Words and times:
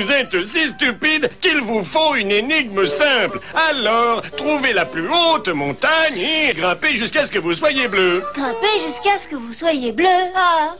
Vous 0.00 0.12
êtes 0.12 0.42
si 0.46 0.68
stupide 0.68 1.28
qu'il 1.42 1.60
vous 1.60 1.84
faut 1.84 2.14
une 2.14 2.30
énigme 2.30 2.86
simple. 2.86 3.38
Alors, 3.70 4.22
trouvez 4.34 4.72
la 4.72 4.86
plus 4.86 5.06
haute 5.06 5.48
montagne 5.48 6.16
et 6.16 6.54
grimpez 6.54 6.96
jusqu'à 6.96 7.26
ce 7.26 7.30
que 7.30 7.38
vous 7.38 7.52
soyez 7.52 7.86
bleu. 7.86 8.24
Grimpez 8.34 8.80
jusqu'à 8.82 9.18
ce 9.18 9.28
que 9.28 9.36
vous 9.36 9.52
soyez 9.52 9.92
bleu. 9.92 10.06
Ah. 10.34 10.74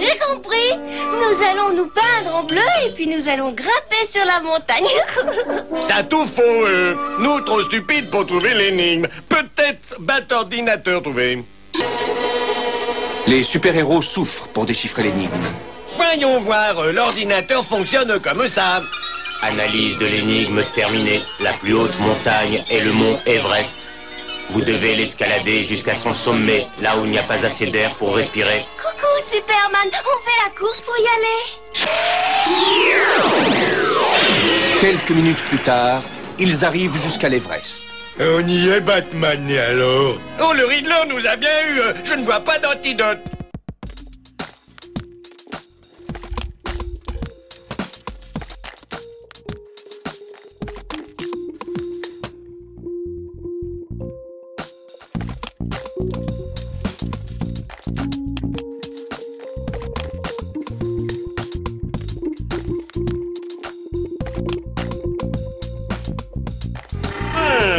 J'ai 0.00 0.18
compris. 0.18 0.72
Nous 0.74 1.42
allons 1.44 1.76
nous 1.76 1.86
peindre 1.86 2.34
en 2.34 2.42
bleu 2.42 2.58
et 2.84 2.92
puis 2.96 3.06
nous 3.06 3.28
allons 3.28 3.52
grimper 3.52 4.04
sur 4.08 4.24
la 4.24 4.40
montagne. 4.40 4.84
Ça 5.80 6.02
tout 6.02 6.26
faux, 6.26 6.42
euh. 6.42 6.96
Nous, 7.20 7.40
trop 7.42 7.62
stupides 7.62 8.10
pour 8.10 8.26
trouver 8.26 8.52
l'énigme. 8.54 9.06
Peut-être 9.28 9.94
bat 10.00 10.22
ordinateur 10.32 11.02
trouvé. 11.02 11.44
Les 13.28 13.44
super-héros 13.44 14.02
souffrent 14.02 14.48
pour 14.48 14.66
déchiffrer 14.66 15.04
l'énigme. 15.04 15.30
Voyons 16.16 16.38
voir, 16.38 16.78
euh, 16.78 16.92
l'ordinateur 16.92 17.64
fonctionne 17.64 18.20
comme 18.20 18.48
ça. 18.48 18.80
Analyse 19.42 19.98
de 19.98 20.06
l'énigme 20.06 20.62
terminée. 20.72 21.20
La 21.40 21.52
plus 21.54 21.74
haute 21.74 21.98
montagne 21.98 22.62
est 22.70 22.78
le 22.78 22.92
mont 22.92 23.18
Everest. 23.26 23.88
Vous 24.50 24.60
devez 24.60 24.94
l'escalader 24.94 25.64
jusqu'à 25.64 25.96
son 25.96 26.14
sommet, 26.14 26.68
là 26.80 26.96
où 26.96 27.04
il 27.04 27.10
n'y 27.10 27.18
a 27.18 27.24
pas 27.24 27.44
assez 27.44 27.66
d'air 27.66 27.90
pour 27.96 28.14
respirer. 28.14 28.64
Coucou 28.80 29.08
Superman, 29.28 29.88
on 29.90 30.18
fait 30.24 30.38
la 30.46 30.50
course 30.56 30.80
pour 30.82 30.94
y 30.96 31.08
aller. 31.18 31.42
Quelques 34.80 35.10
minutes 35.10 35.42
plus 35.48 35.58
tard, 35.58 36.00
ils 36.38 36.64
arrivent 36.64 36.94
jusqu'à 36.96 37.28
l'Everest. 37.28 37.82
On 38.20 38.46
y 38.46 38.68
est, 38.68 38.80
Batman, 38.80 39.50
et 39.50 39.58
alors? 39.58 40.14
Oh, 40.40 40.52
le 40.52 40.64
Riddler 40.64 41.06
nous 41.08 41.26
a 41.26 41.34
bien 41.34 41.50
eu. 41.70 41.80
euh, 41.80 41.92
Je 42.04 42.14
ne 42.14 42.24
vois 42.24 42.38
pas 42.38 42.58
d'antidote. 42.58 43.18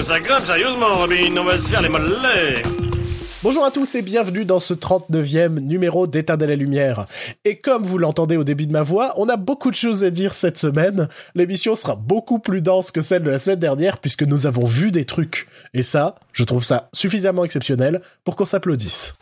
Ça 0.06 0.20
grimpe 0.20 0.46
sérieusement, 0.46 0.94
Robin. 1.00 1.36
On 1.36 1.44
va 1.44 1.58
se 1.58 1.68
faire 1.68 1.82
les 1.82 1.90
mollets. 1.90 2.62
Bonjour 3.42 3.66
à 3.66 3.72
tous 3.72 3.96
et 3.96 4.04
bienvenue 4.04 4.46
dans 4.46 4.60
ce 4.60 4.76
39e 4.76 5.60
numéro 5.60 6.06
d'État 6.06 6.38
de 6.38 6.46
la 6.46 6.56
Lumière. 6.56 7.08
Et 7.44 7.58
comme 7.58 7.84
vous 7.84 7.98
l'entendez 7.98 8.38
au 8.38 8.44
début 8.44 8.68
de 8.68 8.72
ma 8.72 8.84
voix, 8.84 9.14
on 9.18 9.30
a 9.30 9.36
beaucoup 9.36 9.72
de 9.72 9.76
choses 9.76 10.04
à 10.04 10.12
dire 10.12 10.36
cette 10.36 10.60
semaine. 10.60 11.08
L'émission 11.34 11.74
sera 11.74 11.96
beaucoup 11.96 12.38
plus 12.38 12.62
dense 12.62 12.92
que 12.92 13.02
celle 13.02 13.24
de 13.24 13.32
la 13.32 13.40
semaine 13.40 13.58
dernière 13.58 13.98
puisque 13.98 14.22
nous 14.22 14.46
avons 14.46 14.66
vu 14.66 14.92
des 14.92 15.06
trucs. 15.06 15.48
Et 15.74 15.82
ça, 15.82 16.14
je 16.34 16.44
trouve 16.44 16.64
ça 16.64 16.88
suffisamment 16.94 17.44
exceptionnel 17.44 18.02
pour 18.24 18.36
qu'on 18.36 18.46
s'applaudisse. 18.46 19.16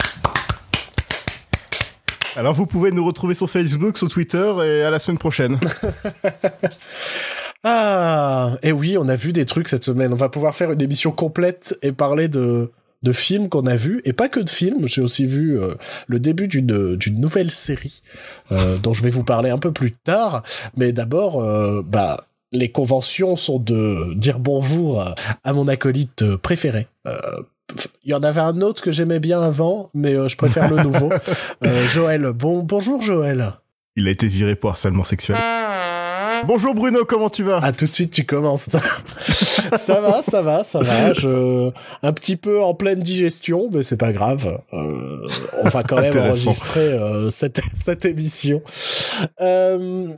Alors 2.36 2.56
vous 2.56 2.66
pouvez 2.66 2.92
nous 2.92 3.06
retrouver 3.06 3.36
sur 3.36 3.50
Facebook, 3.50 3.98
sur 3.98 4.10
Twitter 4.10 4.54
et 4.66 4.82
à 4.82 4.90
la 4.90 5.00
semaine 5.00 5.18
prochaine. 5.18 5.58
Ah, 7.64 8.58
et 8.62 8.72
oui, 8.72 8.98
on 9.00 9.08
a 9.08 9.16
vu 9.16 9.32
des 9.34 9.46
trucs 9.46 9.68
cette 9.68 9.84
semaine. 9.84 10.14
On 10.14 10.18
va 10.18 10.30
pouvoir 10.30 10.56
faire 10.56 10.72
une 10.72 10.82
émission 10.82 11.12
complète 11.12 11.78
et 11.82 11.92
parler 11.92 12.28
de 12.28 12.72
de 13.04 13.12
films 13.12 13.50
qu'on 13.50 13.68
a 13.68 13.76
vus 13.76 14.02
et 14.06 14.14
pas 14.14 14.30
que 14.30 14.40
de 14.40 14.50
films. 14.50 14.88
J'ai 14.88 15.02
aussi 15.02 15.26
vu 15.26 15.60
euh, 15.60 15.76
le 16.08 16.20
début 16.20 16.48
d'une 16.48 16.96
d'une 16.96 17.20
nouvelle 17.20 17.52
série 17.52 18.02
euh, 18.52 18.78
dont 18.78 18.94
je 18.94 19.04
vais 19.04 19.10
vous 19.10 19.26
parler 19.26 19.50
un 19.50 19.58
peu 19.58 19.72
plus 19.72 19.92
tard. 19.92 20.42
Mais 20.78 20.94
d'abord, 20.94 21.42
euh, 21.42 21.82
bah 21.86 22.28
les 22.54 22.72
conventions 22.72 23.36
sont 23.36 23.60
de 23.60 24.14
dire 24.14 24.40
bonjour 24.40 25.02
à, 25.02 25.16
à 25.44 25.54
mon 25.54 25.68
acolyte 25.68 26.22
euh, 26.22 26.38
préféré. 26.38 26.88
Euh, 27.08 27.12
il 28.04 28.12
y 28.12 28.14
en 28.14 28.24
avait 28.24 28.42
un 28.42 28.62
autre 28.62 28.82
que 28.82 28.92
j'aimais 28.92 29.20
bien 29.20 29.42
avant, 29.42 29.90
mais 29.94 30.14
euh, 30.14 30.28
je 30.28 30.38
préfère 30.38 30.70
le 30.70 30.84
nouveau. 30.84 31.10
Euh, 31.66 31.88
Joël, 31.88 32.24
bon 32.34 32.62
bonjour 32.64 33.02
Joël. 33.02 33.54
Il 33.96 34.08
a 34.08 34.12
été 34.12 34.28
viré 34.28 34.56
pour 34.56 34.72
harcèlement 34.72 35.04
sexuel. 35.06 35.38
Bonjour 36.46 36.76
Bruno, 36.76 37.06
comment 37.06 37.30
tu 37.30 37.44
vas? 37.44 37.60
Ah, 37.62 37.72
tout 37.72 37.88
de 37.88 37.94
suite, 37.94 38.12
tu 38.12 38.26
commences. 38.26 38.70
ça 39.30 40.02
va, 40.02 40.22
ça 40.22 40.42
va, 40.42 40.64
ça 40.64 40.80
va. 40.80 41.14
Je... 41.14 41.72
Un 42.02 42.14
petit 42.14 42.36
peu 42.36 42.62
en 42.62 42.74
pleine 42.74 43.00
digestion, 43.00 43.70
mais 43.72 43.84
c'est 43.84 43.98
pas 43.98 44.12
grave. 44.12 44.62
Euh, 44.74 45.28
on 45.62 45.70
va 45.70 45.84
quand 45.84 46.02
même 46.02 46.18
enregistrer 46.18 46.82
euh, 46.82 47.30
cette, 47.30 47.62
cette 47.76 48.06
émission. 48.06 48.62
Euh, 49.40 50.14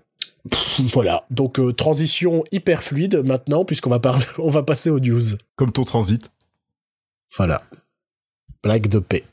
pff, 0.49 0.81
voilà. 0.93 1.25
Donc, 1.29 1.59
transition 1.75 2.43
hyper 2.51 2.81
fluide 2.81 3.21
maintenant, 3.23 3.63
puisqu'on 3.63 3.91
va 3.91 3.99
parler, 3.99 4.25
on 4.39 4.49
va 4.49 4.63
passer 4.63 4.89
aux 4.89 4.99
news. 4.99 5.21
Comme 5.55 5.71
ton 5.71 5.83
transit. 5.83 6.31
Voilà. 7.37 7.61
Blague 8.63 8.87
de 8.87 8.99
paix. 8.99 9.23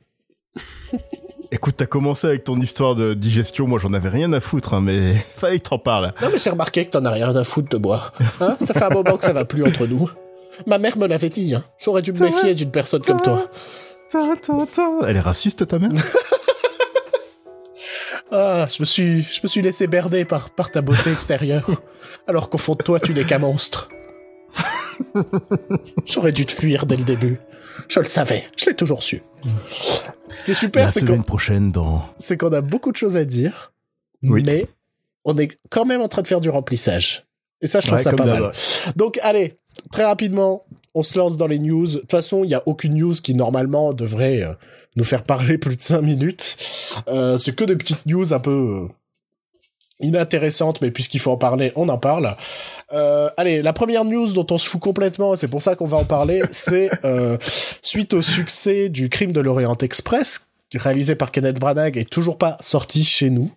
Écoute, 1.54 1.74
t'as 1.76 1.86
commencé 1.86 2.26
avec 2.26 2.44
ton 2.44 2.58
histoire 2.58 2.94
de 2.94 3.12
digestion, 3.12 3.66
moi 3.68 3.78
j'en 3.78 3.92
avais 3.92 4.08
rien 4.08 4.32
à 4.32 4.40
foutre, 4.40 4.72
hein, 4.72 4.80
mais 4.80 5.12
fallait 5.36 5.58
que 5.58 5.68
t'en 5.68 5.78
parles. 5.78 6.14
Non, 6.22 6.30
mais 6.32 6.38
j'ai 6.38 6.48
remarqué 6.48 6.86
que 6.86 6.90
t'en 6.90 7.04
as 7.04 7.10
rien 7.10 7.36
à 7.36 7.44
foutre 7.44 7.68
de 7.68 7.76
moi. 7.76 8.10
Hein 8.40 8.56
ça 8.58 8.72
fait 8.72 8.84
un 8.84 8.88
moment 8.88 9.18
que 9.18 9.24
ça 9.26 9.34
va 9.34 9.44
plus 9.44 9.62
entre 9.62 9.86
nous. 9.86 10.08
Ma 10.66 10.78
mère 10.78 10.96
me 10.96 11.06
l'avait 11.06 11.28
dit. 11.28 11.54
Hein. 11.54 11.62
J'aurais 11.78 12.00
dû 12.00 12.12
me 12.12 12.20
méfier 12.20 12.54
d'une 12.54 12.70
personne 12.70 13.02
comme 13.02 13.20
toi. 13.20 13.50
Elle 15.06 15.16
est 15.16 15.20
raciste 15.20 15.66
ta 15.68 15.78
mère? 15.78 15.90
Ah, 18.34 18.66
je 18.66 18.80
me 18.80 18.86
suis, 18.86 19.24
je 19.24 19.40
me 19.42 19.48
suis 19.48 19.60
laissé 19.60 19.86
berner 19.86 20.24
par, 20.24 20.48
par 20.48 20.70
ta 20.70 20.80
beauté 20.80 21.12
extérieure, 21.12 21.70
alors 22.26 22.48
qu'au 22.48 22.56
fond 22.56 22.74
de 22.74 22.82
toi, 22.82 22.98
tu 22.98 23.12
n'es 23.12 23.24
qu'un 23.24 23.40
monstre. 23.40 23.90
J'aurais 26.06 26.32
dû 26.32 26.46
te 26.46 26.52
fuir 26.52 26.86
dès 26.86 26.96
le 26.96 27.04
début. 27.04 27.38
Je 27.88 28.00
le 28.00 28.06
savais, 28.06 28.44
je 28.56 28.66
l'ai 28.66 28.74
toujours 28.76 29.02
su. 29.02 29.22
Ce 30.28 30.44
qui 30.44 30.52
est 30.52 30.54
super, 30.54 30.84
La 30.84 30.88
c'est 30.88 31.00
semaine 31.00 31.18
qu'on, 31.18 31.22
prochaine 31.22 31.72
dans... 31.72 32.04
c'est 32.18 32.36
qu'on 32.36 32.52
a 32.52 32.60
beaucoup 32.60 32.92
de 32.92 32.96
choses 32.96 33.16
à 33.16 33.24
dire, 33.24 33.72
Oui. 34.22 34.42
mais 34.46 34.66
on 35.24 35.36
est 35.38 35.58
quand 35.70 35.84
même 35.84 36.00
en 36.00 36.08
train 36.08 36.22
de 36.22 36.28
faire 36.28 36.40
du 36.40 36.50
remplissage. 36.50 37.26
Et 37.60 37.66
ça, 37.66 37.80
je 37.80 37.86
trouve 37.86 37.98
Ouais, 37.98 38.02
ça 38.04 38.12
pas 38.12 38.24
mal. 38.26 38.52
Donc, 38.96 39.18
allez, 39.22 39.56
très 39.92 40.04
rapidement, 40.04 40.64
on 40.94 41.02
se 41.02 41.16
lance 41.19 41.36
dans 41.36 41.46
les 41.46 41.58
news. 41.58 41.86
De 41.86 41.98
toute 42.00 42.10
façon, 42.10 42.44
il 42.44 42.48
n'y 42.48 42.54
a 42.54 42.62
aucune 42.66 42.94
news 42.94 43.14
qui, 43.14 43.34
normalement, 43.34 43.92
devrait 43.92 44.42
euh, 44.42 44.52
nous 44.96 45.04
faire 45.04 45.22
parler 45.22 45.58
plus 45.58 45.76
de 45.76 45.80
5 45.80 46.00
minutes. 46.02 46.56
Euh, 47.08 47.36
c'est 47.38 47.54
que 47.54 47.64
des 47.64 47.76
petites 47.76 48.04
news 48.06 48.32
un 48.32 48.40
peu 48.40 48.50
euh, 48.50 48.88
inintéressantes, 50.02 50.80
mais 50.80 50.90
puisqu'il 50.90 51.20
faut 51.20 51.30
en 51.30 51.36
parler, 51.36 51.72
on 51.76 51.88
en 51.88 51.98
parle. 51.98 52.36
Euh, 52.92 53.30
allez, 53.36 53.62
la 53.62 53.72
première 53.72 54.04
news 54.04 54.32
dont 54.32 54.46
on 54.50 54.58
se 54.58 54.68
fout 54.68 54.80
complètement, 54.80 55.36
c'est 55.36 55.48
pour 55.48 55.62
ça 55.62 55.76
qu'on 55.76 55.86
va 55.86 55.96
en 55.96 56.04
parler, 56.04 56.42
c'est 56.50 56.90
euh, 57.04 57.38
suite 57.80 58.12
au 58.14 58.22
succès 58.22 58.88
du 58.88 59.08
crime 59.08 59.32
de 59.32 59.40
l'Orient 59.40 59.76
Express, 59.80 60.46
réalisé 60.74 61.14
par 61.14 61.30
Kenneth 61.30 61.58
Branagh 61.58 61.96
et 61.96 62.04
toujours 62.04 62.38
pas 62.38 62.56
sorti 62.60 63.04
chez 63.04 63.30
nous. 63.30 63.50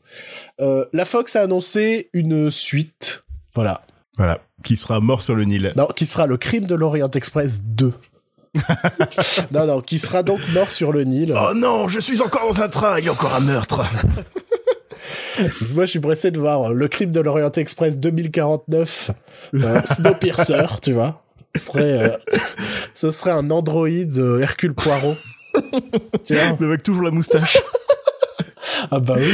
Euh, 0.62 0.86
la 0.94 1.06
Fox 1.06 1.36
a 1.36 1.42
annoncé 1.42 2.10
une 2.14 2.52
suite, 2.52 3.24
voilà, 3.54 3.82
Voilà, 4.18 4.40
qui 4.64 4.78
sera 4.78 5.00
mort 5.00 5.22
sur 5.22 5.36
le 5.36 5.44
Nil. 5.44 5.74
non, 5.76 5.88
qui 5.96 6.06
sera 6.06 6.28
le 6.28 6.38
crime 6.38 6.66
de 6.66 6.76
l'Orient 6.76 7.10
Express 7.12 7.60
2. 7.64 7.94
non, 9.52 9.66
non, 9.66 9.82
qui 9.82 10.00
sera 10.00 10.24
donc 10.24 10.40
mort 10.54 10.72
sur 10.72 10.94
le 10.94 11.04
Nil. 11.04 11.36
Oh 11.38 11.54
non, 11.54 11.90
je 11.90 12.00
suis 12.00 12.22
encore 12.22 12.48
dans 12.48 12.62
un 12.62 12.70
train, 12.70 13.00
il 13.00 13.06
y 13.06 13.10
a 13.10 13.12
encore 13.12 13.36
un 13.36 13.42
meurtre. 13.42 13.84
Moi, 15.74 15.86
je 15.86 15.90
suis 15.92 16.00
pressé 16.00 16.32
de 16.32 16.40
voir 16.40 16.74
le 16.74 16.88
crime 16.88 17.12
de 17.12 17.20
l'Orient 17.20 17.52
Express 17.52 18.00
2049, 18.00 19.12
euh, 19.56 19.82
Snowpiercer, 19.84 20.66
tu 20.82 20.94
vois. 20.94 21.22
Ce 21.56 21.62
serait, 21.66 22.10
euh, 22.12 22.38
ce 22.94 23.12
serait 23.12 23.32
un 23.32 23.50
androïde 23.52 24.18
euh, 24.18 24.40
Hercule 24.40 24.74
Poirot. 24.74 25.16
tu 26.26 26.36
vois 26.36 26.58
Le 26.60 26.68
mec 26.68 26.84
toujours 26.84 27.04
la 27.04 27.12
moustache. 27.12 27.58
Ah 28.92 29.00
bah 29.00 29.16
oui. 29.18 29.32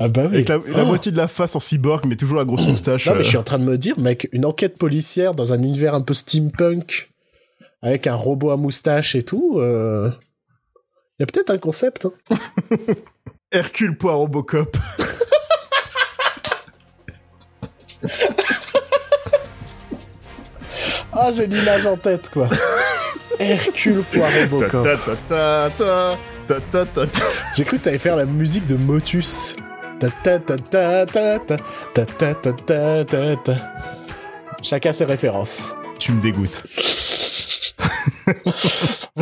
Ah 0.00 0.08
bah 0.08 0.22
oui. 0.28 0.34
Avec 0.38 0.48
la, 0.48 0.56
la 0.56 0.82
Oh. 0.82 0.86
moitié 0.86 1.12
de 1.12 1.16
la 1.16 1.28
face 1.28 1.54
en 1.54 1.60
cyborg, 1.60 2.04
mais 2.06 2.16
toujours 2.16 2.38
la 2.38 2.44
grosse 2.44 2.66
moustache. 2.66 3.06
Non, 3.06 3.14
mais 3.14 3.22
je 3.22 3.28
suis 3.28 3.36
en 3.36 3.42
train 3.44 3.58
de 3.60 3.64
me 3.64 3.78
dire, 3.78 3.98
mec, 3.98 4.28
une 4.32 4.44
enquête 4.44 4.76
policière 4.76 5.34
dans 5.34 5.52
un 5.52 5.58
univers 5.62 5.94
un 5.94 6.00
peu 6.00 6.14
steampunk, 6.14 7.10
avec 7.80 8.06
un 8.08 8.14
robot 8.16 8.50
à 8.50 8.56
moustache 8.56 9.14
et 9.14 9.22
tout, 9.22 9.52
il 9.60 11.20
y 11.20 11.22
a 11.22 11.26
peut-être 11.26 11.50
un 11.50 11.58
concept. 11.58 12.06
hein. 12.06 12.36
Hercule 13.52 13.94
Poirot 13.94 14.28
Bocop. 14.28 14.76
ah, 21.12 21.30
j'ai 21.36 21.46
l'image 21.46 21.84
en 21.84 21.98
tête, 21.98 22.30
quoi. 22.30 22.48
Hercule 23.38 24.02
Poirot 24.10 24.46
Bocop. 24.50 24.88
J'ai 27.54 27.64
cru 27.64 27.78
que 27.78 27.84
t'allais 27.84 27.98
faire 27.98 28.16
la 28.16 28.24
musique 28.24 28.66
de 28.66 28.76
Motus. 28.76 29.56
Chacun 34.62 34.92
ses 34.94 35.04
références. 35.04 35.74
Tu 35.98 36.12
me 36.12 36.22
dégoûtes. 36.22 36.64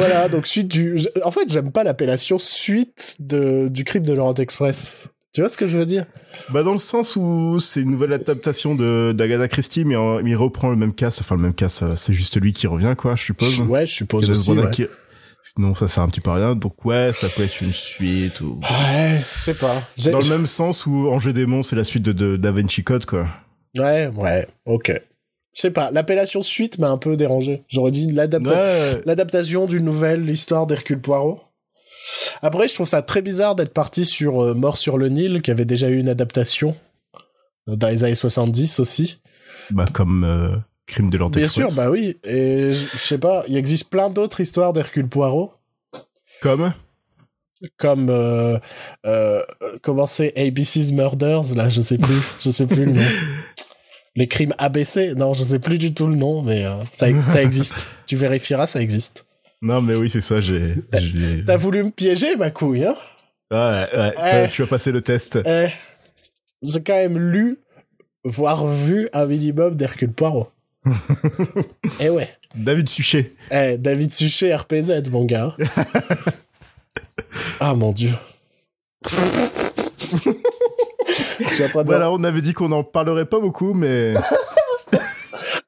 Voilà, 0.00 0.28
donc 0.28 0.46
suite 0.46 0.68
du... 0.68 0.98
En 1.24 1.30
fait, 1.30 1.50
j'aime 1.52 1.72
pas 1.72 1.84
l'appellation 1.84 2.38
suite 2.38 3.16
de... 3.20 3.68
du 3.68 3.84
crime 3.84 4.04
de 4.04 4.12
Laurent 4.12 4.34
Express. 4.34 5.10
Tu 5.32 5.40
vois 5.42 5.48
ce 5.48 5.56
que 5.56 5.66
je 5.68 5.78
veux 5.78 5.86
dire? 5.86 6.06
Bah 6.48 6.64
dans 6.64 6.72
le 6.72 6.78
sens 6.80 7.14
où 7.14 7.60
c'est 7.60 7.82
une 7.82 7.90
nouvelle 7.92 8.12
adaptation 8.12 8.74
de 8.74 9.12
d'Agatha 9.16 9.46
Christie, 9.46 9.84
mais 9.84 9.94
en- 9.94 10.18
il 10.26 10.34
reprend 10.34 10.70
le 10.70 10.76
même 10.76 10.92
cast, 10.92 11.20
enfin 11.20 11.36
le 11.36 11.42
même 11.42 11.54
euh, 11.62 11.90
c'est 11.96 12.12
juste 12.12 12.40
lui 12.40 12.52
qui 12.52 12.66
revient 12.66 12.94
quoi, 12.98 13.14
je 13.14 13.22
suppose. 13.24 13.60
Ouais, 13.60 13.86
je 13.86 13.92
suppose 13.94 14.28
aussi. 14.28 14.50
Ouais, 14.50 14.70
qui- 14.72 14.86
Sinon 15.42 15.74
ça 15.76 15.86
sert 15.86 16.02
un 16.02 16.08
petit 16.08 16.20
peu 16.20 16.30
à 16.30 16.34
rien, 16.34 16.56
donc 16.56 16.84
ouais, 16.84 17.12
ça 17.14 17.28
peut 17.28 17.44
être 17.44 17.60
une 17.60 17.72
suite 17.72 18.40
ou... 18.40 18.58
Ouais, 18.60 19.20
je 19.36 19.40
sais 19.40 19.54
pas. 19.54 19.82
Dans 20.10 20.18
le 20.18 20.28
même 20.30 20.46
sens 20.48 20.84
où 20.86 21.08
Angers 21.08 21.32
Démon, 21.32 21.62
c'est 21.62 21.76
la 21.76 21.84
suite 21.84 22.02
de, 22.02 22.12
de 22.12 22.36
Da 22.36 22.50
Vinci 22.50 22.82
Code 22.82 23.06
quoi. 23.06 23.28
Ouais, 23.78 24.08
ouais, 24.08 24.46
ok. 24.66 25.00
Je 25.54 25.60
sais 25.62 25.70
pas, 25.70 25.90
l'appellation 25.90 26.42
suite 26.42 26.78
m'a 26.78 26.88
un 26.90 26.96
peu 26.98 27.16
dérangé. 27.16 27.64
J'aurais 27.68 27.90
dit 27.90 28.06
l'adapta- 28.12 28.50
Ouais, 28.52 29.02
l'adaptation 29.04 29.66
d'une 29.66 29.84
nouvelle 29.84 30.28
histoire 30.30 30.66
d'Hercule 30.66 31.00
Poirot. 31.00 31.40
Après, 32.42 32.68
je 32.68 32.74
trouve 32.74 32.88
ça 32.88 33.02
très 33.02 33.20
bizarre 33.22 33.54
d'être 33.56 33.72
parti 33.74 34.06
sur 34.06 34.42
euh, 34.42 34.54
Mort 34.54 34.78
sur 34.78 34.96
le 34.96 35.08
Nil, 35.08 35.42
qui 35.42 35.50
avait 35.50 35.64
déjà 35.64 35.88
eu 35.88 35.98
une 35.98 36.08
adaptation 36.08 36.74
euh, 37.68 37.76
dans 37.76 37.88
les 37.88 38.04
années 38.04 38.14
70 38.14 38.80
aussi. 38.80 39.18
bah 39.70 39.86
comme 39.92 40.24
euh, 40.24 40.56
Crime 40.86 41.10
de 41.10 41.18
l'Orient 41.18 41.30
Bien 41.30 41.46
sûr, 41.48 41.66
bah 41.76 41.90
oui. 41.90 42.16
Et 42.24 42.72
je 42.72 42.84
je 42.92 42.96
sais 42.98 43.18
pas, 43.18 43.44
il 43.48 43.56
existe 43.56 43.90
plein 43.90 44.08
d'autres 44.08 44.40
histoires 44.40 44.72
d'Hercule 44.72 45.08
Poirot, 45.08 45.52
Comme? 46.40 46.72
Comme 47.76 48.08
euh, 48.08 48.58
euh, 49.04 49.42
comment 49.82 50.06
c'est 50.06 50.32
ABC's 50.38 50.92
Murders 50.92 51.54
là, 51.56 51.68
je 51.68 51.82
sais 51.82 51.98
plus, 51.98 52.14
je 52.40 52.48
sais 52.48 52.66
plus 52.66 52.86
le 52.86 52.92
nom. 52.92 53.02
Les 54.16 54.26
crimes 54.26 54.52
ABC, 54.58 55.14
non, 55.14 55.32
je 55.34 55.44
sais 55.44 55.58
plus 55.60 55.78
du 55.78 55.94
tout 55.94 56.06
le 56.08 56.16
nom, 56.16 56.42
mais 56.42 56.64
euh, 56.64 56.78
ça, 56.90 57.06
ça 57.22 57.42
existe. 57.42 57.90
tu 58.06 58.16
vérifieras, 58.16 58.66
ça 58.66 58.80
existe. 58.82 59.26
Non 59.62 59.82
mais 59.82 59.94
oui, 59.94 60.08
c'est 60.10 60.20
ça, 60.22 60.40
j'ai... 60.40 60.76
j'ai- 61.00 61.44
T'as 61.44 61.56
voulu 61.56 61.84
me 61.84 61.90
piéger, 61.90 62.34
ma 62.36 62.50
couille, 62.50 62.84
hein? 62.86 62.96
Ouais, 63.52 63.58
ouais, 63.58 64.12
Eh. 64.16 64.20
ouais, 64.20 64.48
tu 64.50 64.62
vas 64.62 64.68
passer 64.68 64.90
le 64.90 65.00
test. 65.02 65.38
Eh, 65.44 65.66
j'ai 66.62 66.82
quand 66.82 66.94
même 66.94 67.18
lu, 67.18 67.58
voire 68.24 68.66
vu 68.66 69.08
un 69.12 69.26
minimum 69.26 69.74
d'Hercule 69.76 70.12
Poirot. 70.12 70.48
Eh 72.00 72.08
ouais. 72.08 72.28
David 72.54 72.88
Suchet. 72.88 73.32
Eh, 73.50 73.76
David 73.78 74.12
Suchet, 74.14 74.54
RPZ, 74.54 75.08
mon 75.10 75.24
gars. 75.24 75.56
ah, 77.60 77.74
mon 77.74 77.92
dieu. 77.92 78.10
Je 81.40 81.48
suis 81.48 81.64
en 81.64 81.68
train 81.68 81.82
de... 81.82 81.88
Voilà, 81.88 82.10
on 82.10 82.22
avait 82.24 82.40
dit 82.40 82.52
qu'on 82.52 82.72
en 82.72 82.84
parlerait 82.84 83.26
pas 83.26 83.40
beaucoup, 83.40 83.74
mais... 83.74 84.12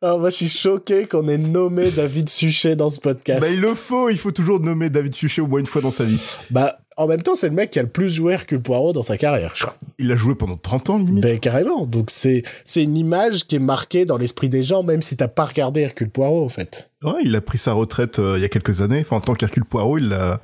Ah, 0.05 0.17
moi, 0.17 0.31
je 0.31 0.37
suis 0.37 0.49
choqué 0.49 1.07
qu'on 1.07 1.29
ait 1.29 1.39
nommé 1.39 1.89
David 1.93 2.29
Suchet 2.29 2.75
dans 2.75 2.91
ce 2.91 2.99
podcast. 2.99 3.41
bah 3.41 3.47
il 3.49 3.61
le 3.61 3.73
faut, 3.73 4.09
il 4.09 4.19
faut 4.19 4.33
toujours 4.33 4.59
nommer 4.59 4.91
David 4.91 5.15
Suchet 5.15 5.41
au 5.41 5.47
moins 5.47 5.61
une 5.61 5.67
fois 5.67 5.81
dans 5.81 5.93
sa 5.93 6.03
vie. 6.03 6.21
Bah, 6.51 6.77
en 6.97 7.07
même 7.07 7.23
temps, 7.23 7.37
c'est 7.37 7.49
le 7.49 7.55
mec 7.55 7.71
qui 7.71 7.79
a 7.79 7.83
le 7.83 7.89
plus 7.89 8.13
joué 8.13 8.33
Hercule 8.33 8.61
Poirot 8.61 8.93
dans 8.93 9.05
sa 9.05 9.17
carrière, 9.17 9.53
je 9.55 9.63
crois. 9.63 9.77
Il 9.99 10.11
a 10.11 10.17
joué 10.17 10.35
pendant 10.35 10.57
30 10.57 10.91
ans 10.91 10.99
limite. 10.99 11.23
Ben, 11.23 11.39
carrément. 11.39 11.87
Donc, 11.87 12.11
c'est, 12.11 12.43
c'est 12.65 12.83
une 12.83 12.97
image 12.97 13.47
qui 13.47 13.55
est 13.55 13.61
marquée 13.61 14.05
dans 14.05 14.19
l'esprit 14.19 14.49
des 14.49 14.65
gens, 14.65 14.83
même 14.83 15.03
si 15.03 15.17
t'as 15.17 15.29
pas 15.29 15.45
regardé 15.45 15.83
Hercule 15.83 16.11
Poirot, 16.11 16.45
en 16.45 16.49
fait. 16.49 16.91
Ouais, 17.05 17.21
il 17.25 17.35
a 17.37 17.41
pris 17.41 17.59
sa 17.59 17.73
retraite 17.73 18.19
euh, 18.19 18.35
il 18.37 18.43
y 18.43 18.45
a 18.45 18.49
quelques 18.49 18.81
années. 18.81 19.03
Enfin, 19.03 19.17
en 19.17 19.21
tant 19.21 19.35
qu'Hercule 19.35 19.65
Poirot, 19.65 19.99
il 19.99 20.13
a, 20.13 20.41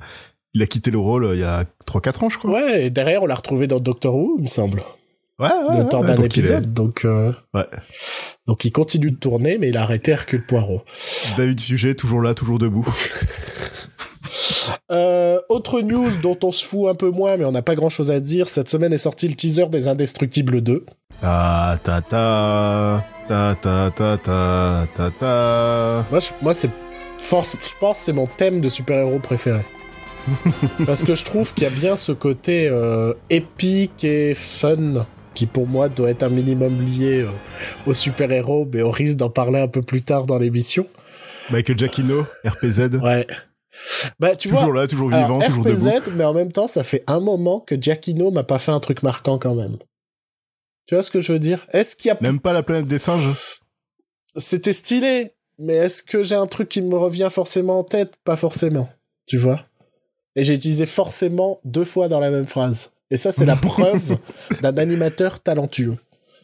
il 0.53 0.61
a 0.61 0.65
quitté 0.65 0.91
le 0.91 0.97
rôle 0.97 1.25
euh, 1.25 1.35
il 1.35 1.41
y 1.41 1.43
a 1.43 1.65
3-4 1.87 2.25
ans, 2.25 2.29
je 2.29 2.37
crois. 2.37 2.51
Ouais, 2.51 2.85
et 2.85 2.89
derrière, 2.89 3.23
on 3.23 3.25
l'a 3.25 3.35
retrouvé 3.35 3.67
dans 3.67 3.79
Doctor 3.79 4.15
Who, 4.15 4.35
il 4.37 4.43
me 4.43 4.47
semble. 4.47 4.83
Ouais, 5.39 5.47
ouais. 5.47 5.79
Le 5.79 5.87
temps 5.87 6.03
d'un 6.03 6.21
épisode, 6.21 6.73
donc. 6.73 7.05
Euh, 7.05 7.31
ouais. 7.53 7.65
Donc 8.45 8.65
il 8.65 8.71
continue 8.71 9.11
de 9.11 9.15
tourner, 9.15 9.57
mais 9.57 9.69
il 9.69 9.77
a 9.77 9.83
arrêté 9.83 10.11
Hercule 10.11 10.45
Poirot. 10.45 10.83
David 11.37 11.59
Sujet, 11.59 11.95
toujours 11.95 12.21
là, 12.21 12.33
toujours 12.33 12.59
debout. 12.59 12.87
Euh, 14.91 15.39
autre 15.49 15.81
news 15.81 16.09
dont 16.21 16.37
on 16.43 16.51
se 16.51 16.65
fout 16.65 16.89
un 16.89 16.95
peu 16.95 17.09
moins, 17.09 17.37
mais 17.37 17.45
on 17.45 17.51
n'a 17.51 17.61
pas 17.61 17.75
grand 17.75 17.89
chose 17.89 18.11
à 18.11 18.19
dire. 18.19 18.47
Cette 18.47 18.69
semaine 18.69 18.91
est 18.91 18.99
sorti 18.99 19.27
le 19.27 19.35
teaser 19.35 19.67
des 19.69 19.87
Indestructibles 19.87 20.61
2. 20.61 20.85
Ta 21.21 21.79
ta 21.83 22.01
ta 22.01 23.05
ta 23.27 23.55
ta 23.55 23.91
ta 23.91 24.17
ta 24.17 24.87
ta. 24.95 25.11
ta. 25.11 26.05
Moi, 26.09 26.19
je, 26.19 26.29
moi 26.41 26.53
c'est 26.53 26.69
force, 27.19 27.55
je 27.61 27.73
pense, 27.79 27.97
c'est 27.97 28.13
mon 28.13 28.27
thème 28.27 28.61
de 28.61 28.69
super-héros 28.69 29.19
préféré. 29.19 29.61
Parce 30.85 31.03
que 31.03 31.15
je 31.15 31.23
trouve 31.25 31.53
qu'il 31.53 31.63
y 31.63 31.67
a 31.67 31.71
bien 31.71 31.95
ce 31.97 32.11
côté 32.11 32.67
euh, 32.69 33.13
épique 33.29 34.03
et 34.03 34.33
fun 34.35 35.05
qui 35.33 35.45
pour 35.45 35.67
moi 35.67 35.89
doit 35.89 36.09
être 36.09 36.23
un 36.23 36.29
minimum 36.29 36.81
lié 36.81 37.21
euh, 37.21 37.29
aux 37.85 37.93
super-héros, 37.93 38.67
mais 38.71 38.83
on 38.83 38.91
risque 38.91 39.17
d'en 39.17 39.29
parler 39.29 39.59
un 39.59 39.67
peu 39.67 39.81
plus 39.81 40.01
tard 40.01 40.25
dans 40.25 40.37
l'émission. 40.37 40.85
Michael 41.49 41.77
Giacchino, 41.77 42.25
RPZ. 42.45 42.99
Ouais. 43.01 43.25
Bah 44.19 44.35
tu 44.35 44.49
toujours 44.49 44.65
vois, 44.65 44.81
là, 44.81 44.87
toujours 44.87 45.13
alors, 45.13 45.39
vivant, 45.39 45.47
toujours 45.47 45.65
RPZ, 45.65 45.83
debout. 46.05 46.11
mais 46.15 46.23
en 46.25 46.33
même 46.33 46.51
temps, 46.51 46.67
ça 46.67 46.83
fait 46.83 47.03
un 47.07 47.19
moment 47.21 47.59
que 47.61 47.75
Giacchino 47.79 48.31
m'a 48.31 48.43
pas 48.43 48.59
fait 48.59 48.71
un 48.71 48.79
truc 48.79 49.03
marquant 49.03 49.37
quand 49.37 49.55
même. 49.55 49.77
Tu 50.85 50.95
vois 50.95 51.03
ce 51.03 51.11
que 51.11 51.21
je 51.21 51.31
veux 51.31 51.39
dire? 51.39 51.65
Est-ce 51.71 51.95
qu'il 51.95 52.09
y 52.09 52.11
a 52.11 52.17
Même 52.21 52.39
pas 52.39 52.51
la 52.53 52.63
planète 52.63 52.87
des 52.87 52.99
singes? 52.99 53.29
c'était 54.35 54.73
stylé, 54.73 55.33
mais 55.57 55.73
est-ce 55.75 56.03
que 56.03 56.23
j'ai 56.23 56.35
un 56.35 56.47
truc 56.47 56.69
qui 56.69 56.81
me 56.81 56.95
revient 56.95 57.29
forcément 57.31 57.79
en 57.79 57.83
tête? 57.83 58.13
Pas 58.23 58.35
forcément, 58.35 58.89
tu 59.25 59.37
vois? 59.37 59.65
Et 60.39 60.43
j'ai 60.45 60.53
utilisé 60.53 60.85
forcément 60.85 61.59
deux 61.65 61.83
fois 61.83 62.07
dans 62.07 62.19
la 62.19 62.31
même 62.31 62.47
phrase. 62.47 62.91
Et 63.11 63.17
ça, 63.17 63.31
c'est 63.31 63.45
la 63.45 63.55
preuve 63.69 64.17
d'un 64.61 64.77
animateur 64.77 65.39
talentueux. 65.41 65.97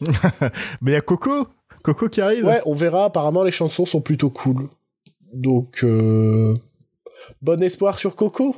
Mais 0.80 0.90
il 0.90 0.92
y 0.92 0.96
a 0.96 1.00
Coco. 1.00 1.48
Coco 1.82 2.08
qui 2.08 2.20
arrive. 2.20 2.44
Ouais, 2.44 2.60
on 2.66 2.74
verra. 2.74 3.04
Apparemment, 3.06 3.42
les 3.44 3.50
chansons 3.52 3.86
sont 3.86 4.00
plutôt 4.00 4.30
cool. 4.30 4.68
Donc, 5.32 5.80
euh... 5.84 6.56
bon 7.42 7.62
espoir 7.62 7.98
sur 7.98 8.16
Coco. 8.16 8.56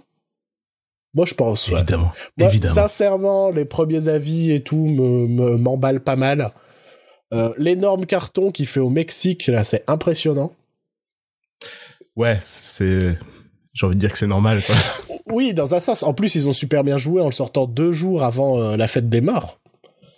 Moi, 1.14 1.26
je 1.26 1.34
pense. 1.34 1.68
ouais. 1.68 1.76
Évidemment. 1.78 2.10
Moi, 2.36 2.48
Évidemment. 2.48 2.74
Sincèrement, 2.74 3.50
les 3.50 3.64
premiers 3.64 4.08
avis 4.08 4.50
et 4.52 4.62
tout 4.62 4.86
me 4.86 5.26
me- 5.26 5.56
m'emballent 5.56 6.02
pas 6.02 6.16
mal. 6.16 6.50
Euh, 7.34 7.52
L'énorme 7.58 8.06
carton 8.06 8.50
qu'il 8.50 8.66
fait 8.66 8.80
au 8.80 8.88
Mexique, 8.90 9.46
là, 9.48 9.62
c'est 9.64 9.84
impressionnant. 9.88 10.52
Ouais, 12.16 12.40
c'est. 12.42 13.16
J'ai 13.74 13.86
envie 13.86 13.94
de 13.96 14.00
dire 14.00 14.12
que 14.12 14.18
c'est 14.18 14.26
normal. 14.26 14.60
quoi. 14.64 14.74
Oui, 15.32 15.54
dans 15.54 15.74
un 15.74 15.80
sens. 15.80 16.02
En 16.02 16.14
plus, 16.14 16.34
ils 16.34 16.48
ont 16.48 16.52
super 16.52 16.84
bien 16.84 16.98
joué 16.98 17.20
en 17.20 17.26
le 17.26 17.32
sortant 17.32 17.66
deux 17.66 17.92
jours 17.92 18.22
avant 18.22 18.60
euh, 18.60 18.76
la 18.76 18.88
fête 18.88 19.08
des 19.08 19.20
morts. 19.20 19.58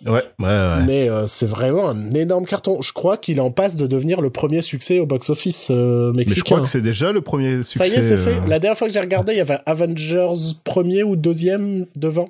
Ouais, 0.05 0.13
ouais, 0.39 0.45
ouais. 0.47 0.83
Mais 0.87 1.09
euh, 1.09 1.27
c'est 1.27 1.45
vraiment 1.45 1.87
un 1.89 2.13
énorme 2.15 2.45
carton. 2.47 2.81
Je 2.81 2.91
crois 2.91 3.17
qu'il 3.17 3.39
en 3.39 3.51
passe 3.51 3.75
de 3.75 3.85
devenir 3.85 4.19
le 4.19 4.31
premier 4.31 4.63
succès 4.63 4.97
au 4.97 5.05
box-office 5.05 5.67
euh, 5.69 6.11
Mais 6.13 6.19
mexicain. 6.19 6.39
je 6.39 6.43
crois 6.45 6.61
que 6.61 6.67
c'est 6.67 6.81
déjà 6.81 7.11
le 7.11 7.21
premier 7.21 7.61
Ça 7.61 7.83
succès. 7.83 7.89
y 7.89 7.99
est, 7.99 8.01
c'est 8.01 8.17
fait. 8.17 8.41
La 8.47 8.57
dernière 8.57 8.77
fois 8.77 8.87
que 8.87 8.93
j'ai 8.93 8.99
regardé, 8.99 9.33
il 9.33 9.37
y 9.37 9.41
avait 9.41 9.59
Avengers 9.67 10.33
premier 10.63 11.03
ou 11.03 11.15
deuxième 11.15 11.85
devant. 11.95 12.29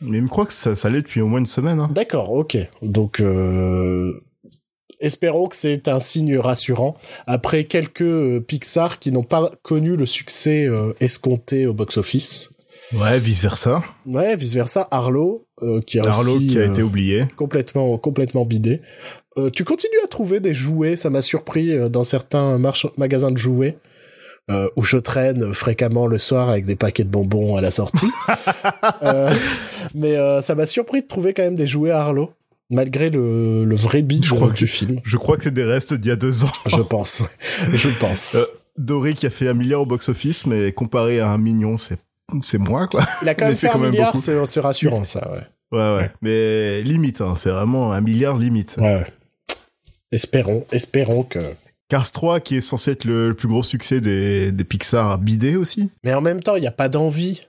Mais 0.00 0.18
il 0.18 0.22
me 0.22 0.28
croit 0.28 0.46
que 0.46 0.52
ça, 0.52 0.76
ça 0.76 0.88
l'est 0.88 1.02
depuis 1.02 1.20
au 1.20 1.26
moins 1.26 1.40
une 1.40 1.46
semaine. 1.46 1.80
Hein. 1.80 1.90
D'accord, 1.92 2.30
ok. 2.32 2.56
Donc, 2.82 3.18
euh, 3.18 4.12
espérons 5.00 5.48
que 5.48 5.56
c'est 5.56 5.88
un 5.88 6.00
signe 6.00 6.38
rassurant. 6.38 6.96
Après 7.26 7.64
quelques 7.64 8.02
euh, 8.02 8.40
Pixar 8.40 8.98
qui 8.98 9.12
n'ont 9.12 9.22
pas 9.22 9.50
connu 9.62 9.96
le 9.96 10.06
succès 10.06 10.66
euh, 10.66 10.92
escompté 11.00 11.66
au 11.66 11.74
box-office. 11.74 12.50
Ouais, 12.94 13.18
vice 13.18 13.42
versa. 13.42 13.82
Ouais, 14.06 14.34
vice-versa, 14.36 14.88
Arlo, 14.90 15.46
euh, 15.62 15.80
qui 15.80 15.98
a 15.98 16.04
Arlo 16.04 16.36
aussi 16.36 16.46
qui 16.48 16.58
a 16.58 16.62
euh, 16.62 16.70
été 16.70 16.82
oublié. 16.82 17.26
complètement, 17.36 17.98
complètement 17.98 18.46
bidé. 18.46 18.80
Euh, 19.36 19.50
tu 19.50 19.64
continues 19.64 20.00
à 20.04 20.08
trouver 20.08 20.40
des 20.40 20.54
jouets, 20.54 20.96
ça 20.96 21.10
m'a 21.10 21.20
surpris 21.20 21.76
dans 21.90 22.04
certains 22.04 22.58
magasins 22.96 23.30
de 23.30 23.36
jouets. 23.36 23.78
où 24.76 24.82
je 24.82 24.96
traîne 24.96 25.52
fréquemment 25.52 26.06
le 26.06 26.16
soir 26.16 26.48
avec 26.48 26.64
des 26.64 26.76
paquets 26.76 27.04
de 27.04 27.10
bonbons 27.10 27.56
à 27.56 27.60
la 27.60 27.70
sortie. 27.70 28.10
Mais 29.94 30.16
ça 30.40 30.54
m'a 30.54 30.66
surpris 30.66 31.02
de 31.02 31.06
trouver 31.06 31.34
quand 31.34 31.42
même 31.42 31.56
des 31.56 31.66
jouets 31.66 31.90
Arlo, 31.90 32.30
malgré 32.70 33.10
le, 33.10 33.64
le 33.64 33.74
vrai 33.76 34.02
bid 34.02 34.24
Je 34.24 34.34
crois 34.34 34.48
que- 34.48 34.54
du 34.54 34.66
film. 34.66 35.00
Je 35.04 35.16
crois 35.16 35.36
que 35.36 35.44
c'est 35.44 35.54
des 35.54 35.64
restes 35.64 35.94
d'il 35.94 36.08
y 36.08 36.12
a 36.12 36.16
deux 36.16 36.44
ans. 36.44 36.52
Je 36.66 36.80
pense, 36.82 37.22
je 37.72 37.88
pense. 37.98 38.34
Euh, 38.34 38.44
Dory 38.76 39.14
qui 39.14 39.26
a 39.26 39.30
fait 39.30 39.48
un 39.48 39.54
milliard 39.54 39.80
au 39.82 39.86
box-office, 39.86 40.46
mais 40.46 40.72
comparé 40.72 41.20
à 41.20 41.28
un 41.30 41.38
million, 41.38 41.78
c'est 41.78 41.98
c'est 42.42 42.58
moins 42.58 42.86
quoi. 42.86 43.06
Il 43.22 43.28
a 43.28 43.34
quand 43.34 43.46
même 43.46 43.56
fait 43.56 43.68
quand 43.68 43.78
un 43.78 43.82
même 43.82 43.90
milliard, 43.90 44.12
beaucoup. 44.12 44.24
c'est 44.50 44.60
rassurant 44.60 45.04
ça, 45.04 45.30
ouais. 45.32 45.40
Ouais, 45.78 45.96
ouais. 45.96 46.10
Mais 46.22 46.82
limite, 46.82 47.20
hein, 47.20 47.34
c'est 47.36 47.50
vraiment 47.50 47.92
un 47.92 48.00
milliard 48.00 48.36
limite. 48.38 48.76
ouais. 48.78 48.96
ouais. 48.96 49.06
Espérons, 50.12 50.64
espérons 50.72 51.22
que. 51.22 51.38
Cars 51.88 52.10
3 52.12 52.40
qui 52.40 52.56
est 52.56 52.60
censé 52.60 52.90
être 52.92 53.04
le, 53.04 53.28
le 53.28 53.34
plus 53.34 53.48
gros 53.48 53.62
succès 53.62 54.00
des, 54.02 54.52
des 54.52 54.64
Pixar 54.64 55.18
bidé 55.18 55.56
aussi. 55.56 55.88
Mais 56.04 56.12
en 56.12 56.20
même 56.20 56.42
temps, 56.42 56.54
il 56.56 56.60
n'y 56.60 56.66
a 56.66 56.70
pas 56.72 56.88
d'envie. 56.90 57.42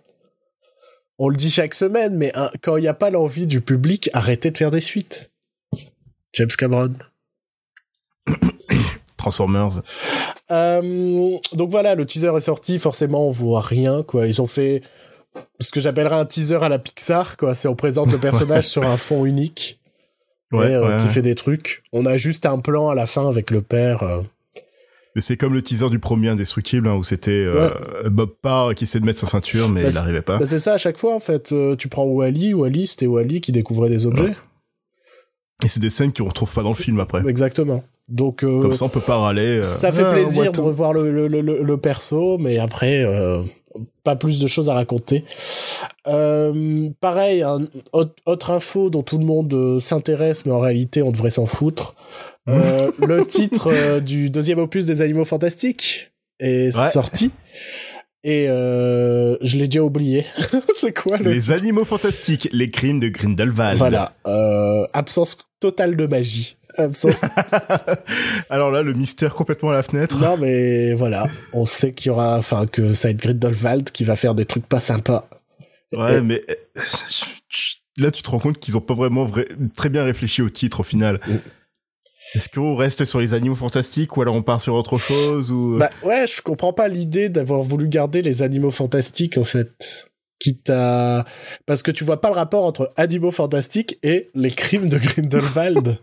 On 1.22 1.28
le 1.28 1.36
dit 1.36 1.52
chaque 1.52 1.74
semaine, 1.74 2.16
mais 2.16 2.32
hein, 2.36 2.50
quand 2.62 2.78
il 2.78 2.82
n'y 2.82 2.88
a 2.88 2.94
pas 2.94 3.10
l'envie 3.10 3.46
du 3.46 3.60
public, 3.60 4.10
arrêtez 4.14 4.52
de 4.52 4.58
faire 4.58 4.72
des 4.72 4.80
suites. 4.80 5.30
James 6.34 6.50
Cameron. 6.58 6.94
Transformers. 9.18 9.82
Euh, 10.50 11.38
donc 11.52 11.72
voilà, 11.72 11.96
le 11.96 12.06
teaser 12.06 12.32
est 12.36 12.40
sorti, 12.40 12.80
forcément 12.80 13.28
on 13.28 13.32
voit 13.32 13.62
rien, 13.62 14.02
quoi. 14.04 14.28
Ils 14.28 14.42
ont 14.42 14.48
fait 14.48 14.82
ce 15.60 15.72
que 15.72 15.82
j'appellerais 15.82 16.16
un 16.16 16.26
teaser 16.26 16.60
à 16.62 16.70
la 16.70 16.80
Pixar, 16.80 17.36
quoi. 17.36 17.54
C'est 17.54 17.68
on 17.68 17.76
présente 17.76 18.12
le 18.14 18.18
personnage 18.20 18.68
sur 18.68 18.86
un 18.86 18.96
fond 18.96 19.26
unique. 19.26 19.82
Ouais, 20.54 20.72
et, 20.72 20.74
euh, 20.74 20.98
ouais. 20.98 21.04
qui 21.04 21.10
fait 21.10 21.22
des 21.22 21.36
trucs. 21.36 21.84
On 21.92 22.06
a 22.06 22.16
juste 22.16 22.46
un 22.46 22.60
plan 22.60 22.90
à 22.90 22.96
la 22.96 23.06
fin 23.06 23.28
avec 23.28 23.52
le 23.52 23.62
père 23.62 24.04
euh, 24.04 24.22
c'est 25.18 25.38
comme 25.38 25.54
le 25.54 25.62
teaser 25.62 25.90
du 25.90 26.00
premier 26.00 26.30
Indestructible, 26.30 26.88
hein, 26.88 26.96
où 26.96 27.04
c'était 27.04 27.32
euh, 27.32 27.70
Bob 28.10 28.32
Parr 28.42 28.76
qui 28.76 28.84
essayait 28.84 29.02
de 29.02 29.06
mettre 29.06 29.20
sa 29.20 29.28
ceinture, 29.28 29.70
mais 29.70 29.84
Bah, 29.84 29.90
il 29.90 29.96
n'arrivait 29.96 30.22
pas. 30.22 30.38
Bah, 30.40 30.46
c'est 30.46 30.60
ça 30.60 30.74
à 30.74 30.78
chaque 30.78 30.98
fois 30.98 31.16
en 31.16 31.20
fait. 31.20 31.52
Euh, 31.52 31.76
tu 31.76 31.88
prends 31.88 32.06
Wally, 32.06 32.54
Wally 32.54 32.88
c'était 32.88 33.08
Wally 33.08 33.42
qui 33.42 33.52
découvrait 33.52 33.90
des 33.90 34.06
objets. 34.06 34.36
Et 35.64 35.68
c'est 35.68 35.80
des 35.82 35.90
scènes 35.90 36.14
qu'on 36.14 36.26
retrouve 36.26 36.54
pas 36.54 36.64
dans 36.64 36.70
le 36.70 36.76
film 36.76 37.00
après. 37.00 37.28
Exactement. 37.28 37.84
Donc 38.10 38.44
euh, 38.44 38.62
Comme 38.62 38.74
ça, 38.74 38.86
on 38.86 38.90
peut 38.90 39.00
pas 39.00 39.18
râler. 39.18 39.60
euh, 39.60 39.64
ça 39.64 39.92
fait 39.92 40.10
plaisir 40.12 40.52
de 40.52 40.58
the- 40.58 40.62
revoir 40.62 40.94
le, 40.94 41.12
le, 41.12 41.28
le, 41.28 41.42
le- 41.42 41.62
le 41.64 41.78
perso, 41.78 42.38
mais 42.40 42.58
après 42.58 43.04
euh, 43.06 43.44
pas 44.04 44.16
plus 44.16 44.40
de 44.40 44.48
choses 44.48 44.70
à 44.70 44.74
raconter. 44.74 45.24
Euh, 46.08 46.90
pareil, 47.02 47.44
un, 47.44 47.68
autre, 47.94 48.14
autre 48.26 48.52
info 48.52 48.90
dont 48.90 49.04
tout 49.04 49.18
le 49.20 49.26
monde 49.26 49.54
euh, 49.54 49.80
s'intéresse, 49.80 50.46
mais 50.46 50.52
en 50.52 50.60
réalité 50.60 51.02
on 51.04 51.12
devrait 51.12 51.32
s'en 51.32 51.46
foutre. 51.46 51.96
Euh, 52.48 52.92
le 53.06 53.26
titre 53.26 53.70
euh, 53.72 54.00
du 54.00 54.30
deuxième 54.30 54.60
opus 54.60 54.86
des 54.86 55.02
Animaux 55.02 55.26
Fantastiques 55.26 56.12
est 56.40 56.76
Ouais. 56.76 56.90
sorti. 56.90 57.32
Et 58.26 58.48
euh, 58.50 59.38
je 59.42 59.58
l'ai 59.58 59.66
déjà 59.68 59.82
oublié. 59.84 60.26
c'est 60.76 60.94
quoi 60.94 61.18
le 61.18 61.32
Les 61.32 61.52
animaux 61.52 61.86
fantastiques, 61.86 62.50
les 62.52 62.70
crimes 62.70 63.00
de 63.00 63.08
Grindelwald. 63.08 63.78
Voilà. 63.78 64.12
Euh, 64.28 64.86
absence 64.94 65.38
totale 65.62 65.96
de 65.96 66.06
magie. 66.06 66.58
Absence. 66.78 67.22
Alors 68.50 68.72
là, 68.72 68.82
le 68.82 68.94
mystère 68.94 69.34
complètement 69.34 69.70
à 69.70 69.74
la 69.74 69.84
fenêtre. 69.84 70.18
non, 70.22 70.38
mais 70.38 70.94
voilà. 70.94 71.28
On 71.54 71.66
sait 71.66 71.92
qu'il 71.94 72.08
y 72.08 72.10
aura, 72.12 72.38
enfin, 72.38 72.66
que 72.68 72.94
ça 72.94 73.08
va 73.08 73.12
être 73.12 73.18
Grindelwald 73.22 73.90
qui 73.92 74.04
va 74.04 74.16
faire 74.16 74.36
des 74.36 74.46
trucs 74.46 74.68
pas 74.68 74.80
sympas. 74.80 75.28
Ouais, 75.94 76.18
Et- 76.18 76.22
mais 76.22 76.44
euh, 76.50 76.82
là, 77.98 78.12
tu 78.12 78.22
te 78.24 78.30
rends 78.30 78.40
compte 78.40 78.60
qu'ils 78.60 78.78
ont 78.78 78.82
pas 78.82 78.94
vraiment 78.94 79.26
vrai- 79.26 79.48
très 79.76 79.90
bien 79.90 80.04
réfléchi 80.04 80.42
au 80.42 80.50
titre 80.50 80.82
au 80.82 80.84
final. 80.84 81.20
Mm. 81.28 81.36
Est-ce 82.36 82.48
qu'on 82.50 82.76
reste 82.76 83.06
sur 83.06 83.20
les 83.20 83.34
animaux 83.34 83.56
fantastiques 83.56 84.16
ou 84.16 84.22
alors 84.22 84.36
on 84.36 84.44
part 84.44 84.62
sur 84.62 84.76
autre 84.76 85.00
chose 85.00 85.52
ou 85.52 85.78
Bah, 85.80 85.90
ouais, 86.04 86.28
je 86.28 86.44
comprends 86.44 86.74
pas 86.74 86.88
l'idée 86.88 87.28
d'avoir 87.30 87.64
voulu 87.64 87.88
garder 87.88 88.22
les 88.22 88.44
animaux 88.44 88.70
fantastiques, 88.70 89.38
en 89.40 89.44
fait. 89.44 90.09
Quitte 90.40 90.70
à... 90.70 91.26
Parce 91.66 91.84
que 91.84 91.92
tu 91.92 92.04
vois 92.04 92.22
pas 92.22 92.30
le 92.30 92.36
rapport 92.36 92.64
entre 92.64 92.94
animaux 92.96 93.32
fantastiques 93.32 94.00
et 94.04 94.30
les 94.36 94.52
crimes 94.52 94.88
de 94.88 94.98
Grindelwald. 94.98 96.00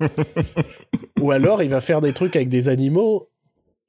Ou 1.21 1.31
alors, 1.31 1.63
il 1.63 1.71
va 1.71 1.81
faire 1.81 2.03
des 2.03 2.13
trucs 2.13 2.37
avec 2.37 2.51
des 2.51 2.69
animaux, 2.69 3.31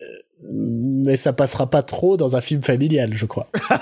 euh, 0.01 0.05
mais 0.49 1.17
ça 1.17 1.33
passera 1.33 1.69
pas 1.69 1.83
trop 1.83 2.15
dans 2.15 2.37
un 2.37 2.41
film 2.41 2.63
familial, 2.63 3.11
je 3.13 3.25
crois. 3.25 3.49
en 3.71 3.77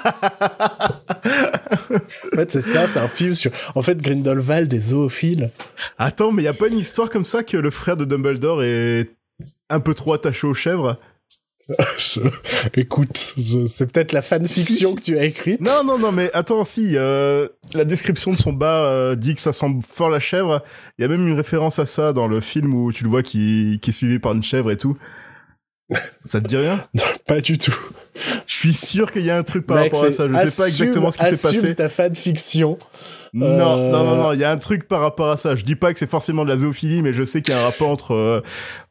fait, 2.36 2.52
c'est 2.52 2.64
ça, 2.64 2.88
c'est 2.88 3.00
un 3.00 3.08
film 3.08 3.36
sur... 3.36 3.52
En 3.76 3.84
fait, 3.84 4.00
Grindelwald 4.00 4.74
est 4.74 4.90
zoophile. 4.90 5.52
Attends, 6.00 6.32
mais 6.32 6.42
y 6.44 6.48
a 6.48 6.54
pas 6.54 6.68
une 6.68 6.80
histoire 6.80 7.10
comme 7.10 7.26
ça 7.26 7.44
que 7.44 7.58
le 7.58 7.70
frère 7.70 7.98
de 7.98 8.06
Dumbledore 8.06 8.64
est 8.64 9.12
un 9.70 9.80
peu 9.80 9.94
trop 9.94 10.14
attaché 10.14 10.48
aux 10.48 10.54
chèvres? 10.54 10.98
Je- 11.98 12.20
Écoute, 12.80 13.34
je- 13.38 13.66
c'est 13.66 13.92
peut-être 13.92 14.12
la 14.14 14.22
fanfiction 14.22 14.90
Si, 14.90 14.96
que 14.96 15.02
tu 15.02 15.18
as 15.18 15.26
écrite. 15.26 15.62
Non, 15.62 15.84
non, 15.84 15.98
non, 15.98 16.12
mais 16.12 16.30
attends, 16.34 16.64
si, 16.64 16.92
euh, 16.96 17.48
la 17.74 17.86
description 17.86 18.32
de 18.32 18.38
son 18.38 18.54
bas 18.54 18.86
euh, 18.86 19.16
dit 19.16 19.34
que 19.36 19.42
ça 19.42 19.54
semble 19.54 19.82
fort 19.84 20.10
la 20.10 20.20
chèvre. 20.20 20.64
Il 20.98 21.02
y 21.02 21.06
a 21.06 21.08
même 21.08 21.28
une 21.28 21.36
référence 21.36 21.80
à 21.80 21.86
ça 21.86 22.14
dans 22.14 22.28
le 22.28 22.40
film 22.40 22.74
où 22.74 22.92
tu 22.92 23.04
le 23.04 23.10
vois 23.10 23.24
qui, 23.24 23.80
qui 23.82 23.90
est 23.90 23.94
suivi 23.94 24.20
par 24.20 24.34
une 24.34 24.44
chèvre 24.44 24.70
et 24.72 24.78
tout. 24.78 24.98
Ça 26.24 26.42
te 26.42 26.48
dit 26.48 26.58
rien? 26.58 26.84
Pas 27.28 27.42
du 27.42 27.58
tout. 27.58 27.76
Je 28.48 28.54
suis 28.54 28.74
sûr 28.74 29.12
qu'il 29.12 29.24
y 29.24 29.30
a 29.30 29.38
un 29.38 29.44
truc 29.44 29.68
par 29.68 29.78
Mec, 29.78 29.92
rapport 29.94 30.08
à 30.08 30.12
ça. 30.12 30.28
Je 30.28 30.34
sais 30.34 30.40
pas 30.40 30.42
assume- 30.46 30.66
exactement 30.66 31.12
ce 31.12 31.18
qui 31.18 31.26
s'est 31.26 31.48
assume 31.48 31.62
passé. 31.62 31.76
ta 31.76 31.90
fanfiction. 31.90 32.78
Non, 33.34 33.46
Euh, 33.46 33.92
non, 33.92 34.04
non, 34.06 34.16
non, 34.16 34.32
il 34.34 34.40
y 34.40 34.44
a 34.46 34.52
un 34.52 34.58
truc 34.58 34.88
par 34.88 35.02
rapport 35.02 35.30
à 35.30 35.38
ça. 35.38 35.56
Je 35.56 35.64
dis 35.66 35.76
pas 35.76 35.92
que 35.92 36.00
c'est 36.00 36.10
forcément 36.10 36.44
de 36.46 36.50
la 36.50 36.58
zoophilie, 36.58 37.02
mais 37.02 37.12
je 37.14 37.24
sais 37.26 37.42
qu'il 37.42 37.54
y 37.54 37.58
a 37.58 37.60
un 37.62 37.64
rapport 37.66 37.90
entre, 37.90 38.14
euh, 38.14 38.42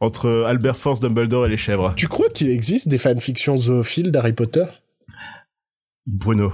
entre 0.00 0.44
Albert 0.46 0.76
Force, 0.76 1.00
Dumbledore 1.00 1.46
et 1.46 1.48
les 1.48 1.56
chèvres. 1.56 1.94
Tu 1.96 2.06
crois 2.08 2.28
qu'il 2.28 2.50
existe 2.50 2.88
des 2.88 2.98
fanfictions 2.98 3.56
zoophiles 3.56 4.12
d'Harry 4.12 4.34
Potter? 4.34 4.66
Bruno, 6.06 6.52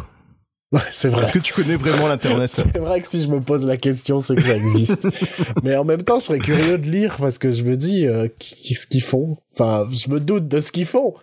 Ouais, 0.72 0.80
c'est 0.92 1.08
vrai. 1.08 1.24
est-ce 1.24 1.32
que 1.32 1.40
tu 1.40 1.52
connais 1.52 1.74
vraiment 1.74 2.06
l'internet 2.06 2.48
C'est 2.54 2.78
vrai 2.78 3.00
que 3.00 3.08
si 3.08 3.20
je 3.22 3.26
me 3.26 3.40
pose 3.40 3.66
la 3.66 3.76
question, 3.76 4.20
c'est 4.20 4.36
que 4.36 4.42
ça 4.42 4.54
existe. 4.56 5.04
Mais 5.64 5.74
en 5.76 5.84
même 5.84 6.04
temps, 6.04 6.20
je 6.20 6.26
serais 6.26 6.38
curieux 6.38 6.78
de 6.78 6.88
lire 6.88 7.16
parce 7.18 7.38
que 7.38 7.50
je 7.50 7.64
me 7.64 7.76
dis, 7.76 8.06
euh, 8.06 8.28
qu'est-ce 8.38 8.86
qu'ils 8.86 9.02
font 9.02 9.36
Enfin, 9.54 9.88
je 9.90 10.08
me 10.10 10.20
doute 10.20 10.46
de 10.46 10.60
ce 10.60 10.70
qu'ils 10.70 10.86
font. 10.86 11.14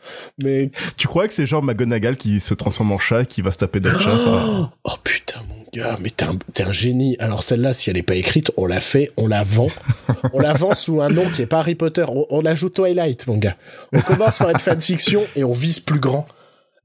Mais 0.43 0.69
Tu 0.97 1.07
crois 1.07 1.27
que 1.29 1.33
c'est 1.33 1.45
genre 1.45 1.63
McGonagall 1.63 2.17
qui 2.17 2.41
se 2.41 2.53
transforme 2.53 2.91
en 2.91 2.99
chat, 2.99 3.23
qui 3.23 3.41
va 3.41 3.51
se 3.51 3.57
taper 3.57 3.79
d'autres 3.79 4.01
chats 4.01 4.13
enfin, 4.13 4.69
oh 4.83 4.91
putain, 5.01 5.39
mon 5.47 5.63
gars, 5.73 5.97
mais 6.01 6.09
t'es 6.09 6.25
un, 6.25 6.35
t'es 6.53 6.63
un 6.63 6.73
génie. 6.73 7.15
Alors 7.19 7.41
celle-là, 7.41 7.73
si 7.73 7.89
elle 7.89 7.95
est 7.97 8.03
pas 8.03 8.15
écrite, 8.15 8.51
on 8.57 8.65
la 8.65 8.81
fait, 8.81 9.11
on 9.15 9.27
la 9.27 9.43
vend, 9.43 9.69
on 10.33 10.39
la 10.41 10.51
vend 10.51 10.73
sous 10.73 11.01
un 11.01 11.09
nom 11.09 11.23
qui 11.29 11.41
est 11.41 11.45
pas 11.47 11.59
Harry 11.59 11.75
Potter. 11.75 12.05
On, 12.09 12.25
on 12.29 12.41
la 12.41 12.53
joue 12.53 12.67
Twilight, 12.69 13.25
mon 13.27 13.37
gars. 13.37 13.55
On 13.93 14.01
commence 14.01 14.39
par 14.39 14.49
une 14.49 14.59
fanfiction 14.59 15.23
et 15.37 15.45
on 15.45 15.53
vise 15.53 15.79
plus 15.79 16.01
grand. 16.01 16.27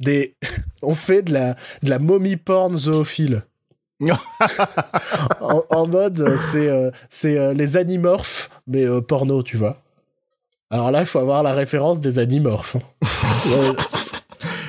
Des, 0.02 0.34
on 0.82 0.94
fait 0.94 1.22
de 1.22 1.32
la, 1.32 1.54
de 1.82 1.90
la 1.90 1.98
momie 1.98 2.36
porn 2.36 2.76
zoophile. 2.76 3.42
en, 5.40 5.62
en 5.70 5.86
mode, 5.86 6.20
euh, 6.20 6.36
c'est, 6.36 6.68
euh, 6.68 6.90
c'est 7.08 7.38
euh, 7.38 7.52
les 7.54 7.76
animorphes, 7.76 8.50
mais 8.66 8.84
euh, 8.84 9.00
porno, 9.00 9.42
tu 9.42 9.56
vois. 9.56 9.78
Alors 10.70 10.90
là, 10.90 11.00
il 11.00 11.06
faut 11.06 11.18
avoir 11.20 11.42
la 11.42 11.52
référence 11.52 12.00
des 12.00 12.18
animorphes. 12.18 12.76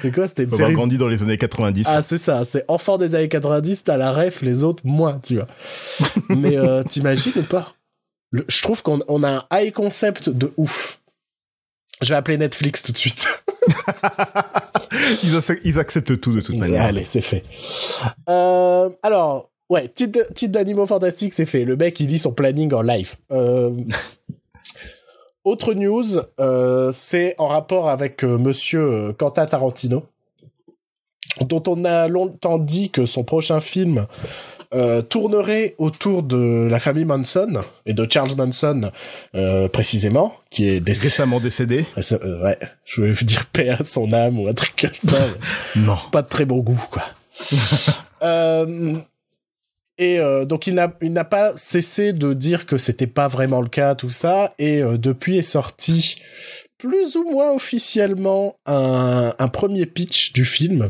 c'est- 0.02 0.12
quoi 0.14 0.28
C'était 0.28 0.44
une 0.44 0.50
Faut 0.50 0.56
avoir 0.56 0.68
série 0.70 0.76
grandi 0.76 0.98
dans 0.98 1.08
les 1.08 1.24
années 1.24 1.38
90. 1.38 1.88
ah, 1.90 2.02
c'est 2.04 2.18
ça, 2.18 2.44
c'est 2.46 2.66
enfant 2.68 2.98
des 2.98 3.16
années 3.16 3.30
90, 3.30 3.86
t'as 3.86 3.98
la 3.98 4.12
ref, 4.12 4.42
les 4.42 4.64
autres, 4.64 4.84
moins, 4.86 5.20
tu 5.24 5.36
vois. 5.36 5.48
Mais 6.30 6.58
t'imagines 6.90 7.32
ou 7.38 7.44
pas? 7.44 7.74
Le- 8.32 8.46
Je 8.50 8.62
trouve 8.62 8.84
qu'on 8.84 9.00
on 9.08 9.24
a 9.24 9.30
un 9.30 9.44
high 9.62 9.74
concept 9.74 10.30
de 10.30 10.52
ouf. 10.58 11.00
Je 12.04 12.10
vais 12.10 12.16
appeler 12.16 12.38
Netflix 12.38 12.82
tout 12.84 12.92
de 12.92 12.98
suite. 12.98 13.26
ils, 15.24 15.36
ac- 15.38 15.60
ils 15.64 15.80
acceptent 15.80 16.20
tout 16.20 16.34
de 16.34 16.42
toute 16.42 16.58
manière. 16.58 16.84
Allez, 16.84 17.06
c'est 17.06 17.22
fait. 17.22 17.44
Euh, 18.30 18.90
alors, 19.02 19.50
ouais, 19.70 19.88
titre, 19.88 20.20
d'animaux 20.52 20.86
fantastiques, 20.88 21.34
c'est 21.34 21.46
fait. 21.46 21.66
Le 21.66 21.76
mec, 21.76 22.00
il 22.00 22.08
lit 22.08 22.20
son 22.20 22.34
planning 22.34 22.74
en 22.74 22.82
live. 22.82 23.16
Euh, 23.32 23.72
autre 25.44 25.74
news, 25.74 26.06
euh, 26.40 26.92
c'est 26.94 27.36
en 27.38 27.48
rapport 27.48 27.90
avec 27.90 28.24
monsieur 28.24 29.14
Quentin 29.14 29.46
Tarantino, 29.46 30.04
dont 31.42 31.64
on 31.68 31.84
a 31.86 32.08
longtemps 32.08 32.60
dit 32.60 32.90
que 32.90 33.06
son 33.06 33.24
prochain 33.24 33.60
film 33.60 34.08
euh, 34.76 35.02
tournerait 35.02 35.76
autour 35.78 36.24
de 36.24 36.68
la 36.70 36.80
famille 36.80 37.06
Manson 37.06 37.64
et 37.86 37.94
de 37.94 38.08
Charles 38.10 38.36
Manson 38.36 38.92
euh, 39.36 39.68
précisément, 39.68 40.34
qui 40.50 40.68
est 40.68 40.80
décédé. 40.80 41.08
Récemment 41.10 41.40
décédé 41.40 41.86
Euh, 41.98 42.44
ouais, 42.44 42.58
je 42.86 43.02
voulais 43.02 43.14
dire 43.24 43.46
paix 43.46 43.70
à 43.70 43.84
son 43.84 44.12
âme 44.14 44.40
ou 44.40 44.48
un 44.48 44.54
truc 44.54 44.74
comme 44.82 45.10
ça. 45.12 45.20
Non. 45.76 45.98
pas 46.12 46.22
de 46.24 46.28
très 46.28 46.46
bon 46.46 46.60
goût, 46.60 46.84
quoi. 46.90 47.04
Et 50.00 50.20
donc 50.48 50.66
il 50.66 50.74
n'a 50.74 50.92
il 51.02 51.14
n'a 51.14 51.24
pas 51.24 51.56
cessé 51.56 52.14
de 52.14 52.34
dire 52.34 52.66
que 52.66 52.78
c'était 52.80 53.06
pas 53.06 53.28
vraiment 53.28 53.62
le 53.62 53.70
cas, 53.70 53.94
tout 53.94 54.10
ça. 54.10 54.52
Et 54.58 54.82
depuis 54.82 55.38
est 55.38 55.44
sorti 55.44 56.16
plus 56.80 57.16
ou 57.16 57.30
moins 57.30 57.52
officiellement 57.54 58.58
un, 58.66 59.34
un 59.38 59.48
premier 59.50 59.86
pitch 59.86 60.34
du 60.34 60.46
film. 60.46 60.90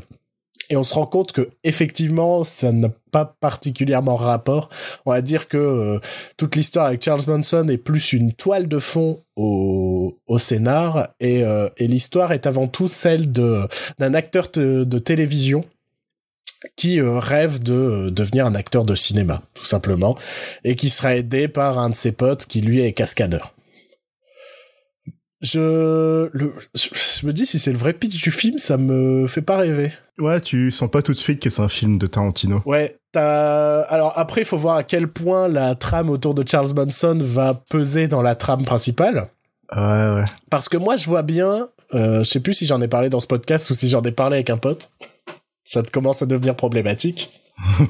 Et 0.70 0.78
on 0.78 0.84
se 0.84 0.94
rend 0.94 1.06
compte 1.06 1.34
que 1.34 1.50
effectivement, 1.66 2.46
ça 2.46 2.72
n'a 2.72 2.90
pas 3.13 3.38
particulièrement 3.39 4.17
rapport. 4.17 4.70
On 5.05 5.12
va 5.12 5.22
dire 5.22 5.48
que 5.48 5.58
euh, 5.58 6.00
toute 6.36 6.55
l'histoire 6.55 6.88
avec 6.88 7.01
Charles 7.01 7.22
Manson 7.27 7.70
est 7.70 7.77
plus 7.77 8.12
une 8.12 8.34
toile 8.34 8.67
de 8.67 8.79
fond 8.79 9.22
au, 9.36 10.20
au 10.27 10.39
scénar, 10.39 11.08
et, 11.20 11.43
euh, 11.43 11.70
et 11.77 11.88
l'histoire 11.88 12.34
est 12.34 12.48
avant 12.48 12.67
tout 12.67 12.88
celle 12.88 13.32
de 13.32 13.67
d'un 14.00 14.13
acteur 14.13 14.50
de, 14.53 15.00
télévision 15.00 15.63
qui 16.75 17.00
euh, 17.00 17.20
rêve 17.20 17.62
de 17.62 17.74
euh, 17.74 18.12
devenir 18.12 18.46
un 18.46 18.55
acteur 18.55 18.84
de 18.86 18.96
cinéma, 18.96 19.41
tout 19.53 19.65
simplement, 19.65 20.17
et 20.63 20.75
qui 20.75 20.89
sera 20.89 21.15
aidé 21.15 21.48
par 21.48 21.77
un 21.77 21.89
de 21.89 21.96
ses 21.96 22.12
potes 22.12 22.46
qui 22.46 22.62
lui 22.62 22.82
est 22.82 22.93
cascadeur. 22.93 23.52
Je, 25.44 26.30
le, 26.32 26.54
je, 26.74 26.88
je 26.94 27.26
me 27.28 27.34
dis 27.34 27.46
si 27.46 27.60
c'est 27.60 27.74
le 27.74 27.78
vrai 27.78 27.92
pitch 27.92 28.24
du 28.24 28.32
film, 28.32 28.58
ça 28.60 28.78
me 28.78 29.28
fait 29.28 29.42
pas 29.42 29.58
rêver. 29.58 29.92
Ouais, 30.18 30.40
tu 30.40 30.72
sens 30.72 30.90
pas 30.90 31.02
tout 31.02 31.12
de 31.12 31.18
suite 31.18 31.42
que 31.42 31.50
c'est 31.50 31.62
un 31.62 31.68
film 31.68 31.98
de 31.98 32.08
Tarantino. 32.08 32.62
Ouais, 32.66 32.98
t'as... 33.12 33.82
Alors 33.82 34.14
après, 34.18 34.42
il 34.42 34.46
faut 34.46 34.58
voir 34.58 34.78
à 34.78 34.84
quel 34.84 35.10
point 35.10 35.50
la 35.50 35.76
trame 35.76 36.10
autour 36.10 36.34
de 36.34 36.48
Charles 36.48 36.74
Manson 36.74 37.18
va 37.20 37.54
peser 37.70 38.08
dans 38.08 38.22
la 38.22 38.36
trame 38.36 38.64
principale. 38.64 39.28
Ouais, 39.76 39.82
ouais. 40.16 40.24
Parce 40.50 40.70
que 40.70 40.78
moi, 40.78 40.96
je 40.96 41.08
vois 41.08 41.24
bien, 41.24 41.68
euh, 41.94 42.20
je 42.20 42.30
sais 42.30 42.40
plus 42.40 42.54
si 42.54 42.66
j'en 42.66 42.80
ai 42.82 42.88
parlé 42.88 43.10
dans 43.10 43.20
ce 43.20 43.28
podcast 43.28 43.70
ou 43.70 43.76
si 43.76 43.90
j'en 43.90 44.04
ai 44.04 44.12
parlé 44.12 44.38
avec 44.38 44.50
un 44.50 44.58
pote. 44.58 44.92
Ça 45.66 45.84
te 45.84 45.92
commence 45.92 46.22
à 46.22 46.26
devenir 46.26 46.56
problématique. 46.56 47.32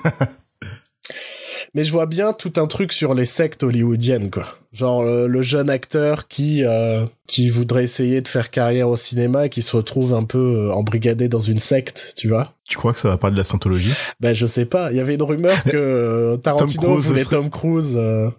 Mais 1.74 1.84
je 1.84 1.92
vois 1.92 2.06
bien 2.06 2.34
tout 2.34 2.54
un 2.58 2.68
truc 2.68 2.94
sur 2.94 3.14
les 3.14 3.26
sectes 3.26 3.64
hollywoodiennes, 3.64 4.30
quoi. 4.30 4.46
Genre 4.72 5.04
le, 5.04 5.28
le 5.28 5.42
jeune 5.42 5.70
acteur 5.70 6.28
qui 6.28 6.64
euh, 6.66 7.06
qui 7.28 7.50
voudrait 7.50 7.84
essayer 7.84 8.22
de 8.22 8.28
faire 8.28 8.50
carrière 8.50 8.90
au 8.90 8.98
cinéma, 8.98 9.46
et 9.46 9.50
qui 9.50 9.62
se 9.62 9.76
retrouve 9.76 10.14
un 10.14 10.24
peu 10.24 10.70
euh, 10.70 10.74
embrigadé 10.74 11.28
dans 11.30 11.42
une 11.42 11.60
secte, 11.60 12.14
tu 12.18 12.28
vois. 12.28 12.54
Tu 12.66 12.78
crois 12.78 12.94
que 12.94 13.00
ça 13.00 13.10
va 13.10 13.18
pas 13.18 13.30
de 13.32 13.38
la 13.38 13.44
scientologie? 13.44 13.94
Ben 14.20 14.34
je 14.34 14.46
sais 14.48 14.66
pas. 14.66 14.92
Il 14.92 14.98
y 14.98 15.00
avait 15.00 15.16
une 15.16 15.24
rumeur 15.24 15.64
que 15.64 15.70
euh, 15.74 16.38
Tarantino 16.44 16.98
voulait 17.00 17.24
serait- 17.24 17.36
Tom 17.38 17.50
Cruise. 17.50 17.94
euh, 17.98 18.30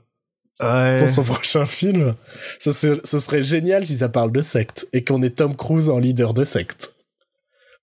Ouais. 0.63 1.01
pour 1.01 1.09
son 1.09 1.23
prochain 1.25 1.67
film. 1.67 2.15
Ce 2.61 2.71
serait, 2.71 3.01
ce 3.03 3.19
serait 3.19 3.43
génial 3.43 3.85
si 3.87 3.97
ça 3.97 4.09
parle 4.09 4.31
de 4.31 4.41
secte 4.41 4.87
et 4.93 5.03
qu'on 5.03 5.21
ait 5.25 5.31
Tom 5.31 5.57
Cruise 5.57 5.91
en 5.91 5.99
leader 5.99 6.33
de 6.33 6.45
secte. 6.45 6.94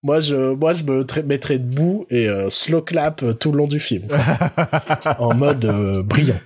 Moi, 0.04 0.20
je, 0.20 0.54
moi, 0.56 0.74
je 0.74 0.84
me 0.84 1.04
tra- 1.04 1.24
mettrais 1.24 1.60
debout 1.60 2.06
et 2.10 2.28
euh, 2.28 2.50
slow 2.50 2.82
clap 2.82 3.22
euh, 3.22 3.34
tout 3.34 3.52
le 3.52 3.60
long 3.60 3.68
du 3.68 3.80
film, 3.80 4.08
en 5.20 5.36
mode 5.36 5.66
euh, 5.66 6.02
brillant. 6.02 6.40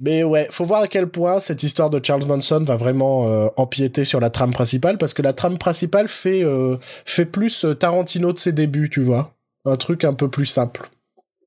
Mais 0.00 0.24
ouais, 0.24 0.46
faut 0.50 0.64
voir 0.64 0.82
à 0.82 0.88
quel 0.88 1.06
point 1.06 1.40
cette 1.40 1.62
histoire 1.62 1.90
de 1.90 2.04
Charles 2.04 2.26
Manson 2.26 2.62
va 2.64 2.76
vraiment 2.76 3.28
euh, 3.28 3.46
empiéter 3.56 4.04
sur 4.04 4.20
la 4.20 4.30
trame 4.30 4.52
principale, 4.52 4.98
parce 4.98 5.14
que 5.14 5.22
la 5.22 5.32
trame 5.32 5.58
principale 5.58 6.08
fait 6.08 6.44
euh, 6.44 6.76
fait 6.80 7.24
plus 7.24 7.64
Tarantino 7.78 8.32
de 8.32 8.38
ses 8.38 8.52
débuts, 8.52 8.90
tu 8.90 9.00
vois, 9.00 9.32
un 9.64 9.76
truc 9.76 10.04
un 10.04 10.12
peu 10.12 10.28
plus 10.28 10.46
simple 10.46 10.90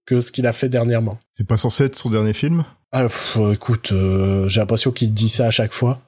que 0.06 0.22
ce 0.22 0.32
qu'il 0.32 0.48
a 0.48 0.54
fait 0.54 0.70
dernièrement. 0.70 1.20
C'est 1.34 1.46
pas 1.46 1.58
censé 1.58 1.84
être 1.84 1.96
son 1.96 2.10
dernier 2.10 2.34
film? 2.34 2.64
Ah, 2.92 3.04
pff, 3.04 3.38
écoute, 3.54 3.92
euh, 3.92 4.48
j'ai 4.48 4.62
l'impression 4.62 4.92
qu'il 4.92 5.14
dit 5.14 5.30
ça 5.30 5.46
à 5.46 5.52
chaque 5.52 5.74
fois. 5.74 6.00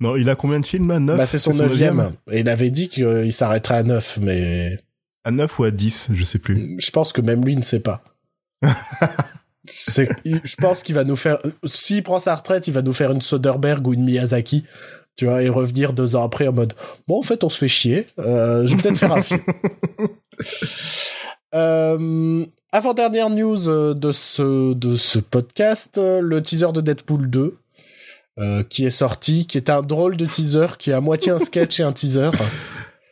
Non, 0.00 0.16
il 0.16 0.28
a 0.28 0.34
combien 0.34 0.60
de 0.60 0.66
films 0.66 0.88
là 0.88 0.98
9 0.98 1.16
bah, 1.16 1.26
c'est 1.26 1.38
son 1.38 1.54
neuvième. 1.54 2.12
Et 2.30 2.40
il 2.40 2.48
avait 2.48 2.70
dit 2.70 2.88
qu'il 2.88 3.32
s'arrêterait 3.32 3.76
à 3.76 3.82
neuf, 3.82 4.18
mais 4.20 4.78
À 5.24 5.30
9 5.30 5.58
ou 5.58 5.64
à 5.64 5.70
10, 5.70 6.08
je 6.12 6.24
sais 6.24 6.38
plus. 6.38 6.76
je 6.78 6.90
pense 6.90 7.12
que 7.12 7.20
même 7.20 7.44
lui 7.44 7.56
ne 7.56 7.62
sait 7.62 7.80
pas. 7.80 8.02
je 9.66 10.56
pense 10.56 10.82
qu'il 10.82 10.94
va 10.94 11.04
nous 11.04 11.16
faire, 11.16 11.38
s'il 11.64 12.02
prend 12.02 12.18
sa 12.18 12.34
retraite, 12.34 12.66
il 12.66 12.72
va 12.74 12.82
nous 12.82 12.92
faire 12.92 13.12
une 13.12 13.20
Soderbergh 13.20 13.86
ou 13.86 13.94
une 13.94 14.04
Miyazaki, 14.04 14.64
tu 15.16 15.26
vois, 15.26 15.42
et 15.42 15.48
revenir 15.48 15.92
deux 15.92 16.16
ans 16.16 16.24
après 16.24 16.48
en 16.48 16.52
mode, 16.52 16.72
bon, 17.06 17.18
en 17.18 17.22
fait, 17.22 17.44
on 17.44 17.48
se 17.48 17.58
fait 17.58 17.68
chier, 17.68 18.06
euh, 18.18 18.66
je 18.66 18.74
vais 18.74 18.82
peut-être 18.82 18.98
faire 18.98 19.12
un 19.12 19.20
film. 19.20 19.40
Euh, 21.52 22.46
avant-dernière 22.70 23.28
news 23.28 23.68
euh, 23.68 23.92
de 23.92 24.12
ce, 24.12 24.72
de 24.72 24.94
ce 24.94 25.18
podcast, 25.18 25.98
le 25.98 26.40
teaser 26.40 26.70
de 26.72 26.80
Deadpool 26.80 27.28
2, 27.28 27.58
euh, 28.40 28.62
qui 28.62 28.84
est 28.86 28.90
sorti, 28.90 29.46
qui 29.46 29.56
est 29.58 29.70
un 29.70 29.82
drôle 29.82 30.16
de 30.16 30.26
teaser, 30.26 30.66
qui 30.78 30.90
est 30.90 30.94
à 30.94 31.00
moitié 31.00 31.30
un 31.32 31.38
sketch 31.38 31.80
et 31.80 31.82
un 31.82 31.92
teaser. 31.92 32.30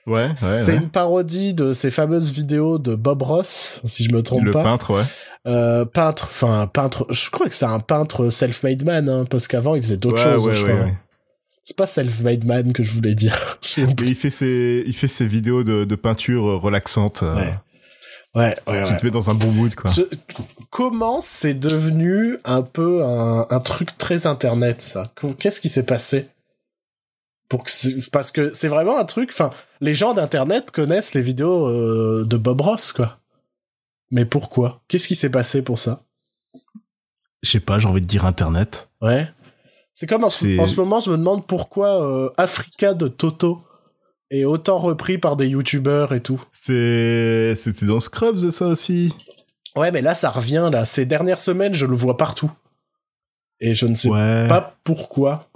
Ouais, 0.07 0.29
ouais. 0.29 0.33
c'est 0.37 0.69
ouais. 0.73 0.77
une 0.79 0.89
parodie 0.89 1.53
de 1.53 1.75
ces 1.75 1.91
fameuses 1.91 2.33
vidéos 2.33 2.79
de 2.79 2.95
Bob 2.95 3.21
Ross, 3.21 3.79
si 3.85 4.05
je 4.05 4.11
me 4.13 4.23
trompe 4.23 4.45
Le 4.45 4.53
pas. 4.53 4.63
peintre, 4.63 4.95
ouais. 4.95 5.03
Euh, 5.47 5.85
peintre, 5.85 6.25
enfin 6.31 6.67
peintre, 6.67 7.07
je 7.11 7.29
crois 7.29 7.47
que 7.47 7.55
c'est 7.55 7.67
un 7.67 7.79
peintre 7.81 8.31
self-made 8.31 8.85
man, 8.87 9.07
hein, 9.07 9.25
parce 9.29 9.47
qu'avant 9.49 9.75
il 9.75 9.83
faisait 9.83 9.99
d'autres 9.99 10.25
Ouais, 10.25 10.37
choses, 10.39 10.51
je 10.55 10.65
crois. 10.65 10.87
C'est 11.63 11.77
pas 11.77 11.87
self-made 11.87 12.47
man 12.47 12.73
que 12.73 12.83
je 12.83 12.91
voulais 12.91 13.15
dire. 13.15 13.59
Mais 13.77 13.85
il 14.07 14.15
fait 14.15 14.31
ses, 14.31 14.83
il 14.87 14.95
fait 14.95 15.09
ses 15.09 15.27
vidéos 15.27 15.63
de, 15.63 15.85
de 15.85 15.95
peinture 15.95 16.59
relaxante, 16.59 17.23
euh, 17.23 17.35
Ouais. 17.37 17.55
Ouais, 18.35 18.57
ouais, 18.67 18.83
ouais. 18.85 18.99
te 18.99 19.05
met 19.05 19.11
dans 19.11 19.31
un 19.31 19.35
bon 19.35 19.51
mood, 19.51 19.75
quoi. 19.75 19.91
Ce- 19.91 20.09
comment 20.71 21.21
c'est 21.21 21.55
devenu 21.55 22.39
un 22.45 22.63
peu 22.63 23.05
un, 23.05 23.47
un 23.49 23.61
truc 23.61 23.97
très 23.99 24.27
internet, 24.27 24.81
ça? 24.81 25.13
Qu'est-ce 25.39 25.61
qui 25.61 25.69
s'est 25.69 25.85
passé? 25.87 26.29
Pour 27.49 27.65
que 27.65 28.11
parce 28.11 28.31
que 28.31 28.51
c'est 28.51 28.69
vraiment 28.69 28.99
un 28.99 29.05
truc. 29.05 29.31
Enfin, 29.33 29.51
les 29.81 29.95
gens 29.95 30.13
d'internet 30.13 30.71
connaissent 30.71 31.15
les 31.15 31.23
vidéos 31.23 31.67
euh, 31.69 32.25
de 32.27 32.37
Bob 32.37 32.61
Ross, 32.61 32.93
quoi. 32.93 33.19
Mais 34.11 34.25
pourquoi? 34.27 34.83
Qu'est-ce 34.89 35.09
qui 35.09 35.17
s'est 35.17 35.31
passé 35.31 35.63
pour 35.63 35.79
ça? 35.79 36.03
Je 37.43 37.51
sais 37.51 37.61
pas, 37.61 37.79
j'ai 37.79 37.89
envie 37.89 38.01
de 38.01 38.07
dire 38.07 38.27
Internet. 38.27 38.91
Ouais. 39.01 39.29
C'est 39.95 40.07
comme 40.07 40.25
en, 40.25 40.31
ce- 40.31 40.45
C'est- 40.45 40.59
en 40.61 40.67
ce 40.67 40.77
moment, 40.77 41.01
je 41.01 41.11
me 41.11 41.17
demande 41.17 41.47
pourquoi 41.47 42.03
euh, 42.05 42.31
Africa 42.37 42.93
de 42.95 43.09
Toto 43.09 43.63
est 44.31 44.45
autant 44.45 44.79
repris 44.79 45.19
par 45.19 45.37
des 45.37 45.47
youtubeurs 45.49 46.13
et 46.13 46.21
tout. 46.21 46.43
C'est, 46.53 47.55
c'était 47.57 47.87
dans 47.87 48.01
Scrubs, 48.01 48.51
ça 48.51 48.67
aussi. 48.67 49.13
Ouais, 49.77 49.91
mais 49.91 50.03
là, 50.03 50.15
ça 50.15 50.31
revient, 50.31 50.69
là. 50.73 50.85
Ces 50.85 51.07
dernières 51.07 51.41
semaines, 51.41 51.75
je 51.75 51.87
le 51.87 51.95
vois 51.97 52.17
partout. 52.17 52.51
Et 53.61 53.75
je 53.75 53.87
ne 53.87 53.95
sais 53.95 54.09
Ouais. 54.09 54.47
pas 54.49 54.77
pourquoi. 54.85 55.49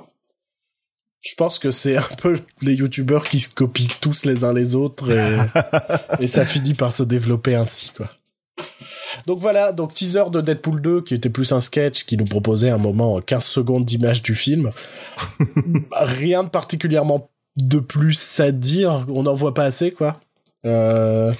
Je 1.20 1.34
pense 1.36 1.58
que 1.60 1.70
c'est 1.70 1.96
un 1.96 2.02
peu 2.18 2.38
les 2.62 2.74
youtubeurs 2.74 3.22
qui 3.24 3.38
se 3.40 3.48
copient 3.48 3.86
tous 4.00 4.24
les 4.24 4.42
uns 4.42 4.52
les 4.52 4.74
autres 4.74 5.10
et, 5.12 5.38
et 6.20 6.26
ça 6.26 6.44
finit 6.44 6.74
par 6.74 6.92
se 6.92 7.04
développer 7.04 7.54
ainsi, 7.54 7.92
quoi. 7.96 8.10
Donc 9.26 9.38
voilà, 9.38 9.72
donc 9.72 9.94
teaser 9.94 10.30
de 10.32 10.40
Deadpool 10.40 10.80
2 10.80 11.02
qui 11.02 11.14
était 11.14 11.28
plus 11.28 11.52
un 11.52 11.60
sketch 11.60 12.04
qui 12.04 12.16
nous 12.16 12.24
proposait 12.24 12.70
un 12.70 12.78
moment 12.78 13.18
euh, 13.18 13.20
15 13.20 13.44
secondes 13.44 13.84
d'image 13.84 14.22
du 14.22 14.34
film. 14.34 14.70
Rien 15.92 16.42
de 16.44 16.48
particulièrement 16.48 17.30
de 17.56 17.78
plus 17.80 18.40
à 18.40 18.50
dire, 18.52 19.04
on 19.08 19.22
n'en 19.24 19.34
voit 19.34 19.54
pas 19.54 19.64
assez 19.64 19.90
quoi. 19.92 20.20
Euh, 20.64 21.32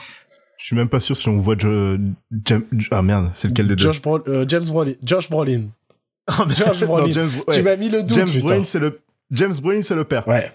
Je 0.58 0.66
suis 0.66 0.76
même 0.76 0.88
pas 0.88 1.00
sûr 1.00 1.16
si 1.16 1.28
on 1.28 1.38
voit 1.38 1.56
Jo- 1.58 1.96
Jam- 2.44 2.64
ah 2.90 3.02
merde, 3.02 3.30
c'est 3.32 3.48
lequel 3.48 3.68
des 3.68 3.76
deux 3.76 3.84
Josh 3.84 4.02
Bro- 4.02 4.26
euh, 4.28 4.44
James 4.48 4.64
Brolin, 4.66 4.92
Josh 5.02 5.28
Brolin. 5.30 5.62
Ah, 6.28 6.44
mais- 6.46 6.54
Josh 6.54 6.80
non, 6.82 6.86
Brolin. 6.86 7.10
James, 7.12 7.30
Tu 7.30 7.50
ouais. 7.50 7.62
m'as 7.62 7.76
mis 7.76 7.88
le 7.88 8.02
doute, 8.04 8.16
James 8.16 8.28
putain. 8.28 8.40
Brolin, 8.46 8.64
c'est 8.64 8.78
le 8.78 9.00
James 9.32 9.54
Brolin, 9.60 9.82
c'est 9.82 9.94
le 9.96 10.04
père. 10.04 10.26
Ouais. 10.28 10.52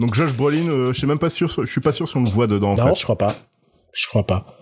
Donc 0.00 0.14
Josh 0.14 0.32
Brolin, 0.32 0.66
euh, 0.68 0.92
je 0.92 0.98
suis 0.98 1.06
même 1.06 1.18
pas 1.18 1.30
sûr, 1.30 1.48
je 1.48 1.66
suis 1.70 1.80
pas 1.80 1.92
sûr 1.92 2.08
si 2.08 2.16
on 2.16 2.24
le 2.24 2.30
voit 2.30 2.46
dedans. 2.48 2.72
En 2.72 2.76
non, 2.76 2.86
fait. 2.88 2.98
je 2.98 3.04
crois 3.04 3.18
pas. 3.18 3.36
Je 3.92 4.06
crois 4.08 4.26
pas. 4.26 4.56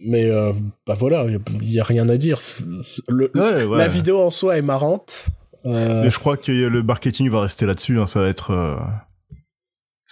Mais 0.00 0.28
euh, 0.30 0.52
bah 0.86 0.94
voilà, 0.98 1.24
il 1.26 1.72
y, 1.72 1.80
a 1.80 1.84
rien 1.84 2.08
à 2.08 2.16
dire. 2.16 2.40
Le- 3.08 3.30
Ouais, 3.34 3.64
ouais. 3.64 3.78
La 3.78 3.88
vidéo 3.88 4.20
en 4.20 4.30
soi 4.32 4.58
est 4.58 4.62
marrante. 4.62 5.26
Mais 5.64 6.10
je 6.10 6.18
crois 6.18 6.36
que 6.36 6.50
le 6.50 6.82
marketing 6.82 7.30
va 7.30 7.40
rester 7.40 7.66
là-dessus. 7.66 7.98
Hein, 8.00 8.06
ça 8.06 8.20
va 8.20 8.28
être, 8.28 8.50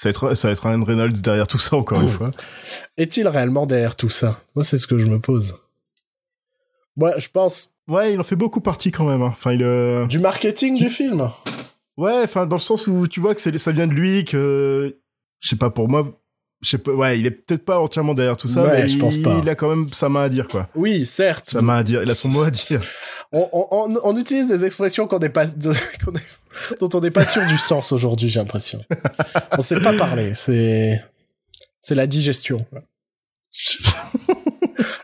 ça 0.02 0.08
va 0.08 0.10
être, 0.10 0.34
ça 0.34 0.48
va 0.48 0.52
être 0.52 0.66
Ryan 0.66 0.82
Reynolds 0.84 1.20
derrière 1.22 1.46
tout 1.46 1.58
ça 1.58 1.76
encore 1.76 2.00
une 2.00 2.08
fois. 2.08 2.30
Est-il 2.96 3.28
réellement 3.28 3.66
derrière 3.66 3.96
tout 3.96 4.08
ça? 4.08 4.40
Moi, 4.54 4.64
c'est 4.64 4.78
ce 4.78 4.86
que 4.86 4.98
je 4.98 5.06
me 5.06 5.18
pose. 5.20 5.56
Moi, 6.96 7.12
je 7.18 7.28
pense 7.28 7.72
Ouais, 7.88 8.12
il 8.14 8.20
en 8.20 8.22
fait 8.22 8.36
beaucoup 8.36 8.60
partie 8.60 8.92
quand 8.92 9.04
même. 9.04 9.20
hein. 9.22 9.30
Enfin, 9.32 9.52
il. 9.52 9.62
euh, 9.62 10.06
du 10.06 10.18
marketing 10.20 10.78
du 10.78 10.88
film? 10.88 11.28
Ouais, 11.96 12.20
enfin 12.22 12.46
dans 12.46 12.56
le 12.56 12.60
sens 12.62 12.86
où 12.86 13.06
tu 13.08 13.20
vois 13.20 13.34
que 13.34 13.40
ça 13.40 13.72
vient 13.72 13.86
de 13.88 13.92
lui, 13.92 14.24
que 14.24 14.96
je 15.40 15.48
sais 15.48 15.56
pas 15.56 15.70
pour 15.70 15.88
moi. 15.88 16.08
Je 16.62 16.70
sais 16.70 16.78
pas, 16.78 16.92
ouais, 16.92 17.18
il 17.18 17.26
est 17.26 17.30
peut-être 17.30 17.64
pas 17.64 17.80
entièrement 17.80 18.14
derrière 18.14 18.36
tout 18.36 18.46
ça, 18.48 18.62
Ouais, 18.62 18.82
mais 18.82 18.88
je 18.88 18.98
pense 18.98 19.16
il, 19.16 19.22
pas. 19.22 19.40
il 19.42 19.48
a 19.48 19.54
quand 19.54 19.68
même 19.74 19.90
sa 19.92 20.08
main 20.10 20.22
à 20.22 20.28
dire, 20.28 20.46
quoi. 20.46 20.68
Oui, 20.74 21.04
certes. 21.06 21.46
Sa 21.50 21.62
main 21.62 21.76
à 21.78 21.82
dire, 21.82 22.02
il 22.02 22.10
a 22.10 22.14
son 22.14 22.28
mot 22.28 22.42
à 22.42 22.50
dire. 22.50 22.80
On, 23.32 23.48
on- 23.52 23.68
on- 23.70 24.00
on 24.02 24.16
utilise 24.16 24.46
des 24.48 24.64
expressions 24.64 25.06
qu'on 25.06 25.18
n'est 25.20 25.28
pas, 25.30 25.46
qu'on 26.04 26.12
dont 26.80 26.88
on 26.94 27.00
n'est 27.00 27.10
pas 27.10 27.26
sûr 27.26 27.46
du 27.46 27.58
sens 27.58 27.92
aujourd'hui, 27.92 28.28
j'ai 28.28 28.40
l'impression. 28.40 28.82
On 29.56 29.62
sait 29.62 29.80
pas 29.80 29.92
parler. 29.92 30.34
C'est, 30.34 31.02
c'est 31.80 31.94
la 31.94 32.06
digestion. 32.06 32.64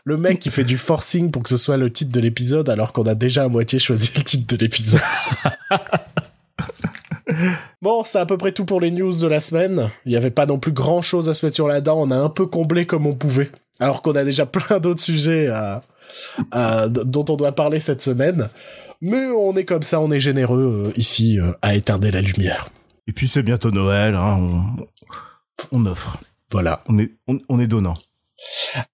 Le 0.03 0.17
mec 0.17 0.39
qui 0.39 0.49
fait 0.49 0.63
du 0.63 0.77
forcing 0.77 1.31
pour 1.31 1.43
que 1.43 1.49
ce 1.49 1.57
soit 1.57 1.77
le 1.77 1.91
titre 1.91 2.11
de 2.11 2.19
l'épisode 2.19 2.69
alors 2.69 2.93
qu'on 2.93 3.05
a 3.05 3.15
déjà 3.15 3.43
à 3.43 3.47
moitié 3.49 3.77
choisi 3.79 4.11
le 4.15 4.23
titre 4.23 4.47
de 4.55 4.59
l'épisode. 4.61 5.01
Bon, 7.81 8.03
c'est 8.05 8.19
à 8.19 8.25
peu 8.25 8.37
près 8.37 8.51
tout 8.51 8.65
pour 8.65 8.79
les 8.81 8.89
news 8.89 9.13
de 9.19 9.27
la 9.27 9.39
semaine. 9.39 9.89
Il 10.05 10.11
n'y 10.11 10.15
avait 10.17 10.31
pas 10.31 10.45
non 10.45 10.57
plus 10.59 10.71
grand 10.71 11.01
chose 11.01 11.29
à 11.29 11.33
se 11.33 11.45
mettre 11.45 11.55
sur 11.55 11.67
la 11.67 11.81
dent. 11.81 11.99
On 12.01 12.09
a 12.09 12.15
un 12.17 12.29
peu 12.29 12.45
comblé 12.47 12.85
comme 12.85 13.05
on 13.05 13.13
pouvait. 13.15 13.51
Alors 13.79 14.01
qu'on 14.01 14.13
a 14.13 14.23
déjà 14.23 14.45
plein 14.45 14.79
d'autres 14.79 15.03
sujets 15.03 15.47
à, 15.47 15.83
à- 16.51 16.87
dont 16.87 17.25
on 17.29 17.35
doit 17.35 17.51
parler 17.51 17.79
cette 17.79 18.01
semaine. 18.01 18.49
Mais 19.01 19.25
on 19.27 19.55
est 19.55 19.65
comme 19.65 19.83
ça, 19.83 19.99
on 20.01 20.11
est 20.11 20.19
généreux 20.19 20.87
euh, 20.87 20.99
ici 20.99 21.39
euh, 21.39 21.51
à 21.61 21.75
éteindre 21.75 22.09
la 22.09 22.21
lumière. 22.21 22.69
Et 23.07 23.13
puis 23.13 23.27
c'est 23.27 23.43
bientôt 23.43 23.71
Noël, 23.71 24.15
hein, 24.15 24.37
on, 24.39 24.87
on 25.71 25.85
offre, 25.85 26.17
Voilà. 26.51 26.83
on 26.87 26.97
est, 26.99 27.11
on, 27.27 27.39
on 27.49 27.59
est 27.59 27.67
donnant. 27.67 27.93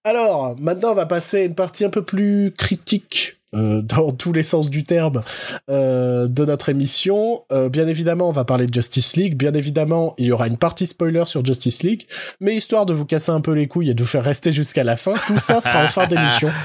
Alors, 0.04 0.58
maintenant, 0.58 0.92
on 0.92 0.94
va 0.94 1.06
passer 1.06 1.38
à 1.42 1.44
une 1.44 1.54
partie 1.54 1.84
un 1.84 1.90
peu 1.90 2.02
plus 2.02 2.52
critique. 2.56 3.33
Euh, 3.54 3.82
dans 3.82 4.12
tous 4.12 4.32
les 4.32 4.42
sens 4.42 4.70
du 4.70 4.82
terme 4.82 5.22
euh, 5.70 6.26
de 6.26 6.44
notre 6.44 6.68
émission. 6.68 7.44
Euh, 7.52 7.68
bien 7.68 7.86
évidemment, 7.86 8.28
on 8.28 8.32
va 8.32 8.44
parler 8.44 8.66
de 8.66 8.74
Justice 8.74 9.16
League. 9.16 9.36
Bien 9.36 9.54
évidemment, 9.54 10.14
il 10.18 10.26
y 10.26 10.32
aura 10.32 10.46
une 10.46 10.56
partie 10.56 10.86
spoiler 10.86 11.24
sur 11.26 11.44
Justice 11.44 11.82
League. 11.82 12.06
Mais 12.40 12.56
histoire 12.56 12.86
de 12.86 12.92
vous 12.92 13.04
casser 13.04 13.30
un 13.30 13.40
peu 13.40 13.52
les 13.52 13.68
couilles 13.68 13.90
et 13.90 13.94
de 13.94 14.02
vous 14.02 14.08
faire 14.08 14.24
rester 14.24 14.52
jusqu'à 14.52 14.84
la 14.84 14.96
fin, 14.96 15.14
tout 15.26 15.38
ça 15.38 15.60
sera 15.60 15.84
en 15.84 15.88
fin 15.88 16.06
d'émission. 16.06 16.50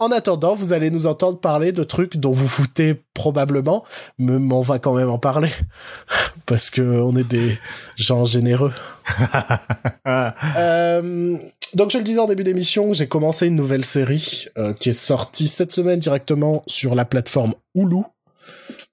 En 0.00 0.10
attendant, 0.10 0.54
vous 0.54 0.72
allez 0.72 0.90
nous 0.90 1.06
entendre 1.06 1.38
parler 1.38 1.70
de 1.70 1.84
trucs 1.84 2.16
dont 2.16 2.32
vous 2.32 2.48
foutez 2.48 2.94
probablement, 3.14 3.84
mais 4.18 4.52
on 4.52 4.60
va 4.60 4.78
quand 4.78 4.94
même 4.94 5.08
en 5.08 5.18
parler. 5.18 5.50
Parce 6.46 6.68
que 6.68 6.82
on 6.82 7.16
est 7.16 7.28
des 7.28 7.58
gens 7.96 8.24
généreux. 8.24 8.72
Euh, 11.74 11.76
donc 11.76 11.90
je 11.90 11.98
le 11.98 12.04
disais 12.04 12.18
en 12.18 12.26
début 12.26 12.44
d'émission, 12.44 12.92
j'ai 12.92 13.06
commencé 13.06 13.46
une 13.46 13.56
nouvelle 13.56 13.84
série 13.84 14.46
euh, 14.58 14.72
qui 14.72 14.90
est 14.90 14.94
sortie 14.94 15.48
cette 15.48 15.72
semaine 15.72 16.00
directement 16.00 16.62
sur 16.66 16.94
la 16.94 17.04
plateforme 17.04 17.54
Hulu. 17.74 18.02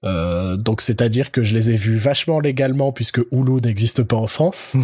Euh, 0.04 0.56
donc 0.56 0.80
c'est-à-dire 0.80 1.30
que 1.30 1.44
je 1.44 1.54
les 1.54 1.70
ai 1.70 1.76
vus 1.76 1.96
vachement 1.96 2.40
légalement 2.40 2.90
puisque 2.90 3.20
Hulu 3.30 3.60
n'existe 3.62 4.02
pas 4.02 4.16
en 4.16 4.26
France. 4.26 4.74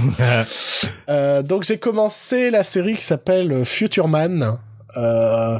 Euh, 1.10 1.42
donc 1.42 1.64
j'ai 1.64 1.78
commencé 1.78 2.50
la 2.50 2.62
série 2.62 2.94
qui 2.94 3.02
s'appelle 3.02 3.64
Future 3.64 4.08
Man. 4.08 4.58
Euh, 4.98 5.58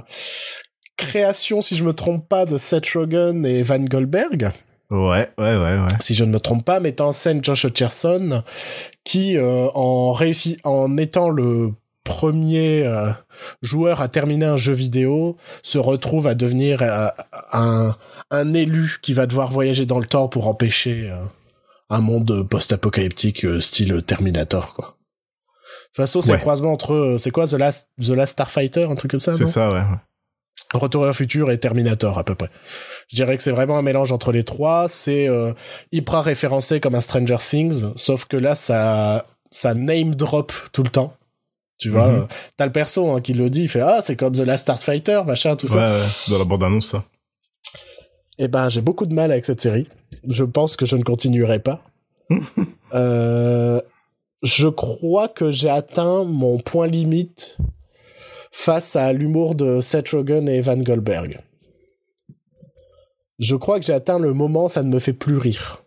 création, 0.97 1.63
si 1.63 1.75
je 1.75 1.85
me 1.85 1.95
trompe 1.95 2.29
pas, 2.29 2.45
de 2.45 2.59
Seth 2.59 2.91
Rogen 2.91 3.47
et 3.47 3.63
Van 3.63 3.79
Goldberg 3.79 4.51
Ouais, 4.91 5.31
ouais, 5.39 5.57
ouais, 5.57 5.79
ouais. 5.79 5.89
si 6.01 6.15
je 6.15 6.25
ne 6.25 6.33
me 6.33 6.41
trompe 6.41 6.65
pas, 6.65 6.81
mettant 6.81 7.09
en 7.09 7.13
scène 7.13 7.43
Josh 7.43 7.65
Hutcherson, 7.65 8.43
qui, 9.05 9.37
euh, 9.37 9.69
en 9.75 10.13
réussi, 10.13 10.59
en 10.65 10.97
étant 10.97 11.29
le 11.29 11.73
premier 12.09 12.85
euh, 12.85 13.11
joueur 13.63 14.01
à 14.01 14.09
terminer 14.09 14.47
un 14.47 14.57
jeu 14.57 14.73
vidéo 14.73 15.37
se 15.63 15.79
retrouve 15.79 16.27
à 16.27 16.35
devenir 16.35 16.83
euh, 16.83 17.07
un, 17.53 17.95
un 18.31 18.55
élu 18.55 18.97
qui 19.03 19.13
va 19.13 19.27
devoir 19.27 19.51
voyager 19.51 19.87
dans 19.87 19.99
le 20.01 20.07
temps 20.07 20.27
pour 20.29 20.49
empêcher 20.49 21.09
euh, 21.11 21.25
un 21.91 22.01
monde 22.01 22.43
post-apocalyptique 22.49 23.47
style 23.61 24.03
Terminator, 24.03 24.75
quoi. 24.75 24.87
De 24.87 25.93
toute 25.95 26.07
façon, 26.07 26.21
c'est 26.23 26.31
Ouais. 26.33 26.37
le 26.37 26.41
croisement 26.43 26.73
entre, 26.73 27.17
c'est 27.19 27.31
quoi, 27.31 27.47
The 27.47 27.53
Last, 27.55 27.89
The 28.03 28.11
Last 28.11 28.33
Starfighter, 28.33 28.85
un 28.91 28.95
truc 28.95 29.11
comme 29.11 29.21
ça, 29.21 29.33
C'est 29.33 29.47
ça, 29.47 29.73
ouais. 29.73 29.83
Retour 30.75 31.03
vers 31.03 31.09
le 31.11 31.15
futur 31.15 31.51
et 31.51 31.59
Terminator 31.59 32.19
à 32.19 32.25
peu 32.25 32.35
près. 32.35 32.51
Je 33.09 33.17
dirais 33.17 33.37
que 33.39 33.43
c'est 33.43 33.53
vraiment 33.53 33.79
un 33.79 33.83
mélange 33.83 34.13
entre 34.13 34.33
les 34.33 34.45
trois. 34.45 34.87
C'est 34.91 35.27
euh, 35.29 35.55
hyper 35.93 36.23
référencé 36.25 36.79
comme 36.79 36.95
un 36.95 37.01
Stranger 37.01 37.39
Things, 37.41 37.85
sauf 37.97 38.27
que 38.27 38.37
là 38.37 38.55
ça 38.55 39.25
ça 39.51 39.73
name 39.73 40.15
drop 40.15 40.53
tout 40.73 40.83
le 40.83 40.91
temps. 40.91 41.15
Tu 41.79 41.91
vois, 41.91 42.09
Mhm. 42.09 42.17
euh, 42.23 42.27
t'as 42.57 42.67
le 42.67 42.73
perso 42.73 43.09
hein, 43.11 43.21
qui 43.21 43.35
le 43.35 43.49
dit, 43.51 43.63
il 43.63 43.69
fait 43.69 43.81
ah 43.81 44.01
c'est 44.03 44.17
comme 44.17 44.35
The 44.35 44.41
Last 44.41 44.63
Starfighter 44.63 45.23
machin 45.27 45.55
tout 45.57 45.67
Ouais, 45.69 45.73
ça. 45.75 45.93
ouais, 45.93 46.07
c'est 46.09 46.31
dans 46.33 46.39
la 46.39 46.45
bande-annonce, 46.45 46.91
ça. 46.91 47.05
Eh 48.39 48.49
ben 48.49 48.69
j'ai 48.69 48.81
beaucoup 48.81 49.07
de 49.07 49.15
mal 49.15 49.31
avec 49.31 49.45
cette 49.45 49.61
série. 49.61 49.87
Je 50.29 50.45
pense 50.45 50.77
que 50.77 50.87
je 50.87 50.97
ne 50.97 51.03
continuerai 51.05 51.61
pas. 51.61 51.83
euh, 52.95 53.81
je 54.43 54.69
crois 54.69 55.29
que 55.29 55.51
j'ai 55.51 55.71
atteint 55.71 56.25
mon 56.25 56.59
point 56.59 56.87
limite 56.87 57.57
face 58.53 58.97
à 58.97 59.13
l'humour 59.13 59.55
de 59.55 59.81
Seth 59.81 60.09
Rogen 60.11 60.49
et 60.49 60.57
Evan 60.57 60.83
Goldberg. 60.83 61.39
Je 63.39 63.55
crois 63.55 63.79
que 63.79 63.87
j'ai 63.87 63.93
atteint 63.93 64.19
le 64.19 64.35
moment, 64.35 64.69
ça 64.69 64.83
ne 64.83 64.89
me 64.93 64.99
fait 64.99 65.13
plus 65.13 65.37
rire. 65.39 65.79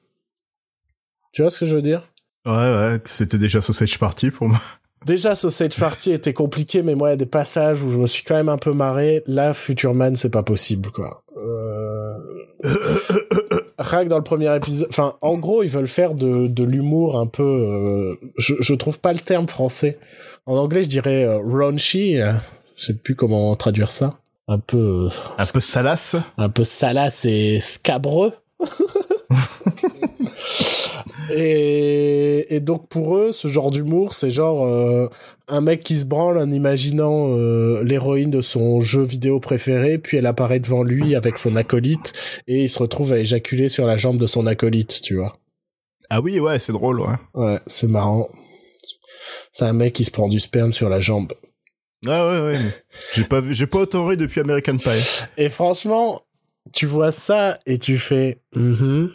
Tu 1.34 1.42
vois 1.42 1.52
ce 1.52 1.60
que 1.62 1.66
je 1.66 1.76
veux 1.76 1.82
dire? 1.82 2.08
Ouais, 2.46 2.52
ouais, 2.54 3.00
c'était 3.06 3.38
déjà 3.38 3.62
Sausage 3.62 4.00
Party 4.00 4.32
pour 4.32 4.48
moi. 4.48 4.62
Déjà, 5.06 5.36
Sausage 5.36 5.78
Party 5.80 6.12
était 6.12 6.34
compliqué, 6.34 6.84
mais 6.84 6.94
moi, 6.94 7.10
il 7.10 7.12
y 7.12 7.14
a 7.14 7.18
des 7.18 7.26
passages 7.26 7.82
où 7.82 7.90
je 7.92 7.98
me 7.98 8.06
suis 8.06 8.24
quand 8.24 8.36
même 8.36 8.50
un 8.50 8.58
peu 8.58 8.72
marré. 8.72 9.24
Là, 9.26 9.54
Future 9.56 9.96
Man, 9.96 10.16
c'est 10.16 10.30
pas 10.30 10.44
possible, 10.44 10.92
quoi. 10.92 11.24
Euh... 11.38 12.18
Que 13.78 14.04
dans 14.08 14.18
le 14.18 14.24
premier 14.24 14.56
épisode... 14.56 14.88
Enfin, 14.90 15.16
en 15.22 15.38
gros, 15.38 15.64
ils 15.64 15.70
veulent 15.70 15.88
faire 15.88 16.14
de, 16.14 16.48
de 16.48 16.64
l'humour 16.64 17.20
un 17.20 17.26
peu... 17.28 17.44
euh, 17.44 18.16
Je, 18.38 18.54
je 18.60 18.74
trouve 18.76 19.00
pas 19.00 19.12
le 19.12 19.20
terme 19.20 19.48
français. 19.48 19.98
En 20.46 20.56
anglais, 20.56 20.84
je 20.84 20.90
dirais 20.90 21.24
euh, 21.26 21.38
raunchy. 21.40 22.18
Je 22.76 22.86
sais 22.86 22.94
plus 22.94 23.16
comment 23.16 23.56
traduire 23.56 23.90
ça. 23.90 24.20
Un 24.48 24.60
peu... 24.60 24.78
euh, 24.78 25.10
Un 25.40 25.46
peu 25.48 25.60
salace. 25.60 26.16
un 26.38 26.50
peu 26.50 26.64
salace 26.64 27.26
et 27.26 27.60
scabreux. 27.60 28.34
et, 31.36 32.56
et 32.56 32.60
donc 32.60 32.88
pour 32.88 33.18
eux, 33.18 33.32
ce 33.32 33.48
genre 33.48 33.72
d'humour, 33.72 34.14
c'est 34.14 34.30
genre 34.30 34.66
euh, 34.66 35.08
un 35.48 35.62
mec 35.62 35.84
qui 35.84 35.98
se 35.98 36.06
branle 36.06 36.38
en 36.38 36.50
imaginant 36.50 37.36
euh, 37.36 37.84
l'héroïne 37.84 38.32
de 38.32 38.42
son 38.42 38.82
jeu 38.82 39.02
vidéo 39.02 39.40
préféré, 39.40 39.98
puis 39.98 40.18
elle 40.18 40.26
apparaît 40.26 40.60
devant 40.60 40.84
lui 40.84 41.16
avec 41.16 41.38
son 41.38 41.56
acolyte, 41.56 42.14
et 42.48 42.64
il 42.64 42.70
se 42.70 42.80
retrouve 42.80 43.14
à 43.14 43.20
éjaculer 43.20 43.70
sur 43.70 43.86
la 43.86 43.98
jambe 43.98 44.18
de 44.18 44.28
son 44.28 44.48
acolyte, 44.48 45.02
tu 45.02 45.16
vois. 45.16 45.38
Ah 46.10 46.22
oui, 46.22 46.40
ouais, 46.40 46.60
c'est 46.60 46.74
drôle, 46.74 47.00
ouais. 47.00 47.16
Ouais, 47.34 47.60
c'est 47.68 47.88
marrant. 47.88 48.30
C'est 49.52 49.66
un 49.66 49.74
mec 49.74 49.94
qui 49.94 50.06
se 50.06 50.12
prend 50.12 50.28
du 50.28 50.40
sperme 50.40 50.74
sur 50.74 50.90
la 50.90 51.00
jambe. 51.00 51.32
Ah 52.08 52.28
ouais, 52.28 52.42
ouais. 52.42 52.60
mais 52.60 52.72
J'ai 53.14 53.24
pas 53.24 53.42
vu, 53.42 53.54
j'ai 53.54 53.68
pas 53.68 53.80
autoré 53.80 54.18
depuis 54.18 54.42
American 54.42 54.78
Pie. 54.78 55.24
Et 55.38 55.50
franchement, 55.50 56.22
tu 56.74 56.86
vois 56.86 57.12
ça 57.12 57.60
et 57.66 57.78
tu 57.78 57.98
fais 57.98 58.42
mhm 58.56 59.12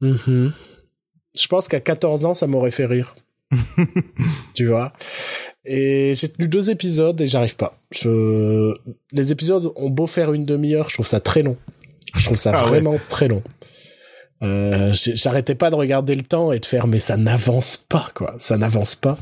mhm. 0.00 0.52
Je 1.38 1.46
pense 1.46 1.68
qu'à 1.68 1.80
14 1.80 2.24
ans, 2.24 2.34
ça 2.34 2.46
m'aurait 2.46 2.70
fait 2.70 2.86
rire. 2.86 3.14
tu 4.54 4.66
vois? 4.66 4.92
Et 5.64 6.14
j'ai 6.14 6.28
tenu 6.28 6.48
deux 6.48 6.70
épisodes 6.70 7.20
et 7.20 7.28
j'arrive 7.28 7.56
pas. 7.56 7.78
Je... 7.92 8.72
Les 9.12 9.32
épisodes 9.32 9.72
ont 9.76 9.90
beau 9.90 10.06
faire 10.06 10.32
une 10.32 10.44
demi-heure, 10.44 10.88
je 10.88 10.94
trouve 10.94 11.06
ça 11.06 11.20
très 11.20 11.42
long. 11.42 11.56
Je 12.16 12.24
trouve 12.24 12.38
ça 12.38 12.52
Ah 12.54 12.62
ouais. 12.64 12.68
vraiment 12.68 12.98
très 13.08 13.28
long. 13.28 13.42
Euh, 14.42 14.92
J'arrêtais 14.94 15.54
pas 15.54 15.70
de 15.70 15.74
regarder 15.74 16.14
le 16.14 16.22
temps 16.22 16.52
et 16.52 16.58
de 16.60 16.66
faire, 16.66 16.86
mais 16.86 16.98
ça 16.98 17.16
n'avance 17.16 17.76
pas, 17.76 18.08
quoi. 18.14 18.34
Ça 18.38 18.56
n'avance 18.56 18.94
pas. 18.94 19.18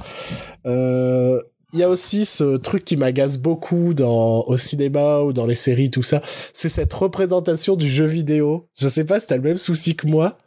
Euh, 0.66 1.40
il 1.73 1.81
y 1.81 1.83
a 1.83 1.88
aussi 1.88 2.25
ce 2.25 2.57
truc 2.57 2.85
qui 2.85 2.97
m'agace 2.97 3.37
beaucoup 3.37 3.92
dans 3.94 4.42
au 4.44 4.57
cinéma 4.57 5.21
ou 5.21 5.33
dans 5.35 5.44
les 5.44 5.55
séries 5.55 5.90
tout 5.90 6.03
ça, 6.03 6.23
c'est 6.55 6.71
cette 6.71 6.94
représentation 6.94 7.77
du 7.77 7.90
jeu 7.90 8.07
vidéo. 8.07 8.68
Je 8.81 8.88
sais 8.88 9.05
pas 9.05 9.21
si 9.21 9.27
t'as 9.27 9.37
le 9.37 9.42
même 9.42 9.59
souci 9.59 9.94
que 9.97 10.07
moi, 10.07 10.38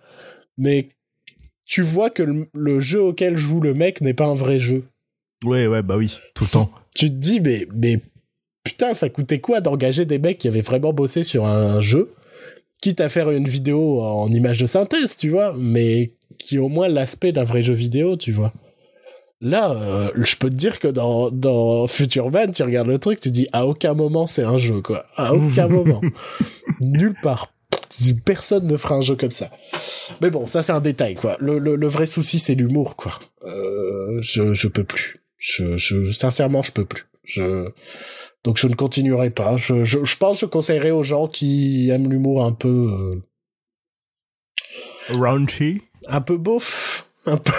mais 0.58 0.89
tu 1.71 1.84
vois 1.84 2.10
que 2.10 2.21
le, 2.21 2.47
le 2.53 2.81
jeu 2.81 3.01
auquel 3.01 3.38
joue 3.38 3.62
le 3.62 3.73
mec 3.73 4.01
n'est 4.01 4.13
pas 4.13 4.25
un 4.25 4.34
vrai 4.34 4.60
jeu. 4.60 4.84
Ouais, 5.45 5.67
ouais, 5.67 5.81
bah 5.81 5.95
oui, 5.95 6.19
tout 6.36 6.43
le 6.43 6.51
temps. 6.51 6.71
Tu 6.93 7.07
te 7.07 7.15
dis 7.15 7.39
mais 7.39 7.65
mais 7.73 8.01
putain, 8.65 8.93
ça 8.93 9.07
coûtait 9.07 9.39
quoi 9.39 9.62
d'engager 9.62 10.03
des 10.03 10.19
mecs 10.19 10.38
qui 10.38 10.49
avaient 10.49 10.60
vraiment 10.60 10.91
bossé 10.91 11.23
sur 11.23 11.45
un 11.45 11.79
jeu, 11.79 12.13
quitte 12.81 12.99
à 12.99 13.07
faire 13.07 13.31
une 13.31 13.47
vidéo 13.47 14.01
en 14.01 14.29
image 14.34 14.57
de 14.57 14.67
synthèse, 14.67 15.15
tu 15.15 15.29
vois, 15.29 15.55
mais 15.57 16.12
qui 16.38 16.60
au 16.60 16.67
moins 16.67 16.89
l'aspect 16.89 17.31
d'un 17.31 17.45
vrai 17.45 17.63
jeu 17.63 17.73
vidéo, 17.73 18.17
tu 18.17 18.34
vois. 18.34 18.51
Là, 19.39 19.71
euh, 19.71 20.12
je 20.15 20.36
peux 20.36 20.49
te 20.49 20.55
dire 20.55 20.77
que 20.77 20.89
dans, 20.89 21.31
dans 21.31 21.88
Future 21.88 22.31
Man, 22.31 22.51
tu 22.51 22.63
regardes 22.63 22.89
le 22.89 22.99
truc, 22.99 23.21
tu 23.21 23.31
dis 23.31 23.47
à 23.53 23.65
aucun 23.65 23.93
moment 23.93 24.27
c'est 24.27 24.43
un 24.43 24.57
jeu, 24.57 24.81
quoi. 24.81 25.05
À 25.15 25.34
aucun 25.34 25.67
moment. 25.69 26.01
Nulle 26.81 27.15
part. 27.23 27.53
Personne 28.25 28.67
ne 28.67 28.77
fera 28.77 28.95
un 28.95 29.01
jeu 29.01 29.15
comme 29.15 29.32
ça. 29.32 29.49
Mais 30.21 30.30
bon, 30.30 30.47
ça 30.47 30.62
c'est 30.62 30.71
un 30.71 30.82
détail, 30.82 31.15
quoi. 31.15 31.38
Le, 31.39 31.58
le, 31.60 31.75
le 31.75 31.88
vrai 31.88 32.06
souci, 32.06 32.39
c'est 32.39 32.56
l'humour, 32.56 32.95
quoi. 32.95 33.19
Euh, 33.43 34.21
je, 34.21 34.54
je 34.54 34.67
peux 34.67 34.84
plus. 34.84 35.21
Je, 35.38 35.77
je, 35.77 36.12
sincèrement, 36.12 36.63
je 36.63 36.71
peux 36.71 36.86
plus. 36.86 37.06
Je, 37.23 37.69
donc 38.43 38.58
je 38.58 38.67
ne 38.67 38.75
continuerai 38.75 39.30
pas. 39.30 39.58
Je, 39.58 39.84
je, 39.84 40.04
je 40.04 40.17
pense 40.17 40.39
que 40.39 40.45
je 40.45 40.51
conseillerais 40.51 40.91
aux 40.91 41.04
gens 41.04 41.27
qui 41.27 41.89
aiment 41.89 42.10
l'humour 42.10 42.43
un 42.45 42.51
peu, 42.51 42.67
euh, 42.69 43.15
Raunchy. 45.10 45.82
un 46.08 46.21
peu 46.21 46.38
beauf, 46.38 47.10
un 47.25 47.38
peu, 47.38 47.54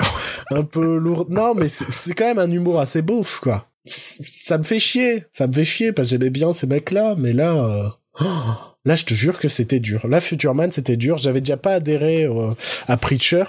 un 0.50 0.62
peu 0.62 0.96
lourd. 0.96 1.26
Non, 1.28 1.54
mais 1.54 1.68
c'est 1.68 2.14
quand 2.14 2.24
même 2.26 2.38
un 2.38 2.50
humour 2.50 2.80
assez 2.80 3.02
beauf, 3.02 3.40
quoi. 3.40 3.68
Ça 3.84 4.58
me 4.58 4.62
fait 4.62 4.78
chier. 4.78 5.24
Ça 5.32 5.46
me 5.46 5.52
fait 5.52 5.64
chier 5.64 5.92
parce 5.92 6.06
que 6.08 6.10
j'aimais 6.10 6.30
bien 6.30 6.52
ces 6.52 6.66
mecs-là, 6.66 7.16
mais 7.18 7.32
là, 7.32 7.52
euh, 7.54 7.88
oh, 8.20 8.54
là, 8.84 8.96
je 8.96 9.04
te 9.04 9.14
jure 9.14 9.38
que 9.38 9.48
c'était 9.48 9.80
dur. 9.80 10.06
Là, 10.08 10.20
Future 10.20 10.54
Man, 10.54 10.70
c'était 10.72 10.96
dur. 10.96 11.18
J'avais 11.18 11.40
déjà 11.40 11.56
pas 11.56 11.74
adhéré 11.74 12.24
euh, 12.24 12.50
à 12.88 12.96
Preacher 12.96 13.44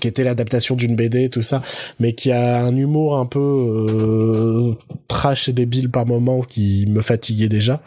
qui 0.00 0.08
était 0.08 0.24
l'adaptation 0.24 0.74
d'une 0.74 0.96
BD 0.96 1.24
et 1.24 1.30
tout 1.30 1.42
ça, 1.42 1.62
mais 2.00 2.12
qui 2.12 2.32
a 2.32 2.64
un 2.64 2.74
humour 2.74 3.18
un 3.18 3.24
peu 3.26 3.38
euh, 3.38 4.74
trash 5.06 5.48
et 5.48 5.52
débile 5.52 5.90
par 5.90 6.06
moment 6.06 6.42
qui 6.42 6.86
me 6.88 7.00
fatiguait 7.00 7.48
déjà. 7.48 7.80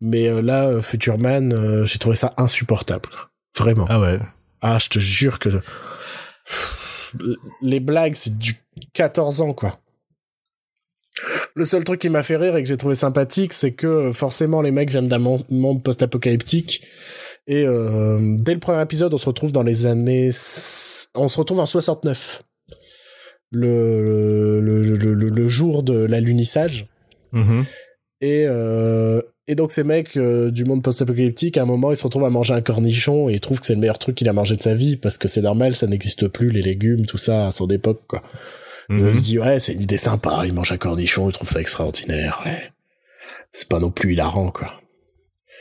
Mais 0.00 0.28
euh, 0.28 0.40
là, 0.40 0.68
euh, 0.68 0.82
Future 0.82 1.18
Man, 1.18 1.52
euh, 1.52 1.84
j'ai 1.84 1.98
trouvé 1.98 2.16
ça 2.16 2.32
insupportable. 2.36 3.08
Vraiment. 3.56 3.86
Ah 3.88 4.00
ouais. 4.00 4.18
Ah, 4.62 4.78
je 4.78 4.88
te 4.88 4.98
jure 4.98 5.38
que 5.38 5.48
les 7.62 7.80
blagues, 7.80 8.14
c'est 8.14 8.38
du 8.38 8.56
14 8.92 9.40
ans, 9.40 9.52
quoi. 9.52 9.78
Le 11.54 11.64
seul 11.64 11.84
truc 11.84 12.00
qui 12.00 12.08
m'a 12.08 12.22
fait 12.22 12.36
rire 12.36 12.56
et 12.56 12.62
que 12.62 12.68
j'ai 12.68 12.76
trouvé 12.76 12.94
sympathique, 12.94 13.52
c'est 13.52 13.72
que 13.72 13.86
euh, 13.86 14.12
forcément 14.12 14.62
les 14.62 14.70
mecs 14.70 14.90
viennent 14.90 15.08
d'un 15.08 15.18
mon- 15.18 15.40
monde 15.50 15.82
post-apocalyptique 15.82 16.82
et 17.46 17.64
euh, 17.66 18.36
dès 18.38 18.54
le 18.54 18.60
premier 18.60 18.80
épisode, 18.82 19.12
on 19.12 19.18
se 19.18 19.26
retrouve 19.26 19.50
dans 19.52 19.62
les 19.64 19.86
années, 19.86 20.30
on 21.16 21.28
se 21.28 21.36
retrouve 21.38 21.58
en 21.58 21.66
69, 21.66 22.42
le 23.50 24.60
le, 24.60 24.82
le, 24.82 25.14
le, 25.14 25.48
jour 25.48 25.82
de 25.82 25.94
l'alunissage. 26.04 26.86
Mhm. 27.32 27.64
Et, 28.20 28.44
euh, 28.46 29.20
et 29.48 29.54
donc 29.54 29.72
ces 29.72 29.82
mecs 29.82 30.16
euh, 30.16 30.50
du 30.50 30.64
monde 30.64 30.82
post-apocalyptique, 30.82 31.56
à 31.56 31.62
un 31.62 31.66
moment, 31.66 31.90
ils 31.90 31.96
se 31.96 32.04
retrouvent 32.04 32.24
à 32.26 32.30
manger 32.30 32.54
un 32.54 32.60
cornichon 32.60 33.28
et 33.28 33.34
ils 33.34 33.40
trouvent 33.40 33.58
que 33.58 33.66
c'est 33.66 33.74
le 33.74 33.80
meilleur 33.80 33.98
truc 33.98 34.14
qu'il 34.14 34.28
a 34.28 34.32
mangé 34.32 34.56
de 34.56 34.62
sa 34.62 34.74
vie 34.74 34.96
parce 34.96 35.18
que 35.18 35.26
c'est 35.26 35.42
normal, 35.42 35.74
ça 35.74 35.86
n'existe 35.86 36.28
plus, 36.28 36.50
les 36.50 36.62
légumes, 36.62 37.06
tout 37.06 37.18
ça, 37.18 37.48
à 37.48 37.52
son 37.52 37.66
époque, 37.68 38.02
quoi. 38.06 38.20
Mhm. 38.90 39.08
on 39.08 39.14
se 39.14 39.20
dit, 39.20 39.38
ouais, 39.38 39.60
c'est 39.60 39.72
une 39.72 39.82
idée 39.82 39.96
sympa, 39.96 40.42
il 40.44 40.52
mange 40.52 40.72
un 40.72 40.76
cornichon, 40.76 41.28
il 41.28 41.32
trouve 41.32 41.48
ça 41.48 41.60
extraordinaire, 41.60 42.40
ouais. 42.44 42.72
C'est 43.52 43.68
pas 43.68 43.78
non 43.78 43.90
plus 43.90 44.12
hilarant, 44.12 44.50
quoi. 44.50 44.72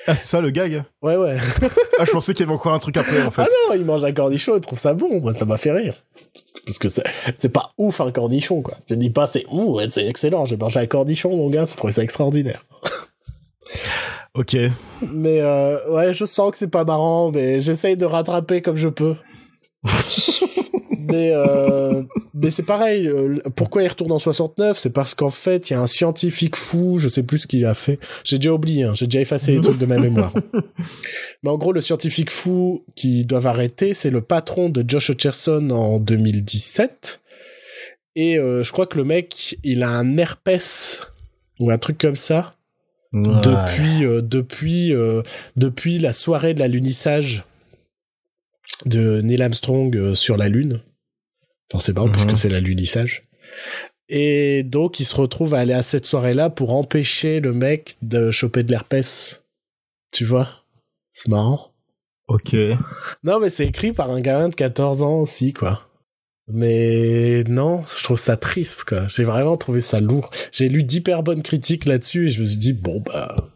Ah, 0.08 0.16
c'est 0.16 0.28
ça 0.28 0.42
le 0.42 0.50
gag 0.50 0.84
Ouais, 1.02 1.16
ouais. 1.16 1.38
Ah, 2.00 2.06
je 2.06 2.12
pensais 2.12 2.34
qu'il 2.34 2.46
y 2.46 2.50
avait 2.50 2.56
encore 2.56 2.74
un 2.74 2.80
truc 2.80 2.98
après, 2.98 3.22
en 3.22 3.30
fait. 3.30 3.42
Ah 3.44 3.48
non, 3.70 3.76
il 3.76 3.86
mange 3.86 4.04
un 4.06 4.14
cornichon, 4.14 4.56
il 4.56 4.62
trouve 4.62 4.80
ça 4.80 4.94
bon, 4.94 5.20
moi, 5.22 5.34
ça 5.34 5.46
m'a 5.46 5.58
fait 5.58 5.72
rire. 5.72 5.94
Parce 6.66 6.80
que 6.80 6.88
c'est 6.90 7.04
c'est 7.38 7.50
pas 7.50 7.74
ouf 7.78 8.00
un 8.02 8.12
cornichon, 8.12 8.62
quoi. 8.62 8.76
Je 8.90 8.96
dis 8.96 9.10
pas, 9.10 9.28
c'est 9.28 9.46
ouh, 9.52 9.76
ouais, 9.76 9.90
c'est 9.90 10.08
excellent, 10.08 10.46
j'ai 10.46 10.58
mangé 10.58 10.80
un 10.80 10.88
cornichon, 10.88 11.30
mon 11.36 11.50
gars, 11.50 11.66
j'ai 11.66 11.76
trouvé 11.76 11.94
ça 11.94 12.02
extraordinaire. 12.02 12.66
Ok. 14.34 14.56
Mais 15.12 15.42
euh, 15.42 15.78
ouais, 15.92 16.14
je 16.14 16.26
sens 16.26 16.52
que 16.52 16.58
c'est 16.58 16.70
pas 16.70 16.86
marrant, 16.86 17.32
mais 17.32 17.62
j'essaye 17.62 17.98
de 17.98 18.06
rattraper 18.06 18.62
comme 18.62 18.78
je 18.78 18.88
peux. 18.88 19.16
mais 21.10 21.32
euh, 21.34 22.04
mais 22.34 22.50
c'est 22.50 22.64
pareil. 22.64 23.08
euh, 23.08 23.40
pourquoi 23.56 23.84
il 23.84 23.88
retourne 23.88 24.12
en 24.12 24.20
69 24.20 24.78
C'est 24.78 24.90
parce 24.92 25.14
qu'en 25.16 25.30
fait, 25.30 25.70
il 25.70 25.74
y 25.74 25.76
a 25.76 25.82
un 25.82 25.88
scientifique 25.88 26.56
fou, 26.56 26.98
je 27.00 27.08
sais 27.08 27.24
plus 27.24 27.40
ce 27.40 27.48
qu'il 27.48 27.66
a 27.66 27.74
fait. 27.74 28.00
J'ai 28.24 28.38
déjà 28.38 28.54
oublié, 28.54 28.84
hein, 28.84 28.94
j'ai 28.96 29.06
déjà 29.08 29.22
effacé 29.22 29.52
les 29.54 29.62
trucs 29.62 29.78
de 29.78 29.86
ma 29.86 29.98
mémoire. 30.00 30.34
mais 31.44 31.50
en 31.50 31.58
gros, 31.58 31.74
le 31.74 31.82
scientifique 31.82 32.32
fou 32.32 32.86
qui 32.96 33.26
doivent 33.26 33.48
arrêter, 33.48 33.94
c'est 33.94 34.10
le 34.10 34.22
patron 34.22 34.70
de 34.70 34.84
Josh 34.88 35.10
Hutcherson 35.10 35.70
en 35.72 36.00
2017. 36.00 37.22
Et 38.16 38.38
euh, 38.38 38.64
je 38.64 38.72
crois 38.72 38.86
que 38.88 38.98
le 38.98 39.04
mec, 39.06 39.58
il 39.64 39.84
a 39.84 39.90
un 39.90 40.18
herpès 40.18 41.02
ou 41.60 41.72
un 41.72 41.78
truc 41.78 41.98
comme 41.98 42.16
ça 42.16 42.56
Ouais. 43.12 43.22
depuis 43.42 44.02
depuis 44.22 44.94
depuis 45.56 45.98
la 45.98 46.14
soirée 46.14 46.54
de 46.54 46.60
l'alunissage 46.60 47.44
de 48.86 49.20
Neil 49.22 49.42
Armstrong 49.42 50.14
sur 50.14 50.38
la 50.38 50.48
lune. 50.48 50.80
Forcément, 51.72 52.06
Mhm. 52.06 52.12
puisque 52.12 52.38
c'est 52.38 52.50
l'alunissage. 52.50 53.24
Et 54.10 54.64
donc, 54.64 55.00
il 55.00 55.06
se 55.06 55.16
retrouve 55.16 55.54
à 55.54 55.60
aller 55.60 55.74
à 55.74 55.84
cette 55.84 56.06
soirée-là 56.06 56.50
pour 56.50 56.74
empêcher 56.74 57.40
le 57.42 57.54
mec 57.54 57.98
de 58.02 58.32
choper 58.32 58.64
de 58.64 58.72
l'herpès. 58.72 59.42
Tu 60.12 60.26
vois? 60.26 60.50
C'est 61.12 61.28
marrant. 61.30 61.72
Ok. 62.28 62.56
Non, 63.24 63.40
mais 63.40 63.50
c'est 63.50 63.68
écrit 63.68 63.92
par 63.94 64.10
un 64.10 64.22
gamin 64.22 64.50
de 64.50 64.56
14 64.56 65.04
ans 65.04 65.20
aussi, 65.20 65.54
quoi. 65.54 65.88
Mais 66.52 67.44
non, 67.44 67.84
je 67.98 68.04
trouve 68.04 68.18
ça 68.20 68.36
triste, 68.38 68.84
quoi. 68.86 69.08
J'ai 69.08 69.24
vraiment 69.24 69.58
trouvé 69.58 69.82
ça 69.82 70.00
lourd. 70.00 70.32
J'ai 70.52 70.70
lu 70.70 70.82
d'hyper 70.84 71.22
bonnes 71.22 71.44
critiques 71.44 71.86
là-dessus 71.86 72.28
et 72.28 72.30
je 72.32 72.42
me 72.42 72.46
suis 72.48 72.58
dit, 72.58 72.74
bon, 72.74 73.02
bah. 73.06 73.50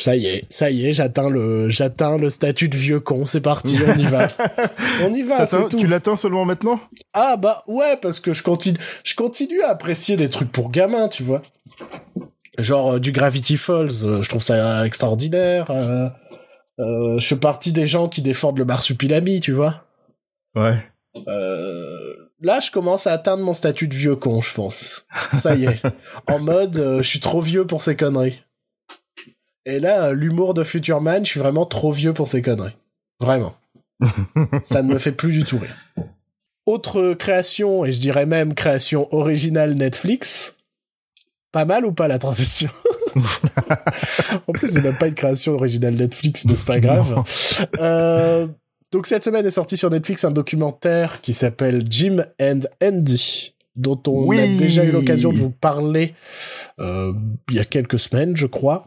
Ça 0.00 0.16
y 0.16 0.26
est, 0.28 0.46
ça 0.48 0.70
y 0.70 0.86
est, 0.86 0.94
j'atteins 0.94 1.28
le, 1.28 1.68
j'atteins 1.68 2.16
le 2.16 2.30
statut 2.30 2.70
de 2.70 2.76
vieux 2.76 3.00
con, 3.00 3.26
c'est 3.26 3.42
parti, 3.42 3.78
on 3.86 3.98
y 3.98 4.04
va. 4.06 4.28
on 5.04 5.12
y 5.12 5.22
va, 5.22 5.46
tout. 5.46 5.76
tu 5.76 5.86
l'atteins 5.86 6.16
seulement 6.16 6.46
maintenant? 6.46 6.80
Ah 7.12 7.36
bah 7.36 7.62
ouais, 7.66 7.98
parce 8.00 8.18
que 8.18 8.32
je 8.32 8.42
continue, 8.42 8.78
je 9.04 9.14
continue 9.14 9.60
à 9.60 9.68
apprécier 9.68 10.16
des 10.16 10.30
trucs 10.30 10.50
pour 10.50 10.70
gamins, 10.70 11.08
tu 11.08 11.22
vois. 11.22 11.42
Genre 12.58 12.94
euh, 12.94 12.98
du 12.98 13.12
Gravity 13.12 13.58
Falls, 13.58 13.90
euh, 14.04 14.22
je 14.22 14.28
trouve 14.30 14.40
ça 14.40 14.86
extraordinaire. 14.86 15.70
euh, 15.70 16.08
je 17.18 17.26
suis 17.26 17.36
parti 17.36 17.70
des 17.72 17.86
gens 17.86 18.08
qui 18.08 18.22
défendent 18.22 18.58
le 18.58 18.64
marsupilami, 18.64 19.40
tu 19.40 19.52
vois. 19.52 19.84
Ouais. 20.54 20.82
Là, 22.40 22.58
je 22.60 22.70
commence 22.70 23.06
à 23.06 23.12
atteindre 23.12 23.42
mon 23.42 23.52
statut 23.52 23.86
de 23.86 23.94
vieux 23.94 24.16
con, 24.16 24.40
je 24.40 24.54
pense. 24.54 25.04
Ça 25.42 25.54
y 25.56 25.66
est. 25.66 25.82
en 26.26 26.38
mode, 26.38 26.96
je 27.02 27.06
suis 27.06 27.20
trop 27.20 27.42
vieux 27.42 27.66
pour 27.66 27.82
ces 27.82 27.96
conneries. 27.96 28.38
Et 29.66 29.78
là, 29.78 30.12
l'humour 30.12 30.54
de 30.54 30.64
Futurman, 30.64 31.24
je 31.24 31.30
suis 31.30 31.40
vraiment 31.40 31.66
trop 31.66 31.92
vieux 31.92 32.14
pour 32.14 32.28
ces 32.28 32.42
conneries. 32.42 32.76
Vraiment. 33.20 33.54
Ça 34.62 34.82
ne 34.82 34.92
me 34.92 34.98
fait 34.98 35.12
plus 35.12 35.32
du 35.32 35.44
tout 35.44 35.58
rire. 35.58 35.76
Autre 36.66 37.14
création, 37.14 37.84
et 37.84 37.92
je 37.92 38.00
dirais 38.00 38.26
même 38.26 38.54
création 38.54 39.12
originale 39.14 39.74
Netflix. 39.74 40.58
Pas 41.52 41.64
mal 41.64 41.84
ou 41.84 41.92
pas 41.92 42.08
la 42.08 42.18
transition 42.18 42.70
En 44.46 44.52
plus, 44.52 44.68
c'est 44.68 44.82
même 44.82 44.96
pas 44.96 45.08
une 45.08 45.14
création 45.14 45.54
originale 45.54 45.94
Netflix, 45.94 46.44
mais 46.44 46.54
c'est 46.54 46.66
pas 46.66 46.80
grave. 46.80 47.24
Euh, 47.78 48.46
donc 48.92 49.06
cette 49.06 49.24
semaine 49.24 49.46
est 49.46 49.52
sorti 49.52 49.76
sur 49.76 49.90
Netflix 49.90 50.24
un 50.24 50.30
documentaire 50.30 51.20
qui 51.20 51.32
s'appelle 51.32 51.84
Jim 51.88 52.24
and 52.40 52.60
Andy, 52.82 53.54
dont 53.80 54.00
on 54.06 54.26
Oui. 54.26 54.38
a 54.38 54.46
déjà 54.58 54.84
eu 54.84 54.92
l'occasion 54.92 55.32
de 55.32 55.38
vous 55.38 55.50
parler 55.50 56.14
euh, 56.78 57.12
il 57.50 57.56
y 57.56 57.58
a 57.60 57.64
quelques 57.64 57.98
semaines, 57.98 58.36
je 58.36 58.46
crois, 58.46 58.84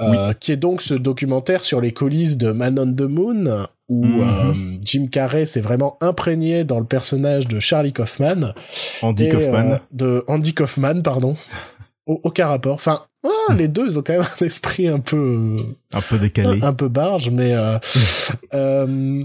euh, 0.00 0.32
qui 0.34 0.52
est 0.52 0.56
donc 0.56 0.80
ce 0.82 0.94
documentaire 0.94 1.62
sur 1.62 1.80
les 1.80 1.92
coulisses 1.92 2.36
de 2.36 2.52
Man 2.52 2.78
on 2.78 2.92
the 2.94 3.02
Moon, 3.02 3.66
où 3.88 4.04
Mhm. 4.06 4.20
euh, 4.22 4.78
Jim 4.82 5.06
Carrey 5.10 5.44
s'est 5.46 5.60
vraiment 5.60 5.98
imprégné 6.00 6.64
dans 6.64 6.78
le 6.78 6.86
personnage 6.86 7.48
de 7.48 7.60
Charlie 7.60 7.92
Kaufman. 7.92 8.54
Andy 9.02 9.24
et, 9.24 9.28
Kaufman. 9.28 9.72
euh, 9.72 9.78
de 9.92 10.24
Andy 10.28 10.54
Kaufman, 10.54 11.02
pardon. 11.02 11.36
Au- 12.06 12.20
aucun 12.24 12.46
rapport. 12.48 12.74
Enfin, 12.74 13.00
ah, 13.26 13.54
les 13.54 13.68
deux, 13.68 13.86
ils 13.88 13.98
ont 13.98 14.02
quand 14.02 14.12
même 14.12 14.26
un 14.40 14.44
esprit 14.44 14.88
un 14.88 14.98
peu 15.00 15.56
Un 15.92 16.00
peu 16.02 16.18
décalé. 16.18 16.62
un 16.62 16.72
peu 16.74 16.88
barge, 16.88 17.30
mais 17.30 17.52
euh, 17.54 17.78
euh, 18.54 19.24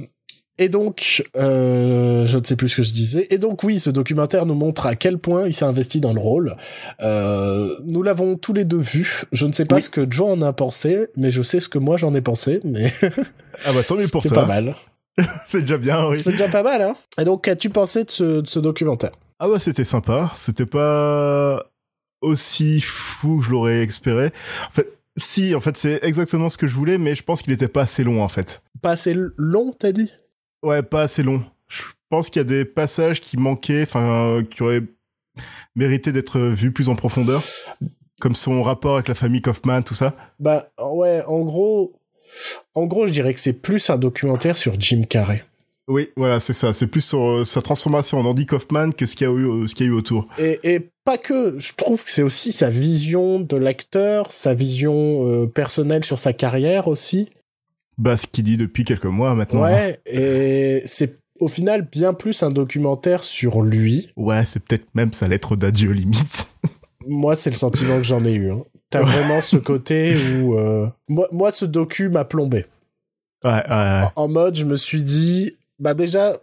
et 0.59 0.69
donc 0.69 1.23
euh, 1.37 2.27
je 2.27 2.37
ne 2.37 2.43
sais 2.43 2.55
plus 2.55 2.69
ce 2.69 2.75
que 2.77 2.83
je 2.83 2.91
disais. 2.93 3.25
Et 3.31 3.37
donc 3.39 3.63
oui, 3.63 3.79
ce 3.79 3.89
documentaire 3.89 4.45
nous 4.45 4.53
montre 4.53 4.85
à 4.85 4.95
quel 4.95 5.17
point 5.17 5.47
il 5.47 5.53
s'est 5.55 5.65
investi 5.65 5.99
dans 5.99 6.13
le 6.13 6.19
rôle. 6.19 6.55
Euh, 7.01 7.67
nous 7.85 8.03
l'avons 8.03 8.35
tous 8.35 8.53
les 8.53 8.65
deux 8.65 8.77
vu. 8.79 9.23
Je 9.31 9.45
ne 9.47 9.53
sais 9.53 9.65
pas 9.65 9.77
Oui. 9.77 9.81
ce 9.81 9.89
que 9.89 10.05
Joe 10.09 10.29
en 10.29 10.41
a 10.43 10.53
pensé, 10.53 11.07
mais 11.17 11.31
je 11.31 11.41
sais 11.41 11.59
ce 11.59 11.69
que 11.69 11.79
moi 11.79 11.97
j'en 11.97 12.13
ai 12.13 12.21
pensé. 12.21 12.59
Mais 12.63 12.93
Ah 13.65 13.73
bah 13.73 13.81
tant 13.83 13.95
mieux 13.95 14.07
pour 14.11 14.21
c'est 14.21 14.29
toi. 14.29 14.41
pas 14.41 14.45
mal. 14.47 14.75
C'est 15.47 15.61
déjà 15.61 15.77
bien, 15.77 16.07
oui. 16.07 16.19
C'est 16.19 16.31
déjà 16.31 16.47
pas 16.47 16.63
mal, 16.63 16.81
hein. 16.81 16.95
Et 17.19 17.25
donc 17.25 17.43
qu'as-tu 17.43 17.69
pensé 17.69 18.03
de 18.05 18.11
ce, 18.11 18.23
de 18.41 18.47
ce 18.47 18.59
documentaire? 18.59 19.11
Ah 19.39 19.47
bah 19.47 19.59
c'était 19.59 19.83
sympa. 19.83 20.31
C'était 20.35 20.65
pas 20.65 21.65
aussi 22.21 22.79
fou 22.81 23.39
que 23.39 23.45
je 23.45 23.51
l'aurais 23.51 23.83
espéré. 23.83 24.31
En 24.67 24.71
fait, 24.71 24.87
si, 25.17 25.53
en 25.55 25.59
fait, 25.59 25.75
c'est 25.75 25.99
exactement 26.03 26.49
ce 26.49 26.57
que 26.57 26.67
je 26.67 26.75
voulais, 26.75 26.97
mais 26.97 27.15
je 27.15 27.23
pense 27.23 27.41
qu'il 27.41 27.51
était 27.53 27.67
pas 27.67 27.81
assez 27.81 28.03
long, 28.05 28.23
en 28.23 28.27
fait. 28.29 28.61
Pas 28.81 28.91
assez 28.91 29.13
long, 29.37 29.73
t'as 29.77 29.91
dit? 29.91 30.11
Ouais, 30.63 30.83
pas 30.83 31.03
assez 31.03 31.23
long. 31.23 31.43
Je 31.67 31.83
pense 32.09 32.29
qu'il 32.29 32.39
y 32.39 32.45
a 32.45 32.47
des 32.47 32.65
passages 32.65 33.21
qui 33.21 33.37
manquaient, 33.37 33.83
enfin, 33.83 34.37
euh, 34.37 34.43
qui 34.43 34.63
auraient 34.63 34.83
mérité 35.75 36.11
d'être 36.11 36.39
vus 36.39 36.71
plus 36.71 36.89
en 36.89 36.95
profondeur. 36.95 37.41
Comme 38.19 38.35
son 38.35 38.63
rapport 38.63 38.95
avec 38.95 39.07
la 39.07 39.15
famille 39.15 39.41
Kaufman, 39.41 39.81
tout 39.81 39.95
ça. 39.95 40.13
Bah 40.39 40.65
ouais, 40.93 41.23
en 41.25 41.41
gros, 41.41 41.93
en 42.75 42.85
gros, 42.85 43.07
je 43.07 43.13
dirais 43.13 43.33
que 43.33 43.39
c'est 43.39 43.53
plus 43.53 43.89
un 43.89 43.97
documentaire 43.97 44.57
sur 44.57 44.79
Jim 44.79 45.03
Carrey. 45.09 45.43
Oui, 45.87 46.09
voilà, 46.15 46.39
c'est 46.39 46.53
ça. 46.53 46.71
C'est 46.71 46.85
plus 46.85 47.01
sur 47.01 47.27
euh, 47.27 47.45
sa 47.45 47.61
transformation 47.61 48.19
en 48.19 48.25
Andy 48.25 48.45
Kaufman 48.45 48.91
que 48.91 49.07
ce 49.07 49.15
qu'il 49.15 49.27
y 49.27 49.29
a 49.29 49.33
eu, 49.33 49.47
euh, 49.47 49.67
ce 49.67 49.73
qu'il 49.73 49.87
y 49.87 49.89
a 49.89 49.91
eu 49.91 49.95
autour. 49.95 50.27
Et, 50.37 50.59
et 50.63 50.91
pas 51.03 51.17
que, 51.17 51.57
je 51.57 51.73
trouve 51.73 52.03
que 52.03 52.09
c'est 52.11 52.21
aussi 52.21 52.51
sa 52.51 52.69
vision 52.69 53.39
de 53.39 53.57
l'acteur, 53.57 54.31
sa 54.31 54.53
vision 54.53 55.25
euh, 55.27 55.47
personnelle 55.47 56.05
sur 56.05 56.19
sa 56.19 56.31
carrière 56.31 56.87
aussi. 56.87 57.31
Bah, 57.99 58.17
ce 58.17 58.25
qu'il 58.27 58.45
dit 58.45 58.57
depuis 58.57 58.85
quelques 58.85 59.05
mois 59.05 59.35
maintenant. 59.35 59.63
hein. 59.63 59.71
Ouais, 59.71 59.99
et 60.05 60.81
c'est 60.85 61.19
au 61.39 61.47
final 61.47 61.81
bien 61.89 62.13
plus 62.13 62.41
un 62.43 62.49
documentaire 62.49 63.23
sur 63.23 63.61
lui. 63.61 64.09
Ouais, 64.15 64.45
c'est 64.45 64.59
peut-être 64.61 64.85
même 64.95 65.13
sa 65.13 65.27
lettre 65.27 65.55
d'adieu, 65.55 65.91
limite. 65.91 66.47
Moi, 67.07 67.35
c'est 67.35 67.49
le 67.49 67.55
sentiment 67.55 67.97
que 67.97 68.03
j'en 68.03 68.23
ai 68.25 68.33
eu. 68.33 68.51
Hein. 68.51 68.63
T'as 68.89 69.01
vraiment 69.03 69.39
ce 69.41 69.57
côté 69.57 70.15
où... 70.15 70.57
euh, 70.57 70.87
Moi, 71.07 71.27
moi, 71.31 71.51
ce 71.51 71.65
docu 71.65 72.09
m'a 72.09 72.25
plombé. 72.25 72.65
Ouais, 73.45 73.51
ouais. 73.69 74.01
En 74.15 74.27
mode, 74.27 74.55
je 74.55 74.65
me 74.65 74.75
suis 74.77 75.03
dit... 75.03 75.57
Bah 75.79 75.93
déjà, 75.93 76.37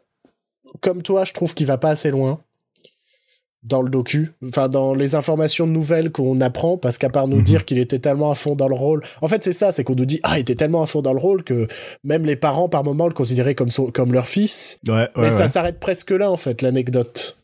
comme 0.81 1.03
toi, 1.03 1.25
je 1.25 1.33
trouve 1.33 1.55
qu'il 1.55 1.67
va 1.67 1.77
pas 1.77 1.91
assez 1.91 2.11
loin 2.11 2.41
dans 3.67 3.83
le 3.83 3.91
docu, 3.91 4.33
enfin 4.47 4.69
dans 4.69 4.95
les 4.95 5.15
informations 5.17 5.67
nouvelles 5.67 6.13
qu'on 6.13 6.41
apprend, 6.41 6.79
parce 6.79 6.99
qu'à 6.99 7.11
part 7.11 7.27
nous 7.29 7.39
Mhm. 7.39 7.43
dire 7.45 7.65
qu'il 7.65 7.79
était 7.79 7.99
tellement 7.99 8.31
à 8.31 8.35
fond 8.35 8.55
dans 8.55 8.69
le 8.69 8.75
rôle, 8.77 9.03
en 9.21 9.29
fait 9.29 9.43
c'est 9.43 9.53
ça, 9.53 9.73
c'est 9.73 9.83
qu'on 9.85 9.97
nous 9.97 10.05
dit 10.07 10.21
ah 10.23 10.39
il 10.39 10.43
était 10.43 10.55
tellement 10.55 10.83
à 10.83 10.87
fond 10.87 11.03
dans 11.03 11.13
le 11.13 11.19
rôle 11.19 11.43
que 11.43 11.67
même 12.05 12.25
les 12.25 12.37
parents 12.37 12.69
par 12.69 12.85
moment 12.85 13.07
le 13.09 13.13
considéraient 13.13 13.55
comme 13.57 13.71
son, 13.71 13.87
comme 13.91 14.13
leur 14.13 14.29
fils, 14.29 14.79
Ouais, 14.87 14.95
ouais, 14.95 15.09
mais 15.17 15.23
ouais. 15.25 15.31
ça 15.31 15.49
s'arrête 15.49 15.81
presque 15.81 16.13
là 16.13 16.31
en 16.31 16.37
fait 16.37 16.63
l'anecdote. 16.63 17.39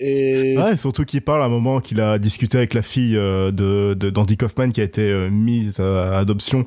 Et 0.00 0.56
Ouais, 0.56 0.76
surtout 0.76 1.04
qu'il 1.04 1.22
parle 1.22 1.42
à 1.42 1.46
un 1.46 1.48
moment 1.50 1.80
qu'il 1.80 2.00
a 2.00 2.18
discuté 2.18 2.56
avec 2.56 2.72
la 2.72 2.82
fille 2.82 3.16
euh, 3.16 3.50
de 3.50 3.94
de- 3.94 4.10
d'Andy 4.10 4.36
Kaufman 4.36 4.70
qui 4.70 4.80
a 4.80 4.84
été 4.84 5.02
euh, 5.02 5.28
mise 5.28 5.80
à 5.80 6.18
adoption, 6.18 6.64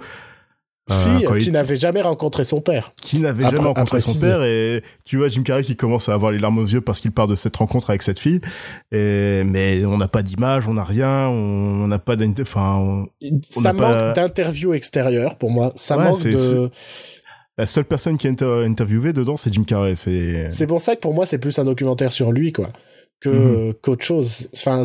euh, 0.90 1.20
quand 1.28 1.36
il- 1.36 1.44
qui 1.44 1.52
n'avait 1.52 1.76
jamais 1.76 2.02
rencontré 2.02 2.44
son 2.44 2.60
père. 2.62 2.94
qui 3.02 3.20
n'avait 3.20 3.44
jamais 3.44 3.60
rencontré 3.60 4.02
son 4.02 4.20
père 4.20 4.44
et 4.44 4.84
tu 5.06 5.18
vois 5.18 5.28
Jim 5.28 5.44
Carrey 5.44 5.64
qui 5.64 5.76
commence 5.76 6.10
à 6.10 6.14
avoir 6.14 6.32
les 6.32 6.40
larmes 6.40 6.58
aux 6.58 6.66
yeux 6.66 6.82
parce 6.82 7.00
qu'il 7.00 7.12
part 7.12 7.28
de 7.28 7.36
cette 7.36 7.56
rencontre 7.56 7.90
avec 7.92 8.02
cette 8.02 8.20
fille 8.20 8.42
et 8.92 9.44
mais 9.46 9.86
on 9.86 9.98
n'a 9.98 10.08
pas 10.08 10.24
d'image, 10.24 10.68
on 10.68 10.74
n'a 10.74 10.84
rien, 10.84 11.28
on 11.28 11.88
n'a 11.88 12.00
pas 12.00 12.16
d'inter- 12.16 12.42
enfin 12.42 12.78
on- 12.78 13.08
ça 13.50 13.74
pas- 13.74 14.06
manque 14.06 14.16
d'interview 14.16 14.74
extérieure 14.74 15.38
pour 15.38 15.52
moi, 15.52 15.72
ça 15.76 15.98
Ouais, 15.98 16.06
manque 16.06 16.24
de... 16.24 16.70
la 17.58 17.66
seule 17.68 17.86
personne 17.86 18.18
qui 18.18 18.28
est 18.28 18.32
inter- 18.32 18.64
interviewée 18.66 19.14
dedans 19.14 19.38
c'est 19.38 19.54
Jim 19.54 19.64
Carrey, 19.64 19.96
c'est 19.96 20.48
C'est 20.50 20.68
pour 20.68 20.82
ça 20.82 20.96
que 20.96 21.02
pour 21.02 21.14
moi, 21.14 21.26
c'est 21.26 21.38
plus 21.38 21.58
un 21.60 21.64
documentaire 21.66 22.12
sur 22.12 22.32
lui, 22.32 22.52
quoi, 22.52 22.68
que 23.20 23.30
Mhm. 23.30 23.74
qu'autre 23.84 24.04
chose. 24.04 24.50
Enfin, 24.56 24.84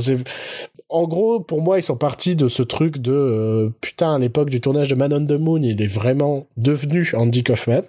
en 0.88 1.06
gros, 1.06 1.40
pour 1.40 1.62
moi, 1.62 1.78
ils 1.78 1.82
sont 1.82 1.96
partis 1.96 2.36
de 2.36 2.48
ce 2.48 2.62
truc 2.62 2.98
de 2.98 3.12
euh, 3.12 3.70
putain 3.80 4.14
à 4.14 4.18
l'époque 4.18 4.50
du 4.50 4.60
tournage 4.60 4.88
de 4.88 4.94
Man 4.94 5.12
on 5.12 5.26
the 5.26 5.38
Moon, 5.38 5.62
il 5.62 5.82
est 5.82 5.86
vraiment 5.86 6.46
devenu 6.56 7.10
Andy 7.14 7.42
Kaufman 7.42 7.82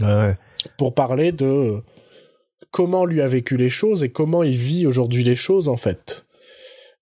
ouais, 0.00 0.06
ouais. 0.06 0.38
pour 0.76 0.94
parler 0.94 1.30
de 1.32 1.76
comment 2.70 3.04
lui 3.04 3.20
a 3.20 3.28
vécu 3.28 3.56
les 3.56 3.68
choses 3.68 4.02
et 4.02 4.08
comment 4.08 4.42
il 4.42 4.56
vit 4.56 4.86
aujourd'hui 4.86 5.22
les 5.22 5.36
choses 5.36 5.68
en 5.68 5.76
fait. 5.76 6.26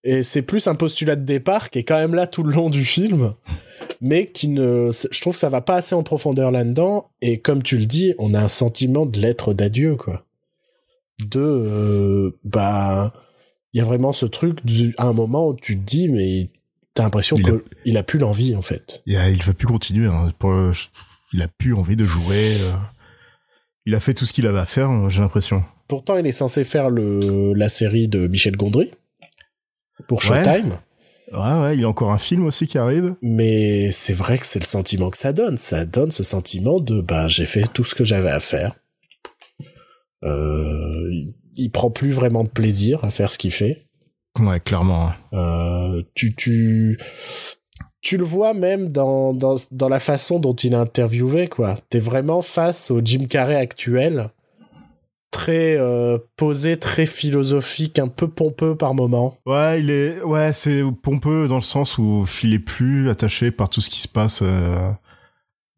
Et 0.03 0.23
c'est 0.23 0.43
plus 0.43 0.67
un 0.67 0.75
postulat 0.75 1.17
de 1.17 1.25
départ 1.25 1.71
qui 1.71 1.79
est 1.79 1.85
quand 1.85 1.99
même 1.99 2.15
là 2.15 2.27
tout 2.27 2.43
le 2.43 2.53
long 2.53 2.71
du 2.71 2.85
film, 2.85 3.35
mais 4.01 4.27
qui 4.29 4.49
ne, 4.49 4.91
je 5.11 5.21
trouve 5.21 5.35
que 5.35 5.41
ça 5.41 5.51
va 5.51 5.61
pas 5.61 5.77
assez 5.77 5.95
en 5.95 6.03
profondeur 6.03 6.51
là-dedans. 6.51 7.11
Et 7.21 7.41
comme 7.41 7.63
tu 7.63 7.77
le 7.77 7.87
dis, 7.87 8.15
on 8.19 8.33
a 8.33 8.41
un 8.41 8.49
sentiment 8.49 9.05
de 9.05 9.19
lettre 9.19 9.53
d'adieu, 9.53 9.97
quoi. 9.97 10.25
De, 11.27 11.41
euh, 11.41 12.39
bah, 12.45 13.13
il 13.73 13.79
y 13.79 13.81
a 13.81 13.85
vraiment 13.85 14.13
ce 14.13 14.27
truc 14.27 14.65
du, 14.65 14.95
à 14.99 15.07
un 15.07 15.13
moment 15.13 15.49
où 15.49 15.55
tu 15.55 15.77
te 15.79 15.83
dis, 15.85 16.09
mais 16.09 16.51
t'as 16.95 17.05
l'impression 17.05 17.37
Il 17.37 17.49
a- 17.49 17.53
qu'il 17.85 17.97
a 17.97 18.03
plus 18.03 18.19
l'envie 18.19 18.57
en 18.57 18.63
fait. 18.63 19.03
Il, 19.07 19.17
a- 19.17 19.29
il 19.31 19.43
veut 19.43 19.53
plus 19.55 19.67
continuer. 19.67 20.07
Hein. 20.09 20.33
Pour, 20.39 20.53
il 21.33 21.43
a 21.43 21.49
plus 21.49 21.75
envie 21.75 21.97
de 21.97 22.05
jouer. 22.05 22.55
euh. 22.63 22.73
Il 23.87 23.95
a 23.95 24.01
fait 24.01 24.15
tout 24.15 24.27
ce 24.27 24.33
qu'il 24.33 24.47
avait 24.47 24.59
à 24.59 24.67
faire, 24.67 24.91
hein, 24.91 25.09
j'ai 25.09 25.23
l'impression. 25.23 25.65
Pourtant, 25.89 26.17
il 26.19 26.27
est 26.27 26.33
censé 26.33 26.65
faire 26.65 26.91
le, 26.91 27.53
la 27.55 27.69
série 27.69 28.09
de 28.09 28.27
Michel 28.29 28.57
Gondry 28.57 28.91
pour 30.09 30.19
Ouais. 30.19 30.25
Showtime. 30.45 30.77
Ouais, 31.33 31.61
ouais, 31.63 31.77
il 31.77 31.81
y 31.81 31.85
a 31.85 31.89
encore 31.89 32.11
un 32.11 32.19
film 32.19 32.45
aussi 32.45 32.67
qui 32.67 32.77
arrive. 32.77 33.15
Mais 33.23 33.93
c'est 33.93 34.13
vrai 34.13 34.37
que 34.39 34.47
c'est 34.47 34.59
le 34.59 34.65
sentiment 34.65 35.11
que 35.11 35.17
ça 35.17 35.33
donne. 35.33 35.59
Ça 35.59 35.87
donne 35.87 36.11
ce 36.11 36.25
sentiment 36.25 36.81
de 36.81 37.01
bah 37.01 37.29
j'ai 37.29 37.45
fait 37.47 37.63
tout 37.73 37.85
ce 37.85 37.95
que 37.95 38.03
j'avais 38.05 38.31
à 38.31 38.41
faire. 38.41 38.75
Euh, 40.25 41.11
il 41.57 41.71
prend 41.71 41.91
plus 41.91 42.11
vraiment 42.11 42.45
de 42.45 42.49
plaisir 42.49 43.05
à 43.05 43.11
faire 43.11 43.31
ce 43.31 43.39
qu'il 43.39 43.53
fait. 43.53 43.87
Ouais, 44.39 44.61
clairement. 44.61 45.13
Euh, 45.33 46.03
tu, 46.15 46.35
tu, 46.37 46.99
tu 48.01 48.17
le 48.17 48.25
vois 48.25 48.55
même 48.55 48.91
dans, 48.91 49.35
dans, 49.35 49.57
dans 49.71 49.89
la 49.89 50.01
façon 50.01 50.39
dont 50.39 50.55
il 50.55 50.73
est 50.73 50.77
interviewé, 50.77 51.49
quoi. 51.49 51.75
T'es 51.91 52.01
vraiment 52.01 52.41
face 52.41 52.91
au 52.91 53.01
Jim 53.05 53.27
Carrey 53.29 53.57
actuel, 53.57 54.29
très 55.33 55.77
euh, 55.77 56.19
posé, 56.37 56.79
très 56.79 57.07
philosophique, 57.07 57.99
un 57.99 58.09
peu 58.09 58.29
pompeux 58.29 58.77
par 58.77 58.95
moment. 58.95 59.37
Ouais, 59.47 59.81
il 59.81 59.91
est, 59.91 60.23
ouais, 60.23 60.53
c'est 60.53 60.83
pompeux 61.03 61.49
dans 61.49 61.57
le 61.57 61.63
sens 61.63 61.99
où 61.99 62.25
il 62.43 62.55
est 62.55 62.59
plus 62.61 63.11
attaché 63.11 63.51
par 63.51 63.69
tout 63.69 63.81
ce 63.81 63.91
qui 63.91 64.01
se 64.01 64.09
passe 64.09 64.41
euh, 64.43 64.91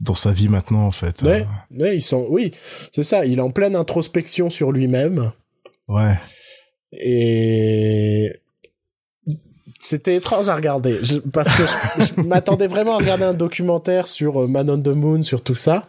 dans 0.00 0.14
sa 0.14 0.32
vie 0.32 0.48
maintenant, 0.48 0.86
en 0.86 0.92
fait. 0.92 1.22
Ouais, 1.22 1.46
ouais, 1.70 1.96
ils 1.96 2.02
sont, 2.02 2.26
oui, 2.28 2.50
c'est 2.92 3.02
ça. 3.02 3.24
Il 3.24 3.38
est 3.38 3.42
en 3.42 3.50
pleine 3.50 3.76
introspection 3.76 4.50
sur 4.50 4.72
lui-même. 4.72 5.32
Ouais. 5.88 6.18
Et 6.92 8.32
c'était 9.80 10.16
étrange 10.16 10.48
à 10.48 10.54
regarder 10.54 10.98
je, 11.02 11.18
parce 11.18 11.54
que 11.56 11.64
je, 11.64 12.04
je 12.04 12.20
m'attendais 12.26 12.66
vraiment 12.66 12.94
à 12.94 12.98
regarder 12.98 13.24
un 13.24 13.34
documentaire 13.34 14.06
sur 14.06 14.42
euh, 14.42 14.46
Man 14.46 14.70
on 14.70 14.80
the 14.80 14.88
Moon, 14.88 15.22
sur 15.22 15.42
tout 15.42 15.54
ça. 15.54 15.86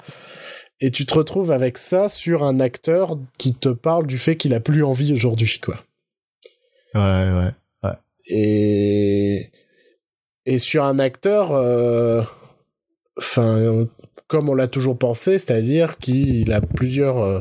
Et 0.82 0.91
tu 0.91 1.06
te 1.06 1.13
retrouves 1.13 1.51
avec 1.51 1.77
ça 1.77 2.10
sur 2.10 2.43
un 2.43 2.60
acteur 2.60 3.17
qui 3.38 3.53
te 3.53 3.69
parle 3.69 4.08
du 4.08 4.17
fait 4.17 4.36
qu'il 4.36 4.53
a 4.53 4.60
plus 4.60 4.84
envie 4.84 5.13
aujourd'hui, 5.13 5.60
quoi. 5.62 5.79
Ouais, 6.93 7.01
ouais, 7.01 7.51
ouais. 7.84 7.97
Et 8.29 9.51
et 10.45 10.60
sur 10.60 10.84
un 10.84 10.99
acteur, 10.99 11.51
enfin, 13.17 13.58
euh, 13.58 13.86
comme 14.27 14.49
on 14.49 14.56
l'a 14.56 14.67
toujours 14.67 14.97
pensé, 14.97 15.38
c'est-à-dire 15.39 15.97
qu'il 15.97 16.51
a 16.51 16.62
plusieurs 16.62 17.19
euh, 17.19 17.39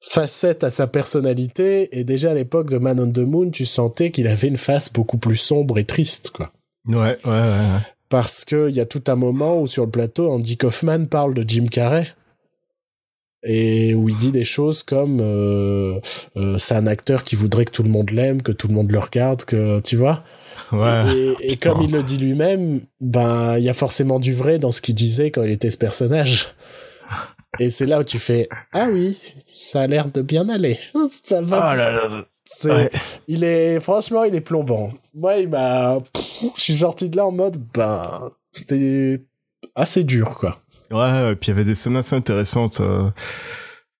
facettes 0.00 0.64
à 0.64 0.70
sa 0.70 0.86
personnalité. 0.86 1.98
Et 1.98 2.04
déjà 2.04 2.30
à 2.30 2.34
l'époque 2.34 2.70
de 2.70 2.78
Man 2.78 3.00
on 3.00 3.10
the 3.10 3.18
Moon, 3.18 3.50
tu 3.50 3.64
sentais 3.64 4.10
qu'il 4.10 4.26
avait 4.26 4.48
une 4.48 4.56
face 4.56 4.92
beaucoup 4.92 5.18
plus 5.18 5.36
sombre 5.36 5.78
et 5.78 5.84
triste, 5.84 6.30
quoi. 6.30 6.52
Ouais, 6.86 6.96
ouais, 6.96 7.18
ouais. 7.24 7.32
ouais. 7.32 7.80
Parce 8.08 8.44
que 8.44 8.68
il 8.70 8.76
y 8.76 8.80
a 8.80 8.86
tout 8.86 9.04
un 9.08 9.16
moment 9.16 9.60
où 9.60 9.66
sur 9.66 9.84
le 9.84 9.90
plateau, 9.90 10.30
Andy 10.30 10.56
Kaufman 10.56 11.06
parle 11.06 11.34
de 11.34 11.44
Jim 11.46 11.66
Carrey 11.70 12.06
et 13.44 13.94
où 13.94 14.08
il 14.08 14.16
dit 14.16 14.32
des 14.32 14.44
choses 14.44 14.82
comme 14.82 15.20
euh, 15.20 16.00
euh, 16.36 16.58
c'est 16.58 16.74
un 16.74 16.86
acteur 16.86 17.22
qui 17.22 17.36
voudrait 17.36 17.64
que 17.66 17.70
tout 17.70 17.82
le 17.82 17.90
monde 17.90 18.10
l'aime, 18.10 18.42
que 18.42 18.52
tout 18.52 18.68
le 18.68 18.74
monde 18.74 18.90
le 18.90 18.98
regarde, 18.98 19.44
que 19.44 19.80
tu 19.80 19.96
vois. 19.96 20.24
Ouais. 20.72 21.34
Et, 21.42 21.52
et 21.52 21.56
comme 21.56 21.82
il 21.82 21.90
le 21.90 22.02
dit 22.02 22.16
lui-même, 22.16 22.80
ben 23.00 23.56
il 23.58 23.64
y 23.64 23.68
a 23.68 23.74
forcément 23.74 24.18
du 24.18 24.32
vrai 24.32 24.58
dans 24.58 24.72
ce 24.72 24.80
qu'il 24.80 24.94
disait 24.94 25.30
quand 25.30 25.42
il 25.42 25.50
était 25.50 25.70
ce 25.70 25.78
personnage. 25.78 26.48
Et 27.58 27.70
c'est 27.70 27.86
là 27.86 28.00
où 28.00 28.04
tu 28.04 28.18
fais 28.18 28.48
ah 28.72 28.88
oui, 28.90 29.18
ça 29.46 29.82
a 29.82 29.86
l'air 29.86 30.08
de 30.08 30.22
bien 30.22 30.48
aller. 30.48 30.78
Ça 31.24 31.40
va. 31.42 31.60
Ah 31.62 31.74
là 31.76 31.90
là. 31.92 32.24
C'est- 32.44 32.70
Ouais. 32.70 32.90
Il 33.26 33.44
est 33.44 33.78
franchement, 33.80 34.24
il 34.24 34.34
est 34.34 34.40
plombant. 34.40 34.92
Moi, 35.14 35.38
il 35.38 35.48
m'a. 35.48 35.98
Je 36.56 36.60
suis 36.62 36.76
sorti 36.76 37.08
de 37.10 37.16
là 37.16 37.26
en 37.26 37.30
mode, 37.32 37.56
ben, 37.74 38.30
c'était 38.52 39.22
assez 39.74 40.04
dur, 40.04 40.36
quoi. 40.38 40.60
Ouais, 40.90 41.32
et 41.32 41.36
puis 41.36 41.48
il 41.48 41.50
y 41.50 41.52
avait 41.52 41.64
des 41.64 41.74
scènes 41.74 41.96
assez 41.96 42.16
intéressantes. 42.16 42.80
euh, 42.80 43.10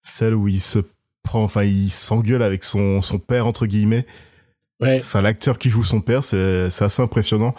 celle 0.03 0.35
où 0.35 0.49
il 0.49 0.61
se 0.61 0.79
prend, 1.23 1.43
enfin, 1.43 1.63
il 1.65 1.91
s'engueule 1.91 2.43
avec 2.43 2.65
son, 2.65 3.03
son 3.03 3.19
père, 3.19 3.47
entre 3.47 3.67
guillemets. 3.67 4.07
Ouais. 4.81 4.99
Enfin, 5.01 5.21
l'acteur 5.21 5.59
qui 5.59 5.69
joue 5.71 5.85
son 5.85 6.01
père, 6.01 6.25
c'est 6.25 6.71
c'est 6.71 6.85
assez 6.85 7.03
impressionnant. 7.03 7.55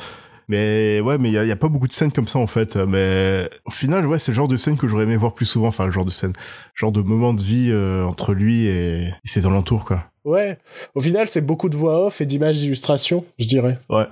Mais 0.49 0.99
ouais, 0.99 1.17
mais 1.19 1.29
il 1.29 1.33
y 1.33 1.38
a, 1.38 1.45
il 1.45 1.47
y 1.47 1.51
a 1.51 1.55
pas 1.55 1.69
beaucoup 1.69 1.88
de 1.88 1.93
scènes 1.93 2.12
comme 2.12 2.27
ça 2.27 2.39
en 2.39 2.47
fait. 2.47 2.75
Mais 2.75 3.49
au 3.65 3.71
final, 3.71 4.05
ouais, 4.07 4.19
c'est 4.19 4.31
le 4.31 4.35
genre 4.35 4.47
de 4.47 4.57
scène 4.57 4.75
que 4.77 4.88
j'aurais 4.88 5.03
aimé 5.03 5.15
voir 5.15 5.33
plus 5.33 5.45
souvent. 5.45 5.67
Enfin, 5.67 5.85
le 5.85 5.91
genre 5.91 6.05
de 6.05 6.09
scène, 6.09 6.33
genre 6.73 6.91
de 6.91 7.01
moment 7.01 7.33
de 7.33 7.41
vie 7.41 7.69
euh, 7.71 8.03
entre 8.03 8.33
lui 8.33 8.65
et, 8.65 9.03
et 9.07 9.13
ses 9.27 9.45
alentours, 9.45 9.85
quoi. 9.85 10.03
Ouais. 10.25 10.57
Au 10.95 11.01
final, 11.01 11.27
c'est 11.27 11.41
beaucoup 11.41 11.69
de 11.69 11.77
voix 11.77 12.05
off 12.07 12.19
et 12.19 12.25
d'images 12.25 12.57
d'illustration, 12.57 13.23
je 13.38 13.47
dirais. 13.47 13.77
Ouais. 13.89 14.05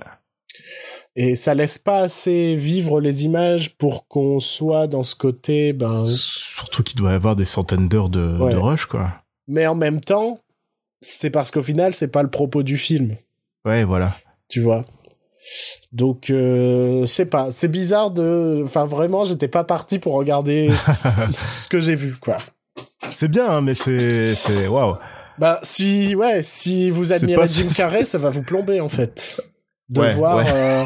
Et 1.16 1.34
ça 1.34 1.54
laisse 1.54 1.78
pas 1.78 1.98
assez 2.02 2.54
vivre 2.54 3.00
les 3.00 3.24
images 3.24 3.74
pour 3.76 4.06
qu'on 4.06 4.38
soit 4.38 4.86
dans 4.86 5.02
ce 5.02 5.16
côté, 5.16 5.72
ben. 5.72 6.06
Surtout 6.06 6.84
qu'il 6.84 6.96
doit 6.96 7.10
y 7.10 7.14
avoir 7.14 7.34
des 7.34 7.44
centaines 7.44 7.88
d'heures 7.88 8.08
de, 8.08 8.38
Ouais. 8.38 8.52
de 8.52 8.58
rush, 8.58 8.86
quoi. 8.86 9.12
Mais 9.48 9.66
en 9.66 9.74
même 9.74 10.00
temps, 10.00 10.38
c'est 11.00 11.30
parce 11.30 11.50
qu'au 11.50 11.62
final, 11.62 11.94
c'est 11.96 12.08
pas 12.08 12.22
le 12.22 12.30
propos 12.30 12.62
du 12.62 12.76
film. 12.76 13.16
Ouais, 13.64 13.82
voilà. 13.82 14.16
tu 14.48 14.60
vois. 14.60 14.84
Donc, 15.92 16.28
euh, 16.30 17.06
c'est 17.06 17.24
pas, 17.26 17.50
c'est 17.50 17.68
bizarre 17.68 18.10
de, 18.10 18.60
enfin 18.64 18.84
vraiment, 18.84 19.24
j'étais 19.24 19.48
pas 19.48 19.64
parti 19.64 19.98
pour 19.98 20.14
regarder 20.14 20.70
ce 21.30 21.68
que 21.68 21.80
j'ai 21.80 21.94
vu, 21.94 22.14
quoi. 22.20 22.36
C'est 23.14 23.28
bien, 23.28 23.48
hein, 23.48 23.60
mais 23.62 23.74
c'est, 23.74 24.34
c'est, 24.34 24.66
waouh. 24.66 24.96
Bah, 25.38 25.58
si, 25.62 26.14
ouais, 26.14 26.42
si 26.42 26.90
vous 26.90 27.12
admirez 27.12 27.46
Jim 27.46 27.68
Carrey, 27.74 28.04
ça 28.04 28.18
va 28.18 28.28
vous 28.30 28.42
plomber, 28.42 28.80
en 28.80 28.88
fait. 28.88 29.40
De 29.88 30.00
Ouais, 30.02 30.12
voir, 30.14 30.36
ouais. 30.36 30.44
euh, 30.52 30.84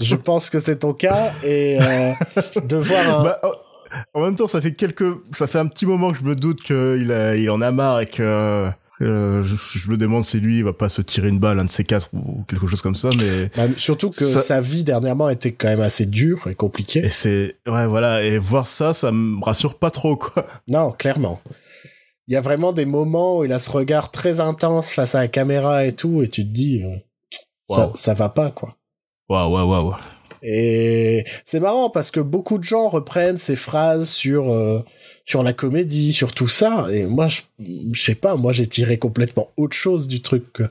je 0.00 0.14
pense 0.16 0.48
que 0.48 0.58
c'est 0.58 0.78
ton 0.78 0.94
cas, 0.94 1.32
et 1.42 1.78
euh, 1.80 2.12
de 2.64 2.76
voir 2.76 3.20
un... 3.20 3.24
Bah, 3.24 3.40
oh, 3.42 3.52
en 4.14 4.22
même 4.22 4.36
temps, 4.36 4.48
ça 4.48 4.60
fait 4.62 4.72
quelques, 4.72 5.04
ça 5.36 5.46
fait 5.46 5.58
un 5.58 5.66
petit 5.66 5.84
moment 5.84 6.12
que 6.12 6.18
je 6.18 6.24
me 6.24 6.34
doute 6.34 6.62
qu'il 6.62 7.12
a, 7.12 7.36
il 7.36 7.50
en 7.50 7.60
a 7.60 7.70
marre 7.72 8.00
et 8.00 8.06
que 8.06 8.70
euh, 9.02 9.42
je, 9.44 9.56
je 9.78 9.90
me 9.90 9.96
demande 9.96 10.24
si 10.24 10.40
lui 10.40 10.58
il 10.58 10.64
va 10.64 10.72
pas 10.72 10.88
se 10.88 11.00
tirer 11.02 11.28
une 11.28 11.38
balle, 11.38 11.58
un 11.58 11.64
de 11.64 11.70
ces 11.70 11.84
quatre 11.84 12.08
ou 12.12 12.44
quelque 12.48 12.66
chose 12.66 12.82
comme 12.82 12.94
ça. 12.94 13.10
Mais 13.18 13.50
bah, 13.56 13.72
surtout 13.76 14.10
que 14.10 14.24
ça- 14.24 14.40
sa 14.40 14.60
vie 14.60 14.84
dernièrement 14.84 15.28
était 15.28 15.52
quand 15.52 15.68
même 15.68 15.80
assez 15.80 16.06
dure 16.06 16.46
et 16.48 16.54
compliquée. 16.54 17.04
et 17.06 17.10
c'est, 17.10 17.56
ouais, 17.66 17.86
voilà, 17.86 18.22
et 18.22 18.38
voir 18.38 18.66
ça, 18.66 18.92
ça 18.94 19.10
me 19.12 19.42
rassure 19.44 19.78
pas 19.78 19.90
trop, 19.90 20.16
quoi. 20.16 20.46
Non, 20.68 20.90
clairement. 20.92 21.40
Il 22.28 22.34
y 22.34 22.36
a 22.36 22.40
vraiment 22.40 22.72
des 22.72 22.84
moments 22.84 23.38
où 23.38 23.44
il 23.44 23.52
a 23.52 23.58
ce 23.58 23.70
regard 23.70 24.10
très 24.12 24.40
intense 24.40 24.92
face 24.92 25.14
à 25.14 25.20
la 25.22 25.28
caméra 25.28 25.84
et 25.86 25.92
tout, 25.92 26.22
et 26.22 26.28
tu 26.28 26.44
te 26.44 26.50
dis, 26.52 26.82
euh, 26.84 26.94
ça, 27.68 27.92
ça 27.94 28.14
va 28.14 28.28
pas, 28.28 28.50
quoi. 28.50 28.76
Waouh, 29.28 29.52
waouh, 29.52 29.68
waouh. 29.68 29.94
Et 30.42 31.24
c'est 31.44 31.60
marrant 31.60 31.90
parce 31.90 32.10
que 32.10 32.20
beaucoup 32.20 32.58
de 32.58 32.64
gens 32.64 32.88
reprennent 32.88 33.38
ces 33.38 33.56
phrases 33.56 34.08
sur 34.08 34.52
euh, 34.52 34.80
sur 35.24 35.42
la 35.42 35.52
comédie, 35.52 36.12
sur 36.12 36.32
tout 36.32 36.48
ça. 36.48 36.86
Et 36.92 37.04
moi, 37.04 37.28
je, 37.28 37.42
je 37.92 38.02
sais 38.02 38.14
pas, 38.14 38.36
moi 38.36 38.52
j'ai 38.52 38.66
tiré 38.66 38.98
complètement 38.98 39.50
autre 39.56 39.76
chose 39.76 40.08
du 40.08 40.22
truc. 40.22 40.62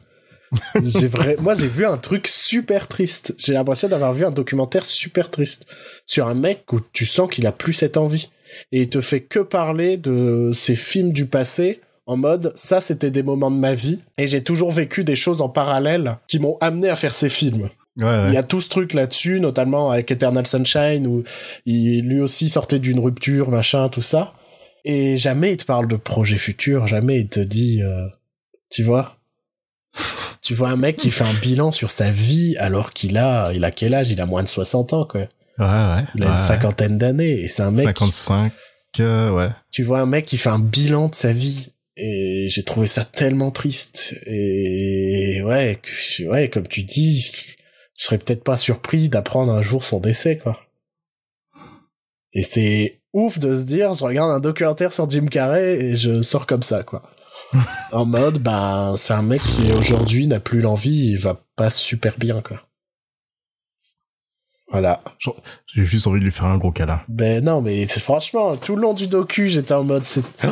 j'ai 0.83 1.07
vrai, 1.07 1.37
moi 1.39 1.53
j'ai 1.53 1.67
vu 1.67 1.85
un 1.85 1.97
truc 1.97 2.27
super 2.27 2.87
triste. 2.87 3.35
J'ai 3.37 3.53
l'impression 3.53 3.87
d'avoir 3.87 4.13
vu 4.13 4.25
un 4.25 4.31
documentaire 4.31 4.85
super 4.85 5.29
triste 5.29 5.65
sur 6.05 6.27
un 6.27 6.33
mec 6.33 6.71
où 6.73 6.79
tu 6.93 7.05
sens 7.05 7.29
qu'il 7.29 7.45
a 7.47 7.51
plus 7.51 7.73
cette 7.73 7.97
envie 7.97 8.29
et 8.71 8.81
il 8.81 8.89
te 8.89 9.01
fait 9.01 9.21
que 9.21 9.39
parler 9.39 9.97
de 9.97 10.51
ses 10.53 10.75
films 10.75 11.13
du 11.13 11.27
passé. 11.27 11.81
En 12.07 12.17
mode, 12.17 12.51
ça 12.55 12.81
c'était 12.81 13.11
des 13.11 13.21
moments 13.21 13.51
de 13.51 13.57
ma 13.57 13.75
vie 13.75 13.99
et 14.17 14.25
j'ai 14.25 14.43
toujours 14.43 14.71
vécu 14.71 15.03
des 15.03 15.15
choses 15.15 15.41
en 15.41 15.49
parallèle 15.49 16.17
qui 16.27 16.39
m'ont 16.39 16.57
amené 16.59 16.89
à 16.89 16.95
faire 16.95 17.13
ces 17.13 17.29
films. 17.29 17.69
Ouais, 17.97 18.05
ouais. 18.05 18.27
Il 18.29 18.33
y 18.33 18.37
a 18.37 18.43
tout 18.43 18.61
ce 18.61 18.69
truc 18.69 18.93
là-dessus, 18.93 19.39
notamment 19.39 19.91
avec 19.91 20.09
Eternal 20.11 20.45
Sunshine, 20.47 21.05
où 21.07 21.23
il 21.65 22.07
lui 22.07 22.21
aussi 22.21 22.49
sortait 22.49 22.79
d'une 22.79 22.99
rupture, 22.99 23.49
machin, 23.49 23.89
tout 23.89 24.01
ça. 24.01 24.33
Et 24.85 25.17
jamais 25.17 25.51
il 25.53 25.57
te 25.57 25.65
parle 25.65 25.87
de 25.87 25.97
projet 25.97 26.37
futur, 26.37 26.87
jamais 26.87 27.19
il 27.19 27.27
te 27.27 27.39
dit, 27.41 27.81
euh, 27.83 28.07
tu 28.71 28.83
vois, 28.83 29.17
tu 30.41 30.53
vois 30.53 30.69
un 30.69 30.77
mec 30.77 30.95
qui 30.97 31.11
fait 31.11 31.25
un 31.25 31.33
bilan 31.33 31.71
sur 31.71 31.91
sa 31.91 32.09
vie 32.09 32.55
alors 32.57 32.93
qu'il 32.93 33.17
a, 33.17 33.51
il 33.53 33.63
a 33.65 33.71
quel 33.71 33.93
âge? 33.93 34.11
Il 34.11 34.21
a 34.21 34.25
moins 34.25 34.43
de 34.43 34.47
60 34.47 34.93
ans, 34.93 35.05
quoi. 35.05 35.21
Ouais, 35.21 35.65
ouais. 35.65 36.03
Il 36.15 36.23
a 36.23 36.31
une 36.31 36.39
cinquantaine 36.39 36.97
d'années 36.97 37.41
et 37.41 37.47
c'est 37.49 37.63
un 37.63 37.71
mec. 37.71 37.93
qui- 37.93 38.05
55, 38.11 38.53
euh, 39.01 39.31
ouais. 39.31 39.49
tu 39.71 39.83
vois 39.83 39.99
un 39.99 40.05
mec 40.05 40.25
qui 40.25 40.37
fait 40.37 40.49
un 40.49 40.57
bilan 40.59 41.09
de 41.09 41.15
sa 41.15 41.33
vie 41.33 41.73
et 41.97 42.47
j'ai 42.49 42.63
trouvé 42.63 42.87
ça 42.87 43.03
tellement 43.03 43.51
triste 43.51 44.15
et 44.25 45.41
ouais 45.43 45.77
ouais 46.27 46.47
comme 46.49 46.65
tu 46.67 46.83
dis 46.83 47.29
je 47.99 48.05
serais 48.05 48.17
peut-être 48.17 48.43
pas 48.43 48.57
surpris 48.57 49.09
d'apprendre 49.09 49.51
un 49.51 49.61
jour 49.61 49.83
son 49.83 49.99
décès 49.99 50.37
quoi. 50.37 50.59
Et 52.31 52.43
c'est 52.43 52.99
ouf 53.11 53.39
de 53.39 53.53
se 53.55 53.63
dire 53.63 53.93
je 53.93 54.05
regarde 54.05 54.31
un 54.31 54.39
documentaire 54.39 54.93
sur 54.93 55.09
Jim 55.09 55.25
Carrey 55.25 55.79
et 55.79 55.95
je 55.97 56.21
sors 56.21 56.47
comme 56.47 56.63
ça 56.63 56.83
quoi. 56.83 57.03
En 57.91 58.05
mode 58.05 58.39
bah 58.39 58.95
c'est 58.97 59.13
un 59.13 59.21
mec 59.21 59.41
qui 59.41 59.71
aujourd'hui 59.71 60.27
n'a 60.27 60.39
plus 60.39 60.61
l'envie 60.61 61.13
et 61.13 61.17
va 61.17 61.41
pas 61.55 61.69
super 61.69 62.17
bien 62.17 62.41
quoi 62.41 62.68
voilà 64.71 65.01
J'ai 65.73 65.83
juste 65.83 66.05
envie 66.07 66.19
de 66.19 66.25
lui 66.25 66.31
faire 66.31 66.45
un 66.45 66.57
gros 66.57 66.71
câlin. 66.71 67.01
ben 67.07 67.43
non, 67.43 67.61
mais 67.61 67.87
c'est- 67.87 67.99
franchement, 67.99 68.55
tout 68.57 68.75
le 68.75 68.81
long 68.83 68.93
du 68.93 69.07
docu, 69.07 69.49
j'étais 69.49 69.73
en 69.73 69.83
mode, 69.83 70.05
c'est, 70.05 70.21
Oh 70.45 70.47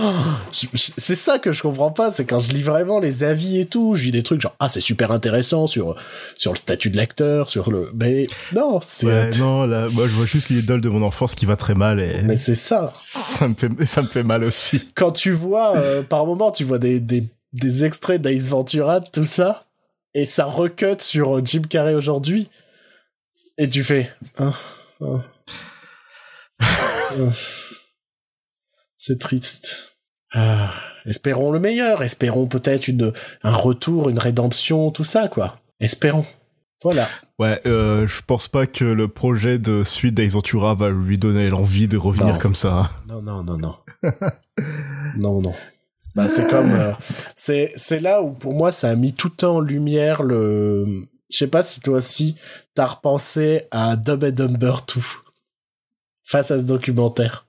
je- 0.51 0.67
c'est 0.97 1.15
ça 1.15 1.39
que 1.39 1.51
je 1.53 1.61
comprends 1.61 1.91
pas, 1.91 2.11
c'est 2.11 2.25
quand 2.25 2.39
je 2.39 2.51
lis 2.51 2.63
vraiment 2.63 2.99
les 2.99 3.23
avis 3.23 3.59
et 3.59 3.65
tout, 3.65 3.93
je 3.95 4.03
lis 4.05 4.11
des 4.11 4.23
trucs 4.23 4.41
genre, 4.41 4.55
ah, 4.59 4.69
c'est 4.69 4.81
super 4.81 5.11
intéressant 5.11 5.67
sur, 5.67 5.95
sur 6.35 6.51
le 6.51 6.57
statut 6.57 6.89
de 6.89 6.97
l'acteur, 6.97 7.49
sur 7.49 7.71
le, 7.71 7.91
mais 7.95 8.25
non, 8.55 8.79
c'est, 8.81 9.05
Ouais, 9.07 9.29
non, 9.39 9.65
là, 9.65 9.87
moi, 9.89 10.05
je 10.07 10.13
vois 10.13 10.25
juste 10.25 10.49
l'idole 10.49 10.81
de 10.81 10.89
mon 10.89 11.01
enfance 11.03 11.35
qui 11.35 11.45
va 11.45 11.55
très 11.55 11.75
mal 11.75 11.99
et 11.99 12.21
mais 12.23 12.37
c'est 12.37 12.55
ça. 12.55 12.91
ça 12.99 13.47
me 13.47 13.53
fait, 13.55 13.69
ça 13.85 14.01
me 14.01 14.07
fait 14.07 14.23
mal 14.23 14.43
aussi. 14.43 14.81
Quand 14.95 15.11
tu 15.11 15.31
vois, 15.31 15.77
euh, 15.77 16.01
par 16.03 16.25
moment, 16.25 16.51
tu 16.51 16.63
vois 16.63 16.79
des, 16.79 16.99
des, 16.99 17.23
des 17.53 17.85
extraits 17.85 18.21
d'Ace 18.21 18.49
Ventura, 18.49 18.99
tout 19.01 19.25
ça, 19.25 19.63
et 20.13 20.25
ça 20.25 20.45
recut 20.45 20.95
sur 20.99 21.37
euh, 21.37 21.41
Jim 21.45 21.61
Carrey 21.69 21.93
aujourd'hui, 21.93 22.49
et 23.57 23.69
tu 23.69 23.83
fais, 23.83 24.11
ah, 24.37 24.53
ah. 25.01 25.23
Ah. 26.59 27.13
c'est 28.97 29.19
triste. 29.19 29.93
Ah. 30.33 30.71
espérons 31.05 31.51
le 31.51 31.59
meilleur, 31.59 32.03
espérons 32.03 32.47
peut-être 32.47 32.87
une 32.89 33.13
un 33.43 33.53
retour, 33.55 34.09
une 34.09 34.19
rédemption, 34.19 34.91
tout 34.91 35.05
ça 35.05 35.27
quoi. 35.29 35.59
Espérons. 35.79 36.25
Voilà. 36.83 37.07
Ouais, 37.39 37.59
euh, 37.65 38.05
je 38.07 38.21
pense 38.25 38.47
pas 38.47 38.67
que 38.67 38.83
le 38.85 39.07
projet 39.07 39.57
de 39.57 39.83
suite 39.83 40.15
d'Ace 40.15 40.33
Ventura 40.33 40.75
va 40.75 40.89
lui 40.89 41.17
donner 41.17 41.49
l'envie 41.49 41.87
de 41.87 41.97
revenir 41.97 42.33
Non. 42.33 42.39
comme 42.39 42.55
ça. 42.55 42.91
Non 43.07 43.21
non 43.21 43.43
non 43.43 43.57
non. 43.57 43.75
non 45.15 45.41
non. 45.41 45.53
Bah 46.15 46.29
c'est 46.29 46.47
comme 46.49 46.71
euh, 46.71 46.91
c'est 47.35 47.71
c'est 47.75 47.99
là 47.99 48.21
où 48.21 48.31
pour 48.31 48.53
moi 48.53 48.71
ça 48.71 48.89
a 48.89 48.95
mis 48.95 49.13
tout 49.13 49.45
en 49.45 49.59
lumière 49.59 50.23
le 50.23 51.05
je 51.29 51.37
sais 51.37 51.47
pas 51.47 51.63
si 51.63 51.81
toi 51.81 51.97
aussi 51.97 52.35
t'as 52.73 52.85
repensé 52.85 53.63
à 53.71 53.95
Dumb 53.95 54.23
and 54.23 54.31
Dumber 54.31 54.75
2 54.93 55.01
face 56.23 56.51
à 56.51 56.59
ce 56.59 56.65
documentaire. 56.65 57.47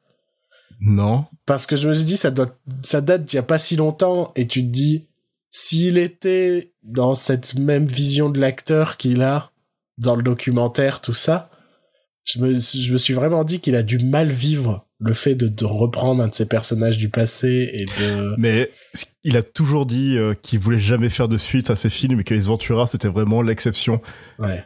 Non. 0.80 1.26
Parce 1.46 1.66
que 1.66 1.76
je 1.76 1.88
me 1.88 1.94
suis 1.94 2.04
dit, 2.04 2.16
ça 2.16 2.30
doit, 2.30 2.56
ça 2.82 3.00
date 3.00 3.24
d'il 3.24 3.36
y 3.36 3.38
a 3.38 3.42
pas 3.42 3.58
si 3.58 3.76
longtemps, 3.76 4.32
et 4.36 4.46
tu 4.46 4.62
te 4.62 4.68
dis, 4.68 5.08
s'il 5.50 5.98
était 5.98 6.72
dans 6.82 7.14
cette 7.14 7.54
même 7.56 7.86
vision 7.86 8.28
de 8.30 8.40
l'acteur 8.40 8.96
qu'il 8.96 9.22
a 9.22 9.50
dans 9.96 10.14
le 10.14 10.22
documentaire, 10.22 11.00
tout 11.00 11.14
ça, 11.14 11.50
je 12.24 12.38
me, 12.38 12.52
je 12.52 12.92
me 12.92 12.98
suis 12.98 13.14
vraiment 13.14 13.42
dit 13.42 13.58
qu'il 13.60 13.74
a 13.74 13.82
dû 13.82 13.98
mal 13.98 14.30
vivre 14.30 14.87
le 15.00 15.12
fait 15.12 15.34
de, 15.34 15.48
de 15.48 15.64
reprendre 15.64 16.22
un 16.22 16.28
de 16.28 16.34
ses 16.34 16.46
personnages 16.46 16.98
du 16.98 17.08
passé 17.08 17.70
et 17.72 17.86
de... 18.02 18.34
Mais 18.36 18.70
il 19.22 19.36
a 19.36 19.42
toujours 19.42 19.86
dit 19.86 20.16
euh, 20.16 20.34
qu'il 20.34 20.58
voulait 20.58 20.80
jamais 20.80 21.08
faire 21.08 21.28
de 21.28 21.36
suite 21.36 21.70
à 21.70 21.76
ses 21.76 21.90
films 21.90 22.20
et 22.20 22.24
que 22.24 22.34
Ace 22.34 22.46
Ventura 22.46 22.86
c'était 22.86 23.08
vraiment 23.08 23.42
l'exception. 23.42 24.00
Ouais. 24.38 24.64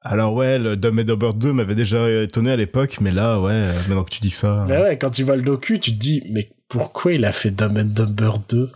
Alors 0.00 0.34
ouais, 0.34 0.58
le 0.58 0.76
Dumb 0.76 0.98
and 0.98 1.04
Dumber 1.04 1.32
2 1.32 1.52
m'avait 1.52 1.76
déjà 1.76 2.22
étonné 2.22 2.50
à 2.50 2.56
l'époque, 2.56 2.98
mais 3.00 3.12
là, 3.12 3.40
ouais, 3.40 3.52
euh, 3.52 3.74
maintenant 3.86 4.02
que 4.02 4.10
tu 4.10 4.20
dis 4.20 4.32
ça... 4.32 4.64
Mais 4.68 4.80
ouais, 4.80 4.98
quand 4.98 5.10
tu 5.10 5.22
vois 5.22 5.36
le 5.36 5.42
docu, 5.42 5.78
tu 5.78 5.92
te 5.92 5.98
dis, 5.98 6.24
mais 6.32 6.50
pourquoi 6.68 7.12
il 7.12 7.24
a 7.24 7.32
fait 7.32 7.52
Dumb 7.52 7.78
and 7.78 7.84
Dumber 7.84 8.32
2 8.48 8.72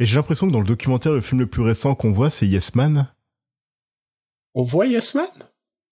Et 0.00 0.04
j'ai 0.04 0.16
l'impression 0.16 0.46
que 0.46 0.52
dans 0.52 0.60
le 0.60 0.66
documentaire, 0.66 1.12
le 1.12 1.22
film 1.22 1.40
le 1.40 1.46
plus 1.46 1.62
récent 1.62 1.94
qu'on 1.94 2.12
voit, 2.12 2.28
c'est 2.28 2.46
Yes 2.46 2.74
Man. 2.74 3.08
On 4.54 4.62
voit 4.62 4.86
Yes 4.86 5.14
Man? 5.14 5.24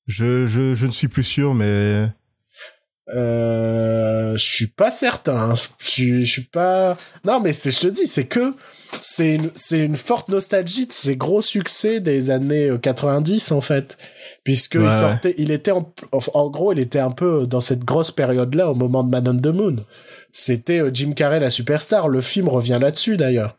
Je, 0.07 0.45
je, 0.45 0.75
je 0.75 0.87
ne 0.87 0.93
suis 0.93 1.09
plus 1.09 1.25
sûr, 1.25 1.55
mais... 1.55 2.11
Euh, 3.15 4.37
je 4.37 4.45
suis 4.45 4.67
pas 4.67 4.91
certain. 4.91 5.51
hein. 5.51 5.55
Je 5.79 6.23
suis, 6.25 6.41
pas. 6.43 6.97
Non, 7.25 7.41
mais 7.41 7.53
c'est, 7.53 7.71
je 7.71 7.81
te 7.81 7.87
dis, 7.89 8.07
c'est 8.07 8.25
que 8.27 8.55
c'est 9.01 9.35
une, 9.35 9.51
c'est 9.55 9.79
une 9.81 9.97
forte 9.97 10.29
nostalgie 10.29 10.87
de 10.87 10.93
ces 10.93 11.17
gros 11.17 11.43
succès 11.43 12.01
des 12.01 12.31
années 12.31 12.69
euh, 12.71 12.79
90 12.79 13.53
en 13.53 13.61
fait, 13.61 13.97
puisque 14.45 14.77
Ouais, 14.77 14.85
il 14.87 14.93
sortait, 14.93 15.35
il 15.39 15.51
était 15.51 15.73
en, 15.73 15.93
en 16.13 16.49
gros, 16.49 16.73
il 16.73 16.79
était 16.79 16.99
un 17.01 17.11
peu 17.11 17.47
dans 17.47 17.61
cette 17.61 17.85
grosse 17.85 18.11
période-là 18.11 18.71
au 18.71 18.75
moment 18.75 19.03
de 19.05 19.11
Man 19.11 19.29
on 19.29 19.37
the 19.39 19.55
Moon. 19.55 19.77
C'était 20.31 20.81
euh, 20.81 20.91
Jim 20.93 21.13
Carrey 21.15 21.41
la 21.41 21.51
superstar. 21.51 22.09
Le 22.09 22.21
film 22.21 22.49
revient 22.49 22.79
là-dessus 22.81 23.17
d'ailleurs, 23.17 23.57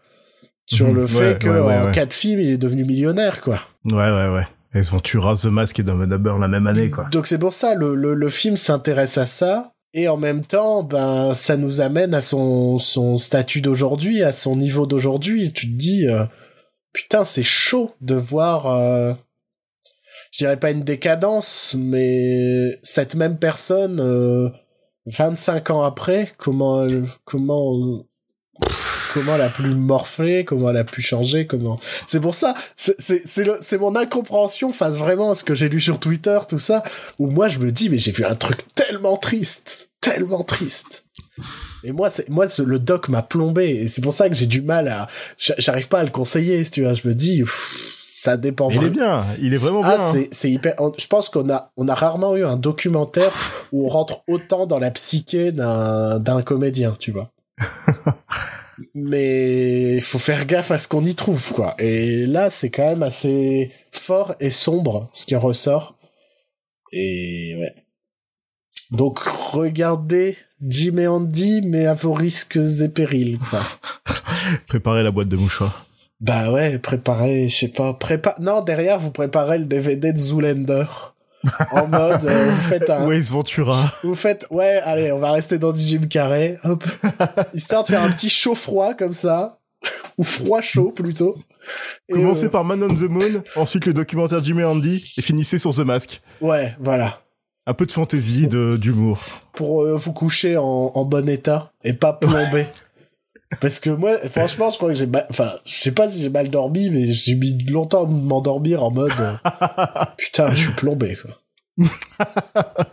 sur 0.66 0.88
Mhm. 0.88 0.96
le 0.96 1.02
Ouais, 1.02 1.08
fait 1.08 1.40
que 1.40 1.50
ouais, 1.50 1.78
en 1.78 1.92
quatre 1.92 2.14
films, 2.14 2.40
il 2.40 2.50
est 2.50 2.58
devenu 2.58 2.84
millionnaire 2.86 3.42
quoi. 3.42 3.62
Ouais, 3.86 3.94
ouais, 3.96 4.30
ouais. 4.34 4.48
Ace 4.76 4.92
Ventura, 4.92 5.36
The 5.36 5.46
Mask 5.46 5.80
et 5.80 5.84
Dumb 5.84 6.40
la 6.40 6.48
même 6.48 6.68
année, 6.68 6.92
quoi. 6.92 7.06
Donc 7.12 7.28
c'est 7.28 7.38
pour 7.38 7.54
ça, 7.54 7.76
le, 7.76 7.96
le, 7.96 8.14
le 8.14 8.30
film 8.30 8.58
s'intéresse 8.58 9.18
à 9.18 9.26
ça, 9.26 9.76
et 9.98 10.10
en 10.10 10.18
même 10.18 10.46
temps, 10.46 10.84
ben, 10.84 11.34
ça 11.36 11.56
nous 11.56 11.80
amène 11.80 12.14
à 12.14 12.20
son, 12.20 12.80
son 12.80 13.18
statut 13.18 13.62
d'aujourd'hui, 13.62 14.24
à 14.24 14.34
son 14.34 14.58
niveau 14.58 14.86
d'aujourd'hui, 14.86 15.54
tu 15.54 15.72
te 15.72 15.78
dis, 15.78 16.06
euh, 16.06 16.26
putain, 16.92 17.24
c'est 17.24 17.44
chaud 17.44 17.92
de 18.02 18.16
voir, 18.16 18.68
euh, 18.68 19.14
je 20.34 20.40
dirais 20.40 20.60
pas 20.60 20.72
une 20.72 20.84
décadence, 20.84 21.78
mais 21.80 22.78
cette 22.84 23.16
même 23.16 23.38
personne, 23.38 24.02
euh, 24.02 24.50
25 25.06 25.70
ans 25.70 25.84
après, 25.84 26.30
comment, 26.36 26.86
comment, 27.24 28.02
comment 29.16 29.36
elle 29.36 29.42
a 29.42 29.50
pu 29.50 29.64
morfler, 29.64 30.44
comment 30.46 30.70
elle 30.70 30.78
a 30.78 30.84
pu 30.84 31.02
changer, 31.02 31.48
comment. 31.48 31.80
C'est 32.06 32.20
pour 32.20 32.36
ça, 32.36 32.54
c'est 32.78 33.78
mon 33.80 33.96
incompréhension 33.96 34.72
face 34.74 34.98
vraiment 34.98 35.32
à 35.32 35.36
ce 35.36 35.44
que 35.46 35.56
j'ai 35.56 35.70
lu 35.70 35.80
sur 35.80 36.00
Twitter, 36.00 36.38
tout 36.50 36.60
ça, 36.60 36.84
où 37.18 37.28
moi 37.32 37.48
je 37.48 37.60
me 37.60 37.72
dis 37.72 37.90
mais 37.90 37.98
j'ai 37.98 38.12
vu 38.12 38.26
un 38.26 38.36
truc 38.36 38.60
tellement 38.76 39.16
triste, 39.18 39.90
tellement 40.02 40.44
triste. 40.44 41.06
Et 41.86 41.92
moi, 41.94 42.10
moi 42.30 42.50
ce- 42.50 42.62
le 42.62 42.78
doc 42.80 43.10
m'a 43.10 43.22
plombé 43.22 43.70
et 43.70 43.88
c'est 43.88 44.02
pour 44.02 44.14
ça 44.14 44.28
que 44.30 44.36
j'ai 44.36 44.48
du 44.48 44.62
mal 44.62 44.88
à, 44.90 45.08
j'a- 45.38 45.56
j'arrive 45.58 45.88
pas 45.88 46.00
à 46.00 46.04
le 46.04 46.10
conseiller, 46.10 46.66
tu 46.66 46.84
vois. 46.84 46.94
Je 46.94 47.08
me 47.08 47.14
dis, 47.16 47.40
pff, 47.42 48.02
ça 48.24 48.38
dépend. 48.38 48.70
Mais 48.70 48.76
il 48.78 48.84
est 48.86 48.90
bien, 48.90 49.26
il 49.40 49.54
est 49.54 49.58
vraiment 49.58 49.82
ah, 49.84 49.96
bien. 49.96 50.22
hein. 50.22 50.24
c'est 50.32 50.50
hyper. 50.52 50.74
Je 50.98 51.08
pense 51.08 51.30
qu'on 51.30 51.50
a 51.50 51.72
on 51.78 51.88
a 51.88 51.96
rarement 51.96 52.36
eu 52.36 52.44
un 52.44 52.56
documentaire 52.58 53.32
où 53.72 53.86
on 53.86 53.90
rentre 53.90 54.24
autant 54.28 54.66
dans 54.66 54.80
la 54.80 54.92
psyché 54.92 55.52
d'un 55.54 56.42
comédien, 56.44 56.96
tu 57.00 57.12
vois. 57.12 57.32
Mais 58.94 59.96
il 59.96 60.02
faut 60.02 60.20
faire 60.20 60.46
gaffe 60.46 60.72
à 60.72 60.78
ce 60.78 60.88
qu'on 60.88 61.06
y 61.06 61.16
trouve, 61.16 61.54
quoi. 61.54 61.76
Et 61.80 62.26
là, 62.26 62.50
c'est 62.50 62.70
quand 62.70 62.88
même 62.88 63.04
assez 63.04 63.72
fort 63.92 64.36
et 64.40 64.52
sombre 64.52 65.10
ce 65.14 65.26
qui 65.26 65.36
en 65.36 65.40
ressort. 65.40 65.98
Et 66.92 67.56
ouais. 67.60 67.74
Donc 68.92 69.20
regardez 69.20 70.38
Jim 70.62 70.98
et 70.98 71.08
Andy, 71.08 71.62
mais 71.64 71.86
à 71.86 71.94
vos 71.94 72.14
risques 72.14 72.58
et 72.58 72.90
périls, 72.90 73.40
quoi. 73.40 73.62
Préparez 74.68 75.04
la 75.04 75.12
boîte 75.12 75.30
de 75.30 75.38
mouchoirs. 75.38 75.86
Bah 76.22 76.52
ouais, 76.52 76.80
préparez, 76.80 77.50
je 77.50 77.56
sais 77.56 77.68
pas, 77.68 77.94
prépa... 77.94 78.36
Non, 78.40 78.62
derrière, 78.62 79.00
vous 79.00 79.12
préparez 79.12 79.58
le 79.58 79.66
DVD 79.66 80.14
de 80.14 80.18
Zoolander. 80.18 80.86
En 81.72 81.88
mode, 81.88 82.26
euh, 82.26 82.52
vous 82.52 82.62
faites 82.62 82.90
un... 82.90 83.10
Ace 83.12 83.30
Ventura. 83.30 83.94
Vous 84.04 84.16
faites, 84.16 84.48
ouais, 84.50 84.82
allez, 84.84 85.12
on 85.12 85.20
va 85.20 85.32
rester 85.32 85.58
dans 85.58 85.72
du 85.72 85.82
Jim 85.82 86.02
Carrey, 86.10 86.58
hop. 86.64 86.84
Histoire 87.54 87.84
de 87.84 87.88
faire 87.88 88.02
un 88.02 88.12
petit 88.12 88.30
chaud-froid, 88.30 88.94
comme 88.94 89.14
ça. 89.14 89.60
Ou 90.18 90.24
froid-chaud, 90.24 90.92
plutôt. 90.92 91.38
Et, 92.10 92.14
Commencez 92.14 92.46
euh, 92.46 92.50
par 92.50 92.64
Man 92.64 92.84
on 92.84 92.94
the 92.94 93.10
Moon, 93.10 93.44
ensuite 93.56 93.86
le 93.86 93.94
documentaire 93.94 94.44
Jimmy 94.44 94.62
et 94.62 94.66
Andy, 94.66 95.14
et 95.18 95.22
finissez 95.22 95.58
sur 95.58 95.74
The 95.74 95.80
Mask. 95.80 96.22
Ouais, 96.42 96.76
voilà. 96.80 97.22
Un 97.68 97.74
peu 97.74 97.86
de 97.86 97.92
fantaisie, 97.92 98.48
de 98.48 98.78
d'humour. 98.78 99.20
Pour 99.54 99.84
euh, 99.84 99.96
vous 99.96 100.14
coucher 100.14 100.58
en, 100.58 100.92
en 100.94 101.06
bon 101.06 101.28
état, 101.28 101.72
et 101.84 101.94
pas 101.94 102.14
plombé. 102.14 102.66
Parce 103.62 103.80
que 103.80 103.90
moi, 103.90 104.18
franchement, 104.30 104.70
je 104.70 104.78
crois 104.78 104.90
que 104.90 104.96
j'ai 104.96 105.06
mal... 105.06 105.26
Enfin, 105.30 105.52
je 105.66 105.76
sais 105.76 105.92
pas 105.92 106.10
si 106.10 106.22
j'ai 106.22 106.30
mal 106.30 106.50
dormi, 106.50 106.90
mais 106.90 107.14
j'ai 107.14 107.36
mis 107.36 107.58
longtemps 107.66 108.06
à 108.06 108.08
m'endormir 108.08 108.84
en 108.84 108.92
mode... 108.92 109.14
euh, 109.20 109.36
Putain, 110.18 110.54
je 110.56 110.62
suis 110.62 110.74
plombé, 110.74 111.16
quoi. 111.16 111.42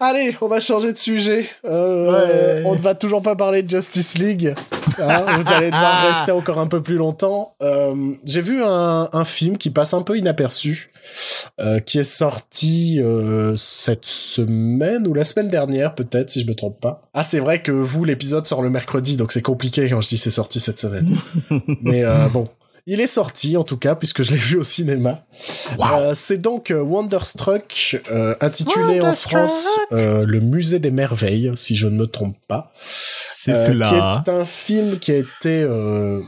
Allez, 0.00 0.36
on 0.40 0.46
va 0.48 0.60
changer 0.60 0.92
de 0.92 0.98
sujet. 0.98 1.46
Euh, 1.64 2.08
Ouais. 2.08 2.62
On 2.64 2.74
ne 2.76 2.80
va 2.80 2.94
toujours 2.94 3.22
pas 3.22 3.34
parler 3.36 3.62
de 3.62 3.70
Justice 3.70 4.16
League. 4.18 4.54
Hein, 5.00 5.26
vous 5.40 5.52
allez 5.52 5.66
devoir 5.70 6.08
rester 6.08 6.32
encore 6.32 6.58
un 6.58 6.66
peu 6.68 6.82
plus 6.82 6.96
longtemps. 6.96 7.54
Euh, 7.62 7.94
J'ai 8.24 8.40
vu 8.40 8.62
un, 8.62 9.08
un 9.12 9.24
film 9.24 9.58
qui 9.58 9.70
passe 9.70 9.94
un 9.94 10.02
peu 10.02 10.16
inaperçu, 10.16 10.90
euh, 11.60 11.80
qui 11.80 11.98
est 11.98 12.04
sorti 12.04 13.00
euh, 13.00 13.54
cette 13.56 14.04
semaine 14.04 15.06
ou 15.06 15.14
la 15.14 15.24
semaine 15.24 15.48
dernière, 15.50 15.94
peut-être, 15.94 16.30
si 16.30 16.40
je 16.42 16.46
me 16.46 16.54
trompe 16.54 16.80
pas. 16.80 17.00
Ah, 17.14 17.24
c'est 17.24 17.40
vrai 17.40 17.60
que 17.62 17.72
vous, 17.72 18.04
l'épisode 18.04 18.46
sort 18.46 18.62
le 18.62 18.70
mercredi, 18.70 19.16
donc 19.16 19.32
c'est 19.32 19.42
compliqué 19.42 19.88
quand 19.90 20.00
je 20.00 20.08
dis 20.08 20.18
c'est 20.18 20.30
sorti 20.30 20.60
cette 20.60 20.78
semaine. 20.78 21.16
Mais 21.82 22.04
bon. 22.32 22.48
Il 22.90 23.00
est 23.02 23.06
sorti, 23.06 23.56
en 23.58 23.64
tout 23.64 23.76
cas, 23.76 23.94
puisque 23.94 24.22
je 24.22 24.30
l'ai 24.32 24.38
vu 24.38 24.56
au 24.56 24.64
cinéma. 24.64 25.26
Euh, 25.92 26.12
c'est 26.14 26.38
donc 26.38 26.70
euh, 26.70 26.80
Wonderstruck, 26.80 28.00
euh, 28.10 28.34
intitulé 28.40 29.02
en 29.02 29.12
France 29.12 29.78
euh, 29.92 30.24
Le 30.26 30.40
Musée 30.40 30.78
des 30.78 30.90
Merveilles, 30.90 31.52
si 31.54 31.76
je 31.76 31.86
ne 31.86 31.96
me 31.98 32.06
trompe 32.06 32.36
pas. 32.48 32.72
C'est 32.90 33.52
Euh, 33.52 33.74
là. 33.74 34.22
Qui 34.24 34.30
est 34.30 34.34
un 34.34 34.44
film 34.46 34.98
qui 34.98 35.12
a 35.12 35.16
été 35.18 35.62
euh, 35.62 36.22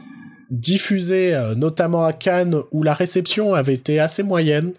diffusé 0.50 1.34
euh, 1.34 1.54
notamment 1.54 2.04
à 2.04 2.12
Cannes, 2.12 2.56
où 2.72 2.82
la 2.82 2.92
réception 2.92 3.54
avait 3.54 3.74
été 3.74 3.98
assez 3.98 4.22
moyenne. 4.22 4.72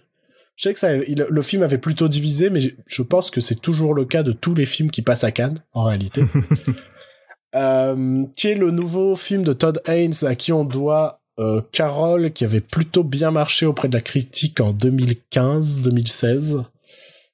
Je 0.57 0.63
sais 0.69 0.73
que 0.75 0.79
ça, 0.79 0.95
il- 0.95 1.25
le 1.27 1.41
film 1.41 1.63
avait 1.63 1.79
plutôt 1.79 2.07
divisé, 2.07 2.51
mais 2.51 2.61
je 2.85 3.01
pense 3.01 3.31
que 3.31 3.41
c'est 3.41 3.59
toujours 3.59 3.95
le 3.95 4.05
cas 4.05 4.21
de 4.21 4.33
tous 4.33 4.53
les 4.53 4.67
films 4.67 4.91
qui 4.91 5.01
passent 5.01 5.23
à 5.23 5.31
Cannes, 5.31 5.57
en 5.73 5.83
réalité. 5.85 6.21
Euh, 7.53 8.23
qui 8.37 8.47
est 8.47 8.55
le 8.55 8.71
nouveau 8.71 9.17
film 9.17 9.43
de 9.43 9.51
Todd 9.51 9.81
Haynes 9.85 10.13
à 10.23 10.35
qui 10.35 10.53
on 10.53 10.63
doit 10.63 11.20
euh, 11.41 11.61
Carol, 11.71 12.31
qui 12.31 12.45
avait 12.45 12.61
plutôt 12.61 13.03
bien 13.03 13.31
marché 13.31 13.65
auprès 13.65 13.87
de 13.87 13.95
la 13.95 14.01
critique 14.01 14.61
en 14.61 14.73
2015-2016. 14.73 16.63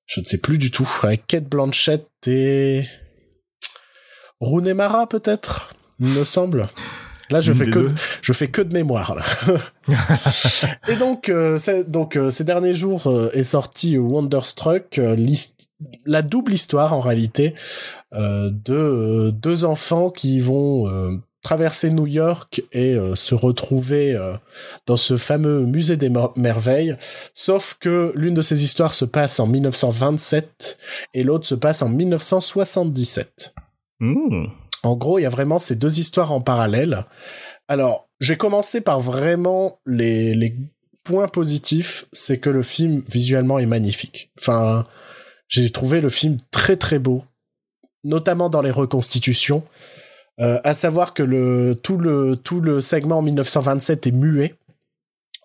Je 0.05 0.22
ne 0.22 0.26
sais 0.26 0.38
plus 0.38 0.58
du 0.58 0.72
tout. 0.72 0.89
Avec 1.03 1.28
Kate 1.28 1.49
Blanchett 1.49 2.08
et 2.26 2.86
Rooney 4.39 4.74
Mara 4.74 5.08
peut-être, 5.08 5.70
il 5.99 6.08
me 6.08 6.24
semble. 6.24 6.70
Là, 7.30 7.41
je 7.41 7.51
Une 7.51 7.58
fais 7.58 7.66
que 7.66 7.80
deux. 7.80 7.95
je 8.22 8.34
fais 8.34 8.47
que 8.47 8.62
de 8.62 8.74
mémoire 8.74 9.16
là. 9.16 9.26
et 10.88 10.95
donc, 10.95 11.28
euh, 11.30 11.60
donc 11.88 12.16
euh, 12.16 12.32
ces 12.32 12.45
derniers 12.45 12.76
jours 12.76 13.08
euh, 13.08 13.30
est 13.34 13.43
sorti 13.43 13.97
Wonderstruck, 13.97 14.99
la 16.05 16.22
double 16.22 16.53
histoire 16.53 16.93
en 16.93 17.01
réalité 17.01 17.53
de 18.14 19.30
deux 19.30 19.66
enfants 19.66 20.10
qui 20.10 20.39
vont 20.39 20.86
traverser 21.47 21.91
New 21.91 22.07
York 22.07 22.61
et 22.73 22.93
euh, 22.95 23.15
se 23.15 23.33
retrouver 23.33 24.13
euh, 24.13 24.33
dans 24.85 24.97
ce 24.97 25.15
fameux 25.15 25.65
musée 25.65 25.95
des 25.95 26.09
mer- 26.09 26.31
merveilles. 26.35 26.97
Sauf 27.33 27.77
que 27.79 28.11
l'une 28.15 28.33
de 28.33 28.41
ces 28.41 28.65
histoires 28.65 28.93
se 28.93 29.05
passe 29.05 29.39
en 29.39 29.47
1927 29.47 30.77
et 31.13 31.23
l'autre 31.23 31.47
se 31.47 31.55
passe 31.55 31.81
en 31.81 31.87
1977. 31.87 33.53
Mmh. 34.01 34.47
En 34.83 34.95
gros, 34.97 35.19
il 35.19 35.21
y 35.21 35.25
a 35.25 35.29
vraiment 35.29 35.57
ces 35.57 35.77
deux 35.77 35.99
histoires 36.01 36.33
en 36.33 36.41
parallèle. 36.41 37.05
Alors, 37.69 38.09
j'ai 38.19 38.35
commencé 38.35 38.81
par 38.81 38.99
vraiment 38.99 39.79
les, 39.85 40.33
les 40.35 40.53
points 41.05 41.29
positifs, 41.29 42.07
c'est 42.11 42.39
que 42.39 42.49
le 42.49 42.61
film 42.61 43.03
visuellement 43.09 43.57
est 43.57 43.65
magnifique. 43.65 44.31
Enfin, 44.37 44.85
j'ai 45.47 45.69
trouvé 45.71 46.01
le 46.01 46.09
film 46.09 46.39
très 46.51 46.75
très 46.75 46.99
beau, 46.99 47.23
notamment 48.03 48.49
dans 48.49 48.61
les 48.61 48.71
reconstitutions. 48.71 49.63
Euh, 50.39 50.59
à 50.63 50.73
savoir 50.75 51.13
que 51.13 51.23
le 51.23 51.75
tout 51.81 51.97
le 51.97 52.35
tout 52.35 52.61
le 52.61 52.79
segment 52.81 53.17
en 53.17 53.21
1927 53.23 54.07
est 54.07 54.11
muet 54.11 54.55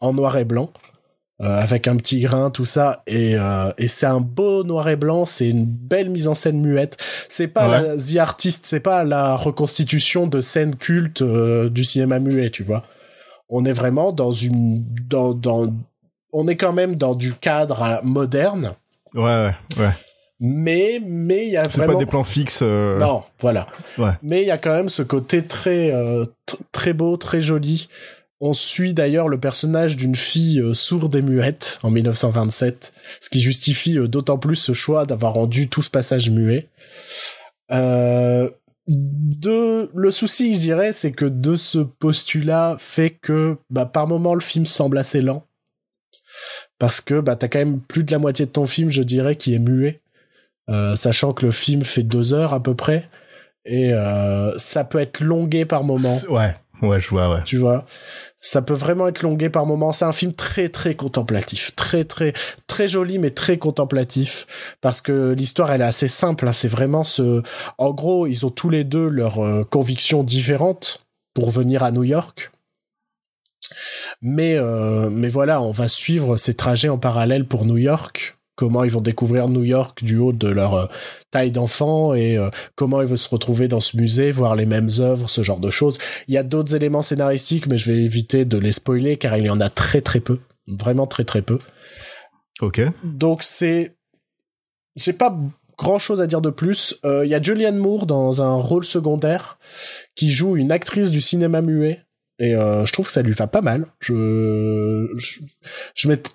en 0.00 0.12
noir 0.12 0.36
et 0.36 0.44
blanc. 0.44 0.70
Euh, 1.40 1.46
avec 1.58 1.88
un 1.88 1.96
petit 1.96 2.20
grain, 2.20 2.50
tout 2.50 2.66
ça, 2.66 3.02
et, 3.08 3.34
euh, 3.36 3.72
et 3.76 3.88
c'est 3.88 4.06
un 4.06 4.20
beau 4.20 4.62
noir 4.62 4.88
et 4.90 4.94
blanc, 4.94 5.24
c'est 5.24 5.48
une 5.48 5.64
belle 5.64 6.08
mise 6.08 6.28
en 6.28 6.36
scène 6.36 6.60
muette. 6.60 6.96
C'est 7.28 7.48
pas 7.48 7.68
Ouais. 7.68 7.82
la 7.82 7.96
The 7.96 8.16
Artist, 8.18 8.64
c'est 8.66 8.78
pas 8.78 9.02
la 9.02 9.34
reconstitution 9.34 10.28
de 10.28 10.40
scènes 10.40 10.76
cultes 10.76 11.22
du 11.24 11.82
cinéma 11.84 12.20
muet, 12.20 12.50
tu 12.50 12.62
vois. 12.62 12.84
On 13.48 13.64
est 13.64 13.72
vraiment 13.72 14.12
dans 14.12 14.30
une, 14.30 14.84
dans, 15.08 15.34
dans, 15.34 15.74
on 16.32 16.46
est 16.46 16.56
quand 16.56 16.72
même 16.74 16.94
dans 16.94 17.16
du 17.16 17.32
cadre 17.34 18.00
moderne, 18.04 18.74
Ouais, 19.14 19.22
ouais, 19.22 19.54
ouais. 19.78 19.92
Mais, 20.44 21.00
mais 21.06 21.46
il 21.46 21.52
y 21.52 21.56
a 21.56 21.70
C'est 21.70 21.78
vraiment. 21.78 21.94
pas 21.94 21.98
des 22.00 22.06
plans 22.10 22.24
fixes. 22.24 22.60
euh, 22.62 22.98
Non, 22.98 23.22
voilà. 23.38 23.68
Ouais. 23.96 24.10
Mais 24.22 24.42
il 24.42 24.48
y 24.48 24.50
a 24.50 24.58
quand 24.58 24.74
même 24.74 24.88
ce 24.88 25.02
côté 25.02 25.42
très 25.44 25.90
euh, 25.92 26.24
tr- 26.48 26.58
très 26.72 26.92
beau, 26.92 27.16
très 27.16 27.40
joli. 27.40 27.88
On 28.40 28.54
suit 28.54 28.92
d'ailleurs 28.92 29.28
le 29.28 29.38
personnage 29.38 29.96
d'une 29.96 30.16
fille 30.16 30.58
euh, 30.60 30.74
sourde 30.74 31.14
et 31.14 31.22
muette 31.22 31.78
en 31.84 31.90
1927, 31.90 32.92
ce 33.20 33.30
qui 33.30 33.40
justifie 33.40 33.96
euh, 33.98 34.08
d'autant 34.08 34.36
plus 34.36 34.56
ce 34.56 34.72
choix 34.72 35.06
d'avoir 35.06 35.34
rendu 35.34 35.68
tout 35.68 35.80
ce 35.80 35.90
passage 35.90 36.28
muet. 36.28 36.66
Euh, 37.70 38.50
de 38.88 39.88
le 39.94 40.10
souci, 40.10 40.54
je 40.54 40.58
dirais, 40.58 40.92
c'est 40.92 41.12
que 41.12 41.24
de 41.24 41.54
ce 41.54 41.78
postulat 41.78 42.74
fait 42.80 43.10
que 43.10 43.56
bah, 43.70 43.86
par 43.86 44.08
moment 44.08 44.34
le 44.34 44.40
film 44.40 44.66
semble 44.66 44.98
assez 44.98 45.22
lent 45.22 45.44
parce 46.80 47.00
que 47.00 47.20
bah 47.20 47.36
t'as 47.36 47.46
quand 47.46 47.60
même 47.60 47.78
plus 47.80 48.02
de 48.02 48.10
la 48.10 48.18
moitié 48.18 48.44
de 48.46 48.50
ton 48.50 48.66
film, 48.66 48.90
je 48.90 49.02
dirais, 49.04 49.36
qui 49.36 49.54
est 49.54 49.60
muet, 49.60 50.00
sachant 50.96 51.32
que 51.32 51.44
le 51.46 51.52
film 51.52 51.82
fait 51.84 52.02
deux 52.02 52.32
heures 52.34 52.52
à 52.54 52.62
peu 52.62 52.74
près 52.74 53.08
et 53.64 53.92
euh, 53.92 54.50
ça 54.58 54.84
peut 54.84 54.98
être 54.98 55.20
longué 55.20 55.64
par 55.64 55.84
moment 55.84 56.16
Ouais, 56.28 56.54
ouais, 56.82 56.98
je 57.00 57.08
vois, 57.10 57.30
ouais. 57.32 57.42
tu 57.44 57.58
vois? 57.58 57.84
Ça 58.40 58.60
peut 58.60 58.74
vraiment 58.74 59.06
être 59.06 59.22
longué 59.22 59.50
par 59.50 59.66
moments. 59.66 59.92
C'est 59.92 60.04
un 60.04 60.10
film 60.12 60.32
très 60.32 60.68
très 60.68 60.96
contemplatif, 60.96 61.76
très 61.76 62.02
très 62.04 62.32
très 62.66 62.88
joli 62.88 63.18
mais 63.20 63.30
très 63.30 63.56
contemplatif 63.56 64.74
parce 64.80 65.00
que 65.00 65.30
l'histoire 65.32 65.70
elle 65.70 65.80
est 65.80 65.84
assez 65.84 66.08
simple. 66.08 66.48
hein. 66.48 66.52
C'est 66.52 66.66
vraiment 66.66 67.04
ce. 67.04 67.42
En 67.78 67.92
gros, 67.92 68.26
ils 68.26 68.44
ont 68.44 68.50
tous 68.50 68.68
les 68.68 68.82
deux 68.82 69.06
leurs 69.08 69.38
euh, 69.44 69.62
convictions 69.64 70.24
différentes 70.24 71.04
pour 71.34 71.50
venir 71.52 71.84
à 71.84 71.92
New 71.92 72.02
York. 72.04 72.50
Mais 74.20 74.56
euh, 74.56 75.08
mais 75.08 75.28
voilà, 75.28 75.62
on 75.62 75.70
va 75.70 75.86
suivre 75.88 76.36
ces 76.36 76.54
trajets 76.54 76.88
en 76.88 76.98
parallèle 76.98 77.46
pour 77.46 77.64
New 77.64 77.78
York. 77.78 78.36
Comment 78.62 78.84
ils 78.84 78.92
vont 78.92 79.00
découvrir 79.00 79.48
New 79.48 79.64
York 79.64 80.04
du 80.04 80.18
haut 80.18 80.32
de 80.32 80.46
leur 80.46 80.74
euh, 80.74 80.86
taille 81.32 81.50
d'enfant 81.50 82.14
et 82.14 82.38
euh, 82.38 82.48
comment 82.76 83.02
ils 83.02 83.08
vont 83.08 83.16
se 83.16 83.28
retrouver 83.28 83.66
dans 83.66 83.80
ce 83.80 83.96
musée, 83.96 84.30
voir 84.30 84.54
les 84.54 84.66
mêmes 84.66 84.90
œuvres, 85.00 85.28
ce 85.28 85.42
genre 85.42 85.58
de 85.58 85.68
choses. 85.68 85.98
Il 86.28 86.34
y 86.34 86.38
a 86.38 86.44
d'autres 86.44 86.72
éléments 86.76 87.02
scénaristiques, 87.02 87.66
mais 87.66 87.76
je 87.76 87.90
vais 87.90 87.98
éviter 87.98 88.44
de 88.44 88.56
les 88.58 88.70
spoiler 88.70 89.16
car 89.16 89.36
il 89.36 89.46
y 89.46 89.50
en 89.50 89.60
a 89.60 89.68
très 89.68 90.00
très 90.00 90.20
peu, 90.20 90.38
vraiment 90.68 91.08
très 91.08 91.24
très 91.24 91.42
peu. 91.42 91.58
Ok. 92.60 92.80
Donc 93.02 93.42
c'est, 93.42 93.96
j'ai 94.94 95.12
pas 95.12 95.36
grand 95.76 95.98
chose 95.98 96.20
à 96.20 96.28
dire 96.28 96.40
de 96.40 96.50
plus. 96.50 96.94
Euh, 97.04 97.24
Il 97.26 97.30
y 97.32 97.34
a 97.34 97.42
Julianne 97.42 97.78
Moore 97.78 98.06
dans 98.06 98.42
un 98.42 98.54
rôle 98.54 98.84
secondaire 98.84 99.58
qui 100.14 100.30
joue 100.30 100.56
une 100.56 100.70
actrice 100.70 101.10
du 101.10 101.20
cinéma 101.20 101.62
muet 101.62 101.98
et 102.38 102.54
euh, 102.54 102.86
je 102.86 102.92
trouve 102.92 103.06
que 103.06 103.12
ça 103.12 103.22
lui 103.22 103.32
va 103.32 103.48
pas 103.48 103.60
mal. 103.60 103.86
Je, 103.98 105.08
je, 105.16 105.40
je 105.96 106.08
m'étais- 106.08 106.30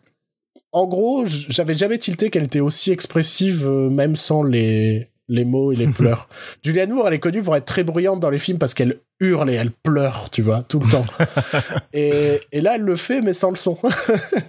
en 0.72 0.86
gros, 0.86 1.26
j'avais 1.26 1.76
jamais 1.76 1.98
tilté 1.98 2.30
qu'elle 2.30 2.44
était 2.44 2.60
aussi 2.60 2.92
expressive, 2.92 3.66
euh, 3.66 3.90
même 3.90 4.16
sans 4.16 4.44
les 4.44 5.10
les 5.30 5.44
mots 5.44 5.74
et 5.74 5.76
les 5.76 5.88
pleurs. 5.94 6.30
Julianne 6.64 6.92
Moore, 6.92 7.10
elle 7.10 7.16
est 7.16 7.20
connue 7.20 7.42
pour 7.42 7.56
être 7.56 7.66
très 7.66 7.84
bruyante 7.84 8.20
dans 8.22 8.30
les 8.30 8.40
films 8.40 8.58
parce 8.58 8.74
qu'elle 8.74 9.00
hurle 9.20 9.50
et 9.50 9.56
elle 9.56 9.72
pleure, 9.72 10.30
tu 10.32 10.42
vois, 10.42 10.64
tout 10.64 10.80
le 10.80 10.90
temps. 10.90 11.06
et, 11.94 12.40
et 12.54 12.62
là, 12.62 12.76
elle 12.76 12.84
le 12.84 12.96
fait, 12.96 13.22
mais 13.22 13.34
sans 13.34 13.50
le 13.50 13.58
son. 13.58 13.78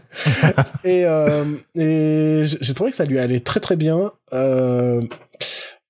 et 0.84 1.04
euh, 1.04 1.44
et 1.76 2.42
j'ai 2.44 2.74
trouvé 2.74 2.90
que 2.90 2.96
ça 2.96 3.06
lui 3.06 3.18
allait 3.18 3.40
très 3.40 3.60
très 3.60 3.76
bien. 3.76 4.12
Euh, 4.32 5.02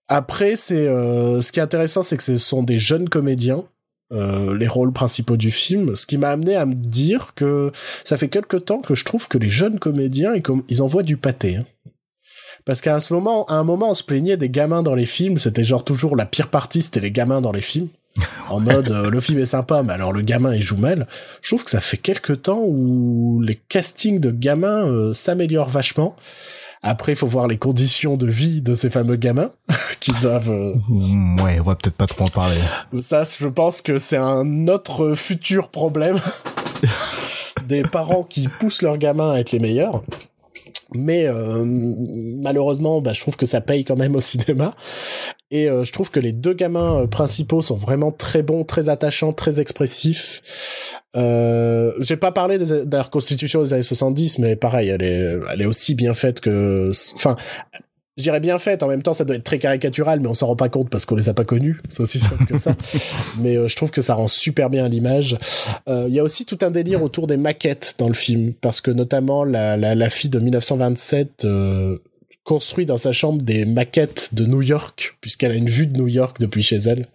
après, 0.09 0.57
c'est 0.57 0.87
ce 0.87 1.53
qui 1.53 1.61
est 1.61 1.63
intéressant, 1.63 2.03
c'est 2.03 2.17
que 2.17 2.23
ce 2.23 2.39
sont 2.39 2.63
des 2.63 2.79
jeunes 2.79 3.11
comédiens. 3.11 3.65
Euh, 4.13 4.57
les 4.57 4.69
rôles 4.69 4.93
principaux 4.93 5.37
du 5.37 5.51
film, 5.51 5.95
ce 5.97 6.07
qui 6.07 6.17
m'a 6.19 6.31
amené 6.31 6.57
à 6.57 6.65
me 6.67 6.75
dire 6.75 7.33
que 7.35 7.71
ça 8.05 8.17
fait 8.17 8.29
quelque 8.29 8.57
temps 8.57 8.81
que 8.81 8.95
je 8.95 9.05
trouve 9.05 9.29
que 9.29 9.39
les 9.39 9.51
jeunes 9.51 9.79
comédiens, 9.79 10.35
ils, 10.35 10.43
com- 10.43 10.63
ils 10.69 10.83
envoient 10.83 11.03
du 11.03 11.17
pâté. 11.17 11.57
hein. 11.57 11.65
Parce 12.65 12.81
qu'à 12.81 13.01
ce 13.01 13.13
moment, 13.15 13.45
à 13.47 13.55
un 13.55 13.65
moment, 13.65 13.91
on 13.91 13.95
se 13.95 14.03
plaignait 14.05 14.37
des 14.37 14.51
gamins 14.51 14.83
dans 14.83 14.95
les 14.95 15.07
films. 15.07 15.39
C'était 15.39 15.65
genre 15.65 15.85
toujours 15.85 16.17
la 16.17 16.27
pire 16.27 16.49
partie, 16.49 16.83
c'était 16.83 17.01
les 17.01 17.11
gamins 17.11 17.41
dans 17.41 17.53
les 17.53 17.61
films. 17.63 17.89
En 18.51 18.61
mode, 18.61 18.91
euh, 18.91 19.11
le 19.11 19.21
film 19.21 19.39
est 19.39 19.47
sympa, 19.47 19.83
mais 19.83 19.93
alors 19.93 20.13
le 20.13 20.23
gamin, 20.23 20.55
il 20.55 20.63
joue 20.63 20.77
mal. 20.79 21.07
Je 21.43 21.51
trouve 21.51 21.65
que 21.65 21.71
ça 21.71 21.81
fait 21.83 21.99
quelque 21.99 22.33
temps 22.33 22.63
où 22.65 23.41
les 23.43 23.57
castings 23.57 24.21
de 24.21 24.31
gamins 24.31 24.87
euh, 24.89 25.13
s'améliorent 25.15 25.69
vachement. 25.69 26.17
Après, 26.83 27.13
il 27.13 27.17
faut 27.17 27.27
voir 27.27 27.49
les 27.49 27.57
conditions 27.59 28.17
de 28.17 28.27
vie 28.27 28.61
de 28.63 28.75
ces 28.75 28.89
fameux 28.91 29.17
gamins 29.17 29.51
qui 30.01 30.13
doivent. 30.23 30.51
euh, 30.51 30.75
Mm, 30.89 31.41
Ouais, 31.41 31.59
on 31.61 31.65
va 31.65 31.75
peut-être 31.75 31.97
pas 31.97 32.07
trop 32.07 32.25
en 32.25 32.29
parler. 32.29 32.57
ça, 33.01 33.25
je 33.25 33.47
pense 33.47 33.83
que 33.83 33.99
c'est 33.99 34.17
un 34.17 34.69
autre 34.69 35.15
futur 35.15 35.69
problème 35.71 36.19
des 37.67 37.83
parents 37.83 38.23
qui 38.25 38.49
poussent 38.49 38.83
leurs 38.83 38.99
gamins 38.99 39.33
à 39.33 39.39
être 39.41 39.53
les 39.53 39.59
meilleurs. 39.59 40.03
Mais 40.95 41.27
euh, 41.27 41.63
malheureusement, 42.41 43.01
bah, 43.03 43.13
je 43.13 43.21
trouve 43.21 43.37
que 43.37 43.45
ça 43.47 43.61
paye 43.61 43.85
quand 43.85 43.97
même 43.99 44.17
au 44.17 44.21
cinéma. 44.21 44.73
Et 45.51 45.71
euh, 45.71 45.83
je 45.85 45.93
trouve 45.93 46.11
que 46.11 46.21
les 46.21 46.33
deux 46.33 46.53
gamins 46.53 47.01
euh, 47.03 47.07
principaux 47.07 47.63
sont 47.63 47.75
vraiment 47.75 48.13
très 48.13 48.43
bons, 48.43 48.65
très 48.65 48.89
attachants, 48.91 49.33
très 49.33 49.61
expressifs. 49.61 50.43
Euh, 51.17 51.93
J'ai 52.01 52.17
pas 52.17 52.33
parlé 52.33 52.59
des- 52.59 52.85
de 52.85 52.97
la 52.97 53.03
reconstitution 53.03 53.63
des 53.63 53.73
années 53.73 53.83
70, 53.83 54.39
mais 54.39 54.57
pareil, 54.57 54.89
elle 54.91 55.03
est, 55.03 55.37
elle 55.53 55.63
est 55.63 55.67
aussi 55.67 55.95
bien 55.95 56.13
faite 56.13 56.41
que... 56.41 56.93
Enfin, 57.15 57.37
je 58.19 58.23
dirais 58.25 58.41
bien 58.41 58.59
faite, 58.59 58.83
en 58.83 58.89
même 58.89 59.01
temps 59.03 59.15
ça 59.15 59.25
doit 59.25 59.37
être 59.37 59.45
très 59.45 59.61
caricatural, 59.61 60.19
mais 60.21 60.27
on 60.29 60.35
s'en 60.35 60.49
rend 60.49 60.57
pas 60.57 60.69
compte 60.69 60.91
parce 60.91 61.07
qu'on 61.07 61.15
les 61.15 61.29
a 61.29 61.35
pas 61.35 61.45
connus, 61.45 61.81
c'est 61.89 62.03
aussi 62.03 62.19
simple 62.19 62.45
que 62.47 62.59
ça. 62.59 62.75
mais 63.41 63.57
euh, 63.57 63.69
je 63.69 63.77
trouve 63.77 63.93
que 63.93 64.03
ça 64.03 64.15
rend 64.15 64.27
super 64.29 64.71
bien 64.71 64.89
l'image. 64.89 65.39
Euh, 65.89 66.07
Il 66.09 66.15
y 66.15 66.19
a 66.19 66.25
aussi 66.25 66.45
tout 66.45 66.59
un 66.63 66.73
délire 66.73 67.03
autour 67.03 67.27
des 67.29 67.37
maquettes 67.37 67.95
dans 67.99 68.09
le 68.09 68.15
film, 68.15 68.55
parce 68.61 68.81
que 68.81 68.91
notamment 68.91 69.45
la, 69.45 69.77
la, 69.77 69.95
la 69.95 70.11
fille 70.11 70.31
de 70.31 70.41
1927 70.41 71.45
euh, 71.45 71.99
construit 72.49 72.87
dans 72.87 72.97
sa 72.97 73.13
chambre 73.13 73.43
des 73.43 73.67
maquettes 73.67 74.31
de 74.33 74.47
New 74.47 74.63
York, 74.63 75.19
puisqu'elle 75.21 75.53
a 75.53 75.55
une 75.55 75.69
vue 75.69 75.87
de 75.87 75.99
New 75.99 76.09
York 76.09 76.39
depuis 76.41 76.63
chez 76.63 76.77
elle. 76.77 77.07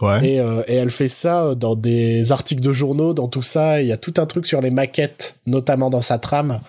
Ouais. 0.00 0.24
Et, 0.24 0.38
euh, 0.38 0.62
et 0.68 0.76
elle 0.76 0.92
fait 0.92 1.08
ça 1.08 1.56
dans 1.56 1.74
des 1.74 2.30
articles 2.30 2.62
de 2.62 2.72
journaux, 2.72 3.12
dans 3.12 3.26
tout 3.26 3.42
ça. 3.42 3.82
Il 3.82 3.88
y 3.88 3.92
a 3.92 3.96
tout 3.96 4.14
un 4.18 4.26
truc 4.26 4.46
sur 4.46 4.60
les 4.60 4.70
maquettes, 4.70 5.40
notamment 5.46 5.90
dans 5.90 6.00
sa 6.00 6.18
trame. 6.18 6.60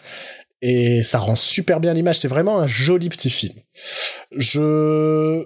Et 0.63 1.03
ça 1.03 1.19
rend 1.19 1.35
super 1.35 1.79
bien 1.79 1.93
l'image. 1.93 2.17
C'est 2.17 2.27
vraiment 2.27 2.57
un 2.57 2.65
joli 2.65 3.09
petit 3.09 3.29
film. 3.29 3.53
Je... 4.35 5.45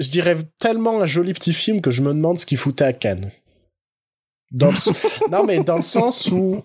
Je 0.00 0.08
dirais 0.10 0.36
tellement 0.58 1.02
un 1.02 1.06
joli 1.06 1.34
petit 1.34 1.52
film 1.52 1.82
que 1.82 1.92
je 1.92 2.02
me 2.02 2.12
demande 2.12 2.36
ce 2.36 2.46
qu'il 2.46 2.58
foutait 2.58 2.84
à 2.84 2.92
Cannes. 2.92 3.30
Dans 4.50 4.72
le... 4.72 4.76
non, 5.30 5.44
mais 5.44 5.60
dans 5.60 5.76
le 5.76 5.82
sens 5.82 6.32
où 6.32 6.64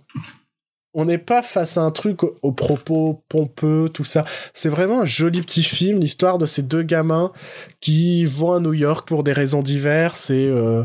on 0.94 1.06
n'est 1.06 1.18
pas 1.18 1.42
face 1.42 1.78
à 1.78 1.82
un 1.82 1.92
truc 1.92 2.24
au- 2.24 2.38
aux 2.42 2.52
propos 2.52 3.24
pompeux, 3.30 3.89
tout 3.94 4.04
ça. 4.04 4.26
C'est 4.54 4.68
vraiment 4.70 5.02
un 5.02 5.06
joli 5.06 5.42
petit 5.42 5.64
film, 5.64 6.00
l'histoire 6.02 6.38
de 6.38 6.46
ces 6.46 6.64
deux 6.64 6.84
gamins 6.84 7.32
qui 7.80 8.26
vont 8.26 8.52
à 8.52 8.60
New 8.60 8.74
York 8.74 9.08
pour 9.08 9.24
des 9.24 9.32
raisons 9.34 9.62
diverses 9.62 10.30
et 10.30 10.48
euh, 10.48 10.84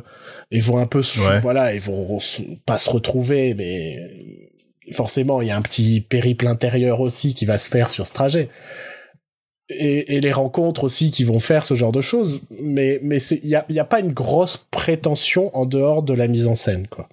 et 0.52 0.60
vont 0.60 0.78
un 0.78 0.86
peu 0.86 1.02
se- 1.02 1.18
Ouais. 1.20 1.40
voilà 1.40 1.74
ils 1.74 1.80
vont 1.80 2.18
pas 2.66 2.78
se 2.78 2.88
retrouver 2.90 3.54
mais 3.54 3.96
forcément 4.92 5.42
il 5.42 5.48
y 5.48 5.50
a 5.50 5.56
un 5.56 5.62
petit 5.62 6.00
périple 6.00 6.46
intérieur 6.46 7.00
aussi 7.00 7.34
qui 7.34 7.44
va 7.44 7.58
se 7.58 7.68
faire 7.68 7.90
sur 7.90 8.06
ce 8.06 8.12
trajet 8.12 8.48
et, 9.68 10.14
et 10.14 10.20
les 10.20 10.32
rencontres 10.32 10.84
aussi 10.84 11.10
qui 11.10 11.24
vont 11.24 11.40
faire 11.40 11.64
ce 11.64 11.74
genre 11.74 11.90
de 11.90 12.00
choses 12.00 12.42
mais 12.62 13.00
mais 13.02 13.18
il 13.20 13.48
y 13.48 13.56
a 13.56 13.64
y 13.68 13.80
a 13.80 13.84
pas 13.84 13.98
une 13.98 14.12
grosse 14.12 14.58
prétention 14.70 15.50
en 15.56 15.66
dehors 15.66 16.04
de 16.04 16.14
la 16.14 16.28
mise 16.28 16.46
en 16.46 16.54
scène 16.54 16.86
quoi 16.86 17.08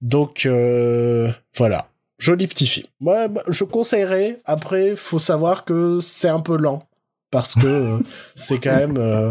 donc 0.00 0.46
euh, 0.46 1.30
voilà. 1.56 1.88
Joli 2.18 2.46
petit 2.48 2.66
film. 2.66 2.86
Moi 3.00 3.28
bah, 3.28 3.42
je 3.48 3.64
conseillerais 3.64 4.40
après 4.44 4.96
faut 4.96 5.18
savoir 5.18 5.64
que 5.64 6.00
c'est 6.00 6.28
un 6.28 6.40
peu 6.40 6.56
lent. 6.56 6.82
Parce 7.30 7.54
que 7.54 7.66
euh, 7.66 7.98
c'est 8.36 8.58
quand 8.58 8.74
même 8.74 8.96
euh, 8.96 9.30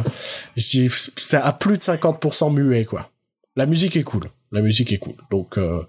c'est 0.56 1.38
à 1.38 1.52
plus 1.54 1.78
de 1.78 1.84
50% 1.84 2.54
muet 2.54 2.86
quoi. 2.86 3.10
La 3.56 3.66
musique 3.66 3.96
est 3.98 4.04
cool. 4.04 4.30
La 4.52 4.62
musique 4.62 4.92
est 4.94 5.00
cool. 5.00 5.16
Donc 5.32 5.58
euh, 5.58 5.84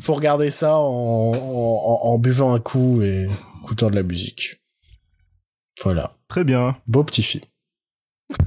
faut 0.00 0.14
regarder 0.14 0.50
ça 0.50 0.76
en- 0.76 2.00
en 2.02 2.18
buvant 2.18 2.54
un 2.54 2.60
coup 2.60 3.02
et 3.02 3.28
écoutant 3.62 3.90
de 3.90 3.96
la 3.96 4.02
musique. 4.02 4.60
Voilà. 5.82 6.16
Très 6.28 6.44
bien. 6.44 6.76
beau 6.86 7.04
petit 7.04 7.22
film. 7.22 7.44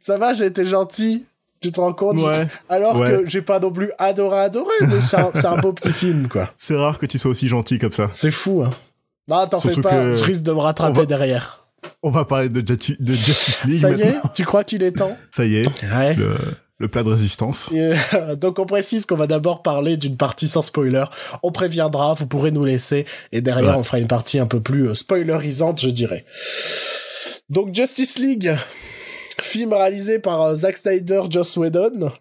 Ça 0.00 0.16
va, 0.18 0.34
j'ai 0.34 0.46
été 0.46 0.64
gentil. 0.64 1.24
Tu 1.60 1.72
te 1.72 1.80
rends 1.80 1.92
compte 1.92 2.18
Ouais. 2.20 2.46
Alors 2.68 2.96
Ouais. 2.96 3.10
que 3.10 3.26
j'ai 3.28 3.42
pas 3.42 3.60
non 3.60 3.70
plus 3.70 3.90
adoré, 3.98 4.38
adoré, 4.40 4.72
mais 4.88 5.00
c'est 5.02 5.44
un, 5.46 5.56
beau 5.58 5.72
petit 5.74 5.92
film, 5.92 6.26
quoi. 6.28 6.50
C'est 6.56 6.74
rare 6.76 6.98
que 6.98 7.04
tu 7.06 7.18
sois 7.18 7.30
aussi 7.30 7.48
gentil 7.48 7.78
comme 7.78 7.92
ça. 7.92 8.08
C'est 8.10 8.30
fou, 8.30 8.62
hein. 8.62 8.70
Non, 9.28 9.46
t'en 9.46 9.58
fais 9.60 9.78
pas, 9.80 10.12
je 10.12 10.24
risque 10.24 10.42
de 10.42 10.52
me 10.52 10.58
rattraper 10.58 11.00
va- 11.00 11.06
derrière. 11.06 11.68
On 12.02 12.10
va 12.10 12.24
parler 12.24 12.48
de, 12.48 12.60
Justi- 12.62 12.96
de 12.98 13.12
Justice 13.12 13.64
League 13.64 13.80
Ça 13.80 13.90
y 13.90 14.00
est. 14.02 14.14
Tu 14.34 14.44
crois 14.44 14.64
qu'il 14.64 14.82
est 14.82 14.92
temps 14.92 15.16
Ça 15.30 15.44
y 15.44 15.56
est, 15.56 15.66
Ouais. 15.94 16.14
le, 16.14 16.34
le 16.78 16.88
plat 16.88 17.02
de 17.02 17.10
résistance. 17.10 17.70
Et, 17.72 17.92
euh, 18.14 18.36
donc 18.36 18.58
on 18.58 18.64
précise 18.66 19.04
qu'on 19.06 19.16
va 19.16 19.26
d'abord 19.26 19.62
parler 19.62 19.96
d'une 19.98 20.16
partie 20.16 20.48
sans 20.48 20.62
spoiler. 20.62 21.04
On 21.42 21.52
préviendra, 21.52 22.14
vous 22.14 22.26
pourrez 22.26 22.50
nous 22.50 22.64
laisser, 22.64 23.04
et 23.32 23.40
derrière 23.42 23.72
Ouais. 23.74 23.78
on 23.80 23.82
fera 23.82 23.98
une 23.98 24.08
partie 24.08 24.38
un 24.38 24.46
peu 24.46 24.60
plus 24.60 24.88
euh, 24.88 24.94
spoilerisante, 24.94 25.80
je 25.82 25.90
dirais. 25.90 26.24
Donc 27.50 27.74
Justice 27.74 28.18
League, 28.18 28.56
film 29.50 29.72
réalisé 29.72 30.18
par 30.18 30.42
euh, 30.42 30.56
Zack 30.56 30.76
Snyder, 30.78 31.22
Joss 31.30 31.56
Whedon. 31.56 32.10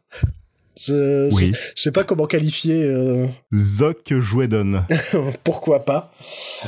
Je, 0.81 1.27
Oui. 1.35 1.51
je, 1.53 1.59
je 1.75 1.81
sais 1.81 1.91
pas 1.91 2.05
comment 2.05 2.25
qualifier. 2.25 2.85
euh, 2.85 3.27
Zoc 3.53 4.13
Jouedon. 4.17 4.85
pourquoi 5.43 5.83
pas. 5.83 6.09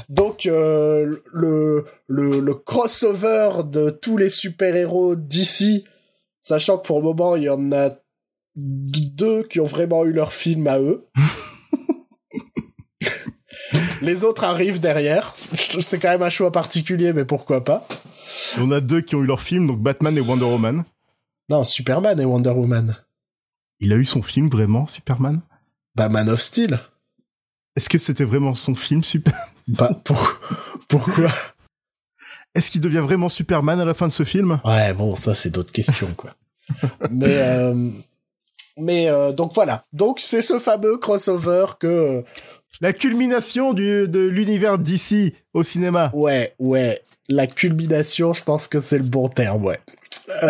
Donc 0.09 0.47
euh, 0.47 1.16
le, 1.32 1.86
le 2.09 2.41
le 2.41 2.53
crossover 2.53 3.51
de 3.64 3.89
tous 3.89 4.18
les 4.18 4.30
super-héros 4.30 5.16
d'ici, 5.16 5.86
sachant 6.41 6.78
que 6.78 6.86
pour 6.88 6.97
le 6.97 7.03
moment 7.05 7.38
il 7.38 7.43
y 7.43 7.49
en 7.49 7.72
a 7.72 7.91
deux 8.57 9.43
qui 9.43 9.62
ont 9.62 9.66
vraiment 9.66 10.03
eu 10.03 10.12
leur 10.12 10.34
film 10.34 10.68
à 10.68 10.78
eux. 10.82 11.07
les 14.01 14.26
autres 14.26 14.43
arrivent 14.43 14.82
derrière. 14.82 15.32
C'est 15.80 15.99
quand 15.99 16.09
même 16.09 16.24
un 16.24 16.30
choix 16.30 16.51
particulier, 16.51 17.14
mais 17.14 17.24
pourquoi 17.24 17.64
pas. 17.64 17.88
On 18.59 18.71
a 18.71 18.82
deux 18.82 19.01
qui 19.01 19.15
ont 19.15 19.21
eu 19.21 19.25
leur 19.25 19.41
film, 19.41 19.67
donc 19.67 19.79
Batman 19.82 20.17
et 20.17 20.21
Wonder 20.21 20.45
Woman. 20.45 20.84
Non, 21.49 21.63
Superman 21.63 22.19
et 22.19 22.25
Wonder 22.25 22.51
Woman. 22.51 22.95
Il 23.79 23.91
a 23.93 23.95
eu 23.95 24.05
son 24.05 24.21
film 24.21 24.49
vraiment, 24.49 24.88
Superman? 24.88 25.41
Bah 25.95 26.07
Man 26.09 26.29
of 26.29 26.39
Steel. 26.39 26.79
Est-ce 27.75 27.89
que 27.89 27.97
c'était 27.97 28.23
vraiment 28.23 28.55
son 28.55 28.75
film, 28.75 29.03
Super? 29.03 29.34
Bah 29.67 29.91
pour... 30.03 30.39
pourquoi? 30.88 31.29
Est-ce 32.55 32.69
qu'il 32.71 32.82
devient 32.82 32.99
vraiment 32.99 33.29
Superman 33.29 33.79
à 33.79 33.86
la 33.86 33.93
fin 33.93 34.07
de 34.07 34.11
ce 34.11 34.23
film? 34.23 34.59
Ouais, 34.65 34.93
bon, 34.93 35.15
ça 35.15 35.34
c'est 35.34 35.49
d'autres 35.51 35.71
questions, 35.71 36.13
quoi. 36.17 36.32
mais 37.09 37.38
euh, 37.38 37.89
mais 38.77 39.09
euh, 39.09 39.32
donc 39.32 39.53
voilà. 39.53 39.86
Donc 39.93 40.19
c'est 40.19 40.41
ce 40.41 40.59
fameux 40.59 40.97
crossover 40.97 41.65
que 41.79 42.23
La 42.82 42.91
culmination 42.93 43.73
du, 43.73 44.07
de 44.07 44.19
l'univers 44.19 44.77
d'ici 44.79 45.34
au 45.53 45.63
cinéma. 45.63 46.11
ouais 46.13 46.53
ouais 46.59 47.01
la 47.32 47.47
culmination, 47.47 48.34
je 48.34 48.43
pense 48.43 48.67
que 48.67 48.79
c'est 48.79 48.97
le 48.97 49.03
bon 49.03 49.29
terme, 49.29 49.65
ouais. 49.65 49.79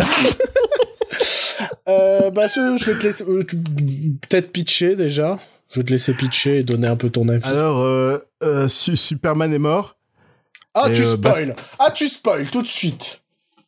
Euh, 1.88 2.32
bah 2.32 2.48
je, 2.48 2.78
je 2.80 2.92
vais 2.92 3.00
te 3.00 3.04
laisser 3.08 3.24
euh, 3.28 3.44
peut-être 3.44 4.52
pitcher 4.52 4.96
déjà. 4.96 5.40
Je 5.72 5.80
vais 5.80 5.86
te 5.86 5.92
laisser 5.92 6.14
pitcher 6.14 6.58
et 6.60 6.64
donner 6.64 6.88
un 6.88 6.96
peu 6.96 7.10
ton 7.10 7.28
avis. 7.28 7.46
Alors, 7.46 7.80
euh, 7.82 8.68
Su- 8.68 8.96
Superman 8.98 9.54
est 9.54 9.60
mort. 9.60 9.98
ah 10.74 10.88
et, 10.90 10.94
tu 10.94 11.02
bah- 11.02 11.08
spoil. 11.32 11.56
Ah 11.80 11.92
tu 11.92 12.08
spoil 12.08 12.50
tout 12.50 12.62
de 12.62 12.68
suite. 12.68 13.22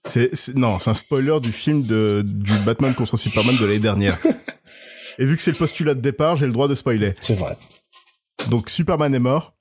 C'est- 0.05 0.55
non, 0.55 0.80
c'est 0.80 0.89
un 0.89 0.95
spoiler 0.95 1.39
du 1.41 1.51
film 1.51 1.84
de, 1.84 2.24
du 2.26 2.53
Batman 2.66 2.93
contre 2.93 3.18
Superman 3.18 3.55
de 3.57 3.66
l'année 3.66 3.80
dernière. 3.80 4.18
Et 5.20 5.26
vu 5.26 5.36
que 5.36 5.41
c'est 5.41 5.51
le 5.51 5.57
postulat 5.57 5.93
de 5.93 6.01
départ, 6.01 6.36
j'ai 6.38 6.45
le 6.47 6.53
droit 6.53 6.68
de 6.68 6.76
spoiler. 6.76 7.14
C'est 7.20 7.36
vrai. 7.36 7.55
Donc 8.49 8.70
Superman 8.70 9.14
est 9.14 9.20
mort. 9.20 9.53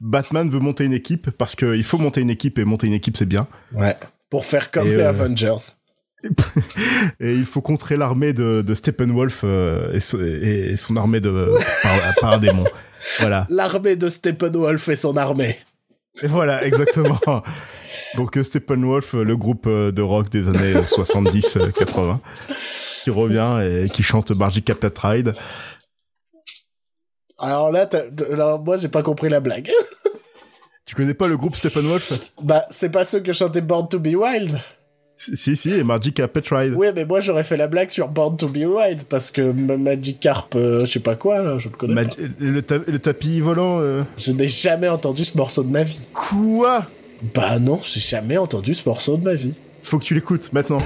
Batman 0.00 0.48
veut 0.48 0.58
monter 0.60 0.84
une 0.84 0.92
équipe 0.92 1.30
parce 1.30 1.54
qu'il 1.56 1.84
faut 1.84 1.98
monter 1.98 2.20
une 2.20 2.30
équipe 2.30 2.58
et 2.58 2.64
monter 2.64 2.86
une 2.86 2.92
équipe 2.92 3.16
c'est 3.16 3.26
bien. 3.26 3.46
Ouais. 3.72 3.96
Pour 4.30 4.44
faire 4.44 4.70
comme 4.70 4.86
Et, 4.88 4.96
les 4.96 5.02
euh, 5.02 5.08
Avengers. 5.08 5.56
Et 7.20 7.32
il 7.32 7.44
faut 7.46 7.60
contrer 7.62 7.96
l'armée 7.96 8.32
de, 8.32 8.62
de 8.62 8.74
Steppenwolf 8.74 9.42
euh, 9.44 9.92
et, 9.92 10.00
so- 10.00 10.20
et 10.20 10.76
son 10.76 10.96
armée 10.96 11.20
de 11.20 11.30
par, 11.82 12.14
par 12.20 12.40
démon. 12.40 12.64
Voilà. 13.20 13.46
L'armée 13.50 13.96
de 13.96 14.08
Steppenwolf 14.08 14.88
et 14.88 14.96
son 14.96 15.16
armée. 15.16 15.56
Et 16.22 16.26
voilà, 16.26 16.64
exactement. 16.66 17.20
Donc 18.16 18.36
euh, 18.36 18.42
Steppenwolf, 18.42 19.12
le 19.14 19.36
groupe 19.36 19.68
de 19.68 20.02
rock 20.02 20.28
des 20.30 20.48
années 20.48 20.74
70-80, 20.74 22.18
qui 23.04 23.10
revient 23.10 23.60
et 23.84 23.88
qui 23.88 24.02
chante 24.02 24.36
Bargy 24.36 24.62
Captain 24.62 24.90
Ride. 25.08 25.34
Alors 27.38 27.70
là, 27.72 27.88
alors 28.32 28.62
moi 28.64 28.76
j'ai 28.76 28.88
pas 28.88 29.02
compris 29.02 29.28
la 29.28 29.40
blague. 29.40 29.70
Tu 30.86 30.94
connais 30.94 31.12
pas 31.12 31.28
le 31.28 31.36
groupe 31.36 31.54
Steppenwolf 31.54 32.14
bah 32.42 32.62
c'est 32.70 32.88
pas 32.88 33.04
ceux 33.04 33.20
que 33.20 33.34
chantaient 33.34 33.60
Born 33.60 33.88
to 33.90 33.98
be 33.98 34.14
Wild. 34.14 34.58
Si, 35.18 35.54
si, 35.54 35.70
et 35.70 35.82
Bargy 35.82 36.14
Captain 36.14 36.40
Ride. 36.56 36.74
Oui, 36.78 36.86
mais 36.94 37.04
moi 37.04 37.20
j'aurais 37.20 37.44
fait 37.44 37.58
la 37.58 37.66
blague 37.66 37.90
sur 37.90 38.08
Born 38.08 38.38
to 38.38 38.48
be 38.48 38.64
Wild 38.64 39.02
parce 39.04 39.30
que 39.30 39.52
Magic 39.52 40.18
Carp, 40.18 40.54
euh, 40.54 40.86
je 40.86 40.92
sais 40.92 41.00
pas 41.00 41.14
quoi 41.16 41.42
là, 41.42 41.58
je 41.58 41.68
le 41.68 41.76
connais 41.76 41.94
pas. 42.06 42.10
le, 42.38 42.62
ta- 42.62 42.78
le 42.78 42.98
tapis 43.00 43.40
volant. 43.40 43.80
euh. 43.80 44.02
Je 44.16 44.32
n'ai 44.32 44.48
jamais 44.48 44.88
entendu 44.88 45.24
ce 45.26 45.36
morceau 45.36 45.62
de 45.62 45.68
ma 45.70 45.82
vie. 45.82 46.00
Quoi? 46.14 46.86
Bah 47.34 47.58
non, 47.58 47.80
j'ai 47.84 48.00
jamais 48.00 48.38
entendu 48.38 48.72
ce 48.72 48.88
morceau 48.88 49.18
de 49.18 49.24
ma 49.24 49.34
vie. 49.34 49.54
Faut 49.82 49.98
que 49.98 50.04
tu 50.04 50.14
l'écoutes 50.14 50.52
maintenant. 50.54 50.78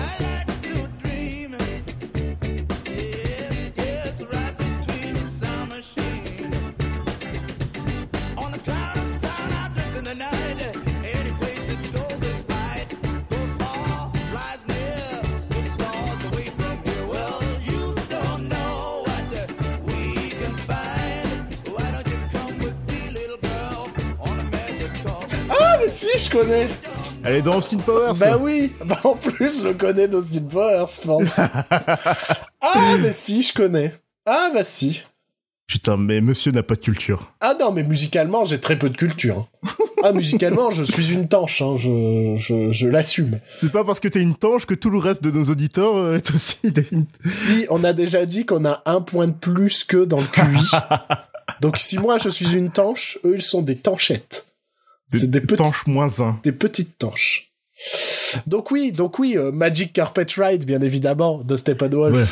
Si, 25.92 26.08
je 26.18 26.30
connais. 26.30 26.68
Elle 27.24 27.36
est 27.36 27.42
dans 27.42 27.56
Austin 27.58 27.76
Powers. 27.78 28.14
Bah 28.18 28.36
oui. 28.40 28.72
Bah 28.84 28.98
en 29.04 29.14
plus, 29.14 29.62
je 29.62 29.68
le 29.68 29.74
connais 29.74 30.08
d'Austin 30.08 30.42
Powers, 30.50 30.86
je 30.88 31.06
pense. 31.06 31.28
ah 32.60 32.96
mais 33.00 33.12
si, 33.12 33.42
je 33.42 33.52
connais. 33.52 33.94
Ah 34.26 34.50
bah 34.52 34.64
si. 34.64 35.02
Putain, 35.66 35.96
mais 35.96 36.20
monsieur 36.20 36.52
n'a 36.52 36.62
pas 36.62 36.74
de 36.74 36.80
culture. 36.80 37.32
Ah 37.40 37.54
non, 37.58 37.72
mais 37.72 37.82
musicalement, 37.82 38.44
j'ai 38.44 38.60
très 38.60 38.78
peu 38.78 38.90
de 38.90 38.96
culture. 38.96 39.48
hein. 39.64 39.68
Ah, 40.04 40.12
musicalement, 40.12 40.70
je 40.70 40.82
suis 40.82 41.12
une 41.14 41.28
tanche, 41.28 41.62
hein, 41.62 41.76
je, 41.78 42.34
je, 42.36 42.70
je 42.72 42.88
l'assume. 42.88 43.38
C'est 43.60 43.70
pas 43.70 43.84
parce 43.84 44.00
que 44.00 44.08
t'es 44.08 44.20
une 44.20 44.34
tanche 44.34 44.66
que 44.66 44.74
tout 44.74 44.90
le 44.90 44.98
reste 44.98 45.22
de 45.22 45.30
nos 45.30 45.44
auditeurs 45.44 45.96
euh, 45.96 46.16
est 46.16 46.34
aussi 46.34 46.58
des... 46.64 46.84
Si, 47.28 47.66
on 47.70 47.84
a 47.84 47.92
déjà 47.92 48.26
dit 48.26 48.44
qu'on 48.44 48.64
a 48.64 48.82
un 48.84 49.00
point 49.00 49.28
de 49.28 49.32
plus 49.32 49.84
que 49.84 50.04
dans 50.04 50.18
le 50.18 50.26
QI. 50.26 50.76
Donc 51.60 51.78
si 51.78 51.98
moi 51.98 52.18
je 52.18 52.28
suis 52.28 52.54
une 52.54 52.70
tanche, 52.70 53.18
eux 53.24 53.34
ils 53.36 53.42
sont 53.42 53.62
des 53.62 53.76
tanchettes. 53.76 54.46
C'est 55.18 55.30
des, 55.30 55.40
petits- 55.40 55.56
tanches 55.62 55.86
moins 55.86 56.20
un. 56.20 56.38
des 56.42 56.52
petites 56.52 56.98
tanches. 56.98 57.52
Donc 58.46 58.70
oui, 58.70 58.92
donc 58.92 59.18
oui, 59.18 59.36
euh, 59.36 59.52
Magic 59.52 59.92
Carpet 59.92 60.26
Ride, 60.36 60.64
bien 60.64 60.80
évidemment, 60.80 61.38
de 61.38 61.56
Steppenwolf. 61.56 62.16
Ouais. 62.16 62.24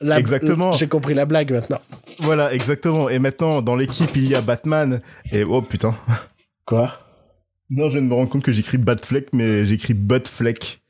La- 0.00 0.18
Exactement. 0.20 0.72
J'ai 0.74 0.86
compris 0.86 1.14
la 1.14 1.24
blague 1.24 1.50
maintenant. 1.50 1.80
Voilà, 2.20 2.54
exactement. 2.54 3.08
Et 3.08 3.18
maintenant, 3.18 3.62
dans 3.62 3.74
l'équipe, 3.74 4.10
il 4.14 4.28
y 4.28 4.34
a 4.36 4.40
Batman. 4.40 5.00
Et 5.32 5.42
oh 5.42 5.60
putain. 5.62 5.96
Quoi? 6.64 6.92
Non, 7.70 7.88
je 7.88 7.94
viens 7.94 8.02
de 8.02 8.06
me 8.06 8.14
rendre 8.14 8.30
compte 8.30 8.44
que 8.44 8.52
j'écris 8.52 8.78
Batfleck, 8.78 9.28
mais 9.32 9.64
j'écris 9.64 9.94
Buttfleck. 9.94 10.80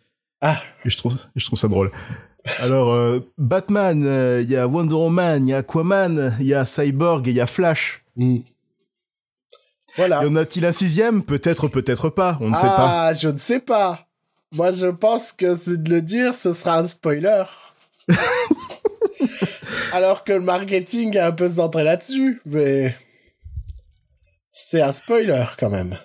Ah, 0.42 0.60
Et 0.84 0.90
je 0.90 0.96
trouve, 0.98 1.16
je 1.34 1.44
trouve 1.46 1.58
ça 1.58 1.68
drôle. 1.68 1.90
Alors, 2.62 2.92
euh, 2.92 3.20
Batman, 3.38 4.02
euh, 4.04 4.40
il 4.42 4.50
y 4.50 4.56
a 4.56 4.66
Wonder 4.68 4.94
Woman, 4.94 5.46
il 5.48 5.50
y 5.50 5.54
a 5.54 5.58
Aquaman, 5.58 6.36
il 6.38 6.46
y 6.46 6.54
a 6.54 6.64
Cyborg 6.66 7.26
et 7.26 7.30
il 7.30 7.36
y 7.36 7.40
a 7.40 7.46
Flash. 7.46 8.04
hmm. 8.16 8.38
Voilà. 9.96 10.22
Y 10.22 10.26
en 10.26 10.36
a-t-il 10.36 10.64
un 10.64 10.72
sixième? 10.72 11.22
Peut-être, 11.24 11.68
peut-être 11.68 12.08
pas. 12.10 12.38
On 12.40 12.50
ne 12.50 12.54
sait 12.56 12.62
pas. 12.62 13.06
Ah, 13.08 13.14
je 13.14 13.28
ne 13.28 13.38
sais 13.38 13.60
pas. 13.60 14.06
Moi, 14.52 14.70
je 14.70 14.86
pense 14.86 15.32
que 15.32 15.56
c'est 15.56 15.82
de 15.82 15.90
le 15.90 16.00
dire, 16.02 16.34
ce 16.34 16.52
sera 16.54 16.78
un 16.78 16.86
spoiler. 16.88 17.44
Alors 19.92 20.24
que 20.24 20.32
le 20.32 20.40
marketing 20.40 21.16
a 21.18 21.26
un 21.26 21.32
peu 21.32 21.48
centré 21.48 21.82
là-dessus, 21.84 22.40
mais 22.46 22.94
c'est 24.52 24.80
un 24.82 24.92
spoiler 24.92 25.44
quand 25.58 25.70
même. 25.70 25.98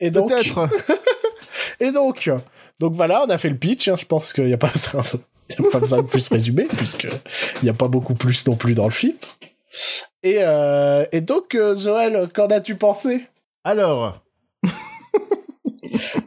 Et 0.00 0.10
donc, 0.10 0.28
Peut-être. 0.28 0.68
et 1.80 1.90
donc, 1.90 2.30
donc 2.78 2.94
voilà, 2.94 3.24
on 3.24 3.30
a 3.30 3.38
fait 3.38 3.50
le 3.50 3.56
pitch. 3.56 3.88
hein, 3.88 3.96
je 3.98 4.04
pense 4.04 4.32
qu'il 4.32 4.44
n'y 4.46 4.52
a 4.52 4.58
pas 4.58 4.68
besoin, 4.70 5.02
de- 5.02 5.54
y 5.62 5.66
a 5.66 5.70
pas 5.70 5.80
besoin 5.80 6.02
de 6.02 6.06
plus 6.06 6.28
résumer 6.28 6.64
puisque 6.76 7.04
il 7.04 7.64
n'y 7.64 7.70
a 7.70 7.74
pas 7.74 7.88
beaucoup 7.88 8.14
plus 8.14 8.46
non 8.46 8.54
plus 8.54 8.74
dans 8.74 8.84
le 8.84 8.92
film. 8.92 9.16
Et, 10.28 10.38
euh, 10.40 11.04
et 11.12 11.20
donc, 11.22 11.54
euh, 11.54 11.74
Joël, 11.74 12.28
qu'en 12.34 12.46
as-tu 12.48 12.74
pensé? 12.74 13.26
Alors, 13.64 14.20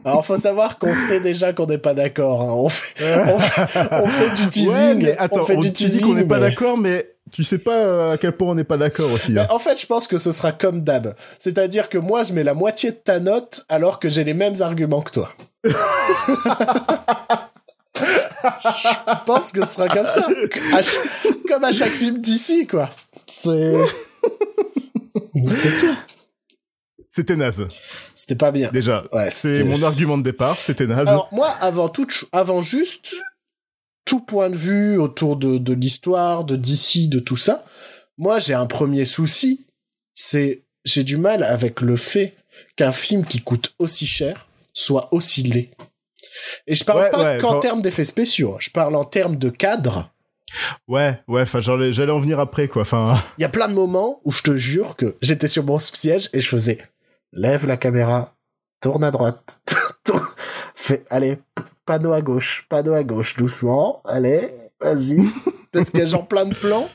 Alors, 0.04 0.26
faut 0.26 0.36
savoir 0.36 0.78
qu'on 0.78 0.92
sait 0.92 1.20
déjà 1.20 1.52
qu'on 1.52 1.66
n'est 1.66 1.78
pas 1.78 1.94
d'accord. 1.94 2.42
hein. 2.42 2.52
On, 2.52 2.68
fait, 2.68 3.14
on, 3.32 3.38
fait, 3.38 3.78
on 3.92 4.08
fait 4.08 4.34
du 4.34 4.48
teasing. 4.48 4.72
Ouais, 4.74 4.94
mais 4.96 5.16
attends, 5.18 5.40
on 5.42 5.44
fait 5.44 5.56
du 5.56 5.72
teasing. 5.72 6.06
qu'on 6.08 6.14
n'est 6.14 6.24
pas 6.24 6.40
mais- 6.40 6.50
d'accord, 6.50 6.76
mais 6.76 7.14
tu 7.30 7.44
sais 7.44 7.58
pas 7.58 7.76
euh, 7.76 8.12
à 8.12 8.18
quel 8.18 8.32
point 8.32 8.48
on 8.50 8.54
n'est 8.56 8.64
pas 8.64 8.76
d'accord 8.76 9.10
aussi. 9.12 9.38
hein. 9.38 9.46
En 9.50 9.58
fait, 9.60 9.80
je 9.80 9.86
pense 9.86 10.08
que 10.08 10.18
ce 10.18 10.32
sera 10.32 10.50
comme 10.52 10.82
d'hab. 10.82 11.14
C'est-à-dire 11.38 11.88
que 11.88 11.98
moi, 11.98 12.24
je 12.24 12.32
mets 12.32 12.42
la 12.44 12.54
moitié 12.54 12.90
de 12.90 12.96
ta 12.96 13.20
note 13.20 13.64
alors 13.68 14.00
que 14.00 14.08
j'ai 14.08 14.24
les 14.24 14.34
mêmes 14.34 14.54
arguments 14.60 15.00
que 15.02 15.12
toi. 15.12 15.32
Je 18.64 19.24
pense 19.26 19.52
que 19.52 19.64
ce 19.64 19.74
sera 19.74 19.88
comme 19.88 20.06
ça. 20.06 20.26
Comme 21.48 21.62
à 21.64 21.72
chaque 21.72 21.90
film 21.92 22.18
d'ici, 22.18 22.66
quoi. 22.66 22.90
C'est... 23.32 23.72
C'est 25.56 25.76
tout. 25.78 25.96
C'était 27.10 27.36
naze. 27.36 27.64
C'était 28.14 28.34
pas 28.36 28.50
bien. 28.52 28.70
Déjà, 28.70 29.04
Ouais, 29.12 29.30
c'est 29.30 29.64
mon 29.64 29.82
argument 29.82 30.16
de 30.18 30.22
départ. 30.22 30.56
C'était 30.58 30.86
naze. 30.86 31.08
Alors 31.08 31.28
moi, 31.32 31.48
avant 31.60 31.88
tout, 31.88 32.06
avant 32.32 32.62
juste 32.62 33.14
tout 34.04 34.20
point 34.20 34.50
de 34.50 34.56
vue 34.56 34.96
autour 34.98 35.36
de, 35.36 35.58
de 35.58 35.72
l'histoire, 35.74 36.44
de 36.44 36.56
DC, 36.56 37.08
de 37.08 37.18
tout 37.20 37.36
ça, 37.36 37.64
moi 38.18 38.38
j'ai 38.38 38.54
un 38.54 38.66
premier 38.66 39.04
souci, 39.04 39.66
c'est 40.14 40.62
j'ai 40.84 41.04
du 41.04 41.16
mal 41.16 41.42
avec 41.42 41.80
le 41.80 41.96
fait 41.96 42.34
qu'un 42.76 42.92
film 42.92 43.24
qui 43.24 43.40
coûte 43.40 43.74
aussi 43.78 44.06
cher 44.06 44.48
soit 44.74 45.08
aussi 45.12 45.42
laid. 45.42 45.70
Et 46.66 46.74
je 46.74 46.84
parle 46.84 47.02
Ouais, 47.02 47.10
pas 47.10 47.22
ouais, 47.34 47.38
qu'en 47.38 47.52
genre- 47.52 47.60
termes 47.60 47.82
d'effets 47.82 48.04
spéciaux, 48.06 48.56
je 48.58 48.70
parle 48.70 48.96
en 48.96 49.04
termes 49.04 49.36
de 49.36 49.50
cadre. 49.50 50.10
Ouais, 50.88 51.18
ouais. 51.28 51.42
Enfin, 51.42 51.60
j'allais 51.60 51.92
j'allais 51.92 52.12
en 52.12 52.18
venir 52.18 52.40
après, 52.40 52.68
quoi. 52.68 52.84
Il 53.38 53.42
y 53.42 53.44
a 53.44 53.48
plein 53.48 53.68
de 53.68 53.74
moments 53.74 54.20
où 54.24 54.32
je 54.32 54.42
te 54.42 54.56
jure 54.56 54.96
que 54.96 55.16
j'étais 55.22 55.48
sur 55.48 55.64
mon 55.64 55.78
siège 55.78 56.28
et 56.32 56.40
je 56.40 56.48
faisais 56.48 56.78
lève 57.32 57.66
la 57.66 57.76
caméra, 57.76 58.34
tourne 58.80 59.04
à 59.04 59.10
droite, 59.10 59.60
fais 60.74 61.02
allez 61.10 61.38
panneau 61.86 62.12
à 62.12 62.20
gauche, 62.20 62.66
panneau 62.68 62.92
à 62.92 63.02
gauche 63.02 63.36
doucement, 63.36 64.02
allez, 64.04 64.52
vas-y 64.80 65.26
parce 65.72 65.90
qu'il 65.90 66.00
y 66.00 66.02
a 66.02 66.06
genre 66.06 66.26
plein 66.26 66.44
de 66.44 66.54
plans. 66.54 66.88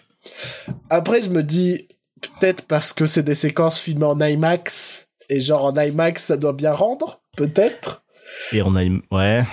Après 0.89 1.21
je 1.21 1.29
me 1.29 1.43
dis 1.43 1.87
peut-être 2.21 2.65
parce 2.65 2.93
que 2.93 3.05
c'est 3.05 3.23
des 3.23 3.35
séquences 3.35 3.79
filmées 3.79 4.05
en 4.05 4.19
IMAX 4.19 5.07
et 5.29 5.41
genre 5.41 5.65
en 5.65 5.75
IMAX 5.75 6.25
ça 6.25 6.37
doit 6.37 6.53
bien 6.53 6.73
rendre, 6.73 7.19
peut-être. 7.35 8.03
Et 8.51 8.61
on 8.61 8.75
a, 8.75 8.84
ouais, 8.84 8.99
ouais, 9.11 9.45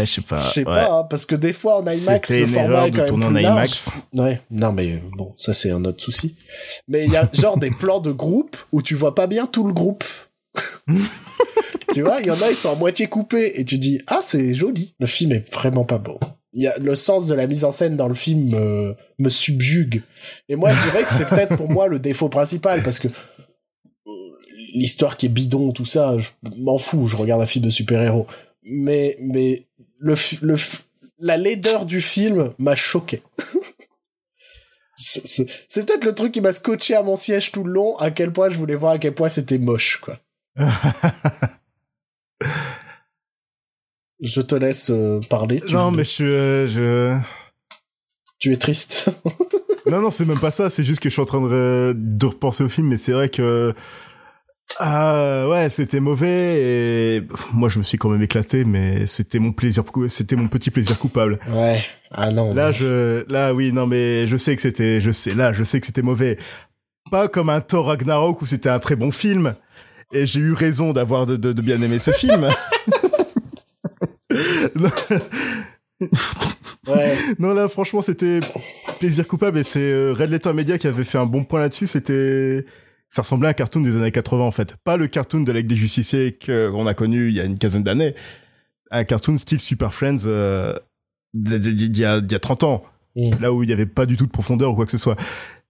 je 0.00 0.04
sais 0.04 0.22
pas. 0.22 0.40
Je 0.40 0.48
sais 0.48 0.60
ouais. 0.60 0.64
pas 0.64 1.00
hein, 1.00 1.06
parce 1.08 1.26
que 1.26 1.34
des 1.34 1.52
fois 1.52 1.78
en 1.78 1.86
IMAX 1.86 2.30
le 2.30 2.38
une 2.38 2.46
format 2.46 2.86
est 2.86 2.90
de 2.90 2.96
quand 2.96 3.02
même 3.02 3.08
tourner 3.08 3.26
en 3.26 3.32
plus 3.32 3.42
large. 3.42 3.56
IMAX. 3.56 3.90
Ouais, 4.14 4.40
non 4.50 4.72
mais 4.72 5.02
bon, 5.16 5.34
ça 5.36 5.54
c'est 5.54 5.70
un 5.70 5.84
autre 5.84 6.02
souci. 6.02 6.34
Mais 6.88 7.04
il 7.04 7.12
y 7.12 7.16
a 7.16 7.28
genre 7.32 7.58
des 7.58 7.70
plans 7.70 8.00
de 8.00 8.12
groupe 8.12 8.56
où 8.72 8.82
tu 8.82 8.94
vois 8.94 9.14
pas 9.14 9.26
bien 9.26 9.46
tout 9.46 9.66
le 9.66 9.72
groupe. 9.72 10.04
tu 11.92 12.02
vois, 12.02 12.20
il 12.20 12.26
y 12.26 12.30
en 12.30 12.40
a 12.40 12.50
ils 12.50 12.56
sont 12.56 12.72
à 12.72 12.74
moitié 12.74 13.06
coupés 13.06 13.60
et 13.60 13.64
tu 13.64 13.78
dis 13.78 14.00
ah 14.06 14.20
c'est 14.22 14.54
joli. 14.54 14.94
Le 14.98 15.06
film 15.06 15.32
est 15.32 15.52
vraiment 15.52 15.84
pas 15.84 15.98
beau. 15.98 16.18
Y 16.54 16.66
a 16.66 16.78
le 16.78 16.94
sens 16.94 17.26
de 17.26 17.34
la 17.34 17.46
mise 17.46 17.64
en 17.64 17.72
scène 17.72 17.96
dans 17.96 18.08
le 18.08 18.14
film 18.14 18.50
me, 18.50 18.96
me 19.18 19.28
subjugue. 19.28 20.02
Et 20.48 20.56
moi 20.56 20.72
je 20.72 20.80
dirais 20.82 21.02
que 21.02 21.10
c'est 21.10 21.28
peut-être 21.28 21.56
pour 21.56 21.70
moi 21.70 21.86
le 21.88 21.98
défaut 21.98 22.28
principal 22.28 22.82
parce 22.82 22.98
que 22.98 23.08
l'histoire 24.74 25.16
qui 25.16 25.26
est 25.26 25.30
bidon 25.30 25.72
tout 25.72 25.84
ça, 25.84 26.16
je 26.18 26.30
m'en 26.58 26.78
fous, 26.78 27.06
je 27.06 27.16
regarde 27.16 27.42
un 27.42 27.46
film 27.46 27.64
de 27.64 27.70
super-héros. 27.70 28.26
Mais 28.62 29.16
mais 29.20 29.66
le 29.98 30.14
le 30.42 30.56
la 31.18 31.36
laideur 31.36 31.84
du 31.86 32.00
film 32.00 32.52
m'a 32.58 32.76
choqué. 32.76 33.22
C'est 34.96 35.46
peut-être 35.86 36.04
le 36.04 36.12
truc 36.12 36.32
qui 36.32 36.40
m'a 36.40 36.52
scotché 36.52 36.96
à 36.96 37.04
mon 37.04 37.16
siège 37.16 37.52
tout 37.52 37.62
le 37.62 37.72
long, 37.72 37.96
à 37.98 38.10
quel 38.10 38.32
point 38.32 38.50
je 38.50 38.58
voulais 38.58 38.74
voir 38.74 38.94
à 38.94 38.98
quel 38.98 39.14
point 39.14 39.28
c'était 39.28 39.58
moche, 39.58 39.98
quoi. 39.98 40.18
Je 44.20 44.40
te 44.40 44.56
laisse 44.56 44.90
euh, 44.90 45.20
parler. 45.30 45.60
Tu, 45.60 45.74
non, 45.74 45.92
mais 45.92 46.02
je, 46.02 46.66
je, 46.68 47.16
tu 48.40 48.52
es 48.52 48.56
triste? 48.56 49.10
non, 49.86 50.00
non, 50.00 50.10
c'est 50.10 50.24
même 50.24 50.40
pas 50.40 50.50
ça. 50.50 50.70
C'est 50.70 50.82
juste 50.82 51.00
que 51.00 51.08
je 51.08 51.12
suis 51.12 51.22
en 51.22 51.26
train 51.26 51.40
de, 51.40 51.94
de 51.96 52.26
repenser 52.26 52.64
au 52.64 52.68
film, 52.68 52.88
mais 52.88 52.96
c'est 52.96 53.12
vrai 53.12 53.28
que 53.28 53.72
ah 54.78 55.48
ouais, 55.48 55.70
c'était 55.70 56.00
mauvais 56.00 56.60
et 56.60 57.22
moi 57.52 57.68
je 57.68 57.78
me 57.78 57.82
suis 57.84 57.98
quand 57.98 58.10
même 58.10 58.22
éclaté, 58.22 58.64
mais 58.64 59.06
c'était 59.06 59.38
mon 59.38 59.52
plaisir, 59.52 59.82
c'était 60.08 60.36
mon 60.36 60.48
petit 60.48 60.70
plaisir 60.70 60.98
coupable. 60.98 61.38
ouais. 61.52 61.84
Ah 62.10 62.30
non. 62.30 62.54
Là, 62.54 62.72
je, 62.72 63.30
là, 63.30 63.52
oui, 63.52 63.70
non, 63.70 63.86
mais 63.86 64.26
je 64.26 64.36
sais 64.38 64.56
que 64.56 64.62
c'était, 64.62 64.98
je 64.98 65.10
sais, 65.10 65.34
là, 65.34 65.52
je 65.52 65.62
sais 65.62 65.78
que 65.78 65.84
c'était 65.84 66.00
mauvais. 66.00 66.38
Pas 67.10 67.28
comme 67.28 67.50
un 67.50 67.60
Thor 67.60 67.86
Ragnarok 67.88 68.40
où 68.40 68.46
c'était 68.46 68.70
un 68.70 68.78
très 68.78 68.96
bon 68.96 69.10
film. 69.10 69.54
Et 70.12 70.24
j'ai 70.24 70.40
eu 70.40 70.54
raison 70.54 70.94
d'avoir 70.94 71.26
de, 71.26 71.36
de, 71.36 71.52
de 71.52 71.60
bien 71.60 71.80
aimer 71.82 71.98
ce 71.98 72.10
film. 72.12 72.48
non, 74.74 74.90
Ouais. 76.86 77.14
non, 77.38 77.52
là, 77.52 77.68
franchement, 77.68 78.00
c'était 78.00 78.40
plaisir 78.98 79.28
coupable 79.28 79.58
et 79.58 79.62
c'est 79.62 79.80
euh, 79.80 80.14
Red 80.14 80.30
Letter 80.30 80.52
Media 80.54 80.78
qui 80.78 80.86
avait 80.86 81.04
fait 81.04 81.18
un 81.18 81.26
bon 81.26 81.44
point 81.44 81.60
là-dessus. 81.60 81.86
C'était, 81.86 82.64
ça 83.10 83.22
ressemblait 83.22 83.48
à 83.48 83.50
un 83.50 83.54
cartoon 83.54 83.80
des 83.80 83.96
années 83.96 84.12
80 84.12 84.44
en 84.44 84.50
fait. 84.50 84.76
Pas 84.84 84.96
le 84.96 85.06
cartoon 85.08 85.40
de 85.40 85.52
la 85.52 85.58
Ligue 85.60 85.68
des 85.68 85.76
Justiciers 85.76 86.32
que- 86.36 86.70
qu'on 86.70 86.86
a 86.86 86.94
connu 86.94 87.28
il 87.28 87.34
y 87.34 87.40
a 87.40 87.44
une 87.44 87.58
quinzaine 87.58 87.82
d'années. 87.84 88.14
Un 88.90 89.04
cartoon 89.04 89.36
style 89.38 89.60
Super 89.60 89.92
Friends 89.94 90.26
euh, 90.26 90.74
d'il 91.34 91.96
y, 91.98 92.04
a, 92.04 92.18
y 92.18 92.34
a 92.34 92.38
30 92.38 92.64
ans. 92.64 92.82
Mm. 93.16 93.30
Là 93.40 93.52
où 93.52 93.62
il 93.62 93.66
n'y 93.66 93.72
avait 93.72 93.86
pas 93.86 94.06
du 94.06 94.16
tout 94.16 94.26
de 94.26 94.30
profondeur 94.30 94.72
ou 94.72 94.74
quoi 94.76 94.84
que 94.84 94.90
ce 94.92 94.98
soit. 94.98 95.16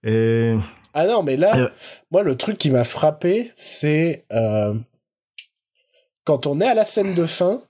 Et 0.03 0.55
Ah 0.93 1.05
non, 1.07 1.23
mais 1.23 1.37
là, 1.37 1.55
Euh. 1.57 1.69
moi, 2.11 2.23
le 2.23 2.35
truc 2.35 2.57
qui 2.57 2.69
m'a 2.71 2.83
frappé, 2.83 3.51
c'est 3.55 4.25
euh, 4.31 4.73
quand 6.23 6.45
on 6.47 6.59
est 6.61 6.67
à 6.67 6.73
la 6.73 6.85
scène 6.85 7.13
de 7.13 7.25
fin, 7.25 7.61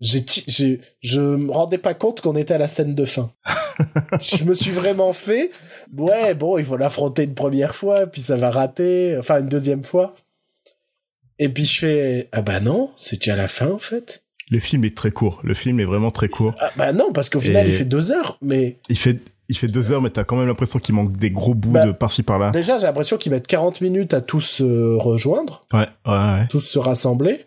j'ai, 0.00 0.24
j'ai, 0.48 0.80
je 1.02 1.20
me 1.20 1.50
rendais 1.50 1.78
pas 1.78 1.94
compte 1.94 2.20
qu'on 2.20 2.36
était 2.36 2.54
à 2.54 2.58
la 2.58 2.68
scène 2.68 2.94
de 2.94 3.04
fin. 3.04 3.32
je 4.20 4.44
me 4.44 4.54
suis 4.54 4.70
vraiment 4.70 5.12
fait, 5.12 5.50
ouais, 5.96 6.34
bon, 6.34 6.58
il 6.58 6.64
faut 6.64 6.76
l'affronter 6.76 7.22
une 7.24 7.34
première 7.34 7.74
fois, 7.74 8.06
puis 8.06 8.20
ça 8.20 8.36
va 8.36 8.50
rater, 8.50 9.16
enfin 9.18 9.40
une 9.40 9.48
deuxième 9.48 9.82
fois. 9.82 10.14
Et 11.38 11.48
puis 11.48 11.64
je 11.64 11.78
fais, 11.78 12.28
ah 12.32 12.42
bah 12.42 12.60
non, 12.60 12.90
c'est 12.96 13.16
déjà 13.20 13.34
la 13.36 13.48
fin 13.48 13.70
en 13.70 13.78
fait. 13.78 14.22
le 14.50 14.60
film 14.60 14.84
est 14.84 14.96
très 14.96 15.10
court. 15.10 15.40
Le 15.42 15.54
film 15.54 15.80
est 15.80 15.84
vraiment 15.84 16.10
très 16.10 16.28
court. 16.28 16.54
Ah 16.60 16.70
bah 16.76 16.92
non, 16.92 17.12
parce 17.12 17.28
qu'au 17.28 17.40
final 17.40 17.66
Et- 17.66 17.70
il 17.70 17.74
fait 17.76 17.84
deux 17.84 18.12
heures, 18.12 18.38
mais 18.42 18.78
Il 18.88 18.96
fait, 18.98 19.18
il 19.48 19.56
fait 19.56 19.68
deux 19.68 19.90
heures, 19.90 20.00
mais 20.02 20.10
t'as 20.10 20.22
quand 20.24 20.36
même 20.36 20.46
l'impression 20.46 20.78
qu'il 20.78 20.94
manque 20.94 21.16
des 21.16 21.30
gros 21.30 21.54
bouts 21.54 21.70
Bah, 21.72 21.86
de 21.86 21.92
par-ci 21.92 22.22
par-là. 22.22 22.50
déjà 22.52 22.78
j'ai 22.78 22.86
l'impression 22.86 23.16
qu'ils 23.16 23.32
mettent 23.32 23.46
40 23.48 23.80
minutes 23.80 24.14
à 24.14 24.20
tous 24.20 24.40
se 24.42 24.96
rejoindre. 24.96 25.62
Ouais, 25.72 25.88
ouais, 26.06 26.12
ouais. 26.12 26.46
tous 26.50 26.60
se 26.60 26.78
rassembler. 26.78 27.46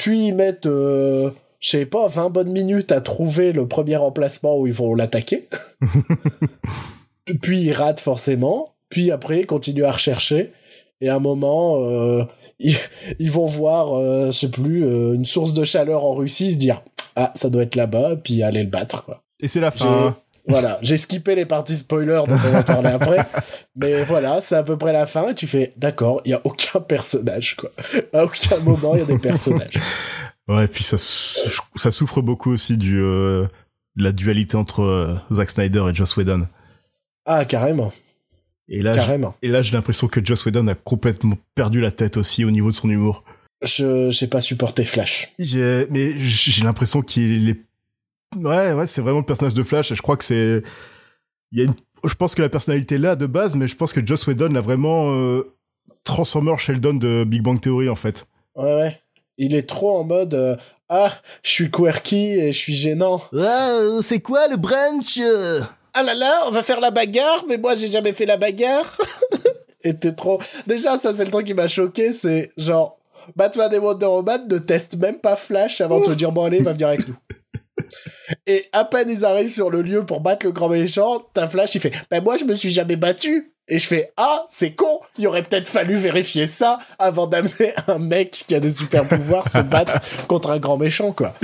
Puis 0.00 0.28
ils 0.28 0.34
mettent, 0.34 0.64
euh, 0.64 1.30
je 1.58 1.68
sais 1.68 1.84
pas, 1.84 2.08
20 2.08 2.30
bonnes 2.30 2.52
minutes 2.52 2.90
à 2.90 3.02
trouver 3.02 3.52
le 3.52 3.68
premier 3.68 3.96
emplacement 3.96 4.56
où 4.56 4.66
ils 4.66 4.72
vont 4.72 4.94
l'attaquer. 4.94 5.46
puis 7.42 7.60
ils 7.60 7.72
ratent 7.74 8.00
forcément. 8.00 8.76
Puis 8.88 9.10
après, 9.10 9.40
ils 9.40 9.46
continuent 9.46 9.84
à 9.84 9.92
rechercher. 9.92 10.52
Et 11.02 11.10
à 11.10 11.16
un 11.16 11.18
moment, 11.18 11.84
euh, 11.84 12.24
ils, 12.58 12.76
ils 13.18 13.30
vont 13.30 13.44
voir, 13.44 13.92
euh, 13.92 14.28
je 14.28 14.38
sais 14.38 14.48
plus, 14.48 14.86
une 14.86 15.26
source 15.26 15.52
de 15.52 15.64
chaleur 15.64 16.02
en 16.06 16.14
Russie, 16.14 16.50
se 16.50 16.56
dire, 16.56 16.82
ah, 17.14 17.30
ça 17.34 17.50
doit 17.50 17.64
être 17.64 17.76
là-bas, 17.76 18.16
puis 18.16 18.42
aller 18.42 18.62
le 18.62 18.70
battre, 18.70 19.04
quoi. 19.04 19.22
Et 19.38 19.48
c'est 19.48 19.60
la 19.60 19.70
fin. 19.70 20.16
Voilà, 20.48 20.78
j'ai 20.82 20.96
skippé 20.96 21.34
les 21.34 21.46
parties 21.46 21.76
spoilers 21.76 22.22
dont 22.28 22.34
on 22.44 22.50
va 22.50 22.62
parler 22.62 22.88
après. 22.88 23.18
Mais 23.76 24.02
voilà, 24.04 24.40
c'est 24.40 24.56
à 24.56 24.62
peu 24.62 24.76
près 24.76 24.92
la 24.92 25.06
fin. 25.06 25.28
Et 25.30 25.34
tu 25.34 25.46
fais, 25.46 25.72
d'accord, 25.76 26.20
il 26.24 26.30
y 26.30 26.34
a 26.34 26.40
aucun 26.44 26.80
personnage, 26.80 27.56
quoi. 27.56 27.70
À 28.12 28.24
aucun 28.24 28.58
moment, 28.58 28.94
il 28.94 29.00
y 29.00 29.02
a 29.02 29.06
des 29.06 29.18
personnages. 29.18 29.78
Ouais, 30.48 30.64
et 30.64 30.68
puis 30.68 30.82
ça, 30.82 30.96
ça 30.98 31.90
souffre 31.90 32.22
beaucoup 32.22 32.50
aussi 32.52 32.76
du, 32.76 33.00
euh, 33.00 33.46
de 33.96 34.02
la 34.04 34.12
dualité 34.12 34.56
entre 34.56 34.80
euh, 34.82 35.14
Zack 35.32 35.50
Snyder 35.50 35.84
et 35.90 35.94
Joss 35.94 36.16
Whedon. 36.16 36.48
Ah, 37.26 37.44
carrément, 37.44 37.92
Et 38.68 38.82
là, 38.82 38.92
carrément. 38.92 39.36
j'ai- 39.42 39.48
et 39.48 39.52
là, 39.52 39.62
j'ai 39.62 39.72
l'impression 39.72 40.08
que 40.08 40.24
Joss 40.24 40.44
Whedon 40.46 40.66
a 40.68 40.74
complètement 40.74 41.36
perdu 41.54 41.80
la 41.80 41.92
tête 41.92 42.16
aussi 42.16 42.44
au 42.44 42.50
niveau 42.50 42.70
de 42.70 42.76
son 42.76 42.90
humour. 42.90 43.22
Je, 43.62 44.10
j'ai 44.10 44.26
pas 44.26 44.40
supporté 44.40 44.84
Flash. 44.84 45.32
Mais 45.38 46.18
j'ai 46.18 46.64
l'impression 46.64 47.02
qu'il 47.02 47.50
est, 47.50 47.60
ouais, 48.36 48.72
ouais, 48.72 48.86
c'est 48.86 49.00
vraiment 49.00 49.18
le 49.18 49.24
personnage 49.24 49.54
de 49.54 49.62
Flash. 49.62 49.92
Et 49.92 49.94
je 49.94 50.02
crois 50.02 50.16
que 50.16 50.24
c'est, 50.24 50.62
il 51.52 51.58
y 51.58 51.62
a 51.62 51.64
une, 51.64 51.74
je 52.04 52.14
pense 52.14 52.34
que 52.34 52.42
la 52.42 52.48
personnalité 52.48 52.96
est 52.96 52.98
là 52.98 53.16
de 53.16 53.26
base, 53.26 53.56
mais 53.56 53.68
je 53.68 53.76
pense 53.76 53.92
que 53.92 54.04
Joss 54.04 54.26
Whedon 54.26 54.48
l'a 54.48 54.60
vraiment 54.60 55.12
euh, 55.12 55.54
transformé 56.04 56.50
en 56.50 56.56
Sheldon 56.56 56.94
de 56.94 57.24
Big 57.24 57.42
Bang 57.42 57.60
Theory 57.60 57.88
en 57.88 57.96
fait. 57.96 58.26
Ouais, 58.56 58.74
ouais. 58.74 59.00
Il 59.38 59.54
est 59.54 59.68
trop 59.68 59.98
en 59.98 60.04
mode, 60.04 60.34
euh, 60.34 60.56
ah, 60.88 61.12
je 61.42 61.50
suis 61.50 61.70
quirky 61.70 62.32
et 62.32 62.52
je 62.52 62.58
suis 62.58 62.74
gênant. 62.74 63.22
c'est 64.02 64.20
quoi 64.20 64.48
le 64.48 64.56
brunch 64.56 65.18
Ah 65.94 66.02
là 66.02 66.14
là, 66.14 66.42
on 66.46 66.50
va 66.50 66.62
faire 66.62 66.80
la 66.80 66.90
bagarre, 66.90 67.44
mais 67.48 67.56
moi 67.56 67.74
j'ai 67.74 67.88
jamais 67.88 68.12
fait 68.12 68.26
la 68.26 68.36
bagarre. 68.36 68.98
et 69.82 69.96
t'es 69.96 70.12
trop. 70.12 70.40
Déjà, 70.66 70.98
ça 70.98 71.14
c'est 71.14 71.24
le 71.24 71.30
truc 71.30 71.46
qui 71.46 71.54
m'a 71.54 71.68
choqué, 71.68 72.12
c'est 72.12 72.52
genre, 72.58 72.98
Batman 73.34 73.72
et 73.72 73.78
Wonder 73.78 74.06
Woman 74.06 74.46
ne 74.48 74.58
testent 74.58 74.96
même 74.96 75.16
pas 75.16 75.36
Flash 75.36 75.80
avant 75.80 76.00
de 76.00 76.04
se 76.04 76.12
dire 76.12 76.32
bon 76.32 76.44
allez, 76.44 76.60
va 76.60 76.72
venir 76.72 76.88
avec 76.88 77.08
nous. 77.08 77.16
Et 78.46 78.66
à 78.72 78.84
peine 78.84 79.08
ils 79.10 79.24
arrivent 79.24 79.52
sur 79.52 79.70
le 79.70 79.82
lieu 79.82 80.04
pour 80.04 80.20
battre 80.20 80.46
le 80.46 80.52
grand 80.52 80.68
méchant, 80.68 81.26
t'as 81.34 81.48
Flash, 81.48 81.74
il 81.74 81.80
fait 81.80 81.92
ben 82.10 82.22
moi 82.22 82.36
je 82.36 82.44
me 82.44 82.54
suis 82.54 82.70
jamais 82.70 82.96
battu. 82.96 83.52
Et 83.68 83.78
je 83.78 83.86
fais 83.86 84.12
ah 84.16 84.44
c'est 84.48 84.72
con, 84.72 85.00
il 85.16 85.26
aurait 85.28 85.42
peut-être 85.42 85.68
fallu 85.68 85.96
vérifier 85.96 86.46
ça 86.46 86.80
avant 86.98 87.26
d'amener 87.26 87.72
un 87.86 87.98
mec 87.98 88.44
qui 88.48 88.54
a 88.54 88.60
des 88.60 88.72
super 88.72 89.06
pouvoirs 89.06 89.48
se 89.48 89.58
battre 89.58 90.00
contre 90.26 90.50
un 90.50 90.58
grand 90.58 90.76
méchant 90.76 91.12
quoi. 91.12 91.34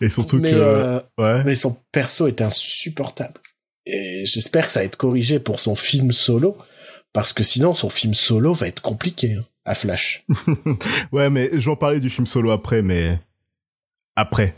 Et 0.00 0.08
surtout 0.08 0.38
Mais 0.38 0.50
que, 0.50 0.56
euh, 0.56 1.00
ouais. 1.18 1.44
mais 1.44 1.54
son 1.54 1.76
perso 1.92 2.26
est 2.26 2.40
insupportable. 2.40 3.40
Et 3.86 4.24
j'espère 4.26 4.66
que 4.66 4.72
ça 4.72 4.80
va 4.80 4.86
être 4.86 4.96
corrigé 4.96 5.38
pour 5.38 5.60
son 5.60 5.74
film 5.74 6.12
solo, 6.12 6.56
parce 7.12 7.32
que 7.32 7.42
sinon 7.42 7.74
son 7.74 7.88
film 7.88 8.14
solo 8.14 8.52
va 8.52 8.68
être 8.68 8.82
compliqué 8.82 9.34
hein, 9.34 9.44
à 9.64 9.74
Flash. 9.74 10.24
Ouais, 11.12 11.30
mais 11.30 11.50
je 11.52 11.58
vais 11.66 11.70
en 11.70 11.76
parler 11.76 12.00
du 12.00 12.10
film 12.10 12.26
solo 12.26 12.50
après, 12.50 12.82
mais 12.82 13.18
après. 14.16 14.54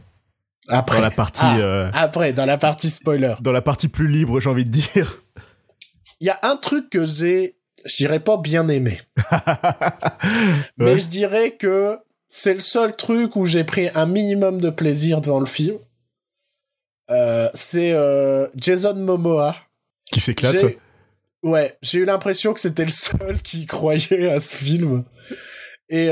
Après. 0.69 0.97
Dans 0.99 1.03
la 1.03 1.11
partie, 1.11 1.41
Ah, 1.43 1.59
euh, 1.59 1.91
Après, 1.95 2.33
dans 2.33 2.47
la 2.47 2.57
partie 2.59 2.89
spoiler. 2.91 3.35
dans 3.41 3.53
la 3.53 3.63
partie 3.63 3.89
plus 3.89 4.09
libre, 4.09 4.41
j'ai 4.41 4.49
envie 4.51 4.65
de 4.65 4.71
dire. 4.71 5.23
Il 6.21 6.27
y 6.27 6.31
a 6.31 6.39
un 6.43 6.57
truc 6.57 6.89
que 6.91 7.05
j'ai, 7.05 7.57
je 7.85 7.97
dirais 7.97 8.21
pas 8.21 8.37
bien 8.39 8.69
aimé. 8.69 8.99
Mais 10.79 10.93
Ouais. 10.93 10.99
je 10.99 11.07
dirais 11.07 11.53
que 11.53 11.99
c'est 12.29 12.55
le 12.55 12.61
seul 12.61 12.97
truc 12.97 13.37
où 13.37 13.47
j'ai 13.47 13.65
pris 13.65 13.89
un 13.95 14.07
minimum 14.07 14.61
de 14.61 14.71
plaisir 14.71 15.21
devant 15.21 15.41
le 15.41 15.47
film. 15.47 15.77
Euh, 17.11 17.49
c'est 17.53 17.93
euh, 17.93 18.47
Jason 18.57 18.95
Momoa. 18.95 19.57
Qui 20.11 20.21
s'éclate. 20.21 20.57
Ouais, 21.43 21.77
j'ai 21.83 21.99
eu 21.99 22.05
l'impression 22.07 22.55
que 22.55 22.61
c'était 22.61 22.85
le 22.85 22.91
seul 22.91 23.43
qui 23.43 23.67
croyait 23.67 24.31
à 24.31 24.41
ce 24.41 24.57
film. 24.57 25.05
Et 25.91 26.09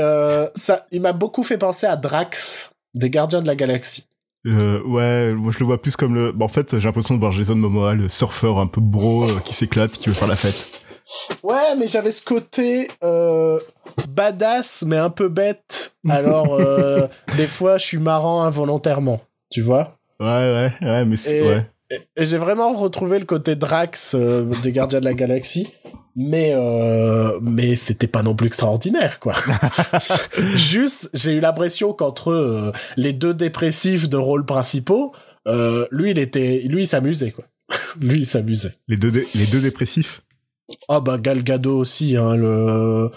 ça, 0.55 0.85
il 0.91 1.01
m'a 1.01 1.13
beaucoup 1.13 1.41
fait 1.43 1.57
penser 1.57 1.87
à 1.87 1.95
Drax 1.95 2.71
des 2.93 3.09
Gardiens 3.09 3.41
de 3.41 3.47
la 3.47 3.55
Galaxie. 3.55 4.05
Euh, 4.45 4.81
ouais, 4.83 5.31
moi 5.33 5.51
je 5.53 5.59
le 5.59 5.65
vois 5.65 5.81
plus 5.81 5.95
comme 5.95 6.15
le. 6.15 6.31
Bah, 6.31 6.45
en 6.45 6.49
fait, 6.49 6.77
j'ai 6.77 6.85
l'impression 6.85 7.15
de 7.15 7.19
voir 7.19 7.31
Jason 7.31 7.55
Momoa, 7.55 7.93
le 7.93 8.09
surfeur 8.09 8.59
un 8.59 8.67
peu 8.67 8.81
bro 8.81 9.23
euh, 9.23 9.39
qui 9.45 9.53
s'éclate, 9.53 9.91
qui 9.93 10.09
veut 10.09 10.15
faire 10.15 10.27
la 10.27 10.35
fête. 10.35 10.69
Ouais, 11.43 11.75
mais 11.77 11.87
j'avais 11.87 12.11
ce 12.11 12.21
côté 12.23 12.89
euh, 13.03 13.59
badass, 14.09 14.83
mais 14.87 14.97
un 14.97 15.09
peu 15.09 15.27
bête. 15.29 15.95
Alors, 16.09 16.55
euh, 16.55 17.07
des 17.37 17.47
fois, 17.47 17.77
je 17.77 17.85
suis 17.85 17.97
marrant 17.99 18.43
involontairement, 18.43 19.21
tu 19.49 19.61
vois. 19.61 19.97
Ouais, 20.19 20.25
ouais, 20.27 20.71
ouais, 20.81 21.05
mais 21.05 21.15
c'est. 21.15 21.37
Et- 21.37 21.47
Ouais. 21.47 21.67
Et 22.15 22.25
j'ai 22.25 22.37
vraiment 22.39 22.73
retrouvé 22.73 23.19
le 23.19 23.25
côté 23.25 23.55
Drax 23.55 24.15
euh, 24.15 24.45
des 24.63 24.71
Gardiens 24.71 24.99
de 24.99 25.05
la 25.05 25.13
Galaxie, 25.13 25.67
mais 26.15 26.51
euh, 26.53 27.39
mais 27.41 27.75
c'était 27.75 28.07
pas 28.07 28.23
non 28.23 28.35
plus 28.35 28.47
extraordinaire, 28.47 29.19
quoi. 29.19 29.35
Juste, 30.55 31.09
j'ai 31.13 31.31
eu 31.31 31.39
l'impression 31.39 31.93
qu'entre 31.93 32.31
euh, 32.31 32.71
les 32.97 33.13
deux 33.13 33.33
dépressifs 33.33 34.09
de 34.09 34.17
rôles 34.17 34.45
principaux, 34.45 35.13
euh, 35.47 35.87
lui, 35.91 36.11
il 36.11 36.19
était, 36.19 36.61
lui, 36.67 36.83
il 36.83 36.87
s'amusait, 36.87 37.31
quoi. 37.31 37.45
lui, 38.01 38.19
il 38.19 38.25
s'amusait. 38.25 38.75
Les 38.87 38.97
deux, 38.97 39.11
les 39.33 39.45
deux 39.47 39.61
dépressifs? 39.61 40.21
Ah 40.87 40.99
bah 41.01 41.17
Gal 41.17 41.43
Gadot 41.43 41.77
aussi, 41.77 42.15
hein, 42.15 42.35
le... 42.35 43.09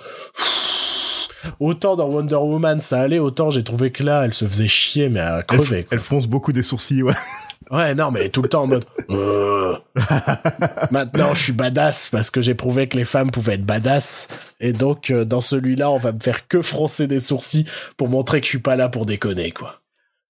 Autant 1.60 1.94
dans 1.94 2.08
Wonder 2.08 2.34
Woman 2.34 2.80
ça 2.80 3.00
allait, 3.00 3.20
autant 3.20 3.50
j'ai 3.50 3.62
trouvé 3.62 3.92
que 3.92 4.02
là 4.02 4.24
elle 4.24 4.34
se 4.34 4.44
faisait 4.44 4.66
chier 4.66 5.08
mais 5.08 5.20
à 5.20 5.44
Elle, 5.48 5.58
quoi. 5.58 5.76
elle 5.92 6.00
fonce 6.00 6.26
beaucoup 6.26 6.52
des 6.52 6.64
sourcils, 6.64 7.04
ouais. 7.04 7.14
Ouais 7.70 7.94
non 7.94 8.10
mais 8.10 8.28
tout 8.28 8.42
le 8.42 8.48
temps 8.48 8.62
en 8.62 8.66
mode 8.66 8.84
euh, 9.10 9.76
maintenant 10.90 11.34
je 11.34 11.42
suis 11.42 11.52
badass 11.52 12.08
parce 12.10 12.30
que 12.30 12.40
j'ai 12.40 12.54
prouvé 12.54 12.88
que 12.88 12.96
les 12.96 13.04
femmes 13.04 13.30
pouvaient 13.30 13.54
être 13.54 13.64
badass 13.66 14.28
et 14.60 14.72
donc 14.72 15.10
euh, 15.10 15.24
dans 15.24 15.40
celui-là 15.40 15.90
on 15.90 15.98
va 15.98 16.12
me 16.12 16.20
faire 16.20 16.46
que 16.48 16.62
froncer 16.62 17.06
des 17.06 17.20
sourcils 17.20 17.66
pour 17.96 18.08
montrer 18.08 18.40
que 18.40 18.46
je 18.46 18.50
suis 18.50 18.58
pas 18.58 18.76
là 18.76 18.88
pour 18.88 19.06
déconner 19.06 19.50
quoi. 19.50 19.80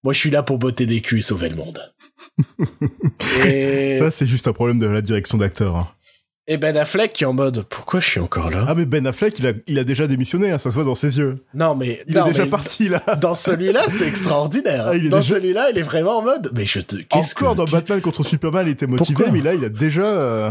Moi 0.02 0.12
je 0.14 0.18
suis 0.18 0.30
là 0.30 0.42
pour 0.42 0.58
botter 0.58 0.86
des 0.86 1.00
culs 1.00 1.18
et 1.18 1.22
sauver 1.22 1.48
le 1.50 1.56
monde. 1.56 1.92
et, 3.46 3.98
Ça, 3.98 4.10
c'est 4.10 4.26
juste 4.26 4.48
un 4.48 4.52
problème 4.52 4.78
de 4.78 4.86
la 4.86 5.00
direction 5.02 5.38
d'acteur. 5.38 5.76
hein. 5.76 5.88
Et 6.48 6.56
Ben 6.58 6.76
Affleck 6.76 7.12
qui 7.12 7.24
est 7.24 7.26
en 7.26 7.32
mode 7.32 7.62
pourquoi 7.68 8.00
je 8.00 8.06
suis 8.08 8.20
encore 8.20 8.50
là? 8.50 8.64
Ah, 8.68 8.74
mais 8.74 8.84
Ben 8.86 9.06
Affleck, 9.06 9.38
il 9.38 9.46
a, 9.46 9.52
il 9.66 9.78
a 9.78 9.84
déjà 9.84 10.06
démissionné, 10.06 10.50
hein, 10.52 10.58
ça 10.58 10.70
se 10.70 10.74
voit 10.76 10.84
dans 10.84 10.94
ses 10.94 11.18
yeux. 11.18 11.36
Non 11.54 11.74
mais 11.74 12.02
Il 12.06 12.14
non, 12.14 12.26
est 12.26 12.30
déjà 12.32 12.44
mais- 12.44 12.50
parti, 12.50 12.88
là. 12.88 13.02
Dans 13.20 13.34
celui-là, 13.34 13.82
c'est 13.90 14.06
extraordinaire. 14.08 14.86
Ah, 14.88 14.96
il 14.96 15.06
est 15.06 15.08
dans 15.08 15.18
déjà- 15.20 15.34
celui-là, 15.36 15.70
il 15.70 15.78
est 15.78 15.82
vraiment 15.82 16.18
en 16.18 16.22
mode. 16.22 16.50
Mais 16.54 16.64
je 16.66 16.80
te. 16.80 16.96
Qu'est-ce 16.96 17.34
que. 17.34 17.54
dans 17.54 17.64
Batman 17.64 18.00
contre 18.00 18.22
Superman, 18.24 18.66
il 18.66 18.72
était 18.72 18.86
motivé, 18.86 19.14
Pourquoi 19.14 19.32
mais 19.32 19.40
là, 19.42 19.54
il 19.54 19.64
a 19.64 19.68
déjà... 19.68 20.04
euh, 20.04 20.50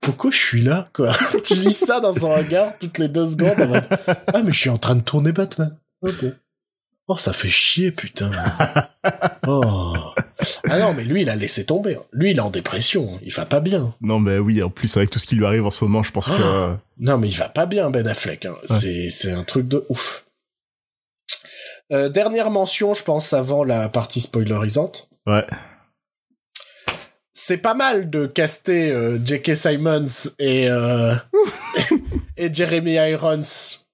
Pourquoi 0.00 0.30
je 0.30 0.38
suis 0.38 0.60
là, 0.62 0.86
quoi 0.94 1.12
Tu 1.44 1.54
lis 1.54 1.72
ça 1.72 2.00
dans 2.00 2.12
son 2.12 2.34
regard 2.34 2.72
toutes 2.78 2.98
les 2.98 3.08
deux 3.08 3.26
secondes. 3.26 3.60
en 3.60 3.68
mode, 3.68 3.86
ah, 4.06 4.42
mais 4.44 4.52
je 4.52 4.58
suis 4.58 4.70
en 4.70 4.78
train 4.78 4.94
de 4.96 5.02
tourner 5.02 5.32
Batman. 5.32 5.76
Ok. 6.02 6.24
Oh, 7.10 7.16
ça 7.16 7.32
fait 7.32 7.48
chier, 7.48 7.90
putain. 7.90 8.30
Oh. 9.46 9.94
Ah 10.68 10.78
non, 10.78 10.94
mais 10.94 11.04
lui, 11.04 11.22
il 11.22 11.30
a 11.30 11.36
laissé 11.36 11.64
tomber. 11.64 11.96
Lui, 12.12 12.30
il 12.30 12.36
est 12.36 12.40
en 12.40 12.50
dépression. 12.50 13.18
Il 13.22 13.32
va 13.32 13.44
pas 13.46 13.60
bien. 13.60 13.94
Non, 14.00 14.18
mais 14.18 14.38
oui, 14.38 14.62
en 14.62 14.70
plus, 14.70 14.96
avec 14.96 15.10
tout 15.10 15.18
ce 15.18 15.26
qui 15.26 15.34
lui 15.34 15.44
arrive 15.46 15.64
en 15.66 15.70
ce 15.70 15.84
moment, 15.84 16.02
je 16.02 16.12
pense 16.12 16.28
que... 16.30 16.36
euh, 16.40 16.74
Non, 16.98 17.18
mais 17.18 17.28
il 17.28 17.36
va 17.36 17.48
pas 17.48 17.66
bien, 17.66 17.90
Ben 17.90 18.06
Affleck. 18.06 18.44
hein. 18.46 18.54
C'est, 18.68 19.10
c'est 19.10 19.32
un 19.32 19.44
truc 19.44 19.68
de 19.68 19.84
ouf. 19.88 20.26
Euh, 21.92 22.08
dernière 22.08 22.50
mention, 22.50 22.92
je 22.94 23.02
pense, 23.02 23.32
avant 23.32 23.64
la 23.64 23.88
partie 23.88 24.20
spoilerisante. 24.20 25.08
Ouais. 25.26 25.46
c'est 27.34 27.58
pas 27.58 27.74
mal 27.74 28.10
de 28.10 28.26
caster 28.26 28.90
euh, 28.90 29.18
J.K. 29.24 29.54
Simons 29.56 30.04
et, 30.38 30.68
euh, 30.68 31.14
et 32.36 32.52
Jeremy 32.52 32.92
Irons 32.94 33.40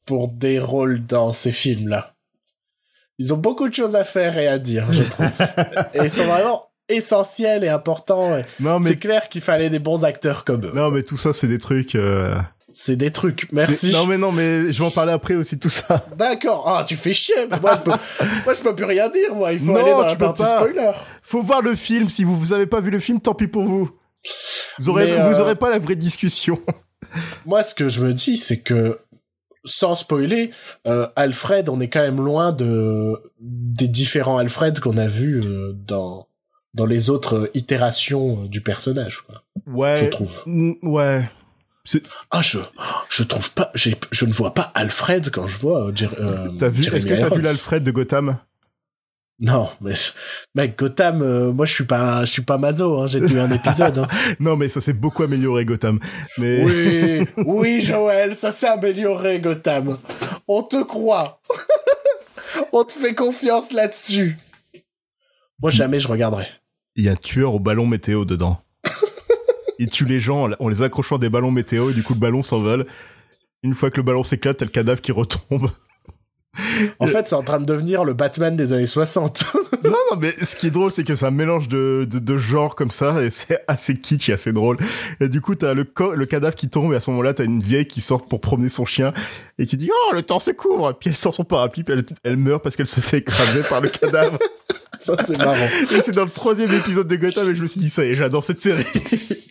pour 0.07 0.29
des 0.29 0.59
rôles 0.59 1.05
dans 1.07 1.33
ces 1.33 1.53
films-là. 1.53 2.14
Ils 3.19 3.33
ont 3.33 3.37
beaucoup 3.39 3.69
de 3.69 3.75
choses 3.75 3.95
à 3.97 4.05
faire 4.05 4.37
et 4.39 4.49
à 4.49 4.59
dire, 4.59 4.87
je 4.93 5.03
trouve. 5.03 5.27
et 5.95 6.05
ils 6.05 6.11
sont 6.11 6.25
vraiment 6.25 6.69
essentiels 6.89 7.65
et 7.65 7.69
importants. 7.69 8.37
et 8.37 8.45
Non, 8.61 8.79
mais... 8.81 8.89
C'est 8.89 8.97
clair 8.97 9.29
qu'il 9.29 9.41
fallait 9.41 9.71
des 9.71 9.79
bons 9.79 10.05
acteurs 10.05 10.45
comme 10.45 10.65
eux. 10.65 10.73
Non, 10.75 10.91
mais 10.91 11.03
tout 11.03 11.17
ça, 11.19 11.33
c'est 11.33 11.47
des 11.47 11.59
trucs... 11.59 11.95
euh, 11.95 12.35
C'est 12.73 12.97
des 12.97 13.11
trucs. 13.12 13.49
Merci. 13.53 13.93
Non, 13.93 14.05
mais 14.07 14.19
non, 14.19 14.33
mais 14.33 14.73
je 14.73 14.79
vais 14.81 14.85
en 14.85 14.91
parler 14.91 15.12
après 15.12 15.35
aussi 15.35 15.55
de 15.57 15.61
tout 15.61 15.69
ça. 15.71 16.05
D'accord. 16.17 16.65
Ah, 16.67 16.85
tu 16.87 16.97
fais 16.97 17.12
chier. 17.12 17.47
mais 17.51 17.61
Moi, 17.61 17.73
je 17.77 17.91
peux, 17.91 17.91
moi, 18.45 18.55
je 18.55 18.61
peux 18.61 18.75
plus 18.75 18.85
rien 18.85 19.09
dire. 19.09 19.35
Moi, 19.35 19.53
il 19.53 19.61
faut 19.61 19.73
Non, 19.73 19.81
aller 19.81 19.91
dans 19.93 20.03
la 20.03 20.11
tu 20.11 20.17
peux 20.17 20.25
partie 20.27 20.43
pas. 20.43 20.59
spoiler. 20.59 20.91
Faut 21.23 21.43
voir 21.43 21.62
le 21.62 21.75
film. 21.77 22.09
Si 22.11 22.25
vous 22.25 22.37
vous 22.39 22.53
avez 22.53 22.67
pas 22.67 22.81
vu 22.81 22.91
le 22.91 22.99
film, 22.99 23.21
tant 23.21 23.35
pis 23.35 23.47
pour 23.47 23.65
vous. 23.65 23.91
Vous 24.81 24.89
aurez, 24.89 25.07
vous 25.12 25.39
euh, 25.39 25.41
aurez 25.41 25.55
pas 25.55 25.71
la 25.71 25.79
vraie 25.79 25.95
discussion. 25.95 26.59
Moi, 27.47 27.62
ce 27.62 27.75
que 27.77 27.89
je 27.89 28.01
me 28.05 28.12
dis, 28.12 28.37
c'est 28.37 28.59
que, 28.61 28.99
sans 29.65 29.97
spoiler, 29.97 30.51
euh, 30.87 31.07
Alfred, 31.17 31.69
on 31.69 31.81
est 31.81 31.89
quand 31.89 32.03
même 32.03 32.21
loin 32.25 32.53
de 32.53 33.15
des 33.41 33.89
différents 33.89 34.39
Alfred 34.39 34.79
qu'on 34.81 34.97
a 34.97 35.07
vus 35.07 35.41
euh, 35.45 35.73
dans 35.75 36.29
dans 36.75 36.87
les 36.87 37.09
autres 37.11 37.35
euh, 37.37 37.51
itérations 37.55 38.43
euh, 38.45 38.49
du 38.49 38.61
personnage. 38.61 39.23
Quoi, 39.27 39.43
Ouais. 39.67 39.97
je 40.05 40.11
trouve. 40.11 40.43
Mm, 40.47 40.73
Ouais. 40.83 41.29
Ah, 42.31 42.41
je 42.41 42.59
je 43.11 43.23
trouve 43.23 43.51
pas, 43.53 43.71
je 43.75 44.25
ne 44.25 44.33
vois 44.33 44.55
pas 44.55 44.73
Alfred 44.75 45.31
quand 45.31 45.47
je 45.47 45.59
vois. 45.59 45.89
Euh, 45.89 45.93
euh, 46.19 46.49
T'as 46.59 46.69
vu, 46.71 46.83
est-ce 46.83 47.07
que 47.07 47.15
t'as 47.15 47.29
vu 47.35 47.43
l'Alfred 47.43 47.83
de 47.85 47.91
Gotham? 47.91 48.39
Non, 49.41 49.68
mais 49.80 49.93
mec, 50.55 50.78
Gotham, 50.78 51.20
euh, 51.20 51.53
moi 51.53 51.66
je 51.66 51.72
suis 51.72 51.85
pas, 51.85 52.24
je 52.24 52.30
suis 52.30 52.43
pas 52.43 52.57
mazo. 52.57 53.01
Hein, 53.01 53.07
j'ai 53.09 53.20
vu 53.20 53.41
un 53.41 53.51
épisode. 53.51 53.99
hein. 53.99 54.09
Non, 54.41 54.57
mais 54.57 54.68
ça 54.68 54.80
s'est 54.80 54.93
beaucoup 54.93 55.24
amélioré, 55.24 55.64
Gotham. 55.64 55.99
Mais. 56.39 56.64
Oui, 56.64 57.26
oui, 57.45 57.80
Joël, 57.80 58.37
ça 58.37 58.53
s'est 58.53 58.68
amélioré, 58.68 59.41
Gotham. 59.41 59.99
On 60.47 60.62
te 60.62 60.82
croit. 60.82 61.41
On 62.72 62.85
te 62.85 62.93
fait 62.93 63.14
confiance 63.14 63.72
là-dessus. 63.72 64.37
Moi, 65.61 65.70
jamais 65.70 65.99
je 65.99 66.07
regarderai. 66.07 66.47
Il 66.95 67.05
y 67.05 67.09
a 67.09 67.12
un 67.12 67.16
tueur 67.16 67.55
au 67.55 67.59
ballon 67.59 67.87
météo 67.87 68.24
dedans. 68.24 68.61
Il 69.80 69.89
tue 69.91 70.05
les 70.05 70.20
gens 70.20 70.49
en 70.61 70.68
les 70.68 70.82
accrochant 70.82 71.16
à 71.16 71.18
des 71.18 71.28
ballons 71.30 71.51
météo 71.51 71.91
et 71.91 71.95
du 71.95 72.05
coup 72.05 72.14
le 72.14 72.20
ballon 72.20 72.43
s'envole. 72.43 72.87
Une 73.64 73.74
fois 73.74 73.91
que 73.91 73.97
le 73.97 74.05
ballon 74.05 74.22
s'éclate, 74.22 74.59
t'as 74.59 74.64
le 74.66 74.70
cadavre 74.70 75.01
qui 75.01 75.11
retombe. 75.11 75.70
En 76.99 77.07
fait, 77.07 77.27
c'est 77.29 77.35
en 77.35 77.43
train 77.43 77.61
de 77.61 77.65
devenir 77.65 78.05
le 78.05 78.13
Batman 78.15 78.57
des 78.57 78.73
années 78.73 78.87
60. 78.87 79.45
non, 79.85 79.91
non, 80.11 80.17
mais 80.19 80.33
ce 80.43 80.57
qui 80.57 80.69
est 80.69 80.71
drôle, 80.71 80.91
c'est 80.93 81.05
que 81.05 81.15
c'est 81.15 81.27
un 81.27 81.31
mélange 81.31 81.69
de, 81.69 82.07
de, 82.09 82.19
de 82.19 82.37
genres 82.37 82.75
comme 82.77 82.91
ça, 82.91 83.23
et 83.23 83.31
c'est 83.31 83.61
assez 83.69 83.95
kitsch 83.97 84.29
et 84.29 84.33
assez 84.35 84.53
drôle. 84.53 84.77
Et 85.21 85.29
du 85.29 85.41
coup, 85.41 85.55
t'as 85.55 85.75
le, 85.75 85.85
co- 85.85 86.15
le 86.15 86.27
cadavre 86.27 86.55
qui 86.55 86.69
tombe, 86.69 86.93
et 86.93 86.97
à 86.97 87.01
ce 87.01 87.11
moment-là, 87.11 87.35
t'as 87.35 87.45
une 87.45 87.61
vieille 87.63 87.87
qui 87.87 88.01
sort 88.01 88.27
pour 88.27 88.41
promener 88.41 88.69
son 88.69 88.85
chien, 88.85 89.13
et 89.59 89.67
qui 89.67 89.77
dit 89.77 89.91
«Oh, 90.11 90.15
le 90.15 90.23
temps 90.23 90.39
se 90.39 90.51
couvre!» 90.53 90.93
Puis 91.01 91.11
elle 91.11 91.17
sort 91.17 91.35
son 91.35 91.45
parapluie, 91.45 91.83
puis 91.85 91.95
elle, 91.95 92.05
elle 92.25 92.37
meurt 92.37 92.63
parce 92.63 92.77
qu'elle 92.77 92.87
se 92.87 93.01
fait 93.01 93.19
écraser 93.19 93.63
par 93.69 93.81
le 93.81 93.89
cadavre. 93.89 94.39
Ça, 95.01 95.17
c'est 95.27 95.37
marrant. 95.37 95.69
Et 95.93 96.01
c'est 96.01 96.13
dans 96.13 96.25
le 96.25 96.31
troisième 96.31 96.73
épisode 96.73 97.07
de 97.09 97.17
Gotham, 97.17 97.51
et 97.51 97.55
je 97.55 97.63
me 97.63 97.67
suis 97.67 97.81
dit 97.81 97.91
«Ça 97.91 98.05
y 98.05 98.11
est, 98.11 98.15
j'adore 98.15 98.45
cette 98.45 98.61
série!» 98.61 98.85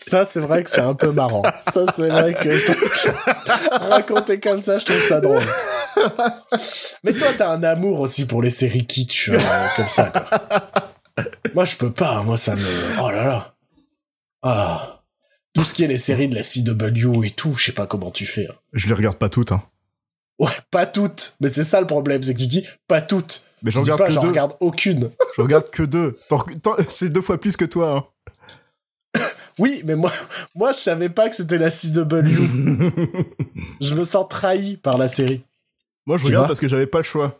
Ça, 0.07 0.25
c'est 0.25 0.39
vrai 0.39 0.63
que 0.63 0.69
c'est 0.69 0.81
un 0.81 0.93
peu 0.93 1.11
marrant. 1.11 1.43
Ça, 1.73 1.85
c'est 1.95 2.09
vrai 2.09 2.33
que 2.33 2.51
je 2.51 2.65
trouve- 2.71 3.13
raconter 3.89 4.39
comme 4.39 4.59
ça, 4.59 4.77
je 4.79 4.85
trouve 4.85 5.01
ça 5.07 5.19
drôle. 5.21 5.41
Mais 7.03 7.13
toi, 7.13 7.29
t'as 7.37 7.51
un 7.51 7.63
amour 7.63 7.99
aussi 7.99 8.25
pour 8.25 8.41
les 8.41 8.49
séries 8.49 8.85
kitsch 8.85 9.29
euh, 9.29 9.39
comme 9.75 9.87
ça. 9.87 10.05
Quoi. 10.11 10.69
Moi, 11.53 11.65
je 11.65 11.75
peux 11.75 11.91
pas. 11.91 12.23
Moi, 12.23 12.37
ça 12.37 12.55
me. 12.55 12.61
Oh 13.01 13.09
là 13.11 13.25
là. 13.25 13.55
Ah. 14.41 15.01
Tout 15.53 15.63
ce 15.63 15.73
qui 15.73 15.83
est 15.83 15.87
les 15.87 15.99
séries 15.99 16.27
de 16.29 16.35
la 16.35 16.41
CW 16.43 17.23
et 17.25 17.29
tout, 17.31 17.53
je 17.55 17.65
sais 17.65 17.71
pas 17.71 17.85
comment 17.85 18.09
tu 18.11 18.25
fais. 18.25 18.47
hein. 18.49 18.55
Je 18.73 18.87
les 18.87 18.93
regarde 18.95 19.17
pas 19.17 19.29
toutes, 19.29 19.51
hein. 19.51 19.61
Ouais, 20.39 20.49
pas 20.71 20.87
toutes. 20.87 21.35
Mais 21.41 21.49
c'est 21.49 21.63
ça 21.63 21.79
le 21.79 21.85
problème, 21.87 22.23
c'est 22.23 22.33
que 22.33 22.39
tu 22.39 22.47
dis 22.47 22.65
pas 22.87 23.01
toutes. 23.01 23.43
Mais 23.63 23.71
Je 23.71 23.75
j'en 23.77 23.81
regarde 23.83 23.99
pas, 23.99 24.07
que 24.07 24.11
j'en 24.13 24.21
deux. 24.21 24.27
regarde 24.27 24.55
aucune. 24.59 25.09
Je 25.37 25.41
regarde 25.41 25.69
que 25.71 25.83
deux. 25.83 26.17
C'est 26.89 27.09
deux 27.09 27.21
fois 27.21 27.37
plus 27.39 27.57
que 27.57 27.65
toi, 27.65 28.05
hein. 29.15 29.21
Oui, 29.59 29.81
mais 29.85 29.95
moi, 29.95 30.11
moi, 30.55 30.71
je 30.71 30.79
savais 30.79 31.09
pas 31.09 31.29
que 31.29 31.35
c'était 31.35 31.57
la 31.57 31.69
CW. 31.71 32.03
je 33.81 33.93
me 33.95 34.03
sens 34.03 34.27
trahi 34.29 34.77
par 34.77 34.97
la 34.97 35.07
série. 35.07 35.43
Moi, 36.05 36.17
je 36.17 36.23
Tu 36.23 36.27
regarde 36.29 36.47
parce 36.47 36.59
que 36.59 36.67
j'avais 36.67 36.87
pas 36.87 36.97
le 36.99 37.03
choix. 37.03 37.39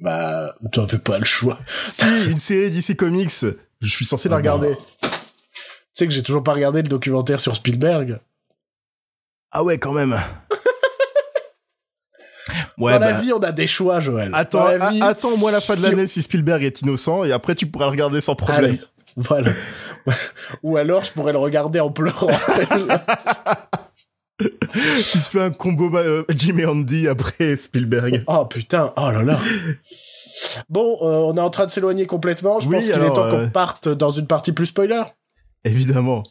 Bah, 0.00 0.54
tu 0.72 0.78
n'avais 0.78 0.98
pas 0.98 1.18
le 1.18 1.24
choix. 1.24 1.58
Si, 1.66 2.04
une 2.30 2.38
série 2.38 2.70
d'ici 2.70 2.94
Comics, 2.96 3.30
je 3.80 3.88
suis 3.88 4.04
censé 4.04 4.28
la 4.28 4.36
Ah 4.36 4.40
bah. 4.42 4.52
regarder. 4.52 4.76
Tu 5.02 5.08
sais 5.92 6.06
que 6.06 6.12
j'ai 6.12 6.22
toujours 6.22 6.44
pas 6.44 6.52
regardé 6.52 6.82
le 6.82 6.88
documentaire 6.88 7.40
sur 7.40 7.56
Spielberg. 7.56 8.20
Ah 9.50 9.64
ouais, 9.64 9.78
quand 9.78 9.92
même. 9.92 10.12
Ouais, 12.78 12.92
Dans 12.92 12.98
la 12.98 13.12
bah, 13.12 13.20
vie, 13.20 13.32
on 13.32 13.38
a 13.38 13.52
des 13.52 13.66
choix, 13.66 14.00
Joël. 14.00 14.30
Attends, 14.32 14.66
la 14.68 14.90
vie, 14.90 15.02
attends 15.02 15.36
moi 15.38 15.50
la 15.52 15.60
fin 15.60 15.76
de 15.76 15.82
l'année 15.82 16.06
si 16.06 16.22
Spielberg 16.22 16.62
est 16.62 16.80
innocent 16.82 17.24
et 17.24 17.32
après 17.32 17.54
tu 17.54 17.66
pourras 17.66 17.86
le 17.86 17.90
regarder 17.92 18.20
sans 18.20 18.34
problème. 18.34 18.64
Allez, 18.64 18.80
voilà. 19.16 19.50
Ou 20.62 20.76
alors, 20.76 21.04
je 21.04 21.12
pourrais 21.12 21.32
le 21.32 21.38
regarder 21.38 21.80
en 21.80 21.90
pleurant. 21.90 22.28
tu 24.38 24.48
te 24.48 25.26
fais 25.26 25.40
un 25.40 25.50
combo 25.50 25.90
euh, 25.96 26.24
Jim 26.30 26.56
et 26.58 26.66
Andy 26.66 27.08
après 27.08 27.56
Spielberg. 27.56 28.24
oh 28.26 28.44
putain, 28.46 28.92
oh 28.96 29.10
là 29.10 29.22
là. 29.22 29.38
Bon, 30.68 30.96
euh, 31.02 31.32
on 31.32 31.36
est 31.36 31.40
en 31.40 31.50
train 31.50 31.66
de 31.66 31.70
s'éloigner 31.70 32.06
complètement. 32.06 32.60
Je 32.60 32.68
Oui, 32.68 32.76
pense 32.76 32.84
qu'il 32.84 33.02
est 33.02 33.12
temps 33.12 33.24
euh, 33.24 33.46
qu'on 33.46 33.50
parte 33.50 33.88
dans 33.88 34.10
une 34.10 34.26
partie 34.26 34.52
plus 34.52 34.66
spoiler, 34.66 35.02
Évidemment. 35.64 36.22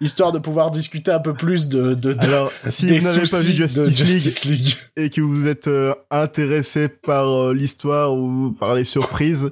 histoire 0.00 0.32
de 0.32 0.38
pouvoir 0.38 0.70
discuter 0.70 1.10
un 1.10 1.20
peu 1.20 1.34
plus 1.34 1.68
de, 1.68 1.94
de, 1.94 2.12
de- 2.14 2.24
Alors, 2.24 2.50
si 2.68 2.86
des 2.86 2.98
vous 2.98 3.04
n'avez 3.04 3.20
pas 3.28 3.38
vu 3.40 3.52
de 3.52 3.66
Justice 3.66 3.86
League 4.00 4.06
Justice 4.06 4.44
League. 4.44 4.74
et 4.96 5.10
que 5.10 5.20
vous 5.20 5.46
êtes 5.46 5.68
euh, 5.68 5.94
intéressé 6.10 6.88
par 6.88 7.28
euh, 7.28 7.54
l'histoire 7.54 8.14
ou 8.14 8.54
par 8.58 8.74
les 8.74 8.84
surprises, 8.84 9.50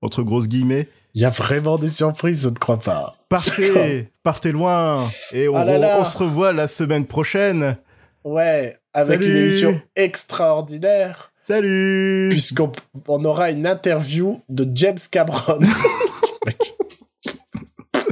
entre 0.00 0.22
grosses 0.22 0.46
guillemets, 0.48 0.88
Il 1.14 1.20
y 1.22 1.24
a 1.24 1.30
vraiment 1.30 1.76
des 1.76 1.88
surprises, 1.88 2.42
je 2.44 2.48
ne 2.50 2.54
crois 2.54 2.78
pas. 2.78 3.16
partez, 3.28 4.08
partez 4.22 4.52
loin 4.52 5.10
et 5.32 5.48
on, 5.48 5.56
Ah 5.56 5.64
là 5.64 5.76
là. 5.78 5.96
on 6.00 6.04
se 6.04 6.16
revoit 6.18 6.52
la 6.52 6.68
semaine 6.68 7.04
prochaine. 7.04 7.76
Ouais, 8.24 8.76
avec 8.94 9.20
Salut. 9.22 9.32
une 9.32 9.36
émission 9.42 9.80
extraordinaire, 9.96 11.32
Salut 11.42 12.28
puisqu'on 12.30 12.70
on 13.08 13.24
aura 13.24 13.50
une 13.50 13.66
interview 13.66 14.40
de 14.48 14.66
James 14.74 14.98
Cameron. 15.10 15.58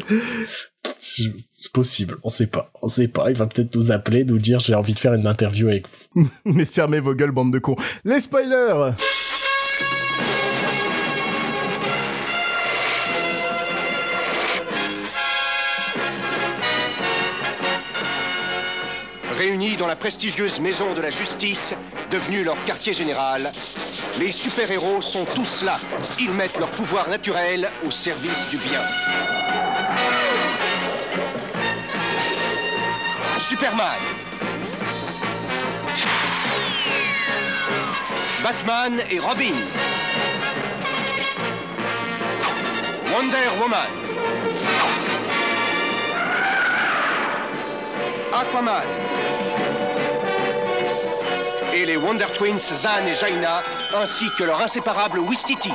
C'est 1.58 1.72
possible, 1.72 2.18
on 2.22 2.28
sait 2.28 2.46
pas, 2.46 2.70
on 2.82 2.88
sait 2.88 3.08
pas. 3.08 3.30
Il 3.30 3.36
va 3.36 3.46
peut-être 3.46 3.74
nous 3.74 3.90
appeler, 3.90 4.24
nous 4.24 4.38
dire 4.38 4.60
j'ai 4.60 4.74
envie 4.74 4.94
de 4.94 4.98
faire 4.98 5.14
une 5.14 5.26
interview 5.26 5.68
avec 5.68 5.86
vous. 6.14 6.28
Mais 6.44 6.64
fermez 6.64 7.00
vos 7.00 7.14
gueules, 7.14 7.32
bande 7.32 7.52
de 7.52 7.58
cons. 7.58 7.76
Les 8.04 8.20
spoilers 8.20 8.92
Réunis 19.36 19.76
dans 19.76 19.86
la 19.86 19.96
prestigieuse 19.96 20.60
maison 20.60 20.94
de 20.94 21.00
la 21.02 21.10
justice, 21.10 21.74
devenue 22.10 22.42
leur 22.42 22.62
quartier 22.64 22.94
général, 22.94 23.52
les 24.18 24.32
super-héros 24.32 25.02
sont 25.02 25.26
tous 25.34 25.62
là. 25.62 25.78
Ils 26.18 26.30
mettent 26.32 26.58
leur 26.58 26.70
pouvoir 26.70 27.08
naturel 27.10 27.68
au 27.84 27.90
service 27.90 28.48
du 28.48 28.56
bien. 28.56 28.80
Superman. 33.38 34.00
Batman 38.42 39.00
et 39.10 39.18
Robin. 39.18 39.54
Wonder 43.12 43.48
Woman. 43.60 43.78
Aquaman. 48.32 48.82
Et 51.72 51.86
les 51.86 51.96
Wonder 51.96 52.26
Twins 52.34 52.58
Zan 52.58 53.06
et 53.06 53.14
Jaina, 53.14 53.62
ainsi 53.94 54.30
que 54.36 54.44
leur 54.44 54.60
inséparable 54.60 55.20
Wistiti. 55.20 55.72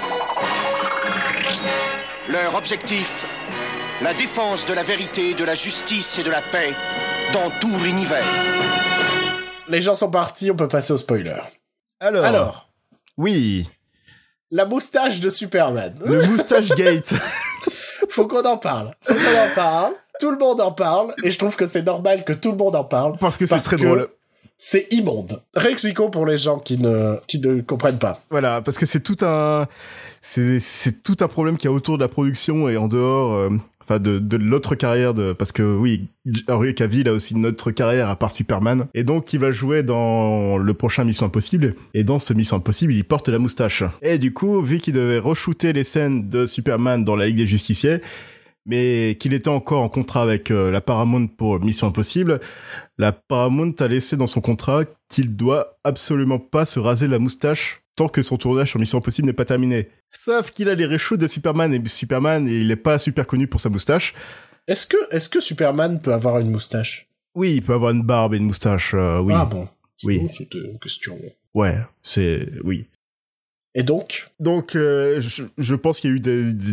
Leur 2.27 2.55
objectif 2.55 3.25
La 4.03 4.13
défense 4.15 4.65
de 4.65 4.73
la 4.73 4.81
vérité, 4.81 5.35
de 5.35 5.43
la 5.43 5.53
justice 5.53 6.17
et 6.17 6.23
de 6.23 6.31
la 6.31 6.41
paix 6.41 6.73
dans 7.33 7.51
tout 7.59 7.79
l'univers. 7.83 8.25
Les 9.69 9.81
gens 9.81 9.95
sont 9.95 10.09
partis, 10.09 10.49
on 10.49 10.55
peut 10.55 10.67
passer 10.67 10.91
au 10.91 10.97
spoiler. 10.97 11.35
Alors, 11.99 12.25
Alors, 12.25 12.69
oui, 13.17 13.69
la 14.49 14.65
moustache 14.65 15.19
de 15.19 15.29
Superman. 15.29 15.93
le 16.03 16.25
moustache 16.25 16.69
gate. 16.69 17.13
Faut 18.09 18.27
qu'on 18.27 18.43
en 18.43 18.57
parle. 18.57 18.95
Faut 19.03 19.13
qu'on 19.13 19.19
en 19.19 19.53
parle. 19.53 19.93
Tout 20.19 20.31
le 20.31 20.37
monde 20.37 20.61
en 20.61 20.71
parle. 20.71 21.13
Et 21.23 21.29
je 21.29 21.37
trouve 21.37 21.55
que 21.55 21.67
c'est 21.67 21.83
normal 21.83 22.25
que 22.25 22.33
tout 22.33 22.51
le 22.51 22.57
monde 22.57 22.75
en 22.75 22.83
parle. 22.83 23.17
Parce 23.19 23.37
que 23.37 23.45
c'est 23.45 23.59
très 23.59 23.77
que 23.77 23.83
drôle. 23.83 24.09
C'est 24.57 24.87
immonde. 24.91 25.41
Réexpliquons 25.55 26.09
pour 26.09 26.25
les 26.25 26.37
gens 26.37 26.59
qui 26.59 26.77
ne, 26.77 27.17
qui 27.27 27.39
ne 27.39 27.61
comprennent 27.61 27.99
pas. 27.99 28.21
Voilà, 28.29 28.61
parce 28.61 28.77
que 28.77 28.85
c'est 28.85 28.99
tout 28.99 29.17
un, 29.21 29.65
c'est, 30.21 31.03
tout 31.03 31.17
un 31.21 31.27
problème 31.27 31.57
qu'il 31.57 31.69
y 31.69 31.73
a 31.73 31.75
autour 31.75 31.97
de 31.97 32.03
la 32.03 32.07
production 32.07 32.69
et 32.69 32.77
en 32.77 32.87
dehors, 32.87 33.33
euh, 33.33 33.49
enfin 33.81 33.99
de, 33.99 34.19
de 34.19 34.37
l'autre 34.37 34.75
carrière 34.75 35.15
de, 35.15 35.33
parce 35.33 35.51
que 35.51 35.63
oui, 35.63 36.09
Henry 36.47 36.75
Cavill 36.75 37.09
a 37.09 37.13
aussi 37.13 37.33
une 37.33 37.47
autre 37.47 37.71
carrière 37.71 38.07
à 38.07 38.15
part 38.15 38.31
Superman, 38.31 38.87
et 38.93 39.03
donc 39.03 39.33
il 39.33 39.39
va 39.39 39.51
jouer 39.51 39.81
dans 39.81 40.59
le 40.59 40.73
prochain 40.75 41.03
Mission 41.05 41.25
Impossible, 41.25 41.75
et 41.95 42.03
dans 42.03 42.19
ce 42.19 42.33
Mission 42.33 42.57
Impossible, 42.57 42.93
il 42.93 43.03
porte 43.03 43.29
la 43.29 43.39
moustache. 43.39 43.83
Et 44.03 44.19
du 44.19 44.31
coup, 44.31 44.61
vu 44.61 44.79
qu'il 44.79 44.93
devait 44.93 45.17
re-shooter 45.17 45.73
les 45.73 45.83
scènes 45.83 46.29
de 46.29 46.45
Superman 46.45 47.03
dans 47.03 47.15
la 47.15 47.25
Ligue 47.25 47.37
des 47.37 47.47
Justiciers, 47.47 48.01
mais 48.67 49.17
qu'il 49.19 49.33
était 49.33 49.49
encore 49.49 49.81
en 49.81 49.89
contrat 49.89 50.21
avec 50.21 50.51
euh, 50.51 50.69
la 50.69 50.81
Paramount 50.81 51.25
pour 51.25 51.59
Mission 51.59 51.87
Impossible, 51.87 52.39
la 52.99 53.11
Paramount 53.11 53.73
a 53.79 53.87
laissé 53.87 54.17
dans 54.17 54.27
son 54.27 54.39
contrat 54.39 54.83
qu'il 55.09 55.35
doit 55.35 55.79
absolument 55.83 56.37
pas 56.37 56.67
se 56.67 56.79
raser 56.79 57.07
la 57.07 57.17
moustache 57.17 57.80
tant 57.95 58.07
que 58.07 58.21
son 58.21 58.37
tournage 58.37 58.69
sur 58.69 58.79
Mission 58.79 58.97
Impossible 58.99 59.27
n'est 59.27 59.33
pas 59.33 59.45
terminé. 59.45 59.89
Sauf 60.11 60.51
qu'il 60.51 60.69
a 60.69 60.75
les 60.75 60.85
reshoots 60.85 61.19
de 61.19 61.27
Superman 61.27 61.73
et 61.73 61.81
Superman 61.89 62.47
et 62.47 62.61
il 62.61 62.71
est 62.71 62.75
pas 62.75 62.99
super 62.99 63.27
connu 63.27 63.47
pour 63.47 63.61
sa 63.61 63.69
moustache. 63.69 64.13
Est-ce 64.67 64.87
que, 64.87 64.97
est-ce 65.11 65.29
que 65.29 65.39
Superman 65.39 66.01
peut 66.01 66.13
avoir 66.13 66.39
une 66.39 66.51
moustache? 66.51 67.07
Oui, 67.35 67.55
il 67.55 67.61
peut 67.61 67.73
avoir 67.73 67.91
une 67.91 68.03
barbe 68.03 68.33
et 68.33 68.37
une 68.37 68.45
moustache, 68.45 68.93
euh, 68.93 69.19
oui. 69.19 69.33
Ah 69.35 69.45
bon. 69.45 69.67
Oui. 70.03 70.21
C'était 70.33 70.59
une 70.59 70.79
question. 70.79 71.17
Ouais, 71.53 71.77
c'est... 72.01 72.49
oui. 72.63 72.87
Et 73.73 73.83
donc? 73.83 74.27
Donc, 74.39 74.75
euh, 74.75 75.21
je, 75.21 75.43
je 75.57 75.75
pense 75.75 76.01
qu'il 76.01 76.09
y 76.09 76.13
a 76.13 76.15
eu 76.17 76.19
des- 76.19 76.53
des- 76.53 76.71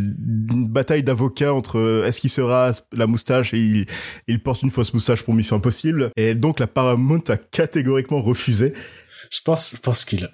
une 0.52 0.66
bataille 0.68 1.04
d'avocats 1.04 1.54
entre 1.54 1.78
euh, 1.78 2.04
est-ce 2.04 2.20
qu'il 2.20 2.30
se 2.30 2.40
rase 2.40 2.88
la 2.92 3.06
moustache 3.06 3.54
et 3.54 3.58
il, 3.58 3.86
il 4.26 4.42
porte 4.42 4.62
une 4.62 4.70
fausse 4.72 4.92
moustache 4.92 5.22
pour 5.22 5.32
Mission 5.34 5.56
Impossible. 5.56 6.10
Et 6.16 6.34
donc, 6.34 6.58
la 6.58 6.66
Paramount 6.66 7.22
a 7.28 7.36
catégoriquement 7.36 8.20
refusé. 8.20 8.72
Je 9.30 9.40
pense, 9.44 9.72
je 9.76 9.80
pense 9.80 10.04
qu'il. 10.04 10.28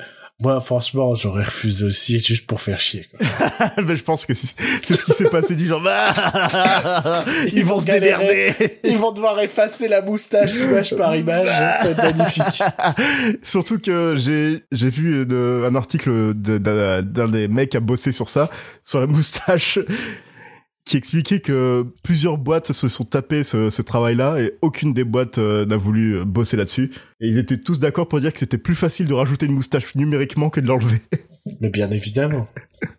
Moi, 0.44 0.60
franchement, 0.60 1.14
j'aurais 1.14 1.44
refusé 1.44 1.86
aussi, 1.86 2.18
juste 2.18 2.46
pour 2.46 2.60
faire 2.60 2.78
chier. 2.78 3.06
quoi. 3.10 3.26
ben, 3.82 3.94
je 3.94 4.02
pense 4.02 4.26
que 4.26 4.34
c'est 4.34 4.46
ce 4.46 5.04
qui 5.06 5.12
s'est 5.14 5.30
passé 5.30 5.56
du 5.56 5.66
genre. 5.66 5.80
bah, 5.80 6.12
ils, 7.54 7.64
vont 7.64 7.80
se 7.80 7.86
démerder. 7.86 8.52
Ils 8.84 8.98
vont 8.98 9.12
devoir 9.12 9.40
effacer 9.40 9.88
la 9.88 10.02
moustache 10.02 10.56
image 10.56 10.94
par 10.96 11.16
image. 11.16 11.48
C'est 11.80 11.96
magnifique. 11.96 12.62
Surtout 13.42 13.78
que 13.78 14.16
j'ai 14.18 14.64
j'ai 14.70 14.90
vu 14.90 15.22
une- 15.22 15.64
un 15.64 15.74
article 15.76 16.34
d'un 16.34 17.28
des 17.28 17.48
mecs 17.48 17.70
qui 17.70 17.78
a 17.78 17.80
bossé 17.80 18.12
sur 18.12 18.28
ça, 18.28 18.50
sur 18.82 19.00
la 19.00 19.06
moustache, 19.06 19.78
qui 20.84 20.96
expliquait 20.98 21.40
que 21.40 21.86
plusieurs 22.02 22.36
boîtes 22.36 22.72
se 22.72 22.88
sont 22.88 23.04
tapées 23.04 23.42
ce, 23.42 23.70
ce 23.70 23.80
travail-là 23.82 24.38
et 24.38 24.52
aucune 24.60 24.92
des 24.92 25.04
boîtes 25.04 25.38
euh, 25.38 25.64
n'a 25.64 25.78
voulu 25.78 26.18
euh, 26.18 26.24
bosser 26.24 26.56
là-dessus. 26.58 26.90
Et 27.20 27.28
ils 27.28 27.38
étaient 27.38 27.56
tous 27.56 27.80
d'accord 27.80 28.06
pour 28.06 28.20
dire 28.20 28.32
que 28.32 28.38
c'était 28.38 28.58
plus 28.58 28.74
facile 28.74 29.06
de 29.06 29.14
rajouter 29.14 29.46
une 29.46 29.54
moustache 29.54 29.94
numériquement 29.94 30.50
que 30.50 30.60
de 30.60 30.66
l'enlever. 30.68 31.00
Mais 31.60 31.70
bien 31.70 31.90
évidemment. 31.90 32.48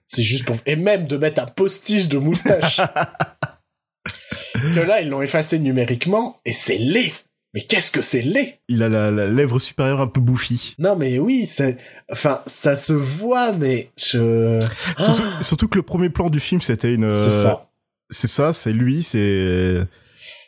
C'est 0.08 0.24
juste 0.24 0.46
pour... 0.46 0.56
Et 0.66 0.76
même 0.76 1.06
de 1.06 1.18
mettre 1.18 1.42
un 1.42 1.46
postiche 1.48 2.08
de 2.08 2.18
moustache. 2.18 2.78
que 4.54 4.80
là, 4.80 5.02
ils 5.02 5.10
l'ont 5.10 5.22
effacé 5.22 5.60
numériquement, 5.60 6.38
et 6.46 6.54
c'est 6.54 6.78
laid. 6.78 7.14
Mais 7.54 7.62
qu'est-ce 7.62 7.90
que 7.92 8.02
c'est 8.02 8.22
laid? 8.22 8.60
Il 8.68 8.84
a 8.84 8.90
la, 8.90 9.12
la 9.12 9.28
lèvre 9.28 9.60
supérieure 9.60 10.02
un 10.02 10.08
peu 10.08 10.20
bouffie. 10.20 10.76
Non, 10.78 10.96
mais 10.96 11.20
oui, 11.20 11.46
c'est... 11.46 11.78
Enfin, 12.12 12.42
ça 12.48 12.76
se 12.76 12.94
voit, 12.94 13.54
mais 13.54 13.92
je... 13.98 14.60
Surtout, 15.00 15.24
Ah, 15.40 15.44
surtout 15.44 15.68
que 15.68 15.78
le 15.78 15.84
premier 15.84 16.10
plan 16.10 16.30
du 16.30 16.40
film, 16.40 16.62
c'était 16.62 16.94
une... 16.94 17.10
c'est 17.10 17.32
ça. 17.32 17.65
C'est 18.10 18.28
ça, 18.28 18.54
c'est 18.54 18.72
lui, 18.74 19.04
c'est... 19.04 19.82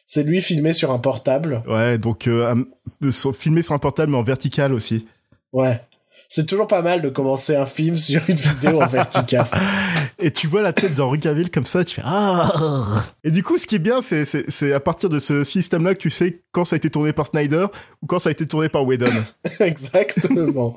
C'est 0.06 0.24
lui 0.24 0.40
filmé 0.42 0.72
sur 0.72 0.92
un 0.92 1.00
portable. 1.00 1.64
Ouais, 1.68 1.98
donc 1.98 2.28
euh, 2.28 2.54
un- 3.04 3.12
so- 3.12 3.34
filmé 3.34 3.62
sur 3.62 3.74
un 3.76 3.78
portable 3.78 4.12
mais 4.14 4.18
en 4.18 4.24
vertical 4.24 4.74
aussi. 4.74 5.06
Ouais. 5.52 5.82
C'est 6.30 6.46
toujours 6.46 6.68
pas 6.68 6.82
mal 6.82 7.02
de 7.02 7.10
commencer 7.10 7.56
un 7.56 7.66
film 7.66 7.98
sur 7.98 8.22
une 8.30 8.36
vidéo 8.38 8.82
en 8.82 8.86
vertical. 8.88 9.46
Et 10.20 10.32
tu 10.32 10.48
vois 10.48 10.62
la 10.64 10.74
tête 10.74 10.96
d'Henri 10.96 11.20
Cavill 11.20 11.52
comme 11.52 11.66
ça, 11.66 11.86
tu 11.86 11.96
fais 11.96 12.02
ah. 12.06 13.04
Et 13.24 13.32
du 13.32 13.44
coup, 13.44 13.58
ce 13.58 13.68
qui 13.68 13.76
est 13.76 13.80
bien, 13.80 14.02
c'est 14.02 14.26
c'est 14.26 14.50
c'est 14.50 14.74
à 14.74 14.80
partir 14.80 15.10
de 15.10 15.20
ce 15.20 15.44
système-là 15.44 15.94
que 15.94 16.00
tu 16.00 16.10
sais 16.10 16.42
quand 16.52 16.66
ça 16.66 16.76
a 16.76 16.78
été 16.78 16.90
tourné 16.90 17.14
par 17.14 17.28
Snyder 17.28 17.68
ou 18.02 18.08
quand 18.08 18.18
ça 18.18 18.30
a 18.30 18.32
été 18.32 18.46
tourné 18.48 18.68
par 18.68 18.84
Whedon. 18.84 19.06
Exactement. 19.60 20.74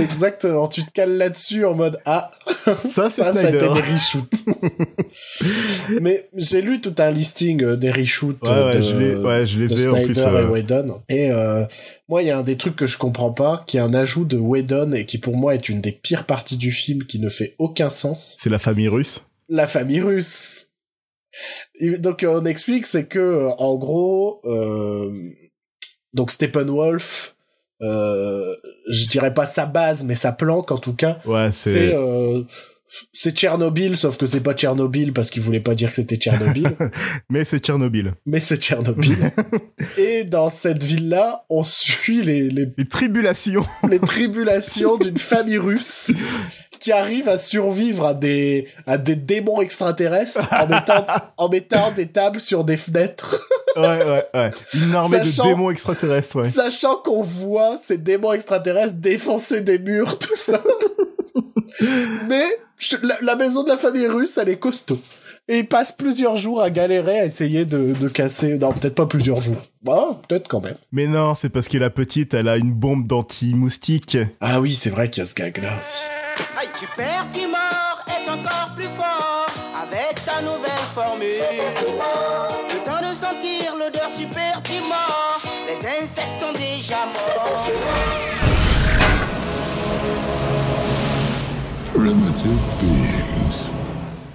Exactement. 0.00 0.66
Tu 0.66 0.84
te 0.84 0.90
cales 0.90 1.16
là-dessus 1.16 1.64
en 1.64 1.74
mode 1.74 2.00
Ah, 2.06 2.30
Ça, 2.64 3.08
c'est 3.08 3.22
ça, 3.22 3.32
ça 3.34 3.46
a 3.46 3.50
été 3.50 3.58
des 3.58 3.80
reshoots. 3.80 4.44
Mais 6.00 6.28
j'ai 6.34 6.60
lu 6.62 6.80
tout 6.80 6.94
un 6.98 7.10
listing 7.10 7.62
euh, 7.62 7.76
des 7.76 7.90
reshoots 7.90 8.38
Ouais, 8.42 8.50
ouais, 8.64 8.76
de, 8.78 8.82
je 8.82 8.96
les, 8.96 9.14
ouais, 9.16 9.46
je 9.46 9.58
de 9.58 9.64
les 9.66 9.84
ai 9.84 9.88
en 9.88 9.92
Snyder 9.94 10.12
plus. 10.12 10.20
et 10.22 10.44
Whedon. 10.44 11.02
Et 11.08 11.30
euh, 11.30 11.64
moi, 12.08 12.22
il 12.22 12.28
y 12.28 12.30
a 12.30 12.38
un 12.38 12.42
des 12.42 12.56
trucs 12.56 12.76
que 12.76 12.86
je 12.86 12.98
comprends 12.98 13.32
pas, 13.32 13.62
qui 13.66 13.76
est 13.76 13.80
un 13.80 13.94
ajout 13.94 14.24
de 14.24 14.36
Whedon 14.38 14.92
et 14.92 15.06
qui 15.06 15.18
pour 15.18 15.36
moi 15.36 15.54
est 15.54 15.68
une 15.68 15.80
des 15.80 15.92
pires 15.92 16.24
parties 16.26 16.56
du 16.56 16.72
film 16.72 17.04
qui 17.04 17.18
ne 17.18 17.28
fait 17.28 17.54
aucun 17.58 17.90
sens. 17.90 18.36
c'est 18.40 18.50
la 18.50 18.58
famille 18.72 18.88
russe. 18.88 19.20
La 19.48 19.66
famille 19.66 20.00
russe. 20.00 20.68
Et 21.80 21.98
donc 21.98 22.24
on 22.28 22.44
explique, 22.44 22.86
c'est 22.86 23.06
que 23.06 23.18
euh, 23.18 23.48
en 23.58 23.76
gros, 23.76 24.40
euh, 24.44 25.10
donc 26.12 26.30
Steppenwolf 26.30 27.34
euh, 27.82 28.54
je 28.90 29.06
dirais 29.08 29.34
pas 29.34 29.46
sa 29.46 29.66
base, 29.66 30.04
mais 30.04 30.14
sa 30.14 30.30
planque 30.32 30.70
en 30.70 30.78
tout 30.78 30.94
cas. 30.94 31.18
Ouais, 31.24 31.50
C'est 31.50 31.72
c'est. 31.72 31.94
euh, 31.94 32.42
Tchernobyl, 33.34 33.96
sauf 33.96 34.18
que 34.18 34.26
c'est 34.26 34.42
pas 34.42 34.52
Tchernobyl 34.54 35.12
parce 35.14 35.30
qu'il 35.30 35.42
voulait 35.42 35.60
pas 35.60 35.74
dire 35.74 35.88
que 35.88 35.96
c'était 35.96 36.16
Tchernobyl, 36.16 36.76
Mais 37.30 37.42
c'est 37.44 37.58
Tchernobyl. 37.58 38.12
mais 38.26 38.38
c'est 38.38 38.58
Tchernobyl. 38.58 39.32
Et 39.98 40.24
dans 40.24 40.48
cette 40.50 40.84
ville-là, 40.84 41.44
on 41.48 41.64
suit 41.64 42.22
les, 42.22 42.50
les, 42.50 42.68
Les 42.76 42.86
tribulations. 42.86 43.64
les 43.88 43.98
tribulations 43.98 44.96
d'une 44.98 45.18
famille 45.18 45.58
russe 45.58 46.12
qui 46.82 46.92
arrive 46.92 47.28
à 47.28 47.38
survivre 47.38 48.06
à 48.06 48.14
des, 48.14 48.66
à 48.86 48.98
des 48.98 49.14
démons 49.16 49.60
extraterrestres 49.60 50.40
en 50.52 50.66
mettant, 50.66 51.06
en 51.36 51.48
mettant 51.48 51.90
des 51.92 52.08
tables 52.08 52.40
sur 52.40 52.64
des 52.64 52.76
fenêtres. 52.76 53.38
ouais, 53.76 53.82
ouais, 54.04 54.24
ouais. 54.34 54.50
Une 54.74 54.94
armée 54.94 55.18
Sachant- 55.18 55.44
de 55.44 55.48
démons 55.50 55.70
extraterrestres, 55.70 56.36
ouais. 56.36 56.48
Sachant 56.48 56.96
qu'on 56.96 57.22
voit 57.22 57.76
ces 57.84 57.98
démons 57.98 58.32
extraterrestres 58.32 58.94
défoncer 58.94 59.60
des 59.60 59.78
murs, 59.78 60.18
tout 60.18 60.36
ça. 60.36 60.60
Mais 62.28 62.44
je- 62.78 62.96
la, 63.02 63.16
la 63.22 63.36
maison 63.36 63.62
de 63.62 63.68
la 63.68 63.76
famille 63.78 64.06
russe, 64.06 64.36
elle 64.38 64.48
est 64.48 64.58
costaud. 64.58 64.98
Et 65.48 65.58
ils 65.58 65.68
passent 65.68 65.92
plusieurs 65.92 66.36
jours 66.36 66.62
à 66.62 66.70
galérer 66.70 67.18
à 67.18 67.24
essayer 67.24 67.64
de, 67.64 67.94
de 67.98 68.08
casser... 68.08 68.58
Non, 68.58 68.72
peut-être 68.72 68.94
pas 68.94 69.06
plusieurs 69.06 69.40
jours. 69.40 69.56
Bah, 69.82 70.20
peut-être 70.28 70.46
quand 70.46 70.60
même. 70.60 70.76
Mais 70.92 71.08
non, 71.08 71.34
c'est 71.34 71.48
parce 71.48 71.66
que 71.66 71.78
la 71.78 71.90
petite, 71.90 72.32
elle 72.32 72.46
a 72.48 72.56
une 72.56 72.72
bombe 72.72 73.08
d'anti-moustique. 73.08 74.16
Ah 74.40 74.60
oui, 74.60 74.72
c'est 74.72 74.90
vrai 74.90 75.10
qu'il 75.10 75.22
y 75.24 75.26
a 75.26 75.28
ce 75.28 75.34
gag-là 75.34 75.70
aussi. 75.80 75.98
Aïe, 76.56 76.68
Super 76.78 77.26
Timor 77.32 78.04
est 78.06 78.28
encore 78.28 78.70
plus 78.74 78.88
fort 78.96 79.46
avec 79.82 80.18
sa 80.18 80.40
nouvelle 80.42 80.70
formule. 80.94 81.42
Le 82.70 82.84
temps 82.84 83.00
de 83.00 83.14
sentir 83.14 83.76
l'odeur 83.76 84.10
Super 84.10 84.62
Timor, 84.62 85.40
les 85.66 85.78
insectes 85.86 86.40
sont 86.40 86.52
déjà 86.52 87.04
morts. 87.06 87.68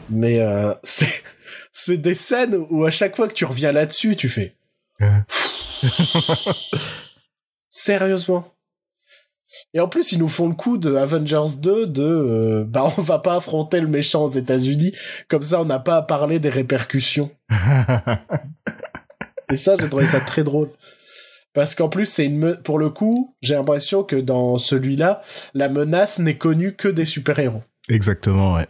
Mais 0.09 0.39
euh, 0.39 0.73
c'est 0.83 1.23
c'est 1.71 1.97
des 1.97 2.15
scènes 2.15 2.65
où 2.69 2.85
à 2.85 2.91
chaque 2.91 3.15
fois 3.15 3.27
que 3.27 3.33
tu 3.33 3.45
reviens 3.45 3.71
là-dessus, 3.71 4.15
tu 4.15 4.29
fais. 4.29 4.55
Hein. 4.99 5.23
Sérieusement? 7.69 8.56
Et 9.73 9.79
en 9.79 9.87
plus, 9.87 10.11
ils 10.11 10.19
nous 10.19 10.27
font 10.27 10.47
le 10.49 10.55
coup 10.55 10.77
de 10.77 10.95
Avengers 10.95 11.57
2 11.59 11.87
de 11.87 12.03
euh, 12.03 12.63
bah 12.67 12.91
on 12.97 13.01
va 13.01 13.19
pas 13.19 13.35
affronter 13.37 13.79
le 13.79 13.87
méchant 13.87 14.25
aux 14.25 14.29
États-Unis, 14.29 14.91
comme 15.29 15.43
ça 15.43 15.61
on 15.61 15.65
n'a 15.65 15.79
pas 15.79 15.97
à 15.97 16.01
parler 16.01 16.39
des 16.39 16.49
répercussions. 16.49 17.31
Et 19.51 19.57
ça, 19.57 19.75
j'ai 19.79 19.87
trouvé 19.89 20.05
ça 20.05 20.19
très 20.19 20.43
drôle. 20.43 20.69
Parce 21.53 21.73
qu'en 21.73 21.89
plus, 21.89 22.05
c'est 22.05 22.25
une 22.25 22.37
me- 22.37 22.61
pour 22.61 22.77
le 22.79 22.89
coup, 22.89 23.35
j'ai 23.41 23.55
l'impression 23.55 24.03
que 24.03 24.15
dans 24.17 24.57
celui-là, 24.57 25.21
la 25.53 25.69
menace 25.69 26.19
n'est 26.19 26.37
connue 26.37 26.75
que 26.75 26.87
des 26.87 27.05
super-héros. 27.05 27.63
Exactement, 27.89 28.53
ouais. 28.55 28.67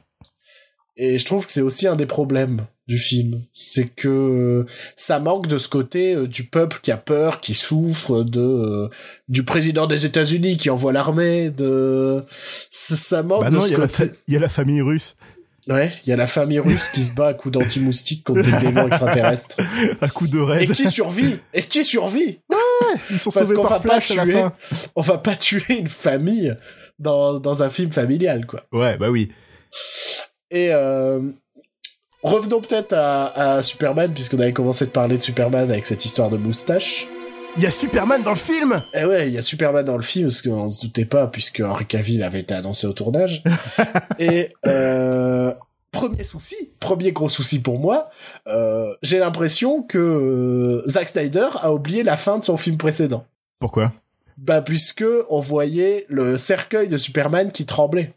Et 0.96 1.18
je 1.20 1.26
trouve 1.26 1.46
que 1.46 1.52
c'est 1.52 1.62
aussi 1.62 1.88
un 1.88 1.96
des 1.96 2.06
problèmes 2.06 2.66
du 2.88 2.98
film. 2.98 3.42
C'est 3.54 3.86
que 3.88 4.66
ça 4.96 5.20
manque 5.20 5.48
de 5.48 5.58
ce 5.58 5.68
côté 5.68 6.14
euh, 6.16 6.28
du 6.28 6.46
peuple 6.46 6.80
qui 6.82 6.92
a 6.92 6.98
peur, 6.98 7.40
qui 7.42 7.54
souffre, 7.54 8.24
de 8.24 8.40
euh, 8.42 8.90
du 9.28 9.44
président 9.44 9.88
des 9.88 10.06
États-Unis 10.06 10.58
qui 10.58 10.70
envoie 10.70 10.94
l'armée, 10.94 11.50
de 11.50 12.24
ça, 12.72 13.24
manque 13.24 13.42
Bah 13.44 13.50
de 13.50 13.56
non, 13.56 13.62
ce 13.62 13.72
y, 13.72 13.76
a 13.76 13.78
la 13.80 13.88
côté. 13.88 14.12
il 14.28 14.34
y 14.34 14.38
a 14.38 14.40
la 14.40 14.50
famille 14.50 14.82
russe. 14.82 15.16
Ouais, 15.68 15.92
il 16.06 16.10
y 16.10 16.14
a 16.14 16.16
la 16.16 16.28
famille 16.28 16.60
russe 16.60 16.88
qui 16.88 17.04
se 17.04 17.12
bat 17.12 17.28
à 17.28 17.34
coups 17.34 17.52
d'anti-moustiques 17.52 18.24
contre 18.24 18.42
des 18.44 18.58
démons 18.66 18.88
extraterrestres. 18.88 19.58
À 20.00 20.08
coup 20.08 20.30
de 20.30 20.40
Et 20.40 20.44
raid. 20.44 20.72
qui 20.72 20.90
survit? 20.90 21.40
Et 21.54 21.62
qui 21.62 21.84
survit? 21.84 22.40
Ils 23.12 23.20
sont 23.20 23.32
Parce 23.32 23.50
sauvés 23.50 23.62
par 23.62 23.72
va 23.72 23.80
pas 23.82 24.00
Flash 24.00 24.12
à 24.12 24.16
la 24.16 24.24
tuer, 24.24 24.34
fin. 24.34 24.54
on 24.96 25.02
va 25.02 25.18
pas 25.18 25.36
tuer 25.36 25.78
une 25.78 25.90
famille 25.90 26.56
dans 27.00 27.38
dans 27.42 27.64
un 27.64 27.70
film 27.70 27.92
familial, 27.92 28.46
quoi. 28.46 28.66
Ouais, 28.72 28.96
bah 28.98 29.10
oui. 29.10 29.30
Et 30.52 30.70
euh, 30.72 31.20
revenons 32.24 32.62
peut-être 32.62 32.94
à, 32.94 33.58
à 33.58 33.62
Superman, 33.62 34.14
puisqu'on 34.14 34.40
avait 34.40 34.54
commencé 34.54 34.86
de 34.86 34.92
parler 34.92 35.18
de 35.18 35.24
Superman 35.24 35.70
avec 35.70 35.86
cette 35.86 36.06
histoire 36.06 36.30
de 36.30 36.38
moustache. 36.38 37.08
Il 37.58 37.64
y 37.64 37.66
a 37.66 37.72
Superman 37.72 38.22
dans 38.22 38.32
le 38.32 38.38
film 38.38 38.80
Et 38.94 39.04
ouais, 39.04 39.30
il 39.30 39.34
y 39.34 39.38
a 39.40 39.42
Superman 39.42 39.84
dans 39.84 39.98
le 39.98 40.04
film, 40.04 40.28
parce 40.28 40.44
qu'on 40.44 40.70
se 40.70 40.86
doutait 40.86 41.06
pas, 41.06 41.26
puisque 41.26 41.62
Henry 41.62 41.86
Cavill 41.86 42.22
avait 42.22 42.42
été 42.42 42.54
annoncé 42.54 42.86
au 42.86 42.94
tournage. 42.94 43.42
Et 44.20 44.50
euh, 44.68 45.52
premier 45.92 46.24
souci, 46.24 46.56
premier 46.80 47.12
gros 47.12 47.30
souci 47.30 47.60
pour 47.60 47.80
moi, 47.80 48.12
euh, 48.48 48.94
j'ai 49.02 49.18
l'impression 49.18 49.82
que 49.82 49.98
euh, 49.98 50.88
Zack 50.88 51.10
Snyder 51.10 51.48
a 51.62 51.74
oublié 51.74 52.04
la 52.04 52.16
fin 52.16 52.38
de 52.38 52.44
son 52.44 52.58
film 52.58 52.78
précédent. 52.78 53.26
Pourquoi? 53.60 53.92
Bah 54.38 54.62
puisque 54.62 55.06
on 55.32 55.40
voyait 55.40 56.06
le 56.10 56.38
cercueil 56.38 56.90
de 56.90 56.98
Superman 56.98 57.52
qui 57.52 57.66
tremblait. 57.66 58.14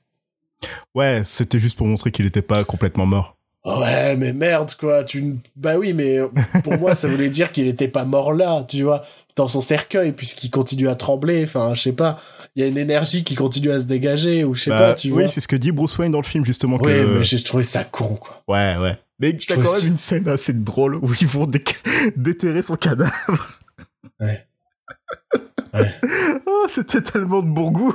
Ouais, 0.94 1.22
c'était 1.24 1.58
juste 1.58 1.78
pour 1.78 1.86
montrer 1.86 2.10
qu'il 2.10 2.26
était 2.26 2.42
pas 2.42 2.62
complètement 2.64 3.06
mort. 3.06 3.38
Ouais, 3.64 4.16
mais 4.16 4.32
merde, 4.32 4.72
quoi. 4.80 5.04
Tu... 5.04 5.36
Bah 5.54 5.76
oui, 5.76 5.92
mais 5.92 6.18
pour 6.64 6.78
moi, 6.78 6.94
ça 6.94 7.08
voulait 7.08 7.28
dire 7.28 7.52
qu'il 7.52 7.66
était 7.66 7.88
pas 7.88 8.04
mort 8.06 8.32
là, 8.32 8.64
tu 8.66 8.82
vois, 8.84 9.02
dans 9.36 9.48
son 9.48 9.60
cercueil, 9.60 10.12
puisqu'il 10.12 10.50
continue 10.50 10.88
à 10.88 10.94
trembler. 10.94 11.44
Enfin, 11.44 11.74
je 11.74 11.82
sais 11.82 11.92
pas. 11.92 12.18
Il 12.56 12.62
y 12.62 12.64
a 12.64 12.68
une 12.68 12.78
énergie 12.78 13.22
qui 13.22 13.34
continue 13.34 13.70
à 13.70 13.78
se 13.80 13.84
dégager, 13.84 14.44
ou 14.44 14.54
je 14.54 14.62
sais 14.64 14.70
Bah, 14.70 14.78
pas, 14.78 14.94
tu 14.94 15.08
oui, 15.08 15.12
vois. 15.24 15.28
c'est 15.28 15.40
ce 15.40 15.48
que 15.48 15.56
dit 15.56 15.72
Bruce 15.72 15.98
Wayne 15.98 16.12
dans 16.12 16.20
le 16.22 16.26
film, 16.26 16.44
justement. 16.44 16.78
Oui, 16.80 16.90
que... 16.92 17.18
mais 17.18 17.22
j'ai 17.22 17.42
trouvé 17.42 17.64
ça 17.64 17.84
con, 17.84 18.14
quoi. 18.16 18.42
Ouais, 18.48 18.76
ouais. 18.78 18.98
Mais 19.18 19.34
t'as 19.36 19.56
quand 19.56 19.60
même 19.76 19.86
une 19.88 19.98
scène 19.98 20.26
assez 20.28 20.54
drôle 20.54 20.96
où 20.96 21.12
ils 21.20 21.26
vont 21.26 21.46
dé- 21.46 21.62
déterrer 22.16 22.62
son 22.62 22.76
cadavre. 22.76 23.12
Ouais. 24.20 24.46
Ouais. 25.72 25.86
Oh, 26.46 26.66
c'était 26.68 27.00
tellement 27.00 27.42
de 27.42 27.48
bon 27.48 27.70
goût. 27.70 27.94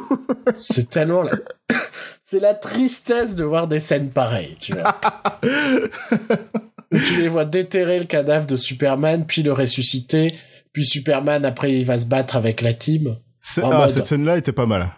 C'est 0.53 0.89
tellement 0.89 1.23
la... 1.23 1.31
C'est 2.27 2.39
la 2.39 2.55
tristesse 2.55 3.35
de 3.35 3.43
voir 3.43 3.67
des 3.67 3.79
scènes 3.79 4.09
pareilles, 4.09 4.55
tu 4.59 4.73
vois. 4.73 4.99
Où 6.91 6.97
tu 6.97 7.21
les 7.21 7.27
vois 7.27 7.45
déterrer 7.45 7.99
le 7.99 8.05
cadavre 8.05 8.47
de 8.47 8.55
Superman, 8.55 9.25
puis 9.27 9.43
le 9.43 9.53
ressusciter, 9.53 10.33
puis 10.73 10.85
Superman, 10.85 11.45
après, 11.45 11.71
il 11.73 11.85
va 11.85 11.99
se 11.99 12.07
battre 12.07 12.35
avec 12.35 12.61
la 12.61 12.73
team. 12.73 13.17
Ah, 13.61 13.61
mode- 13.77 13.89
cette 13.91 14.07
scène-là 14.07 14.37
était 14.37 14.53
pas 14.53 14.65
mal. 14.65 14.91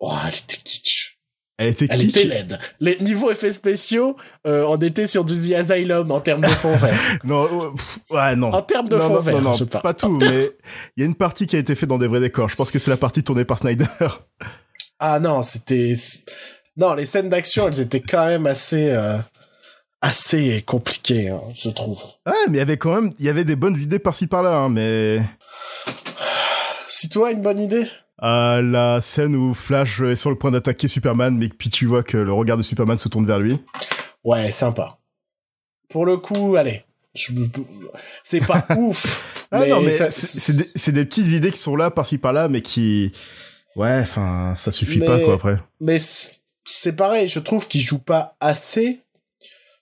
Oh, 0.00 0.12
elle 0.26 0.34
était 0.34 0.58
kitsch. 0.62 1.18
Elle 1.56 1.68
était 1.68 1.86
Elle 1.88 2.00
kitsch. 2.00 2.16
était 2.16 2.24
laide. 2.28 2.58
Les 2.80 2.98
niveaux 3.00 3.30
effets 3.30 3.52
spéciaux, 3.52 4.16
euh, 4.46 4.66
on 4.68 4.76
était 4.78 5.06
sur 5.06 5.24
du 5.24 5.34
The 5.34 5.52
Asylum 5.54 6.10
en 6.10 6.20
termes 6.20 6.42
de 6.42 6.48
fond 6.48 6.76
vert. 6.76 6.98
Non, 7.22 7.72
pff, 7.74 8.00
ouais, 8.10 8.36
non. 8.36 8.48
En 8.52 8.60
termes 8.60 8.88
de 8.90 8.96
non, 8.96 9.02
fond 9.08 9.14
non, 9.14 9.20
vert, 9.20 9.34
non, 9.36 9.40
non, 9.50 9.54
je 9.54 9.64
parle. 9.64 9.82
pas 9.82 9.94
tout, 9.94 10.18
mais 10.20 10.50
il 10.96 11.00
y 11.00 11.02
a 11.04 11.06
une 11.06 11.14
partie 11.14 11.46
qui 11.46 11.56
a 11.56 11.58
été 11.60 11.74
faite 11.74 11.88
dans 11.88 11.98
des 11.98 12.08
vrais 12.08 12.20
décors. 12.20 12.50
Je 12.50 12.56
pense 12.56 12.70
que 12.70 12.78
c'est 12.78 12.90
la 12.90 12.96
partie 12.98 13.22
tournée 13.22 13.44
par 13.46 13.58
Snyder. 13.58 13.86
Ah 14.98 15.20
non, 15.20 15.42
c'était... 15.42 15.96
Non, 16.76 16.94
les 16.94 17.06
scènes 17.06 17.28
d'action, 17.28 17.68
elles 17.68 17.80
étaient 17.80 18.00
quand 18.00 18.26
même 18.26 18.46
assez... 18.46 18.90
euh, 18.90 19.18
assez 20.00 20.62
compliquées, 20.66 21.30
hein, 21.30 21.40
je 21.54 21.70
trouve. 21.70 22.02
Ouais, 22.26 22.32
mais 22.48 22.56
il 22.56 22.58
y 22.58 22.62
avait 22.62 22.76
quand 22.76 22.94
même, 22.94 23.10
il 23.18 23.24
y 23.24 23.28
avait 23.30 23.44
des 23.44 23.56
bonnes 23.56 23.76
idées 23.76 23.98
par-ci 23.98 24.26
par-là, 24.26 24.54
hein, 24.56 24.68
mais 24.68 25.20
Si 26.88 27.08
toi, 27.08 27.32
une 27.32 27.40
bonne 27.42 27.58
idée? 27.58 27.88
À 28.18 28.60
la 28.62 29.00
scène 29.00 29.34
où 29.34 29.54
Flash 29.54 30.00
est 30.02 30.16
sur 30.16 30.30
le 30.30 30.36
point 30.36 30.50
d'attaquer 30.50 30.88
Superman, 30.88 31.36
mais 31.36 31.48
puis 31.48 31.68
tu 31.68 31.86
vois 31.86 32.02
que 32.02 32.16
le 32.16 32.32
regard 32.32 32.56
de 32.56 32.62
Superman 32.62 32.98
se 32.98 33.08
tourne 33.08 33.26
vers 33.26 33.38
lui. 33.38 33.58
Ouais, 34.22 34.52
sympa. 34.52 34.98
Pour 35.88 36.06
le 36.06 36.16
coup, 36.18 36.56
allez. 36.56 36.84
C'est 38.22 38.44
pas 38.46 38.66
ouf. 38.76 39.24
Ah 39.50 39.66
non, 39.66 39.80
mais 39.80 39.96
des, 39.98 40.10
c'est 40.10 40.92
des 40.92 41.04
petites 41.04 41.28
idées 41.28 41.50
qui 41.50 41.60
sont 41.60 41.76
là 41.76 41.90
par-ci 41.90 42.18
par-là, 42.18 42.48
mais 42.48 42.60
qui, 42.60 43.12
ouais, 43.76 44.00
enfin, 44.02 44.52
ça 44.56 44.72
suffit 44.72 44.98
Mais- 44.98 45.06
pas 45.06 45.18
quoi 45.20 45.34
après. 45.34 45.58
Mais 45.80 45.98
c'est 46.64 46.96
pareil, 46.96 47.28
je 47.28 47.38
trouve 47.40 47.66
qu'il 47.68 47.80
joue 47.80 47.98
pas 47.98 48.36
assez 48.40 49.00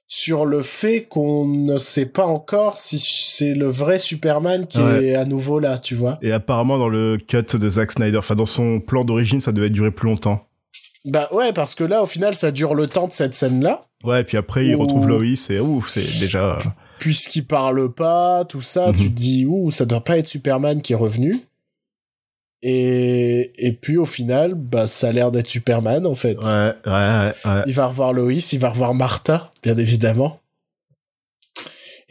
sur 0.09 0.44
le 0.44 0.60
fait 0.62 1.05
qu'on 1.09 1.47
ne 1.47 1.78
sait 1.78 2.05
pas 2.06 2.27
encore 2.27 2.77
si 2.77 2.98
c'est 3.01 3.55
le 3.55 3.66
vrai 3.66 3.98
Superman 3.98 4.66
qui 4.66 4.78
Ouais. 4.78 5.05
est 5.06 5.14
à 5.14 5.24
nouveau 5.24 5.59
là, 5.59 5.78
tu 5.78 5.94
vois. 5.94 6.19
Et 6.20 6.32
apparemment 6.32 6.77
dans 6.78 6.89
le 6.90 7.16
cut 7.16 7.56
de 7.56 7.69
Zack 7.70 7.93
Snyder, 7.93 8.19
enfin 8.19 8.35
dans 8.35 8.44
son 8.47 8.81
plan 8.81 9.05
d'origine, 9.05 9.40
ça 9.40 9.52
devait 9.52 9.70
durer 9.70 9.90
plus 9.90 10.09
longtemps. 10.09 10.47
Bah 11.06 11.28
ouais, 11.32 11.52
parce 11.52 11.74
que 11.74 11.82
là, 11.82 12.02
au 12.02 12.06
final, 12.06 12.35
ça 12.35 12.51
dure 12.52 12.74
le 12.74 12.86
temps 12.89 13.09
de 13.09 13.12
cette 13.12 13.35
scène-là, 13.35 13.86
Ouais, 14.05 14.20
et 14.20 14.24
puis 14.24 14.36
après 14.36 14.66
il 14.66 14.74
retrouve 14.77 15.06
Lois 15.09 15.24
et 15.24 15.60
ouh, 15.60 15.82
c'est 15.89 16.20
déjà. 16.20 16.59
puisqu'il 16.98 17.47
parle 17.47 17.93
pas, 17.93 18.44
tout 18.44 18.60
ça, 18.62 18.89
Mhm. 18.89 18.97
tu 18.97 19.05
te 19.05 19.14
dis, 19.14 19.47
ouh, 19.47 19.70
ça 19.70 19.85
doit 19.86 20.05
pas 20.05 20.19
être 20.19 20.27
Superman 20.27 20.81
qui 20.82 20.93
est 20.93 20.97
revenu. 20.97 21.40
Et, 22.62 23.52
et 23.59 23.72
puis 23.72 23.97
au 23.97 24.06
final, 24.06 24.55
bah 24.55 24.86
ça 24.86 25.09
a 25.09 25.12
l'air 25.12 25.32
d'être 25.32 25.48
Superman 25.48 26.06
en 26.06 26.14
fait. 26.14 26.39
Ouais, 26.39 26.72
ouais, 26.86 26.93
ouais. 26.93 27.34
ouais. 27.44 27.62
Il 27.66 27.74
va 27.74 27.86
revoir 27.86 28.12
Lois, 28.12 28.32
il 28.52 28.59
va 28.59 28.70
revoir 28.70 28.94
Martha, 28.94 29.51
bien 29.62 29.76
évidemment. 29.76 30.39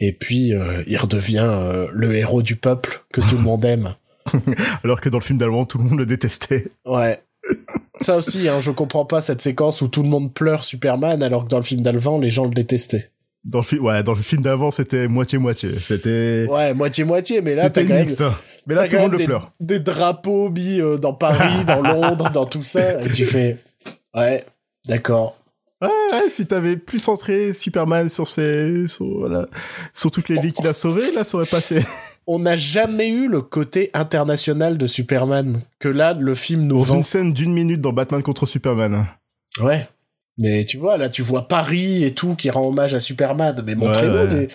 Et 0.04 0.10
puis, 0.10 0.52
euh, 0.52 0.82
il 0.88 0.96
redevient 0.96 1.46
euh, 1.48 1.86
le 1.92 2.16
héros 2.16 2.42
du 2.42 2.56
peuple 2.56 3.04
que 3.12 3.20
tout 3.20 3.36
le 3.36 3.42
monde 3.42 3.64
aime. 3.64 3.94
Alors 4.82 5.00
que 5.00 5.08
dans 5.08 5.18
le 5.18 5.22
film 5.22 5.38
d'allemand, 5.38 5.64
tout 5.64 5.78
le 5.78 5.84
monde 5.84 5.98
le 5.98 6.06
détestait. 6.06 6.66
Ouais. 6.84 7.22
Ça 8.00 8.16
aussi, 8.16 8.48
hein, 8.48 8.58
je 8.58 8.72
comprends 8.72 9.04
pas 9.04 9.20
cette 9.20 9.40
séquence 9.40 9.80
où 9.80 9.86
tout 9.86 10.02
le 10.02 10.08
monde 10.08 10.34
pleure 10.34 10.64
Superman, 10.64 11.22
alors 11.22 11.44
que 11.44 11.48
dans 11.50 11.58
le 11.58 11.62
film 11.62 11.82
d'Alvan, 11.82 12.18
les 12.18 12.32
gens 12.32 12.46
le 12.46 12.50
détestaient. 12.50 13.11
Dans 13.44 13.58
le, 13.58 13.64
fi- 13.64 13.78
ouais, 13.78 14.02
dans 14.04 14.14
le 14.14 14.22
film 14.22 14.40
d'avant, 14.42 14.70
c'était 14.70 15.08
moitié-moitié. 15.08 15.70
C'était. 15.84 16.46
Ouais, 16.48 16.74
moitié-moitié, 16.74 17.40
mais 17.42 17.54
là, 17.56 17.70
t'as 17.70 17.82
quand 17.82 17.88
même, 17.88 18.06
mixte. 18.06 18.20
hein. 18.20 18.34
Mais 18.66 18.74
là, 18.76 18.84
tout 18.86 18.92
le 18.92 18.96
quand 18.96 19.02
monde 19.02 19.10
même 19.12 19.12
le 19.12 19.18
des, 19.18 19.24
pleure. 19.26 19.52
des 19.58 19.80
drapeaux 19.80 20.48
mis 20.50 20.80
euh, 20.80 20.96
dans 20.96 21.12
Paris, 21.12 21.64
dans 21.66 21.82
Londres, 21.82 22.30
dans 22.30 22.46
tout 22.46 22.62
ça, 22.62 23.02
et 23.04 23.10
tu 23.10 23.24
fais, 23.26 23.58
ouais, 24.14 24.44
d'accord. 24.86 25.36
Ouais, 25.80 25.88
ouais, 26.12 26.30
si 26.30 26.46
t'avais 26.46 26.76
plus 26.76 27.00
centré 27.00 27.52
Superman 27.52 28.08
sur 28.08 28.28
ses, 28.28 28.86
sur, 28.86 29.04
voilà, 29.18 29.48
sur 29.92 30.12
toutes 30.12 30.28
les 30.28 30.40
vies 30.40 30.52
qu'il 30.52 30.68
a 30.68 30.74
sauvées, 30.74 31.10
là, 31.10 31.24
ça 31.24 31.36
aurait 31.38 31.46
passé. 31.46 31.82
On 32.28 32.38
n'a 32.38 32.54
jamais 32.54 33.08
eu 33.08 33.26
le 33.26 33.40
côté 33.40 33.90
international 33.92 34.78
de 34.78 34.86
Superman 34.86 35.60
que 35.80 35.88
là, 35.88 36.14
le 36.16 36.36
film 36.36 36.62
nous 36.68 36.76
Dans 36.78 36.82
vend. 36.84 36.96
une 36.98 37.02
scène 37.02 37.32
d'une 37.32 37.52
minute 37.52 37.80
dans 37.80 37.92
Batman 37.92 38.22
contre 38.22 38.46
Superman. 38.46 39.06
Ouais. 39.60 39.88
Mais 40.38 40.64
tu 40.64 40.78
vois, 40.78 40.96
là, 40.96 41.10
tu 41.10 41.20
vois 41.20 41.46
Paris 41.46 42.04
et 42.04 42.14
tout 42.14 42.34
qui 42.34 42.48
rend 42.48 42.66
hommage 42.66 42.94
à 42.94 43.00
Superman. 43.00 43.62
Mais 43.66 43.74
montrez-nous 43.74 44.12
Ouais, 44.12 44.20
ouais. 44.22 44.46
des... 44.46 44.48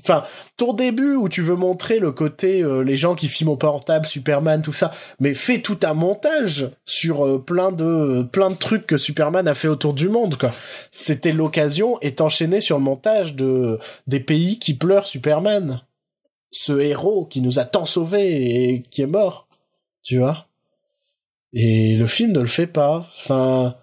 Enfin, 0.00 0.24
ton 0.56 0.72
début 0.72 1.16
où 1.16 1.28
tu 1.28 1.42
veux 1.42 1.54
montrer 1.54 1.98
le 1.98 2.12
côté 2.12 2.62
euh, 2.62 2.82
les 2.82 2.96
gens 2.96 3.14
qui 3.14 3.28
filment 3.28 3.50
au 3.50 3.56
portable, 3.56 4.06
Superman, 4.06 4.62
tout 4.62 4.72
ça. 4.72 4.90
Mais 5.20 5.34
fais 5.34 5.60
tout 5.60 5.78
un 5.82 5.92
montage 5.92 6.70
sur 6.86 7.26
euh, 7.26 7.38
plein 7.38 7.72
de 7.72 8.26
plein 8.32 8.48
de 8.50 8.56
trucs 8.56 8.86
que 8.86 8.96
Superman 8.96 9.46
a 9.48 9.54
fait 9.54 9.68
autour 9.68 9.92
du 9.92 10.08
monde, 10.08 10.38
quoi. 10.38 10.50
C'était 10.90 11.32
l'occasion 11.32 11.98
et 12.00 12.14
t'enchaîner 12.14 12.62
sur 12.62 12.78
le 12.78 12.84
montage 12.84 13.34
de 13.34 13.78
des 14.06 14.20
pays 14.20 14.58
qui 14.58 14.72
pleurent 14.74 15.06
Superman. 15.06 15.82
Ce 16.52 16.72
héros 16.80 17.26
qui 17.26 17.42
nous 17.42 17.58
a 17.58 17.64
tant 17.64 17.86
sauvés 17.86 18.70
et 18.72 18.82
qui 18.82 19.02
est 19.02 19.06
mort. 19.06 19.46
Tu 20.02 20.18
vois? 20.18 20.46
Et 21.52 21.96
le 21.96 22.06
film 22.06 22.32
ne 22.32 22.40
le 22.40 22.46
fait 22.46 22.66
pas. 22.66 23.06
Enfin... 23.20 23.76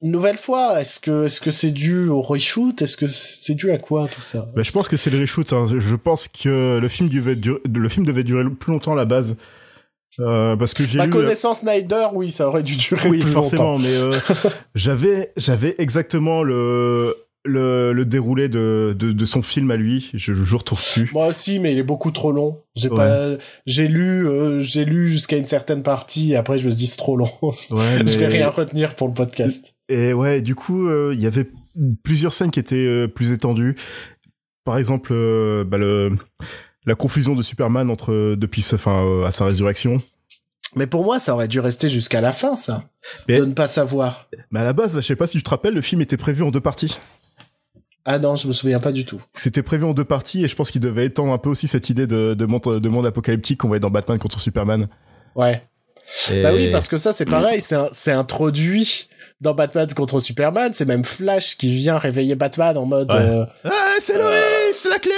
Une 0.00 0.12
nouvelle 0.12 0.36
fois, 0.36 0.80
est-ce 0.80 1.00
que 1.00 1.24
est-ce 1.26 1.40
que 1.40 1.50
c'est 1.50 1.72
dû 1.72 2.06
au 2.08 2.20
reshoot? 2.22 2.80
Est-ce 2.82 2.96
que 2.96 3.06
c'est 3.08 3.54
dû 3.54 3.72
à 3.72 3.78
quoi 3.78 4.06
tout 4.06 4.20
ça? 4.20 4.46
Bah, 4.54 4.62
je 4.62 4.70
pense 4.70 4.88
que 4.88 4.96
c'est 4.96 5.10
le 5.10 5.18
reshoot. 5.20 5.52
hein. 5.52 5.66
Je 5.76 5.94
pense 5.96 6.28
que 6.28 6.78
le 6.78 6.88
film 6.88 7.08
devait 7.08 7.34
durer, 7.34 7.60
le 7.68 7.88
film 7.88 8.06
devait 8.06 8.22
durer 8.24 8.44
plus 8.48 8.72
longtemps 8.72 8.92
à 8.92 8.96
la 8.96 9.04
base. 9.06 9.36
Euh, 10.20 10.56
parce 10.56 10.74
que 10.74 10.84
j'ai 10.84 10.98
Ma 10.98 11.04
lu... 11.04 11.10
connaissance 11.10 11.60
Snyder, 11.60 12.08
oui, 12.12 12.30
ça 12.30 12.48
aurait 12.48 12.62
dû 12.64 12.76
durer 12.76 13.08
Oui, 13.08 13.18
plus 13.20 13.28
longtemps. 13.32 13.42
forcément, 13.42 13.78
mais 13.78 13.92
euh, 13.94 14.12
j'avais 14.74 15.32
j'avais 15.36 15.74
exactement 15.78 16.42
le 16.42 17.16
le, 17.44 17.92
le 17.92 18.04
déroulé 18.04 18.48
de, 18.48 18.94
de, 18.98 19.12
de 19.12 19.24
son 19.24 19.42
film 19.42 19.70
à 19.70 19.76
lui. 19.76 20.10
Je, 20.14 20.34
je 20.34 20.56
retrouve 20.56 20.78
dessus. 20.78 21.08
Moi 21.12 21.28
aussi, 21.28 21.60
mais 21.60 21.72
il 21.72 21.78
est 21.78 21.82
beaucoup 21.84 22.10
trop 22.10 22.30
long. 22.32 22.62
J'ai 22.76 22.88
Ouais. 22.88 22.96
pas, 22.96 23.26
j'ai 23.66 23.88
lu, 23.88 24.28
euh, 24.28 24.60
j'ai 24.60 24.84
lu 24.84 25.08
jusqu'à 25.08 25.36
une 25.38 25.46
certaine 25.46 25.82
partie. 25.82 26.32
Et 26.32 26.36
après, 26.36 26.58
je 26.58 26.66
me 26.66 26.70
suis 26.70 26.78
dit 26.80 26.86
c'est 26.88 26.96
trop 26.96 27.16
long. 27.16 27.30
Ouais, 27.42 27.54
Je 28.06 28.18
vais 28.18 28.26
mais- 28.28 28.34
rien 28.34 28.48
retenir 28.50 28.94
pour 28.94 29.08
le 29.08 29.14
podcast. 29.14 29.74
Et 29.88 30.12
ouais, 30.12 30.40
du 30.42 30.54
coup, 30.54 30.86
euh, 30.88 31.12
il 31.14 31.20
y 31.20 31.26
avait 31.26 31.50
plusieurs 32.02 32.32
scènes 32.32 32.50
qui 32.50 32.60
étaient 32.60 32.76
euh, 32.76 33.08
plus 33.08 33.32
étendues. 33.32 33.76
Par 34.64 34.76
exemple, 34.76 35.10
euh, 35.12 35.64
bah, 35.64 35.78
le, 35.78 36.12
la 36.84 36.94
confusion 36.94 37.34
de 37.34 37.42
Superman 37.42 37.90
entre 37.90 38.34
depuis, 38.34 38.64
enfin, 38.74 39.22
à 39.24 39.30
sa 39.30 39.46
résurrection. 39.46 39.96
Mais 40.76 40.86
pour 40.86 41.04
moi, 41.04 41.18
ça 41.18 41.32
aurait 41.32 41.48
dû 41.48 41.60
rester 41.60 41.88
jusqu'à 41.88 42.20
la 42.20 42.32
fin, 42.32 42.54
ça, 42.54 42.84
Mais- 43.28 43.38
de 43.40 43.46
ne 43.46 43.54
pas 43.54 43.68
savoir. 43.68 44.28
Mais 44.50 44.60
à 44.60 44.64
la 44.64 44.74
base, 44.74 44.96
je 44.96 45.00
sais 45.00 45.16
pas 45.16 45.26
si 45.26 45.38
tu 45.38 45.42
te 45.42 45.50
rappelles, 45.50 45.74
le 45.74 45.80
film 45.80 46.02
était 46.02 46.18
prévu 46.18 46.42
en 46.42 46.50
deux 46.50 46.60
parties. 46.60 46.98
Ah 48.04 48.18
non, 48.18 48.36
je 48.36 48.46
me 48.48 48.52
souviens 48.52 48.80
pas 48.80 48.92
du 48.92 49.04
tout. 49.04 49.20
C'était 49.34 49.62
prévu 49.62 49.84
en 49.84 49.92
deux 49.92 50.04
parties 50.04 50.44
et 50.44 50.48
je 50.48 50.56
pense 50.56 50.70
qu'il 50.70 50.80
devait 50.80 51.06
étendre 51.06 51.32
un 51.32 51.38
peu 51.38 51.50
aussi 51.50 51.68
cette 51.68 51.90
idée 51.90 52.06
de, 52.06 52.34
de, 52.34 52.46
monde, 52.46 52.80
de 52.80 52.88
monde 52.88 53.04
apocalyptique 53.06 53.60
qu'on 53.60 53.68
voyait 53.68 53.80
dans 53.80 53.90
Batman 53.90 54.18
contre 54.18 54.40
Superman. 54.40 54.88
Ouais. 55.34 55.62
Et- 56.32 56.42
Bah 56.42 56.50
oui, 56.54 56.70
parce 56.70 56.88
que 56.88 56.96
ça, 56.96 57.12
c'est 57.12 57.24
pareil, 57.28 57.60
c'est 57.92 58.12
introduit 58.12 59.08
dans 59.40 59.54
Batman 59.54 59.92
contre 59.94 60.20
Superman. 60.20 60.72
C'est 60.74 60.84
même 60.86 61.04
Flash 61.04 61.56
qui 61.56 61.72
vient 61.74 61.98
réveiller 61.98 62.34
Batman 62.34 62.76
en 62.76 62.86
mode. 62.86 63.12
Ouais. 63.12 63.18
euh, 63.20 63.44
Ah, 63.64 63.94
c'est 64.00 64.16
Loïs, 64.18 64.74
c'est 64.74 64.88
la 64.90 64.98
clé 64.98 65.12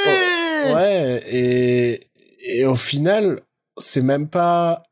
Ouais, 0.74 1.22
et, 1.30 2.00
et 2.58 2.64
au 2.66 2.74
final, 2.76 3.40
c'est 3.78 4.02
même 4.02 4.28
pas. 4.28 4.82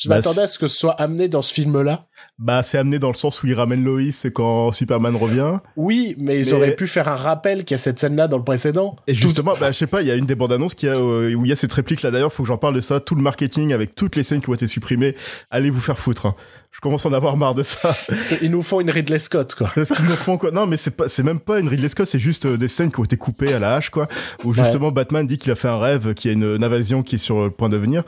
Je 0.00 0.08
Bah, 0.08 0.16
m'attendais 0.16 0.42
à 0.42 0.46
ce 0.46 0.58
que 0.58 0.66
ce 0.68 0.76
soit 0.76 0.92
amené 1.00 1.28
dans 1.28 1.42
ce 1.42 1.52
film-là. 1.52 2.06
Bah, 2.38 2.62
c'est 2.62 2.78
amené 2.78 3.00
dans 3.00 3.08
le 3.08 3.14
sens 3.14 3.42
où 3.42 3.48
il 3.48 3.54
ramène 3.54 3.82
Loïs 3.82 4.26
quand 4.32 4.70
Superman 4.70 5.16
revient. 5.16 5.58
Oui, 5.76 6.14
mais 6.20 6.38
ils 6.38 6.54
auraient 6.54 6.76
pu 6.76 6.86
faire 6.86 7.08
un 7.08 7.16
rappel 7.16 7.64
qu'il 7.64 7.74
y 7.74 7.76
a 7.76 7.78
cette 7.78 7.98
scène-là 7.98 8.28
dans 8.28 8.38
le 8.38 8.44
précédent. 8.44 8.94
Et 9.08 9.14
justement, 9.14 9.54
bah, 9.58 9.72
je 9.72 9.76
sais 9.78 9.88
pas, 9.88 10.02
il 10.02 10.06
y 10.06 10.10
a 10.12 10.14
une 10.14 10.26
des 10.26 10.36
bandes 10.36 10.52
annonces 10.52 10.76
qui 10.76 10.86
a, 10.86 10.92
euh, 10.94 11.34
où 11.34 11.44
il 11.44 11.48
y 11.48 11.52
a 11.52 11.56
cette 11.56 11.72
réplique 11.72 12.02
là 12.02 12.12
d'ailleurs, 12.12 12.32
faut 12.32 12.44
que 12.44 12.48
j'en 12.48 12.56
parle 12.58 12.74
de 12.76 12.80
ça, 12.80 13.00
tout 13.00 13.16
le 13.16 13.22
marketing 13.22 13.72
avec 13.72 13.96
toutes 13.96 14.14
les 14.14 14.22
scènes 14.22 14.40
qui 14.40 14.50
ont 14.50 14.54
été 14.54 14.68
supprimées, 14.68 15.16
allez 15.50 15.70
vous 15.70 15.80
faire 15.80 15.98
foutre. 15.98 16.26
hein. 16.26 16.34
Je 16.70 16.80
commence 16.80 17.06
à 17.06 17.08
en 17.08 17.12
avoir 17.12 17.36
marre 17.36 17.54
de 17.56 17.64
ça. 17.64 17.96
Ils 18.42 18.50
nous 18.52 18.62
font 18.62 18.80
une 18.80 18.90
Ridley 18.90 19.18
Scott, 19.18 19.54
quoi. 19.56 19.70
Qu'ils 19.70 20.04
nous 20.04 20.12
font 20.14 20.36
quoi 20.38 20.52
Non, 20.52 20.66
mais 20.66 20.76
c'est 20.76 20.96
pas, 20.96 21.08
c'est 21.08 21.22
même 21.24 21.40
pas 21.40 21.58
une 21.58 21.66
Ridley 21.66 21.88
Scott, 21.88 22.06
c'est 22.06 22.18
juste 22.20 22.46
euh, 22.46 22.56
des 22.56 22.68
scènes 22.68 22.92
qui 22.92 23.00
ont 23.00 23.04
été 23.04 23.16
coupées 23.16 23.52
à 23.52 23.58
la 23.58 23.74
hache, 23.74 23.90
quoi. 23.90 24.06
Où 24.44 24.52
justement 24.52 24.92
Batman 24.92 25.26
dit 25.26 25.38
qu'il 25.38 25.50
a 25.50 25.56
fait 25.56 25.66
un 25.68 25.78
rêve, 25.78 26.14
qu'il 26.14 26.30
y 26.30 26.34
a 26.34 26.36
une, 26.36 26.54
une 26.56 26.62
invasion 26.62 27.02
qui 27.02 27.16
est 27.16 27.18
sur 27.18 27.42
le 27.42 27.50
point 27.50 27.68
de 27.68 27.76
venir. 27.78 28.04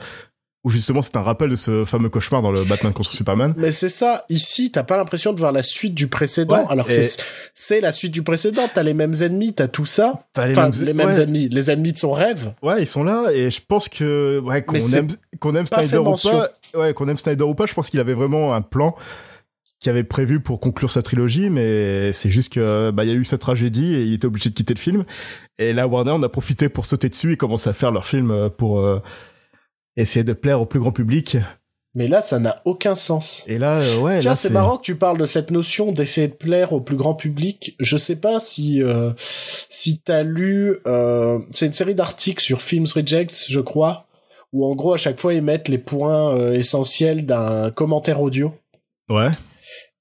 Où 0.63 0.69
justement 0.69 1.01
c'est 1.01 1.17
un 1.17 1.21
rappel 1.23 1.49
de 1.49 1.55
ce 1.55 1.85
fameux 1.85 2.09
cauchemar 2.09 2.43
dans 2.43 2.51
le 2.51 2.63
Batman 2.63 2.93
contre 2.93 3.11
Superman. 3.13 3.55
Mais 3.57 3.71
c'est 3.71 3.89
ça, 3.89 4.25
ici, 4.29 4.69
t'as 4.71 4.83
pas 4.83 4.95
l'impression 4.95 5.33
de 5.33 5.39
voir 5.39 5.51
la 5.51 5.63
suite 5.63 5.95
du 5.95 6.05
précédent, 6.07 6.59
Ouais, 6.59 6.65
alors 6.69 6.85
que 6.85 6.93
et- 6.93 7.09
c'est- 7.55 7.81
la 7.81 7.91
suite 7.91 8.11
du 8.11 8.21
précédent, 8.21 8.69
t'as 8.71 8.83
les 8.83 8.93
mêmes 8.93 9.15
ennemis, 9.21 9.53
t'as 9.55 9.67
tout 9.67 9.85
ça. 9.87 10.27
T'as 10.33 10.45
les 10.45 10.51
Enfin, 10.55 10.69
mêmes- 10.69 10.83
les 10.85 10.93
mêmes 10.93 11.07
ouais. 11.09 11.19
ennemis, 11.21 11.49
les 11.49 11.71
ennemis 11.71 11.93
de 11.93 11.97
son 11.97 12.11
rêve. 12.11 12.53
Ouais, 12.61 12.83
ils 12.83 12.87
sont 12.87 13.03
là 13.03 13.31
et 13.33 13.49
je 13.49 13.59
pense 13.67 13.89
que 13.89 14.39
ouais, 14.39 14.63
qu'on 14.63 14.75
aime 14.75 15.07
qu'on 15.39 15.55
aime 15.55 15.65
Snyder 15.65 15.97
ou 15.97 16.13
pas, 16.15 16.49
ouais, 16.75 16.93
qu'on 16.93 17.07
aime 17.07 17.17
Snyder 17.17 17.43
ou 17.43 17.55
pas, 17.55 17.65
je 17.65 17.73
pense 17.73 17.89
qu'il 17.89 17.99
avait 17.99 18.13
vraiment 18.13 18.53
un 18.53 18.61
plan 18.61 18.95
qu'il 19.79 19.89
avait 19.89 20.03
prévu 20.03 20.41
pour 20.41 20.59
conclure 20.59 20.91
sa 20.91 21.01
trilogie, 21.01 21.49
mais 21.49 22.11
c'est 22.11 22.29
juste 22.29 22.53
que 22.53 22.91
bah 22.91 23.03
il 23.03 23.09
y 23.09 23.13
a 23.13 23.15
eu 23.15 23.23
cette 23.23 23.41
tragédie 23.41 23.95
et 23.95 24.03
il 24.03 24.13
était 24.13 24.27
obligé 24.27 24.51
de 24.51 24.53
quitter 24.55 24.75
le 24.75 24.79
film. 24.79 25.05
Et 25.57 25.73
là 25.73 25.87
Warner 25.87 26.11
on 26.11 26.21
a 26.21 26.29
profité 26.29 26.69
pour 26.69 26.85
sauter 26.85 27.09
dessus 27.09 27.31
et 27.33 27.37
commencer 27.37 27.67
à 27.67 27.73
faire 27.73 27.89
leur 27.89 28.05
film 28.05 28.29
euh, 28.29 28.49
pour 28.49 28.79
euh, 28.79 29.01
essayer 29.97 30.23
de 30.23 30.33
plaire 30.33 30.61
au 30.61 30.65
plus 30.65 30.79
grand 30.79 30.91
public. 30.91 31.37
Mais 31.93 32.07
là, 32.07 32.21
ça 32.21 32.39
n'a 32.39 32.61
aucun 32.63 32.95
sens. 32.95 33.43
Et 33.47 33.57
là 33.57 33.81
euh, 33.81 33.99
ouais, 33.99 34.19
Tiens, 34.19 34.35
c'est 34.35 34.51
marrant 34.51 34.77
que 34.77 34.83
tu 34.83 34.95
parles 34.95 35.17
de 35.17 35.25
cette 35.25 35.51
notion 35.51 35.91
d'essayer 35.91 36.29
de 36.29 36.33
plaire 36.33 36.71
au 36.71 36.79
plus 36.79 36.95
grand 36.95 37.15
public. 37.15 37.75
Je 37.79 37.97
sais 37.97 38.15
pas 38.15 38.39
si 38.39 38.81
euh, 38.81 39.11
si 39.17 39.99
t'as 39.99 40.23
lu, 40.23 40.77
euh, 40.87 41.39
c'est 41.51 41.65
une 41.65 41.73
série 41.73 41.95
d'articles 41.95 42.41
sur 42.41 42.61
Films 42.61 42.87
Rejects, 42.95 43.47
je 43.49 43.59
crois, 43.59 44.07
où 44.53 44.65
en 44.65 44.73
gros 44.73 44.93
à 44.93 44.97
chaque 44.97 45.19
fois 45.19 45.33
ils 45.33 45.41
mettent 45.41 45.67
les 45.67 45.77
points 45.77 46.33
euh, 46.37 46.53
essentiels 46.53 47.25
d'un 47.25 47.71
commentaire 47.71 48.21
audio. 48.21 48.53
Ouais. 49.09 49.31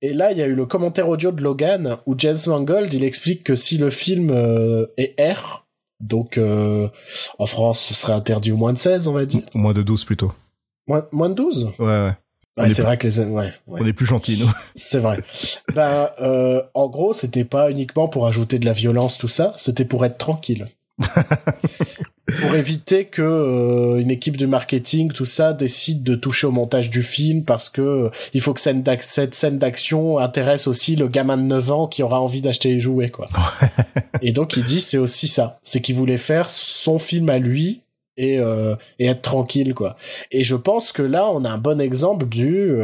Et 0.03 0.15
là, 0.15 0.33
il 0.33 0.39
y 0.39 0.43
a 0.43 0.47
eu 0.47 0.55
le 0.55 0.67
commentaire 0.67 1.09
audio 1.09 1.31
de 1.31 1.43
Logan 1.43 1.99
où 2.07 2.15
James 2.17 2.39
Mangold 2.47 2.93
il 2.95 3.05
explique 3.05 3.45
que 3.45 3.55
si 3.55 3.77
le 3.77 3.91
film 3.91 4.31
euh, 4.31 4.87
est 4.97 5.21
R, 5.21 5.67
donc 6.01 6.39
euh, 6.39 6.89
en 7.39 7.47
France 7.47 7.81
ce 7.81 7.95
serait 7.95 8.13
interdit 8.13 8.53
au 8.53 8.57
moins 8.57 8.73
de 8.73 8.79
16, 8.79 9.09
on 9.09 9.13
va 9.13 9.27
dire, 9.27 9.43
Au 9.55 9.59
moins 9.59 9.73
de 9.75 9.83
12 9.83 10.05
plutôt. 10.05 10.33
moins, 10.89 11.07
moins 11.13 11.29
de 11.29 11.35
12. 11.35 11.71
Ouais 11.79 11.87
ouais. 11.87 12.13
On 12.57 12.63
Ouais, 12.63 12.67
est 12.67 12.75
c'est 12.75 12.83
plus- 12.83 12.87
vrai 12.87 12.99
que 12.99 13.07
les 13.07 13.21
ouais, 13.21 13.27
ouais. 13.69 13.81
On 13.81 13.87
est 13.87 13.93
plus 13.93 14.07
gentils 14.07 14.37
nous. 14.39 14.51
C'est 14.75 14.99
vrai. 14.99 15.23
ben, 15.73 16.09
euh, 16.21 16.61
en 16.75 16.89
gros, 16.89 17.13
c'était 17.15 17.45
pas 17.45 17.71
uniquement 17.71 18.09
pour 18.09 18.27
ajouter 18.27 18.59
de 18.59 18.67
la 18.67 18.73
violence, 18.73 19.19
tout 19.19 19.29
ça, 19.29 19.55
c'était 19.57 19.85
pour 19.85 20.05
être 20.05 20.19
tranquille. 20.19 20.67
pour 22.41 22.55
éviter 22.55 23.07
que 23.07 23.23
euh, 23.23 24.01
une 24.01 24.11
équipe 24.11 24.37
de 24.37 24.47
marketing, 24.47 25.13
tout 25.13 25.27
ça, 25.27 25.53
décide 25.53 26.03
de 26.03 26.15
toucher 26.15 26.47
au 26.47 26.51
montage 26.51 26.91
du 26.91 27.03
film 27.03 27.45
parce 27.45 27.69
que 27.69 27.81
euh, 27.81 28.11
il 28.35 28.41
faut 28.41 28.55
que 28.55 28.61
scène 28.61 28.85
cette 29.01 29.35
scène 29.35 29.59
d'action 29.59 30.19
intéresse 30.19 30.67
aussi 30.67 30.97
le 30.97 31.09
gamin 31.09 31.37
de 31.37 31.43
9 31.43 31.71
ans 31.71 31.87
qui 31.87 32.03
aura 32.03 32.21
envie 32.21 32.41
d'acheter 32.41 32.71
les 32.71 32.81
jouets, 32.81 33.11
quoi. 33.11 33.27
et 34.23 34.33
donc, 34.33 34.57
il 34.57 34.65
dit, 34.65 34.81
c'est 34.81 34.99
aussi 34.99 35.29
ça. 35.29 35.59
C'est 35.63 35.81
qu'il 35.81 35.95
voulait 35.95 36.19
faire 36.19 36.51
son 36.51 36.99
film 36.99 37.29
à 37.31 37.39
lui 37.39 37.81
et, 38.17 38.39
euh, 38.39 38.77
et 38.99 39.07
être 39.07 39.23
tranquille, 39.23 39.75
quoi. 39.75 39.97
Et 40.31 40.45
je 40.45 40.57
pense 40.57 40.93
que 40.93 41.03
là, 41.03 41.31
on 41.31 41.45
a 41.45 41.51
un 41.51 41.59
bon 41.59 41.81
exemple 41.81 42.27
du... 42.27 42.77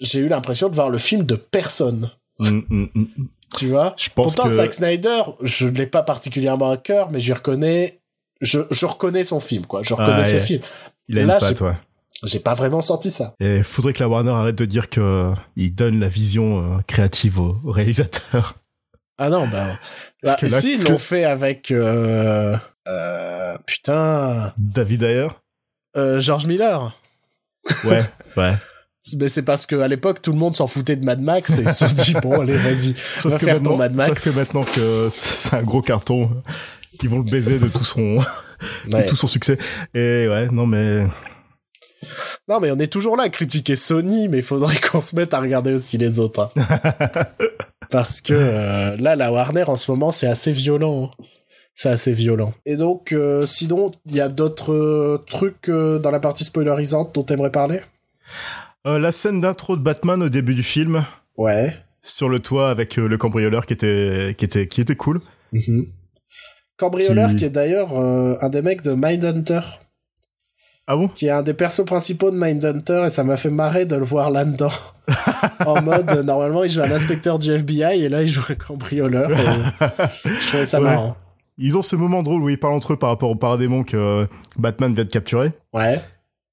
j'ai 0.00 0.20
eu 0.20 0.28
l'impression 0.28 0.68
de 0.68 0.74
voir 0.74 0.90
le 0.90 0.98
film 0.98 1.24
de 1.24 1.36
personne. 1.36 2.10
Tu 3.58 3.68
vois 3.68 3.94
Je 3.98 4.08
pense 4.10 4.34
Pourtant, 4.34 4.44
que 4.44 4.54
Zack 4.54 4.74
Snyder, 4.74 5.22
je 5.42 5.66
ne 5.66 5.76
l'ai 5.76 5.86
pas 5.86 6.02
particulièrement 6.02 6.70
à 6.70 6.76
cœur, 6.76 7.10
mais 7.10 7.20
je 7.20 7.32
reconnais... 7.32 8.00
Je, 8.40 8.60
je 8.70 8.86
reconnais 8.86 9.24
son 9.24 9.40
film, 9.40 9.66
quoi. 9.66 9.82
Je 9.82 9.94
reconnais 9.94 10.22
Ah, 10.22 10.24
ses 10.24 10.34
ouais. 10.34 10.40
films. 10.40 10.62
il 11.08 11.18
a 11.18 11.24
Là, 11.26 11.34
une 11.34 11.40
patte, 11.40 11.58
j'ai- 11.58 11.64
ouais. 11.64 11.74
J'ai 12.24 12.38
pas 12.40 12.54
vraiment 12.54 12.82
senti 12.82 13.10
ça. 13.10 13.34
Et 13.40 13.62
faudrait 13.62 13.92
que 13.92 14.00
la 14.00 14.08
Warner 14.08 14.30
arrête 14.30 14.54
de 14.54 14.64
dire 14.64 14.88
que 14.90 15.00
euh, 15.00 15.34
il 15.56 15.74
donne 15.74 15.98
la 16.00 16.08
vision 16.08 16.76
euh, 16.76 16.80
créative 16.86 17.40
au, 17.40 17.58
réalisateur. 17.66 18.54
Ah 19.18 19.28
non, 19.28 19.46
bah... 19.48 19.78
Parce 20.22 20.34
bah 20.34 20.40
que 20.40 20.48
si, 20.48 20.74
ils 20.74 20.82
l'ont 20.84 20.98
fait 20.98 21.24
avec... 21.24 21.70
Euh, 21.70 22.56
euh, 22.88 23.58
putain... 23.66 24.52
David 24.56 25.02
Ayer 25.02 25.28
Euh, 25.96 26.20
George 26.20 26.46
Miller. 26.46 26.92
Ouais, 27.84 28.02
ouais. 28.36 28.54
Mais 29.16 29.28
c'est 29.28 29.42
parce 29.42 29.66
que 29.66 29.76
à 29.76 29.88
l'époque, 29.88 30.22
tout 30.22 30.32
le 30.32 30.38
monde 30.38 30.54
s'en 30.54 30.66
foutait 30.66 30.96
de 30.96 31.04
Mad 31.04 31.20
Max 31.20 31.58
et 31.58 31.66
se 31.66 31.84
dit, 32.04 32.14
bon, 32.22 32.40
allez, 32.40 32.56
vas-y, 32.56 32.94
Sauf 33.18 33.32
va 33.32 33.38
faire 33.38 33.62
ton 33.62 33.76
Mad 33.76 33.94
Max. 33.94 34.22
sauf 34.22 34.32
que 34.34 34.38
maintenant 34.40 34.62
que 34.64 35.08
c'est 35.10 35.54
un 35.54 35.62
gros 35.62 35.82
carton, 35.82 36.30
ils 37.02 37.08
vont 37.08 37.18
le 37.18 37.24
baiser 37.30 37.58
de 37.58 37.68
tout 37.68 37.84
son, 37.84 38.18
de 38.86 39.08
tout 39.08 39.16
son 39.16 39.26
succès. 39.26 39.58
Et 39.94 40.28
ouais, 40.28 40.48
non 40.52 40.66
mais 40.66 41.04
Non, 42.48 42.60
mais 42.60 42.70
on 42.70 42.78
est 42.78 42.86
toujours 42.86 43.16
là 43.16 43.24
à 43.24 43.28
critiquer 43.28 43.74
Sony, 43.76 44.28
mais 44.28 44.38
il 44.38 44.44
faudrait 44.44 44.78
qu'on 44.92 45.00
se 45.00 45.16
mette 45.16 45.34
à 45.34 45.40
regarder 45.40 45.72
aussi 45.72 45.98
les 45.98 46.20
autres. 46.20 46.50
hein. 46.56 47.24
Parce 47.90 48.20
que 48.22 48.32
euh, 48.34 48.96
là, 48.98 49.16
la 49.16 49.32
Warner 49.32 49.64
en 49.64 49.76
ce 49.76 49.90
moment, 49.90 50.12
c'est 50.12 50.26
assez 50.28 50.52
violent. 50.52 51.10
hein. 51.20 51.24
C'est 51.74 51.88
assez 51.90 52.12
violent. 52.12 52.52
Et 52.66 52.76
donc, 52.76 53.12
euh, 53.12 53.44
sinon, 53.46 53.90
il 54.06 54.14
y 54.14 54.20
a 54.20 54.28
d'autres 54.28 54.72
euh, 54.72 55.22
trucs 55.26 55.68
euh, 55.68 55.98
dans 55.98 56.10
la 56.10 56.20
partie 56.20 56.44
spoilerisante 56.44 57.14
dont 57.14 57.22
t'aimerais 57.22 57.50
parler? 57.50 57.80
Euh, 58.86 58.98
la 58.98 59.12
scène 59.12 59.40
d'intro 59.40 59.76
de 59.76 59.82
Batman 59.82 60.22
au 60.22 60.28
début 60.28 60.54
du 60.54 60.62
film, 60.62 61.04
Ouais. 61.36 61.72
sur 62.02 62.28
le 62.28 62.40
toit 62.40 62.68
avec 62.70 62.98
euh, 62.98 63.06
le 63.06 63.16
cambrioleur 63.16 63.64
qui 63.66 63.72
était, 63.74 64.34
qui 64.36 64.44
était, 64.44 64.66
qui 64.66 64.80
était 64.80 64.96
cool. 64.96 65.20
Mhm. 65.52 65.86
Cambrioleur 66.76 67.30
Qui- 67.30 67.36
qui, 67.36 67.44
est 67.44 67.50
d'ailleurs 67.50 67.96
euh, 67.96 68.34
un 68.40 68.48
des 68.48 68.60
mecs 68.62 68.82
de 68.82 68.92
Mindhunter, 68.94 69.60
Ah 70.88 70.96
bon? 70.96 71.06
Qui 71.08 71.26
est 71.26 71.30
un 71.30 71.42
des 71.42 71.54
persos 71.54 71.84
principaux 71.84 72.32
de 72.32 72.36
Mindhunter, 72.36 73.04
et 73.06 73.10
ça 73.10 73.22
m'a 73.22 73.36
fait 73.36 73.50
marrer 73.50 73.86
de 73.86 73.94
le 73.94 74.04
voir 74.04 74.30
là-dedans. 74.32 74.72
en 75.64 75.80
mode, 75.80 76.10
normalement, 76.24 76.64
il 76.64 76.70
joue 76.70 76.80
un 76.82 76.90
inspecteur 76.90 77.38
du 77.38 77.52
FBI, 77.52 78.02
et 78.04 78.08
là, 78.08 78.22
il 78.22 78.28
joue 78.28 78.42
un 78.48 78.54
cambrioleur. 78.56 79.30
et 79.30 79.44
Je 80.24 80.46
trouvais 80.48 80.66
ça 80.66 80.80
Ouais. 80.80 80.90
marrant. 80.90 81.16
Ils 81.56 81.76
ont 81.78 81.82
ce 81.82 81.94
moment 81.94 82.24
drôle 82.24 82.42
où 82.42 82.48
ils 82.48 82.58
parlent 82.58 82.74
entre 82.74 82.94
eux 82.94 82.98
par 82.98 83.10
rapport 83.10 83.30
au 83.30 83.36
paradémon 83.36 83.84
que 83.84 84.26
Batman 84.58 84.92
vient 84.92 85.04
de 85.04 85.10
capturer. 85.10 85.52
Ouais. 85.72 86.00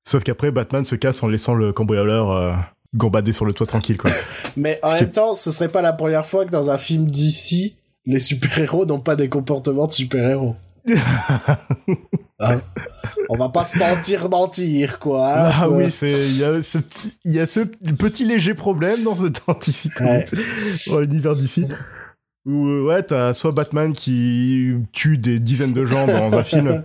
Sauf 0.10 0.23
qu'après, 0.23 0.52
Batman 0.52 0.84
se 0.86 0.95
casse 0.95 1.22
en 1.22 1.27
laissant 1.27 1.53
le 1.53 1.72
cambrioleur 1.72 2.31
euh, 2.31 2.53
gambader 2.95 3.31
sur 3.31 3.45
le 3.45 3.53
toit 3.53 3.68
tranquille, 3.68 3.98
quoi. 3.99 4.10
Mais 4.57 4.80
en 4.81 4.90
Ce 4.90 4.95
même 4.95 5.11
temps, 5.11 5.36
ce 5.36 5.52
serait 5.52 5.69
pas 5.69 5.84
la 5.84 5.94
première 5.94 6.26
fois 6.26 6.45
que 6.45 6.49
dans 6.49 6.72
un 6.72 6.80
film 6.80 7.06
d'ici, 7.06 7.76
les 8.07 8.19
super-héros 8.19 8.88
n'ont 8.88 8.99
pas 9.02 9.15
des 9.15 9.30
comportements 9.30 9.86
de 9.86 9.91
super-héros. 9.91 10.56
Hein 12.41 12.61
On 13.27 13.36
va 13.38 13.49
pas 13.49 13.65
se 13.65 13.77
mentir, 13.77 14.30
mentir, 14.30 14.98
quoi. 14.98 15.27
hein. 15.27 15.52
Ah 15.53 15.69
oui, 15.69 15.91
c'est 15.91 16.10
il 16.10 16.38
y 16.38 16.44
a 16.44 16.64
ce 16.64 16.77
il 17.26 17.34
y 17.34 17.40
a 17.40 17.45
ce 17.45 17.60
petit 17.60 18.23
léger 18.26 18.53
problème 18.53 19.03
dans 19.03 19.14
dans 20.88 20.99
l'univers 20.99 21.36
d'ici. 21.36 21.68
Où 22.45 22.68
euh, 22.68 22.81
ouais, 22.86 23.03
t'as 23.03 23.34
soit 23.34 23.52
Batman 23.52 23.91
qui 23.91 24.73
tue 24.94 25.18
des 25.18 25.40
dizaines 25.41 25.73
de 25.73 25.86
gens 25.86 26.07
dans 26.07 26.31
un 26.38 26.44
film 26.45 26.81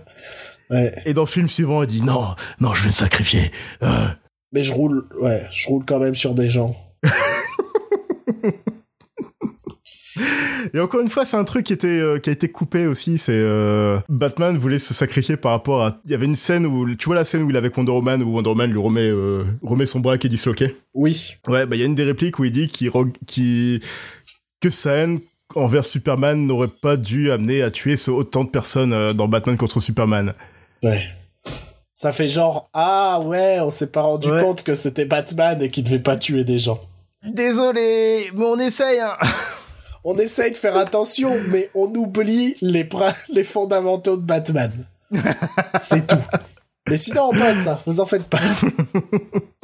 Ouais. 0.69 0.91
et 1.05 1.13
dans 1.13 1.21
le 1.23 1.27
film 1.27 1.47
suivant 1.47 1.83
il 1.83 1.87
dit 1.87 2.01
non, 2.01 2.35
non, 2.59 2.73
je 2.73 2.81
vais 2.83 2.87
me 2.87 2.93
sacrifier. 2.93 3.51
Euh, 3.83 4.07
Mais 4.51 4.63
je 4.63 4.73
roule, 4.73 5.07
ouais, 5.21 5.41
je 5.51 5.67
roule 5.67 5.85
quand 5.85 5.99
même 5.99 6.15
sur 6.15 6.33
des 6.33 6.49
gens. 6.49 6.75
Et 10.73 10.79
encore 10.79 11.01
une 11.01 11.09
fois, 11.09 11.25
c'est 11.25 11.37
un 11.37 11.43
truc 11.43 11.65
qui 11.65 11.73
était 11.73 11.87
euh, 11.87 12.17
qui 12.19 12.29
a 12.29 12.33
été 12.33 12.49
coupé 12.49 12.87
aussi. 12.87 13.17
C'est 13.17 13.33
euh, 13.33 13.99
Batman 14.09 14.57
voulait 14.57 14.79
se 14.79 14.93
sacrifier 14.93 15.37
par 15.37 15.51
rapport 15.51 15.83
à. 15.83 16.01
Il 16.05 16.11
y 16.11 16.13
avait 16.13 16.25
une 16.25 16.35
scène 16.35 16.65
où 16.65 16.95
tu 16.95 17.05
vois 17.05 17.15
la 17.15 17.25
scène 17.25 17.43
où 17.43 17.49
il 17.49 17.55
est 17.55 17.59
avec 17.59 17.77
Wonder 17.77 17.91
Woman 17.91 18.23
où 18.23 18.33
Wonder 18.33 18.49
Woman 18.49 18.71
lui 18.71 18.79
remet 18.79 19.09
euh, 19.09 19.43
remet 19.61 19.85
son 19.85 19.99
bras 19.99 20.17
qui 20.17 20.27
est 20.27 20.29
disloqué? 20.29 20.75
Oui. 20.93 21.35
Ouais, 21.47 21.65
bah 21.65 21.75
il 21.75 21.79
y 21.79 21.81
a 21.81 21.85
une 21.85 21.95
des 21.95 22.03
répliques 22.03 22.39
où 22.39 22.45
il 22.45 22.51
dit 22.51 22.67
qu'il 22.67 23.81
que 24.61 24.69
sa 24.69 24.93
haine 24.93 25.19
envers 25.53 25.85
Superman 25.85 26.45
n'aurait 26.45 26.67
pas 26.67 26.97
dû 26.97 27.31
amener 27.31 27.61
à 27.61 27.71
tuer 27.71 27.95
autant 28.09 28.43
de 28.43 28.49
personnes 28.49 29.13
dans 29.13 29.27
Batman 29.27 29.57
contre 29.57 29.79
Superman. 29.79 30.33
Ouais. 30.85 31.03
Ça 31.93 32.11
fait 32.13 32.27
genre, 32.27 32.69
ah 32.73 33.19
ouais, 33.23 33.59
on 33.61 33.71
s'est 33.71 33.87
pas 33.87 34.01
rendu 34.01 34.29
Ouais. 34.29 34.41
compte 34.41 34.63
que 34.63 34.75
c'était 34.75 35.05
Batman 35.05 35.61
et 35.61 35.69
qu'il 35.69 35.83
devait 35.85 35.99
pas 35.99 36.17
tuer 36.17 36.43
des 36.43 36.59
gens. 36.59 36.79
Désolé, 37.23 38.19
mais 38.35 38.45
on 38.45 38.59
essaye. 38.59 38.99
Hein. 38.99 39.15
On 40.07 40.15
essaye 40.19 40.51
de 40.51 40.57
faire 40.57 40.77
attention, 40.77 41.35
mais 41.47 41.71
on 41.73 41.85
oublie 41.95 42.55
les, 42.61 42.87
les 43.29 43.43
fondamentaux 43.43 44.17
de 44.17 44.21
Batman. 44.21 44.71
C'est 45.81 46.05
tout. 46.05 46.15
Mais 46.87 46.97
sinon, 46.97 47.31
on 47.33 47.35
passe, 47.35 47.63
ça. 47.63 47.81
Vous 47.87 47.99
en 47.99 48.05
faites 48.05 48.25
pas. 48.25 48.37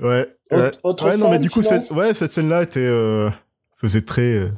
Ouais. 0.00 0.28
Autre- 0.50 0.62
ouais. 0.62 0.70
autre 0.82 1.08
ouais, 1.08 1.16
non, 1.16 1.30
mais 1.30 1.38
du 1.38 1.48
coup, 1.48 1.62
sinon 1.62 1.80
cette, 1.82 1.90
ouais, 1.92 2.12
cette 2.12 2.30
scène-là 2.32 2.62
était 2.64 2.80
euh, 2.80 3.30
faisait 3.80 4.02
très 4.02 4.20
euh, 4.20 4.50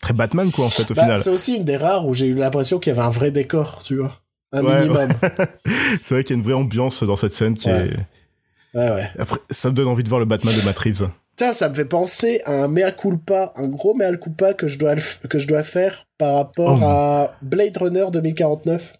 très 0.00 0.14
Batman 0.14 0.48
quoi 0.52 0.66
en 0.66 0.68
fait 0.68 0.88
au 0.88 0.94
Bah, 0.94 1.02
final. 1.02 1.20
c'est 1.20 1.30
aussi 1.30 1.56
une 1.56 1.64
des 1.64 1.76
rares 1.76 2.06
où 2.06 2.14
j'ai 2.14 2.26
eu 2.26 2.34
l'impression 2.34 2.78
qu'il 2.78 2.92
y 2.94 2.96
avait 2.96 3.04
un 3.06 3.10
vrai 3.10 3.32
décor, 3.32 3.82
tu 3.84 3.96
vois. 3.96 4.20
Un 4.54 4.64
Ouais, 4.64 4.80
minimum. 4.82 5.08
C'est 6.02 6.14
vrai 6.14 6.24
qu'il 6.24 6.36
y 6.36 6.38
a 6.38 6.40
une 6.40 6.44
vraie 6.44 6.54
ambiance 6.54 7.02
dans 7.02 7.16
cette 7.16 7.34
scène 7.34 7.54
qui 7.54 7.68
Ouais. 7.68 7.88
est. 7.88 8.78
Ouais, 8.78 8.90
ouais. 8.90 9.10
Après, 9.18 9.38
ça 9.50 9.68
me 9.70 9.74
donne 9.74 9.88
envie 9.88 10.02
de 10.04 10.08
voir 10.08 10.18
le 10.20 10.26
Batman 10.26 10.54
de 10.54 10.64
Matt 10.64 10.78
Reeves. 10.78 11.08
Putain, 11.36 11.52
ça 11.52 11.68
me 11.68 11.74
fait 11.74 11.84
penser 11.84 12.40
à 12.44 12.64
un 12.64 12.68
mea 12.68 12.90
culpa, 12.92 13.52
un 13.56 13.66
gros 13.68 13.94
mea 13.94 14.16
culpa 14.16 14.54
que 14.54 14.66
je 14.68 14.78
dois, 14.78 14.94
que 15.28 15.38
je 15.38 15.46
dois 15.48 15.62
faire 15.64 16.06
par 16.18 16.34
rapport 16.36 16.78
Oh. 16.80 16.84
à 16.84 17.36
Blade 17.42 17.76
Runner 17.76 18.06
2049. 18.12 18.96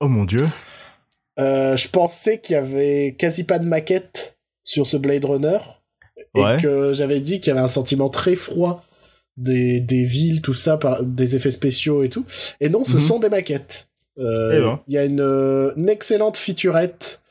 Oh 0.00 0.08
mon 0.08 0.24
dieu. 0.24 0.46
Euh, 1.40 1.76
je 1.76 1.88
pensais 1.88 2.38
qu'il 2.40 2.54
y 2.54 2.56
avait 2.56 3.14
quasi 3.18 3.44
pas 3.44 3.58
de 3.58 3.64
maquette 3.66 4.38
sur 4.64 4.86
ce 4.86 4.96
Blade 4.96 5.24
Runner. 5.24 5.58
Et 6.36 6.60
que 6.60 6.92
j'avais 6.94 7.20
dit 7.20 7.38
qu'il 7.40 7.48
y 7.48 7.50
avait 7.52 7.60
un 7.64 7.68
sentiment 7.68 8.08
très 8.08 8.34
froid 8.34 8.84
des, 9.36 9.80
des 9.80 10.02
villes, 10.04 10.42
tout 10.42 10.52
ça, 10.54 10.76
par, 10.76 11.02
des 11.04 11.36
effets 11.36 11.52
spéciaux 11.52 12.02
et 12.02 12.08
tout. 12.08 12.26
Et 12.60 12.68
non, 12.68 12.84
ce 12.84 12.94
Mhm. 12.94 13.00
sont 13.00 13.18
des 13.20 13.28
maquettes. 13.28 13.87
Euh, 14.18 14.50
Eh 14.54 14.60
ben. 14.60 14.80
Il 14.88 14.94
y 14.94 14.98
a 14.98 15.04
une, 15.04 15.20
euh, 15.20 15.72
une 15.76 15.88
excellente 15.88 16.36
featurette 16.36 17.22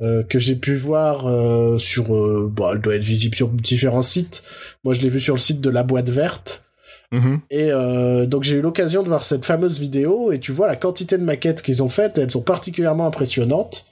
euh, 0.00 0.22
que 0.22 0.38
j'ai 0.38 0.56
pu 0.56 0.74
voir 0.74 1.26
euh, 1.26 1.78
sur... 1.78 2.04
bon, 2.48 2.72
elle 2.72 2.80
doit 2.80 2.96
être 2.96 3.02
visible 3.04 3.34
sur 3.34 3.48
différents 3.48 4.02
sites. 4.02 4.42
Moi, 4.84 4.94
je 4.94 5.00
l'ai 5.02 5.08
vu 5.08 5.20
sur 5.20 5.34
le 5.34 5.40
site 5.40 5.60
de 5.60 5.70
La 5.70 5.82
Boîte 5.82 6.08
Verte. 6.10 6.64
Mhm. 7.12 7.40
Et 7.50 7.70
euh, 7.70 8.26
donc 8.26 8.42
j'ai 8.42 8.56
eu 8.56 8.60
l'occasion 8.60 9.04
de 9.04 9.08
voir 9.08 9.24
cette 9.24 9.44
fameuse 9.44 9.78
vidéo 9.78 10.32
et 10.32 10.40
tu 10.40 10.50
vois 10.50 10.66
la 10.66 10.74
quantité 10.74 11.16
de 11.16 11.22
maquettes 11.22 11.62
qu'ils 11.62 11.80
ont 11.84 11.88
faites, 11.88 12.18
elles 12.18 12.32
sont 12.32 12.40
particulièrement 12.42 13.06
impressionnantes. 13.06 13.86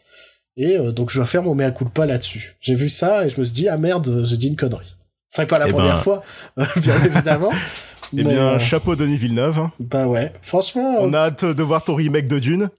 Et 0.57 0.77
euh, 0.77 0.91
donc 0.91 1.11
je 1.11 1.19
dois 1.19 1.27
faire 1.27 1.45
mon 1.45 1.55
mea 1.55 1.71
culpa 1.71 2.07
là-dessus. 2.07 2.57
J'ai 2.61 2.75
vu 2.75 2.89
ça 2.89 3.25
et 3.25 3.31
je 3.31 3.39
me 3.39 3.45
suis 3.45 3.55
dit 3.55 3.69
ah 3.69 3.79
merde, 3.79 4.25
j'ai 4.25 4.37
dit 4.37 4.49
une 4.49 4.57
connerie. 4.57 4.97
Ce 5.29 5.37
serait 5.37 5.47
pas 5.47 5.61
la 5.61 5.69
Eh 5.69 5.71
première 5.71 5.95
ben. 5.95 6.01
fois, 6.01 6.23
bien 6.77 7.05
évidemment. 7.05 7.53
Eh 8.17 8.23
Mais, 8.23 8.35
bien, 8.35 8.49
euh, 8.49 8.59
chapeau 8.59 8.95
Denis 8.95 9.17
Villeneuve. 9.17 9.69
bah 9.81 10.07
ouais, 10.07 10.33
franchement, 10.41 10.99
On 11.01 11.13
a 11.13 11.19
hâte 11.19 11.45
de 11.45 11.63
voir 11.63 11.83
ton 11.83 11.95
remake 11.95 12.29
de 12.29 12.39
Dune, 12.39 12.71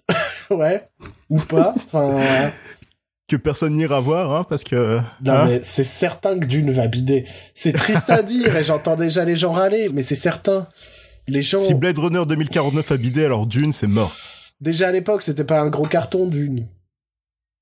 ouais, 0.50 0.84
ou 1.28 1.38
pas. 1.38 1.74
Enfin, 1.76 2.50
que 3.28 3.36
personne 3.36 3.74
n'ira 3.74 4.00
voir, 4.00 4.34
hein, 4.34 4.44
parce 4.48 4.64
que... 4.64 5.00
non 5.22 5.32
hein. 5.32 5.44
mais 5.46 5.60
c'est 5.62 5.84
certain 5.84 6.38
que 6.38 6.46
Dune 6.46 6.70
va 6.70 6.86
bider. 6.86 7.26
C'est 7.54 7.72
triste 7.72 8.08
à 8.08 8.22
dire 8.22 8.56
et 8.56 8.64
j'entends 8.64 8.96
déjà 8.96 9.24
les 9.24 9.36
gens 9.36 9.52
râler, 9.52 9.90
mais 9.90 10.02
c'est 10.02 10.14
certain. 10.14 10.66
Les 11.26 11.42
gens, 11.42 11.58
Si 11.58 11.74
Blade 11.74 11.98
Runner 11.98 12.24
2049 12.26 12.90
a 12.90 12.96
bidé, 12.96 13.24
alors 13.26 13.46
Dune, 13.46 13.74
c'est 13.74 13.86
mort. 13.86 14.14
déjà 14.62 14.88
à 14.88 14.92
l'époque, 14.92 15.20
c'était 15.20 15.44
pas 15.44 15.60
un 15.60 15.68
gros 15.68 15.84
carton 15.84 16.26
Dune. 16.26 16.66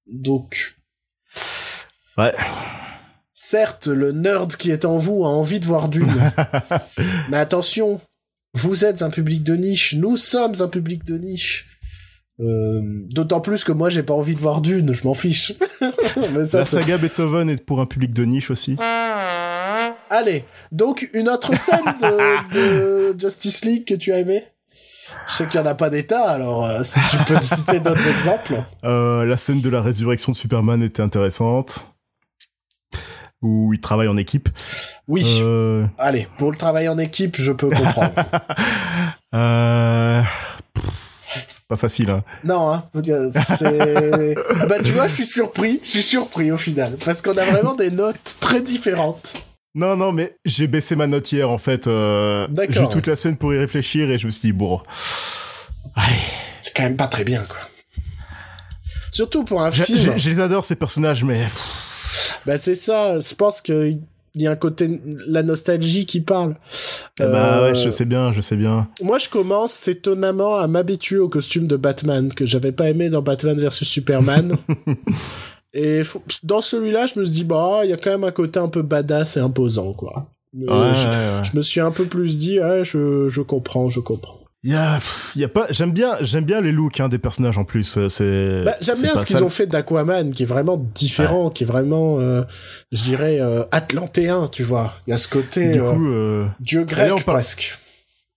Donc, 0.07 0.77
Ouais. 2.16 2.32
Certes, 3.39 3.89
le 3.89 4.13
nerd 4.13 4.57
qui 4.57 4.71
est 4.71 4.87
en 4.87 4.97
vous 4.97 5.27
a 5.27 5.29
envie 5.29 5.61
de 5.61 5.67
voir 5.67 5.91
Dune. 5.91 6.11
Mais 7.29 7.37
attention, 7.37 8.01
vous 8.55 8.87
êtes 8.87 9.03
un 9.03 9.11
public 9.11 9.43
de 9.43 9.57
niche, 9.57 9.95
nous 9.95 10.17
sommes 10.17 10.55
un 10.61 10.69
public 10.69 11.05
de 11.05 11.19
niche. 11.19 11.67
Euh, 12.41 12.81
D'autant 13.11 13.43
plus 13.43 13.63
que 13.63 13.73
moi 13.73 13.91
j'ai 13.91 14.03
pas 14.03 14.15
envie 14.15 14.35
de 14.35 14.41
voir 14.41 14.63
Dune, 14.63 14.95
je 14.95 15.07
m'en 15.07 15.13
fiche. 15.13 15.53
Mais 16.33 16.47
ça, 16.47 16.61
La 16.61 16.65
saga 16.65 16.97
Beethoven 16.97 17.51
est 17.51 17.63
pour 17.63 17.83
un 17.83 17.85
public 17.85 18.15
de 18.15 18.25
niche 18.25 18.51
aussi. 18.51 18.79
Allez, 20.09 20.47
donc 20.73 21.07
une 21.13 21.29
autre 21.29 21.55
scène 21.59 21.85
de, 22.01 23.13
de 23.13 23.21
Justice 23.21 23.67
League 23.67 23.85
que 23.87 23.95
tu 23.95 24.15
as 24.15 24.21
aimé 24.21 24.45
Je 25.29 25.35
sais 25.35 25.47
qu'il 25.47 25.61
y 25.61 25.63
en 25.63 25.67
a 25.67 25.75
pas 25.75 25.91
d'état, 25.91 26.27
alors 26.27 26.65
euh, 26.65 26.83
si 26.85 27.01
tu 27.11 27.19
peux 27.27 27.43
citer 27.43 27.81
d'autres 27.81 28.09
exemples. 28.09 28.65
Euh, 28.85 29.27
la 29.27 29.37
scène 29.37 29.61
de 29.61 29.69
la 29.69 29.83
résurrection 29.83 30.33
de 30.33 30.39
Superman 30.39 30.83
était 30.83 31.03
intéressante. 31.03 31.85
Où 33.47 33.73
il 33.73 33.81
travaille 33.81 34.09
en 34.09 34.16
équipe. 34.16 34.48
Oui, 35.06 35.39
Euh, 35.40 35.86
allez, 35.98 36.27
pour 36.36 36.51
le 36.51 36.56
travail 36.56 36.89
en 36.89 36.98
équipe, 36.98 37.36
je 37.39 37.52
peux 37.52 37.70
comprendre. 37.70 38.10
euh, 39.35 40.20
C'est 41.47 41.68
pas 41.68 41.77
facile, 41.77 42.10
hein. 42.10 42.24
Non, 42.43 42.73
hein, 42.73 42.85
c'est... 43.35 44.35
Ah 44.60 44.66
bah 44.66 44.81
tu 44.82 44.90
vois, 44.90 45.06
je 45.06 45.14
suis 45.14 45.27
surpris, 45.27 45.81
je 45.85 45.90
suis 45.90 46.02
surpris 46.02 46.51
au 46.51 46.56
final, 46.56 46.97
parce 47.05 47.23
qu'on 47.23 47.36
a 47.36 47.44
vraiment 47.44 47.74
des 47.77 47.93
notes 47.93 48.36
très 48.40 48.60
différentes. 48.60 49.35
Non, 49.77 49.94
non, 49.94 50.10
mais 50.10 50.36
j'ai 50.44 50.66
baissé 50.66 50.97
ma 50.97 51.06
note 51.06 51.31
hier, 51.31 51.48
en 51.48 51.59
fait. 51.59 51.86
Euh, 51.86 52.48
D'accord. 52.48 52.74
j'ai 52.74 52.82
eu 52.82 52.89
toute 52.89 53.06
la 53.06 53.14
semaine 53.14 53.36
pour 53.36 53.55
y 53.55 53.59
réfléchir 53.59 54.10
et 54.10 54.18
je 54.18 54.27
me 54.27 54.32
suis 54.32 54.40
dit, 54.48 54.52
bon. 54.52 54.81
Allez. 55.94 56.16
C'est 56.62 56.74
quand 56.74 56.82
même 56.82 56.97
pas 56.97 57.06
très 57.06 57.23
bien, 57.23 57.44
quoi. 57.44 57.59
Surtout 59.12 59.44
pour 59.44 59.62
un 59.62 59.70
film. 59.70 60.14
je 60.16 60.31
les 60.31 60.40
adore, 60.40 60.64
ces 60.64 60.74
personnages, 60.74 61.23
mais... 61.23 61.47
Bah 62.47 62.59
c'est 62.59 62.77
ça, 62.77 63.18
je 63.18 63.35
pense 63.35 63.60
qu'il 63.60 64.01
y 64.36 64.47
a 64.47 64.52
un 64.52 64.56
côté, 64.56 65.01
la 65.27 65.43
nostalgie 65.43 66.06
qui 66.06 66.20
parle. 66.20 66.55
Bah 67.18 67.59
Euh, 67.59 67.68
ouais, 67.68 67.74
je 67.74 67.90
sais 67.90 68.05
bien, 68.05 68.32
je 68.32 68.40
sais 68.40 68.56
bien. 68.56 68.89
Moi, 69.02 69.18
je 69.18 69.28
commence 69.28 69.89
étonnamment 69.89 70.56
à 70.56 70.68
m'habituer 70.68 71.18
au 71.18 71.28
costume 71.28 71.66
de 71.66 71.77
Batman, 71.77 72.32
que 72.32 72.47
j'avais 72.47 72.73
pas 72.73 72.89
aimé 72.89 73.10
dans 73.10 73.23
Batman 73.23 73.59
vs 73.59 73.70
Superman. 73.82 74.56
Et 75.74 76.02
dans 76.43 76.62
celui-là, 76.62 77.06
je 77.06 77.18
me 77.18 77.24
suis 77.24 77.35
dit, 77.35 77.44
bah, 77.44 77.81
il 77.85 77.90
y 77.90 77.93
a 77.93 77.97
quand 77.97 78.10
même 78.10 78.24
un 78.24 78.31
côté 78.31 78.59
un 78.59 78.68
peu 78.68 78.81
badass 78.82 79.36
et 79.36 79.40
imposant, 79.40 79.93
quoi. 79.93 80.31
Euh, 80.55 80.94
je, 80.94 81.06
ouais, 81.06 81.12
ouais. 81.12 81.44
je 81.44 81.55
me 81.55 81.60
suis 81.60 81.81
un 81.81 81.90
peu 81.90 82.06
plus 82.06 82.39
dit, 82.39 82.60
ouais, 82.60 82.82
je, 82.82 83.28
je 83.28 83.40
comprends, 83.43 83.90
je 83.90 84.01
comprends. 84.01 84.40
Il 84.69 84.73
y 84.73 84.75
a, 84.75 84.99
y 85.37 85.45
a 85.45 85.49
pas, 85.49 85.69
j'aime 85.71 85.93
bien, 85.93 86.15
j'aime 86.23 86.43
bien 86.43 86.61
les 86.61 86.73
looks 86.73 86.99
hein, 86.99 87.09
des 87.09 87.19
personnages 87.19 87.57
en 87.57 87.63
plus. 87.65 87.97
euh, 87.99 88.09
C'est. 88.09 88.65
Bah, 88.65 88.75
J'aime 88.81 89.01
bien 89.01 89.15
ce 89.15 89.25
qu'ils 89.25 89.45
ont 89.45 89.49
fait 89.49 89.69
d'Aquaman, 89.69 90.31
qui 90.33 90.43
est 90.43 90.47
vraiment 90.47 90.77
différent, 90.93 91.51
qui 91.51 91.63
est 91.63 91.67
vraiment, 91.69 92.19
euh, 92.19 92.43
je 92.91 93.05
dirais, 93.05 93.39
euh, 93.41 93.63
atlantéen, 93.71 94.49
tu 94.51 94.65
vois. 94.65 94.93
Il 95.07 95.13
y 95.13 95.15
a 95.15 95.19
ce 95.19 95.29
côté 95.29 95.73
Du 95.75 95.81
euh, 95.81 95.93
coup, 95.93 96.09
euh, 96.09 96.47
dieu 96.59 96.83
grec 96.85 97.09
parle- 97.09 97.23
presque. 97.23 97.79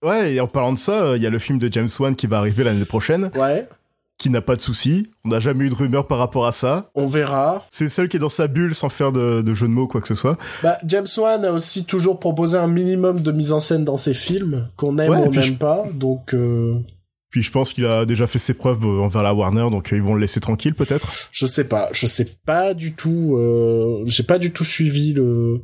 ouais. 0.04 0.36
Et 0.36 0.40
en 0.40 0.46
parlant 0.48 0.74
de 0.74 0.78
ça, 0.78 1.02
euh, 1.02 1.18
il 1.18 1.24
y 1.24 1.26
a 1.26 1.32
le 1.32 1.40
film 1.40 1.58
de 1.58 1.68
James 1.72 1.90
Wan 2.00 2.16
qui 2.16 2.28
va 2.28 2.38
arriver 2.38 2.64
l'année 2.64 2.86
prochaine, 2.86 3.32
Ouais, 3.36 3.68
qui 4.20 4.30
n'a 4.30 4.42
pas 4.42 4.56
de 4.56 4.62
soucis. 4.62 5.08
On 5.26 5.30
n'a 5.30 5.40
jamais 5.40 5.66
eu 5.66 5.70
de 5.70 5.74
rumeur 5.76 6.06
par 6.06 6.20
rapport 6.20 6.46
à 6.46 6.52
ça. 6.52 6.92
on 6.94 7.08
verra. 7.08 7.66
C'est 7.72 7.86
le 7.86 7.90
seul 7.90 8.08
qui 8.10 8.18
est 8.18 8.20
dans 8.20 8.30
sa 8.30 8.48
bulle 8.48 8.76
sans 8.76 8.90
faire 8.90 9.12
de, 9.12 9.42
de 9.42 9.54
jeu 9.56 9.66
de 9.68 9.72
mots 9.72 9.88
quoi 9.88 10.02
que 10.02 10.08
ce 10.08 10.14
soit. 10.14 10.38
Bah, 10.62 10.78
James 10.86 11.08
Wan 11.18 11.44
a 11.46 11.52
aussi 11.54 11.86
toujours 11.86 12.20
proposé 12.20 12.58
un 12.58 12.68
minimum 12.68 13.22
de 13.22 13.32
mise 13.32 13.52
en 13.54 13.60
scène 13.62 13.86
dans 13.86 13.98
ses 13.98 14.14
films, 14.14 14.68
qu'on 14.76 14.98
aime 15.00 15.10
Ouais, 15.10 15.18
ou 15.18 15.22
on 15.28 15.32
n'aime 15.32 15.42
je- 15.44 15.54
pas, 15.54 15.86
donc 15.94 16.34
euh, 16.34 16.76
Puis 17.32 17.44
je 17.44 17.50
pense 17.52 17.72
qu'il 17.74 17.86
a 17.86 18.06
déjà 18.06 18.28
fait 18.28 18.40
ses 18.40 18.54
preuves 18.54 18.84
euh, 18.84 19.00
envers 19.02 19.24
la 19.24 19.34
Warner, 19.34 19.68
donc 19.72 19.94
euh, 19.94 19.96
ils 19.96 20.04
vont 20.04 20.16
le 20.16 20.20
laisser 20.22 20.42
tranquille 20.42 20.76
peut-être. 20.76 21.08
je 21.32 21.46
sais 21.46 21.64
pas, 21.64 21.88
je 21.94 22.06
sais 22.06 22.28
pas 22.46 22.74
du 22.74 22.94
tout, 22.96 23.36
euh, 23.38 24.04
j'ai 24.06 24.24
pas 24.24 24.38
du 24.38 24.52
tout 24.52 24.66
suivi 24.66 25.14
le, 25.14 25.62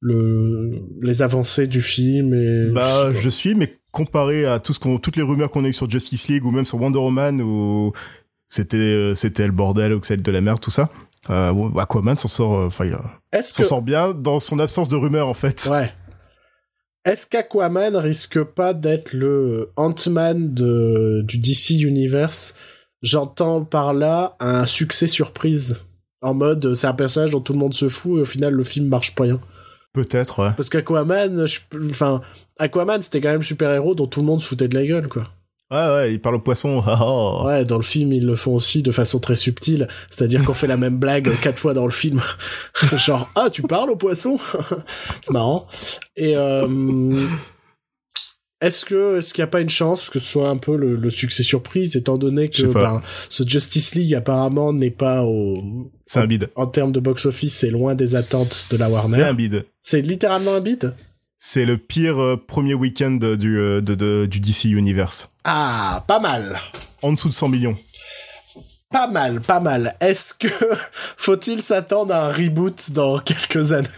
le, 0.00 0.80
les 1.02 1.22
avancées 1.22 1.66
du 1.66 1.80
film 1.82 2.34
et 2.34 2.72
Bah, 2.72 3.12
je 3.14 3.28
suis, 3.28 3.54
mais 3.54 3.78
comparé 3.94 4.44
à 4.44 4.58
tout 4.58 4.74
ce 4.74 4.80
qu'on, 4.80 4.98
toutes 4.98 5.16
les 5.16 5.22
rumeurs 5.22 5.50
qu'on 5.50 5.64
a 5.64 5.68
eues 5.68 5.72
sur 5.72 5.88
Justice 5.88 6.28
League 6.28 6.44
ou 6.44 6.50
même 6.50 6.64
sur 6.64 6.80
Wonder 6.80 6.98
Woman 6.98 7.40
où 7.40 7.92
c'était, 8.48 8.76
euh, 8.76 9.14
c'était 9.14 9.46
le 9.46 9.52
bordel 9.52 9.94
ou 9.94 10.00
que 10.00 10.06
c'était 10.06 10.22
de 10.22 10.32
la 10.32 10.40
merde, 10.40 10.60
tout 10.60 10.72
ça. 10.72 10.90
Euh, 11.30 11.78
Aquaman 11.78 12.18
s'en 12.18 12.28
sort, 12.28 12.54
euh, 12.54 12.66
enfin, 12.66 12.86
euh, 12.86 13.42
s'en 13.42 13.62
que 13.62 13.66
sort 13.66 13.82
bien 13.82 14.12
dans 14.12 14.40
son 14.40 14.58
absence 14.58 14.88
de 14.88 14.96
rumeurs 14.96 15.28
en 15.28 15.34
fait. 15.34 15.68
Ouais. 15.70 15.90
Est-ce 17.06 17.26
qu'Aquaman 17.26 17.96
risque 17.96 18.42
pas 18.42 18.74
d'être 18.74 19.12
le 19.12 19.70
Ant-Man 19.76 20.52
de, 20.52 21.22
du 21.22 21.38
DC 21.38 21.82
Universe? 21.82 22.54
J'entends 23.02 23.64
par 23.64 23.92
là 23.92 24.36
un 24.40 24.66
succès 24.66 25.06
surprise. 25.06 25.76
En 26.22 26.32
mode, 26.34 26.74
c'est 26.74 26.86
un 26.86 26.94
personnage 26.94 27.32
dont 27.32 27.40
tout 27.40 27.52
le 27.52 27.58
monde 27.58 27.74
se 27.74 27.88
fout 27.88 28.18
et 28.18 28.22
au 28.22 28.24
final, 28.24 28.54
le 28.54 28.64
film 28.64 28.88
marche 28.88 29.14
pas 29.14 29.24
rien. 29.24 29.40
Peut-être, 29.94 30.42
ouais. 30.42 30.50
Parce 30.56 30.68
qu'Aquaman, 30.68 31.46
enfin, 31.90 32.20
Aquaman, 32.58 33.00
c'était 33.00 33.20
quand 33.20 33.30
même 33.30 33.44
super-héros 33.44 33.94
dont 33.94 34.06
tout 34.06 34.20
le 34.20 34.26
monde 34.26 34.40
se 34.40 34.48
foutait 34.48 34.68
de 34.68 34.74
la 34.74 34.84
gueule, 34.84 35.08
quoi. 35.08 35.22
Ouais, 35.70 35.86
ouais, 35.86 36.12
il 36.14 36.20
parle 36.20 36.34
au 36.34 36.40
poisson. 36.40 36.82
ah, 36.86 36.98
ah. 37.00 37.46
Ouais, 37.46 37.64
dans 37.64 37.76
le 37.76 37.82
film, 37.82 38.12
ils 38.12 38.26
le 38.26 38.34
font 38.34 38.54
aussi 38.54 38.82
de 38.82 38.90
façon 38.90 39.20
très 39.20 39.36
subtile. 39.36 39.88
C'est-à-dire 40.10 40.44
qu'on 40.44 40.52
fait 40.52 40.66
la 40.66 40.76
même 40.76 40.96
blague 40.96 41.30
quatre 41.42 41.58
fois 41.58 41.74
dans 41.74 41.84
le 41.84 41.92
film. 41.92 42.20
Genre, 42.96 43.30
ah, 43.36 43.48
tu 43.50 43.62
parles 43.62 43.90
au 43.90 43.96
poisson 43.96 44.38
C'est 45.22 45.32
marrant. 45.32 45.68
Et 46.16 46.36
euh, 46.36 46.66
est-ce 48.66 48.84
que 48.84 49.18
est-ce 49.18 49.32
qu'il 49.34 49.42
n'y 49.42 49.48
a 49.48 49.50
pas 49.50 49.60
une 49.60 49.70
chance 49.70 50.08
que 50.10 50.18
ce 50.18 50.26
soit 50.26 50.48
un 50.48 50.56
peu 50.56 50.76
le, 50.76 50.96
le 50.96 51.10
succès 51.10 51.42
surprise, 51.42 51.96
étant 51.96 52.16
donné 52.18 52.48
que 52.50 52.62
ben, 52.66 53.02
ce 53.28 53.42
Justice 53.46 53.94
League 53.94 54.14
apparemment 54.14 54.72
n'est 54.72 54.90
pas 54.90 55.24
au 55.24 55.54
C'est 56.06 56.20
un 56.20 56.26
bide. 56.26 56.50
en 56.56 56.66
termes 56.66 56.92
de 56.92 57.00
box-office, 57.00 57.54
c'est 57.58 57.70
loin 57.70 57.94
des 57.94 58.14
attentes 58.14 58.68
de 58.72 58.76
la 58.76 58.86
C'est 58.86 58.92
Warner. 58.92 59.22
un 59.22 59.34
bide. 59.34 59.64
C'est 59.80 60.00
littéralement 60.02 60.54
un 60.54 60.60
bid 60.60 60.94
C'est 61.38 61.64
le 61.64 61.78
pire 61.78 62.20
euh, 62.20 62.36
premier 62.36 62.74
week-end 62.74 63.12
du, 63.38 63.58
euh, 63.58 63.80
de, 63.80 63.94
de- 63.94 64.26
du 64.26 64.40
DC 64.40 64.64
Universe. 64.64 65.28
Ah, 65.44 66.04
pas 66.08 66.20
mal. 66.20 66.58
En 67.02 67.12
dessous 67.12 67.28
de 67.28 67.34
100 67.34 67.48
millions. 67.48 67.76
Pas 68.90 69.08
mal, 69.08 69.40
pas 69.40 69.60
mal. 69.60 69.96
Est-ce 70.00 70.34
que 70.34 70.48
faut-il 71.16 71.60
s'attendre 71.60 72.14
à 72.14 72.28
un 72.28 72.32
reboot 72.32 72.92
dans 72.92 73.18
quelques 73.18 73.72
années? 73.72 73.88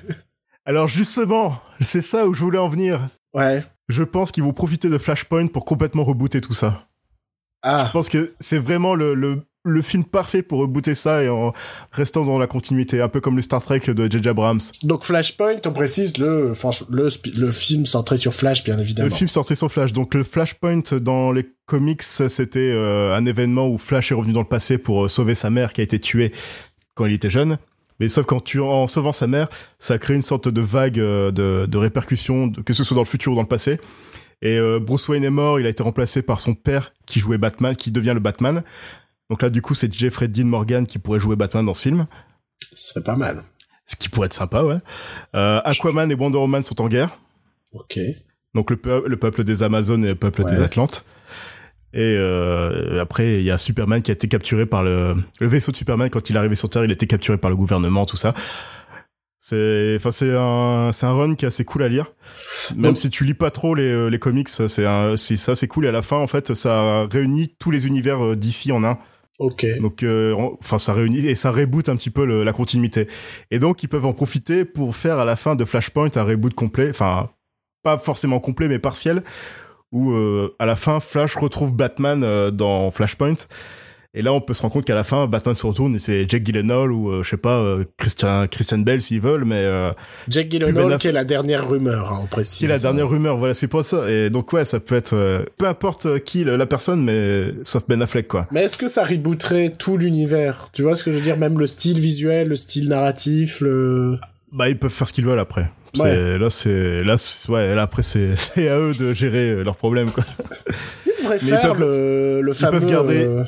Alors 0.64 0.88
justement, 0.88 1.60
c'est 1.80 2.02
ça 2.02 2.26
où 2.26 2.34
je 2.34 2.40
voulais 2.40 2.58
en 2.58 2.68
venir. 2.68 3.08
Ouais. 3.34 3.62
Je 3.88 4.02
pense 4.02 4.32
qu'ils 4.32 4.42
vont 4.42 4.52
profiter 4.52 4.88
de 4.88 4.98
Flashpoint 4.98 5.46
pour 5.46 5.64
complètement 5.64 6.04
rebooter 6.04 6.40
tout 6.40 6.54
ça. 6.54 6.86
Ah, 7.62 7.84
Je 7.86 7.92
pense 7.92 8.08
que 8.08 8.34
c'est 8.40 8.58
vraiment 8.58 8.94
le, 8.94 9.14
le, 9.14 9.42
le 9.64 9.82
film 9.82 10.04
parfait 10.04 10.42
pour 10.42 10.60
rebooter 10.60 10.94
ça 10.94 11.22
et 11.22 11.28
en 11.28 11.52
restant 11.92 12.24
dans 12.24 12.38
la 12.38 12.46
continuité, 12.46 13.00
un 13.00 13.08
peu 13.08 13.20
comme 13.20 13.36
le 13.36 13.42
Star 13.42 13.62
Trek 13.62 13.80
de 13.88 14.10
J.J. 14.10 14.28
Abrams. 14.28 14.60
donc 14.82 15.04
Flashpoint, 15.04 15.56
on 15.66 15.72
précise 15.72 16.16
le, 16.18 16.52
le, 16.90 17.08
le 17.40 17.52
film 17.52 17.86
centré 17.86 18.18
sur 18.18 18.34
Flash, 18.34 18.62
bien 18.64 18.78
évidemment. 18.78 19.08
Le 19.08 19.14
film 19.14 19.28
sortait 19.28 19.54
sur 19.54 19.70
Flash. 19.70 19.92
Donc 19.92 20.14
le 20.14 20.22
Flashpoint 20.24 20.82
dans 21.00 21.32
les 21.32 21.46
comics, 21.66 22.02
c'était 22.02 22.58
euh, 22.72 23.14
un 23.16 23.24
événement 23.26 23.68
où 23.68 23.78
Flash 23.78 24.12
est 24.12 24.14
revenu 24.14 24.32
dans 24.32 24.42
le 24.42 24.48
passé 24.48 24.78
pour 24.78 25.06
euh, 25.06 25.08
sauver 25.08 25.34
sa 25.34 25.50
mère 25.50 25.72
qui 25.72 25.80
a 25.80 25.84
été 25.84 25.98
tuée 25.98 26.32
quand 26.94 27.06
il 27.06 27.12
était 27.12 27.30
jeune. 27.30 27.58
Mais 28.00 28.08
sauf 28.08 28.26
qu'en 28.26 28.40
tuant, 28.40 28.68
en 28.82 28.86
sauvant 28.86 29.12
sa 29.12 29.26
mère, 29.26 29.48
ça 29.78 29.94
a 29.94 29.98
créé 29.98 30.16
une 30.16 30.22
sorte 30.22 30.48
de 30.48 30.60
vague 30.60 30.98
euh, 31.00 31.30
de, 31.30 31.66
de 31.66 31.78
répercussions, 31.78 32.50
que 32.52 32.72
ce 32.72 32.84
soit 32.84 32.94
dans 32.94 33.00
le 33.02 33.06
futur 33.06 33.32
ou 33.32 33.34
dans 33.36 33.42
le 33.42 33.48
passé. 33.48 33.78
Et 34.42 34.58
euh, 34.58 34.78
Bruce 34.78 35.08
Wayne 35.08 35.24
est 35.24 35.30
mort, 35.30 35.58
il 35.60 35.66
a 35.66 35.70
été 35.70 35.82
remplacé 35.82 36.20
par 36.22 36.40
son 36.40 36.54
père 36.54 36.92
qui 37.06 37.20
jouait 37.20 37.38
Batman, 37.38 37.74
qui 37.74 37.90
devient 37.90 38.12
le 38.14 38.20
Batman. 38.20 38.62
Donc 39.30 39.40
là, 39.42 39.48
du 39.50 39.62
coup, 39.62 39.74
c'est 39.74 39.92
Jeffrey 39.92 40.28
Dean 40.28 40.44
Morgan 40.44 40.86
qui 40.86 40.98
pourrait 40.98 41.20
jouer 41.20 41.36
Batman 41.36 41.64
dans 41.64 41.74
ce 41.74 41.82
film. 41.82 42.06
Ce 42.74 42.92
serait 42.92 43.02
pas 43.04 43.16
mal. 43.16 43.42
Ce 43.86 43.96
qui 43.96 44.08
pourrait 44.08 44.26
être 44.26 44.32
sympa, 44.34 44.62
ouais. 44.62 44.76
Euh, 45.34 45.60
Aquaman 45.64 46.10
et 46.10 46.14
Wonder 46.14 46.38
Woman 46.38 46.62
sont 46.62 46.80
en 46.82 46.88
guerre. 46.88 47.18
Ok. 47.72 47.98
Donc 48.54 48.70
le, 48.70 48.76
peu- 48.76 49.04
le 49.06 49.16
peuple 49.16 49.42
des 49.44 49.62
Amazones 49.62 50.04
et 50.04 50.08
le 50.08 50.14
peuple 50.14 50.42
Ouais. 50.42 50.50
des 50.54 50.60
Atlantes. 50.62 51.04
Et 51.94 52.16
euh, 52.18 53.00
après, 53.00 53.36
il 53.40 53.42
y 53.44 53.50
a 53.50 53.58
Superman 53.58 54.02
qui 54.02 54.10
a 54.10 54.14
été 54.14 54.28
capturé 54.28 54.66
par 54.66 54.82
le, 54.82 55.14
le 55.40 55.46
vaisseau 55.46 55.72
de 55.72 55.76
Superman 55.76 56.10
quand 56.10 56.28
il 56.28 56.36
est 56.36 56.38
arrivé 56.38 56.54
sur 56.54 56.68
Terre, 56.68 56.84
il 56.84 56.90
a 56.90 56.94
été 56.94 57.06
capturé 57.06 57.38
par 57.38 57.48
le 57.50 57.56
gouvernement, 57.56 58.04
tout 58.06 58.16
ça. 58.16 58.34
C'est, 59.40 59.94
enfin, 59.98 60.10
c'est 60.10 60.34
un, 60.36 60.90
c'est 60.92 61.06
un 61.06 61.12
run 61.12 61.36
qui 61.36 61.44
est 61.44 61.48
assez 61.48 61.64
cool 61.64 61.84
à 61.84 61.88
lire. 61.88 62.06
Même 62.74 62.82
Donc- 62.92 62.96
si 62.96 63.10
tu 63.10 63.24
lis 63.24 63.34
pas 63.34 63.50
trop 63.52 63.74
les, 63.76 63.84
euh, 63.84 64.08
les 64.08 64.18
comics, 64.18 64.48
c'est 64.48 64.84
un, 64.84 65.16
c'est 65.16 65.36
ça, 65.36 65.54
c'est 65.54 65.68
cool. 65.68 65.84
Et 65.84 65.88
à 65.88 65.92
la 65.92 66.02
fin, 66.02 66.16
en 66.16 66.26
fait, 66.26 66.52
ça 66.54 67.06
réunit 67.10 67.54
tous 67.60 67.70
les 67.70 67.86
univers 67.86 68.24
euh, 68.24 68.36
d'ici 68.36 68.72
en 68.72 68.82
un. 68.82 68.98
Ok. 69.38 69.64
Donc, 69.80 70.02
euh, 70.02 70.32
en- 70.34 70.56
enfin, 70.60 70.78
ça 70.78 70.92
réunit 70.94 71.24
et 71.26 71.34
ça 71.36 71.50
reboot 71.52 71.88
un 71.88 71.94
petit 71.96 72.10
peu 72.10 72.24
le- 72.26 72.42
la 72.42 72.52
continuité. 72.52 73.06
Et 73.52 73.60
donc, 73.60 73.82
ils 73.84 73.88
peuvent 73.88 74.06
en 74.06 74.14
profiter 74.14 74.64
pour 74.64 74.96
faire 74.96 75.18
à 75.20 75.24
la 75.24 75.36
fin 75.36 75.54
de 75.54 75.64
Flashpoint 75.64 76.10
un 76.16 76.22
reboot 76.24 76.54
complet, 76.54 76.90
enfin, 76.90 77.28
pas 77.84 77.98
forcément 77.98 78.40
complet, 78.40 78.66
mais 78.66 78.80
partiel, 78.80 79.22
où 79.92 80.12
euh, 80.12 80.54
à 80.58 80.66
la 80.66 80.76
fin, 80.76 81.00
Flash 81.00 81.36
retrouve 81.36 81.74
Batman 81.74 82.22
euh, 82.24 82.50
dans 82.50 82.90
Flashpoint. 82.90 83.46
Et 84.18 84.22
là, 84.22 84.32
on 84.32 84.40
peut 84.40 84.54
se 84.54 84.62
rendre 84.62 84.72
compte 84.72 84.86
qu'à 84.86 84.94
la 84.94 85.04
fin, 85.04 85.26
Batman 85.26 85.54
se 85.54 85.66
retourne 85.66 85.94
et 85.94 85.98
c'est 85.98 86.26
Jack 86.26 86.42
Gyllenhaal 86.42 86.90
ou, 86.90 87.10
euh, 87.10 87.22
je 87.22 87.28
sais 87.28 87.36
pas, 87.36 87.58
euh, 87.58 87.84
Christian, 87.98 88.46
Christian 88.50 88.78
Bell 88.78 89.02
s'ils 89.02 89.20
veulent, 89.20 89.44
mais 89.44 89.56
euh, 89.56 89.92
Jack 90.26 90.50
Gyllenhaal, 90.50 90.96
qui 90.96 91.08
est 91.08 91.12
la 91.12 91.24
dernière 91.24 91.68
rumeur, 91.68 92.10
hein, 92.10 92.20
on 92.22 92.26
précise. 92.26 92.56
qui 92.56 92.64
est 92.64 92.68
la 92.68 92.78
dernière 92.78 93.10
rumeur, 93.10 93.36
voilà, 93.36 93.52
c'est 93.52 93.68
pour 93.68 93.84
ça. 93.84 94.10
Et 94.10 94.30
donc, 94.30 94.50
ouais, 94.54 94.64
ça 94.64 94.80
peut 94.80 94.94
être, 94.94 95.12
euh, 95.12 95.44
peu 95.58 95.66
importe 95.66 96.20
qui 96.20 96.44
la 96.44 96.64
personne, 96.64 97.04
mais 97.04 97.52
sauf 97.62 97.84
Ben 97.88 98.00
Affleck, 98.00 98.26
quoi. 98.26 98.46
Mais 98.52 98.62
est-ce 98.62 98.78
que 98.78 98.88
ça 98.88 99.04
rebooterait 99.04 99.74
tout 99.78 99.98
l'univers? 99.98 100.70
Tu 100.72 100.80
vois 100.80 100.96
ce 100.96 101.04
que 101.04 101.12
je 101.12 101.18
veux 101.18 101.22
dire? 101.22 101.36
Même 101.36 101.58
le 101.58 101.66
style 101.66 102.00
visuel, 102.00 102.48
le 102.48 102.56
style 102.56 102.88
narratif, 102.88 103.60
le... 103.60 104.18
Bah, 104.50 104.70
ils 104.70 104.78
peuvent 104.78 104.90
faire 104.90 105.08
ce 105.08 105.12
qu'ils 105.12 105.26
veulent 105.26 105.38
après. 105.38 105.70
Là, 106.04 106.50
c'est, 106.50 107.02
là, 107.02 107.16
ouais, 107.48 107.74
là, 107.74 107.82
après, 107.82 108.02
c'est, 108.04 108.34
à 108.68 108.78
eux 108.78 108.92
de 108.94 109.12
gérer 109.12 109.50
euh, 109.50 109.62
leurs 109.64 109.76
problèmes, 109.76 110.10
quoi. 110.10 110.24
Ils 111.06 111.12
devraient 111.22 111.38
Mais 111.42 111.48
ils 111.48 111.48
faire 111.50 111.72
peuvent- 111.72 111.80
le, 111.80 112.40
le 112.42 112.52
ils 112.52 112.54
fameux... 112.54 112.80
peuvent 112.80 112.90
garder- 112.90 113.24
euh, 113.24 113.44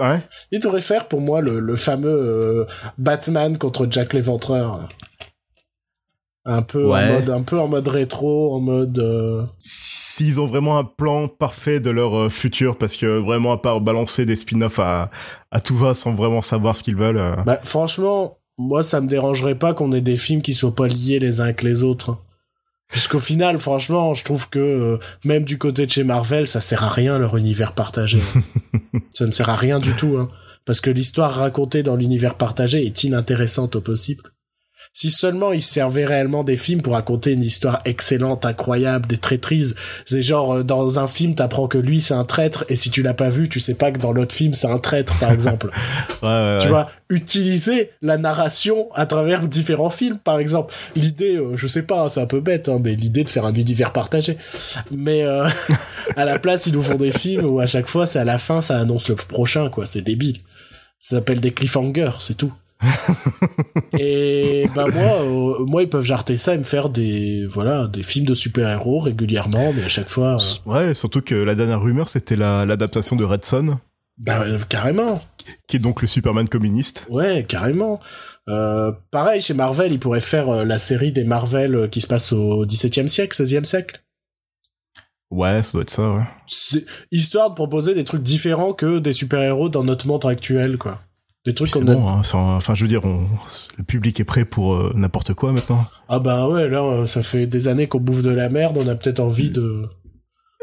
Ouais. 0.00 0.20
Ils 0.50 0.58
devraient 0.58 0.80
faire 0.80 1.06
pour 1.06 1.20
moi 1.20 1.40
le, 1.40 1.60
le 1.60 1.76
fameux 1.76 2.08
euh, 2.10 2.64
Batman 2.98 3.56
contre 3.58 3.86
Jack 3.88 4.12
l'Éventreur. 4.12 4.88
Un 6.46 6.62
peu, 6.62 6.84
Ouais. 6.86 7.00
en 7.08 7.12
mode, 7.14 7.30
un 7.30 7.42
peu 7.42 7.58
en 7.60 7.68
mode 7.68 7.88
rétro, 7.88 8.54
en 8.54 8.60
mode... 8.60 8.98
euh, 8.98 9.44
S'ils 9.62 10.40
ont 10.40 10.46
vraiment 10.46 10.78
un 10.78 10.84
plan 10.84 11.26
parfait 11.28 11.80
de 11.80 11.90
leur 11.90 12.30
futur, 12.30 12.76
parce 12.76 12.96
que 12.96 13.06
vraiment, 13.18 13.52
à 13.52 13.58
part 13.58 13.80
balancer 13.80 14.26
des 14.26 14.36
spin-offs 14.36 14.78
à, 14.78 15.10
à 15.50 15.60
tout 15.60 15.76
va 15.76 15.94
sans 15.94 16.12
vraiment 16.14 16.42
savoir 16.42 16.76
ce 16.76 16.82
qu'ils 16.82 16.96
veulent. 16.96 17.34
Bah, 17.46 17.58
franchement, 17.62 18.38
moi, 18.58 18.82
ça 18.82 19.00
me 19.00 19.08
dérangerait 19.08 19.58
pas 19.58 19.74
qu'on 19.74 19.92
ait 19.92 20.00
des 20.00 20.16
films 20.16 20.42
qui 20.42 20.54
soient 20.54 20.74
pas 20.74 20.86
liés 20.86 21.18
les 21.18 21.40
uns 21.40 21.44
avec 21.44 21.62
les 21.62 21.82
autres. 21.84 22.10
hein. 22.10 22.18
Puisqu'au 22.88 23.18
final, 23.18 23.58
franchement, 23.58 24.14
je 24.14 24.22
trouve 24.24 24.48
que 24.50 24.58
euh, 24.58 24.98
même 25.24 25.44
du 25.44 25.58
côté 25.58 25.86
de 25.86 25.90
chez 25.90 26.04
Marvel, 26.04 26.46
ça 26.46 26.60
sert 26.60 26.84
à 26.84 26.90
rien 26.90 27.18
leur 27.18 27.36
univers 27.36 27.72
partagé. 27.72 28.20
hein. 28.36 28.98
ça 29.10 29.26
ne 29.26 29.32
sert 29.32 29.48
à 29.48 29.56
rien 29.56 29.78
du 29.80 29.94
tout, 29.94 30.16
hein. 30.18 30.30
Parce 30.64 30.80
que 30.80 30.90
l'histoire 30.90 31.34
racontée 31.34 31.82
dans 31.82 31.96
l'univers 31.96 32.36
partagé 32.36 32.84
est 32.86 33.04
inintéressante 33.04 33.76
au 33.76 33.80
possible. 33.80 34.22
Si 34.96 35.10
seulement 35.10 35.50
ils 35.50 35.60
servaient 35.60 36.04
réellement 36.06 36.44
des 36.44 36.56
films 36.56 36.80
pour 36.80 36.92
raconter 36.92 37.32
une 37.32 37.42
histoire 37.42 37.80
excellente, 37.84 38.46
incroyable, 38.46 39.06
des 39.06 39.18
traîtrises. 39.18 39.74
C'est 40.06 40.22
genre, 40.22 40.54
euh, 40.54 40.62
dans 40.62 41.00
un 41.00 41.08
film, 41.08 41.34
t'apprends 41.34 41.66
que 41.66 41.78
lui, 41.78 42.00
c'est 42.00 42.14
un 42.14 42.22
traître, 42.24 42.64
et 42.68 42.76
si 42.76 42.90
tu 42.90 43.02
l'as 43.02 43.12
pas 43.12 43.28
vu, 43.28 43.48
tu 43.48 43.58
sais 43.58 43.74
pas 43.74 43.90
que 43.90 43.98
dans 43.98 44.12
l'autre 44.12 44.32
film, 44.32 44.54
c'est 44.54 44.68
un 44.68 44.78
traître, 44.78 45.18
par 45.18 45.32
exemple. 45.32 45.66
ouais, 46.22 46.28
ouais, 46.28 46.58
Tu 46.60 46.66
ouais. 46.66 46.70
vois, 46.70 46.90
utiliser 47.10 47.90
la 48.02 48.18
narration 48.18 48.86
à 48.94 49.04
travers 49.06 49.48
différents 49.48 49.90
films, 49.90 50.18
par 50.18 50.38
exemple. 50.38 50.72
L'idée, 50.94 51.38
euh, 51.38 51.56
je 51.56 51.66
sais 51.66 51.82
pas, 51.82 52.08
c'est 52.08 52.20
un 52.20 52.26
peu 52.26 52.38
bête, 52.38 52.68
hein, 52.68 52.78
mais 52.80 52.94
l'idée 52.94 53.24
de 53.24 53.30
faire 53.30 53.46
un 53.46 53.54
univers 53.54 53.92
partagé. 53.92 54.38
Mais 54.92 55.24
euh, 55.24 55.48
à 56.16 56.24
la 56.24 56.38
place, 56.38 56.66
ils 56.66 56.72
nous 56.72 56.84
font 56.84 56.94
des 56.94 57.10
films 57.10 57.44
où 57.44 57.58
à 57.58 57.66
chaque 57.66 57.88
fois, 57.88 58.06
c'est 58.06 58.20
à 58.20 58.24
la 58.24 58.38
fin, 58.38 58.62
ça 58.62 58.78
annonce 58.78 59.08
le 59.08 59.16
prochain, 59.16 59.70
quoi. 59.70 59.86
C'est 59.86 60.02
débile. 60.02 60.36
Ça 61.00 61.16
s'appelle 61.16 61.40
des 61.40 61.50
cliffhangers, 61.50 62.12
c'est 62.20 62.36
tout. 62.36 62.52
et 63.98 64.66
bah 64.74 64.86
moi, 64.92 65.22
euh, 65.22 65.64
moi 65.66 65.82
ils 65.82 65.88
peuvent 65.88 66.04
jarter 66.04 66.36
ça 66.36 66.54
et 66.54 66.58
me 66.58 66.64
faire 66.64 66.88
des 66.88 67.46
voilà 67.46 67.86
des 67.86 68.02
films 68.02 68.26
de 68.26 68.34
super-héros 68.34 68.98
régulièrement, 69.00 69.72
mais 69.72 69.84
à 69.84 69.88
chaque 69.88 70.08
fois, 70.10 70.36
euh, 70.36 70.70
Ouais, 70.70 70.94
surtout 70.94 71.20
que 71.22 71.34
la 71.34 71.54
dernière 71.54 71.80
rumeur, 71.80 72.08
c'était 72.08 72.36
la- 72.36 72.64
l'adaptation 72.66 73.16
de 73.16 73.24
Red 73.24 73.44
Son, 73.44 73.78
bah 74.18 74.42
euh, 74.42 74.58
carrément, 74.68 75.22
qui 75.68 75.76
est 75.76 75.80
donc 75.80 76.02
le 76.02 76.08
Superman 76.08 76.48
communiste. 76.48 77.06
ouais 77.08 77.44
carrément. 77.48 78.00
Pareil 79.10 79.40
chez 79.40 79.54
Marvel, 79.54 79.92
ils 79.92 79.98
pourraient 80.00 80.20
faire 80.20 80.64
la 80.64 80.78
série 80.78 81.12
des 81.12 81.24
Marvel 81.24 81.88
qui 81.90 82.00
se 82.00 82.06
passe 82.06 82.32
au 82.32 82.66
XVIIe 82.66 83.08
siècle, 83.08 83.42
XVIe 83.42 83.64
siècle. 83.64 84.00
Ouais, 85.30 85.62
ça 85.62 85.72
doit 85.72 85.82
être 85.82 85.90
ça, 85.90 86.12
ouais. 86.12 86.84
Histoire 87.10 87.50
de 87.50 87.54
proposer 87.54 87.94
des 87.94 88.04
trucs 88.04 88.22
différents 88.22 88.72
que 88.72 88.98
des 88.98 89.12
super-héros 89.12 89.68
dans 89.68 89.82
notre 89.82 90.06
monde 90.06 90.24
actuel, 90.26 90.76
quoi. 90.78 91.00
Des 91.46 91.54
trucs 91.54 91.76
a- 91.76 91.80
bon, 91.80 92.08
hein, 92.08 92.22
enfin, 92.32 92.74
je 92.74 92.82
veux 92.82 92.88
dire, 92.88 93.04
on- 93.04 93.26
le 93.76 93.84
public 93.84 94.18
est 94.20 94.24
prêt 94.24 94.44
pour 94.46 94.74
euh, 94.74 94.92
n'importe 94.96 95.34
quoi 95.34 95.52
maintenant. 95.52 95.84
Ah 96.08 96.18
bah 96.18 96.48
ouais, 96.48 96.68
là, 96.68 96.82
euh, 96.82 97.06
ça 97.06 97.22
fait 97.22 97.46
des 97.46 97.68
années 97.68 97.86
qu'on 97.86 98.00
bouffe 98.00 98.22
de 98.22 98.30
la 98.30 98.48
merde, 98.48 98.78
on 98.78 98.88
a 98.88 98.94
peut-être 98.94 99.20
envie 99.20 99.50
de... 99.50 99.86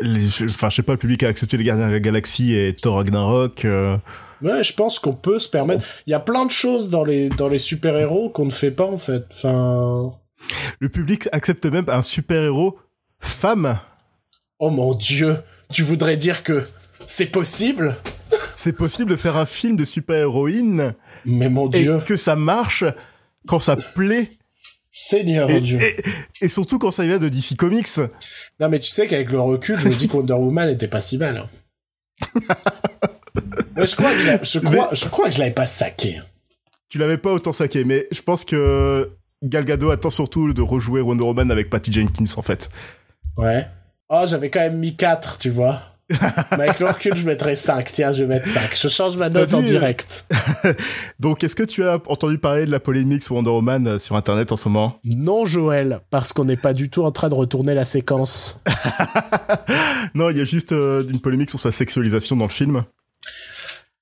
Les- 0.02 0.44
Enfin, 0.46 0.70
je 0.70 0.78
sais 0.78 0.82
pas, 0.82 0.94
le 0.94 0.98
public 0.98 1.22
a 1.22 1.28
accepté 1.28 1.58
les 1.58 1.64
Gardiens 1.64 1.88
de 1.88 1.92
la 1.94 2.00
Galaxie 2.00 2.56
et 2.56 2.76
Thor 2.76 2.96
Ragnarok. 2.96 3.66
euh, 3.66 3.96
Ouais, 4.42 4.64
je 4.64 4.74
pense 4.74 4.98
qu'on 4.98 5.14
peut 5.14 5.38
se 5.38 5.48
permettre... 5.48 5.86
Il 6.08 6.10
y 6.10 6.16
a 6.16 6.20
plein 6.20 6.48
de 6.48 6.52
choses 6.52 6.90
dans 6.90 7.04
les, 7.04 7.30
dans 7.30 7.48
les 7.48 7.60
super-héros 7.60 8.30
qu'on 8.30 8.46
ne 8.46 8.50
fait 8.52 8.72
pas, 8.72 8.88
en 8.88 8.98
fait. 8.98 9.26
Enfin... 9.32 10.14
le 10.80 10.90
public 10.90 11.30
accepte 11.32 11.68
même 11.68 11.86
un 11.90 12.02
super-héros 12.02 12.80
femme. 13.20 13.78
Oh 14.58 14.72
mon 14.72 14.96
dieu, 14.96 15.38
tu 15.72 15.84
voudrais 15.84 16.18
dire 16.18 16.42
que 16.42 16.66
c'est 17.12 17.26
possible 17.28 17.96
C'est 18.56 18.74
possible 18.74 19.12
de 19.12 19.16
faire 19.16 19.38
un 19.38 19.46
film 19.46 19.76
de 19.76 19.86
super-héroïne 19.86 20.94
Mais 21.26 21.50
mon 21.50 21.70
et 21.72 21.82
dieu, 21.82 22.00
que 22.06 22.16
ça 22.16 22.36
marche 22.36 22.84
quand 23.48 23.60
ça 23.60 23.76
plaît. 23.76 24.32
Seigneur 24.94 25.50
Et, 25.50 25.62
Dieu. 25.62 25.80
et- 25.82 25.96
et 26.46 26.50
surtout 26.50 26.78
quand 26.80 26.92
ça 26.92 27.04
vient 27.06 27.18
de 27.18 27.30
DC 27.30 27.56
Comics. 27.56 27.98
Non 28.60 28.68
mais 28.70 28.80
tu 28.80 28.90
sais 28.90 29.08
qu'avec 29.08 29.32
le 29.32 29.40
recul, 29.40 29.80
je 29.80 29.88
me 29.88 29.94
dis 29.94 30.08
que 30.08 30.18
Wonder 30.18 30.34
Woman 30.34 30.70
était 30.70 30.88
pas 30.88 31.02
si 31.02 31.18
mal. 31.18 31.38
hein. 31.38 31.50
Je 33.78 33.96
crois 33.96 34.12
que 34.12 34.46
je, 34.46 34.60
crois, 34.60 34.90
je 34.94 35.06
crois 35.08 35.30
que 35.30 35.34
je 35.36 35.40
l'avais 35.40 35.54
pas 35.54 35.66
saqué. 35.66 36.22
Tu 36.90 36.98
l'avais 36.98 37.18
pas 37.18 37.32
autant 37.32 37.54
saqué, 37.54 37.84
mais 37.86 38.08
je 38.12 38.22
pense 38.22 38.44
que 38.46 39.10
Gal 39.42 39.66
Gadot 39.66 39.90
attend 39.92 40.10
surtout 40.10 40.54
de 40.54 40.62
rejouer 40.62 41.02
Wonder 41.02 41.24
Woman 41.24 41.50
avec 41.50 41.70
Patty 41.70 41.92
Jenkins 41.92 42.26
en 42.38 42.42
fait. 42.42 42.70
Ouais. 43.38 43.66
Oh, 44.10 44.24
j'avais 44.28 44.50
quand 44.50 44.60
même 44.60 44.78
mis 44.78 44.96
4, 44.96 45.38
tu 45.38 45.50
vois. 45.50 45.82
Mais 46.58 46.64
avec 46.64 46.80
le 46.80 46.88
recul, 46.88 47.16
je 47.16 47.26
mettrais 47.26 47.56
5. 47.56 47.92
Tiens, 47.92 48.14
je 48.14 48.24
vais 48.24 48.36
mettre 48.36 48.48
5. 48.48 48.76
Je 48.76 48.88
change 48.88 49.18
ma 49.18 49.30
note 49.30 49.54
en 49.54 49.62
direct. 49.62 50.26
Donc, 51.20 51.44
est-ce 51.44 51.56
que 51.56 51.64
tu 51.64 51.84
as 51.84 51.96
entendu 52.08 52.38
parler 52.38 52.66
de 52.66 52.72
la 52.72 52.80
polémique 52.80 53.24
sur 53.24 53.36
Wonder 53.36 53.52
Woman 53.52 53.88
euh, 53.88 53.98
sur 53.98 54.16
Internet 54.16 54.52
en 54.52 54.56
ce 54.56 54.70
moment? 54.70 55.00
Non, 55.04 55.46
Joël, 55.46 56.00
parce 56.10 56.34
qu'on 56.34 56.46
n'est 56.46 56.58
pas 56.58 56.74
du 56.74 56.90
tout 56.90 57.04
en 57.04 57.12
train 57.12 57.30
de 57.30 57.36
retourner 57.36 57.74
la 57.74 57.86
séquence. 57.86 58.62
Non, 60.14 60.30
il 60.30 60.38
y 60.38 60.42
a 60.42 60.46
juste 60.46 60.72
euh, 60.72 61.04
une 61.08 61.20
polémique 61.20 61.50
sur 61.50 61.60
sa 61.60 61.72
sexualisation 61.72 62.36
dans 62.36 62.46
le 62.46 62.50
film. 62.50 62.84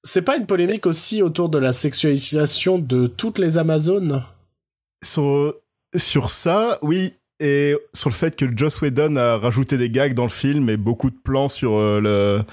C'est 0.04 0.22
pas 0.22 0.38
une 0.38 0.46
polémique 0.46 0.86
aussi 0.86 1.22
autour 1.22 1.50
de 1.50 1.58
la 1.58 1.74
sexualisation 1.74 2.80
de 2.80 3.08
toutes 3.08 3.38
les 3.38 3.58
Amazones? 3.58 4.24
Sur, 5.04 5.56
sur 5.96 6.30
ça, 6.30 6.80
oui, 6.82 7.14
et 7.40 7.76
sur 7.94 8.10
le 8.10 8.16
fait 8.16 8.36
que 8.36 8.46
Joss 8.56 8.82
Whedon 8.82 9.16
a 9.16 9.38
rajouté 9.38 9.78
des 9.78 9.90
gags 9.90 10.14
dans 10.14 10.24
le 10.24 10.30
film 10.30 10.70
et 10.70 10.78
beaucoup 10.78 11.10
de 11.10 11.16
plans 11.24 11.48
sur 11.50 11.78
euh, 11.78 12.00
le 12.02 12.44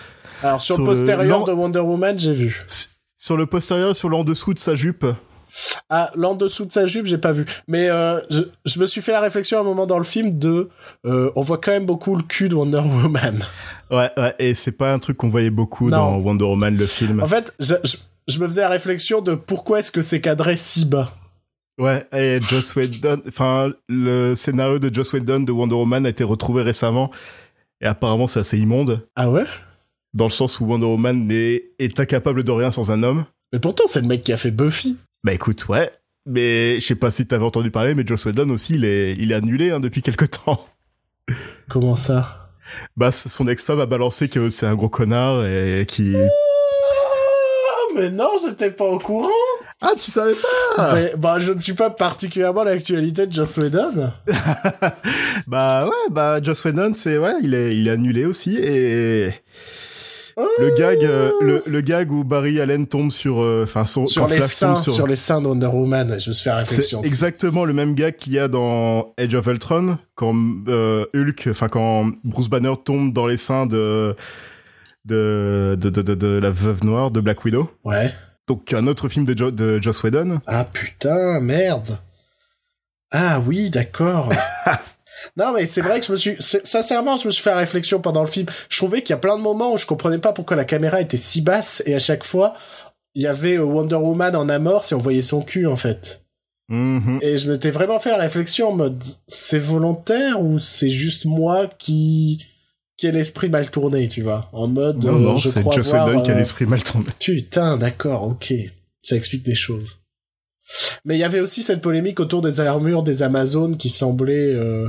Alors, 0.42 0.60
sur, 0.62 0.76
Sur 0.76 0.84
le 0.84 0.90
postérieur 0.90 1.44
de 1.44 1.52
Wonder 1.52 1.80
Woman, 1.80 2.18
j'ai 2.18 2.32
vu. 2.32 2.64
sur 3.16 3.36
le 3.36 3.46
postérieur, 3.46 3.94
sur 3.96 4.08
l'en 4.08 4.24
dessous 4.24 4.54
de 4.54 4.58
sa 4.58 4.74
jupe. 4.74 5.04
Ah, 5.88 6.10
l'en 6.16 6.34
dessous 6.34 6.66
de 6.66 6.72
sa 6.72 6.84
jupe, 6.86 7.06
j'ai 7.06 7.16
pas 7.18 7.32
vu. 7.32 7.46
Mais 7.66 7.88
euh, 7.88 8.20
je, 8.30 8.42
je 8.66 8.78
me 8.78 8.84
suis 8.86 9.00
fait 9.00 9.12
la 9.12 9.20
réflexion 9.20 9.56
à 9.56 9.60
un 9.62 9.64
moment 9.64 9.86
dans 9.86 9.96
le 9.98 10.04
film 10.04 10.38
de... 10.38 10.68
euh, 11.06 11.30
on 11.34 11.40
voit 11.40 11.56
quand 11.58 11.70
même 11.70 11.86
beaucoup 11.86 12.14
le 12.14 12.22
cul 12.22 12.48
de 12.50 12.54
Wonder 12.54 12.78
Woman. 12.84 13.42
Ouais, 13.90 14.10
ouais, 14.18 14.34
et 14.38 14.54
c'est 14.54 14.72
pas 14.72 14.92
un 14.92 14.98
truc 14.98 15.16
qu'on 15.16 15.30
voyait 15.30 15.48
beaucoup 15.50 15.88
Non. 15.88 15.96
dans 15.96 16.16
Wonder 16.18 16.44
Woman 16.44 16.76
le 16.76 16.84
film. 16.86 17.22
En 17.22 17.26
fait, 17.26 17.54
je, 17.58 17.74
je, 17.84 17.96
je 18.28 18.38
me 18.38 18.46
faisais 18.46 18.60
la 18.62 18.68
réflexion 18.68 19.22
de 19.22 19.34
pourquoi 19.34 19.78
est-ce 19.78 19.90
que 19.92 20.02
c'est 20.02 20.20
cadré 20.20 20.56
si 20.56 20.84
bas. 20.84 21.10
Ouais, 21.78 22.06
et 22.12 22.40
Joss 22.40 22.74
Whedon, 22.74 23.22
enfin, 23.28 23.72
le 23.88 24.34
scénario 24.34 24.78
de 24.78 24.92
Joss 24.92 25.12
Whedon 25.12 25.40
de 25.40 25.52
Wonder 25.52 25.74
Woman 25.74 26.06
a 26.06 26.08
été 26.08 26.24
retrouvé 26.24 26.62
récemment. 26.62 27.10
Et 27.82 27.86
apparemment, 27.86 28.26
c'est 28.26 28.40
assez 28.40 28.58
immonde. 28.58 29.06
Ah 29.14 29.30
ouais? 29.30 29.44
Dans 30.14 30.24
le 30.24 30.30
sens 30.30 30.58
où 30.60 30.64
Wonder 30.64 30.86
Woman 30.86 31.30
est, 31.30 31.72
est 31.78 32.00
incapable 32.00 32.42
de 32.44 32.50
rien 32.50 32.70
sans 32.70 32.90
un 32.90 33.02
homme. 33.02 33.26
Mais 33.52 33.58
pourtant, 33.58 33.84
c'est 33.86 34.00
le 34.00 34.06
mec 34.06 34.22
qui 34.22 34.32
a 34.32 34.38
fait 34.38 34.50
Buffy. 34.50 34.96
Bah 35.22 35.34
écoute, 35.34 35.68
ouais. 35.68 35.92
Mais 36.24 36.80
je 36.80 36.86
sais 36.86 36.94
pas 36.94 37.10
si 37.10 37.26
t'avais 37.26 37.44
entendu 37.44 37.70
parler, 37.70 37.94
mais 37.94 38.06
Joss 38.06 38.24
Whedon 38.24 38.48
aussi, 38.50 38.74
il 38.74 38.84
est, 38.84 39.12
il 39.12 39.30
est 39.30 39.34
annulé 39.34 39.70
hein, 39.70 39.80
depuis 39.80 40.00
quelque 40.00 40.24
temps. 40.24 40.66
Comment 41.68 41.96
ça? 41.96 42.50
Bah, 42.96 43.12
son 43.12 43.46
ex-femme 43.48 43.80
a 43.80 43.86
balancé 43.86 44.28
que 44.28 44.50
c'est 44.50 44.66
un 44.66 44.74
gros 44.74 44.88
connard 44.88 45.44
et 45.46 45.84
qui... 45.86 46.16
Ah, 46.16 47.92
mais 47.94 48.10
non, 48.10 48.30
j'étais 48.44 48.70
pas 48.70 48.84
au 48.84 48.98
courant. 48.98 49.28
Ah, 49.82 49.92
tu 49.98 50.10
savais 50.10 50.34
pas 50.76 50.94
Mais, 50.94 51.12
bah, 51.18 51.38
je 51.38 51.52
ne 51.52 51.60
suis 51.60 51.74
pas 51.74 51.90
particulièrement 51.90 52.64
l'actualité 52.64 53.26
de 53.26 53.32
Joss 53.32 53.58
Whedon. 53.58 54.10
Bah 55.46 55.84
ouais, 55.86 56.10
bah 56.10 56.40
Joss 56.42 56.64
Whedon, 56.64 56.92
c'est 56.94 57.18
ouais, 57.18 57.34
il 57.42 57.54
est, 57.54 57.76
il 57.76 57.86
est 57.86 57.90
annulé 57.90 58.24
aussi 58.24 58.56
et 58.56 59.30
le 60.58 60.76
gag, 60.76 61.02
euh, 61.02 61.30
le, 61.40 61.62
le 61.66 61.80
gag 61.80 62.12
où 62.12 62.22
Barry 62.22 62.60
Allen 62.60 62.86
tombe 62.86 63.10
sur, 63.10 63.40
euh, 63.40 63.62
enfin 63.64 63.84
Sur 63.84 64.28
les 64.28 64.36
Flash 64.36 64.50
seins, 64.50 64.76
sur... 64.76 65.06
les 65.06 65.16
seins 65.16 65.40
de 65.40 65.46
Wonder 65.46 65.66
Woman. 65.66 66.08
Je 66.20 66.28
me 66.28 66.34
suis 66.34 66.44
fait 66.44 66.50
la 66.50 66.56
c'est 66.64 66.68
réflexion. 66.70 67.02
exactement 67.02 67.64
le 67.64 67.72
même 67.72 67.94
gag 67.94 68.16
qu'il 68.16 68.34
y 68.34 68.38
a 68.38 68.46
dans 68.48 69.14
Age 69.18 69.34
of 69.34 69.46
Ultron 69.46 69.98
quand 70.14 70.34
euh, 70.68 71.06
Hulk, 71.14 71.48
enfin 71.50 71.68
quand 71.68 72.10
Bruce 72.24 72.48
Banner 72.48 72.74
tombe 72.84 73.14
dans 73.14 73.26
les 73.26 73.38
seins 73.38 73.64
de 73.66 74.14
de 75.06 75.76
de, 75.80 75.88
de, 75.88 76.02
de, 76.02 76.14
de 76.14 76.26
la 76.38 76.50
veuve 76.50 76.84
noire 76.84 77.10
de 77.10 77.20
Black 77.20 77.42
Widow. 77.44 77.70
Ouais. 77.84 78.12
Donc 78.48 78.72
un 78.72 78.86
autre 78.86 79.08
film 79.08 79.24
de, 79.24 79.36
Jo- 79.36 79.50
de 79.50 79.80
Joss 79.82 80.02
Whedon. 80.02 80.40
Ah 80.46 80.64
putain, 80.64 81.40
merde. 81.40 81.98
Ah 83.10 83.40
oui, 83.46 83.70
d'accord. 83.70 84.32
non 85.36 85.52
mais 85.52 85.66
c'est 85.66 85.80
vrai 85.80 85.98
que 86.00 86.06
je 86.06 86.12
me 86.12 86.16
suis 86.16 86.36
sincèrement 86.40 87.16
je 87.16 87.26
me 87.26 87.32
suis 87.32 87.42
fait 87.42 87.50
la 87.50 87.56
réflexion 87.56 88.00
pendant 88.00 88.22
le 88.22 88.28
film. 88.28 88.46
Je 88.68 88.76
trouvais 88.76 89.02
qu'il 89.02 89.10
y 89.10 89.14
a 89.14 89.18
plein 89.20 89.36
de 89.36 89.42
moments 89.42 89.72
où 89.72 89.78
je 89.78 89.86
comprenais 89.86 90.18
pas 90.18 90.32
pourquoi 90.32 90.56
la 90.56 90.64
caméra 90.64 91.00
était 91.00 91.16
si 91.16 91.40
basse 91.40 91.82
et 91.86 91.94
à 91.94 91.98
chaque 91.98 92.24
fois 92.24 92.54
il 93.14 93.22
y 93.22 93.26
avait 93.26 93.56
euh, 93.56 93.64
Wonder 93.64 93.94
Woman 93.96 94.36
en 94.36 94.48
amorce 94.48 94.92
et 94.92 94.94
on 94.94 94.98
voyait 95.00 95.22
son 95.22 95.40
cul 95.42 95.66
en 95.66 95.76
fait. 95.76 96.22
Mhm. 96.68 97.20
Et 97.22 97.38
je 97.38 97.50
m'étais 97.50 97.70
vraiment 97.70 97.98
fait 98.00 98.10
la 98.10 98.18
réflexion 98.18 98.68
en 98.68 98.76
mode 98.76 99.02
c'est 99.26 99.58
volontaire 99.58 100.40
ou 100.42 100.58
c'est 100.58 100.90
juste 100.90 101.24
moi 101.24 101.66
qui 101.78 102.44
qui 102.96 103.06
ai 103.06 103.12
l'esprit 103.12 103.48
mal 103.50 103.70
tourné, 103.70 104.08
tu 104.08 104.22
vois, 104.22 104.48
en 104.52 104.68
mode 104.68 105.04
Non, 105.04 105.16
euh, 105.16 105.18
non, 105.18 105.36
je 105.36 105.48
c'est 105.48 105.62
Joss 105.72 105.92
Whedon 105.92 106.22
qui 106.22 106.30
a 106.30 106.34
euh, 106.34 106.38
l'esprit 106.38 106.66
mal 106.66 106.82
tourné. 106.82 107.06
Putain, 107.20 107.76
d'accord, 107.76 108.22
ok. 108.24 108.52
Ça 109.02 109.16
explique 109.16 109.42
des 109.44 109.54
choses. 109.54 109.98
Mais 111.04 111.16
il 111.16 111.20
y 111.20 111.24
avait 111.24 111.40
aussi 111.40 111.62
cette 111.62 111.80
polémique 111.80 112.18
autour 112.20 112.42
des 112.42 112.60
armures 112.60 113.02
des 113.02 113.22
Amazones 113.22 113.76
qui 113.76 113.88
semblaient 113.88 114.52
euh, 114.54 114.88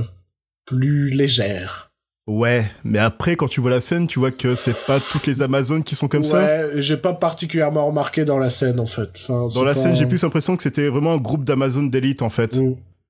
plus 0.64 1.10
légères. 1.10 1.92
Ouais, 2.26 2.66
mais 2.84 2.98
après 2.98 3.36
quand 3.36 3.48
tu 3.48 3.60
vois 3.62 3.70
la 3.70 3.80
scène, 3.80 4.06
tu 4.06 4.18
vois 4.18 4.30
que 4.30 4.54
c'est 4.54 4.76
pas 4.86 4.98
toutes 5.00 5.26
les 5.26 5.40
Amazones 5.40 5.82
qui 5.84 5.94
sont 5.94 6.08
comme 6.08 6.24
ça. 6.24 6.44
ouais, 6.44 6.70
j'ai 6.76 6.96
pas 6.98 7.14
particulièrement 7.14 7.86
remarqué 7.86 8.24
dans 8.26 8.38
la 8.38 8.50
scène 8.50 8.80
en 8.80 8.84
fait. 8.86 9.08
Enfin, 9.16 9.46
Dans 9.54 9.64
la 9.64 9.74
scène, 9.74 9.94
j'ai 9.96 10.04
plus 10.04 10.22
l'impression 10.22 10.54
que 10.56 10.62
c'était 10.62 10.88
vraiment 10.88 11.14
un 11.14 11.18
groupe 11.18 11.44
d'Amazones 11.44 11.88
d'élite 11.90 12.20
en 12.22 12.28
fait, 12.30 12.58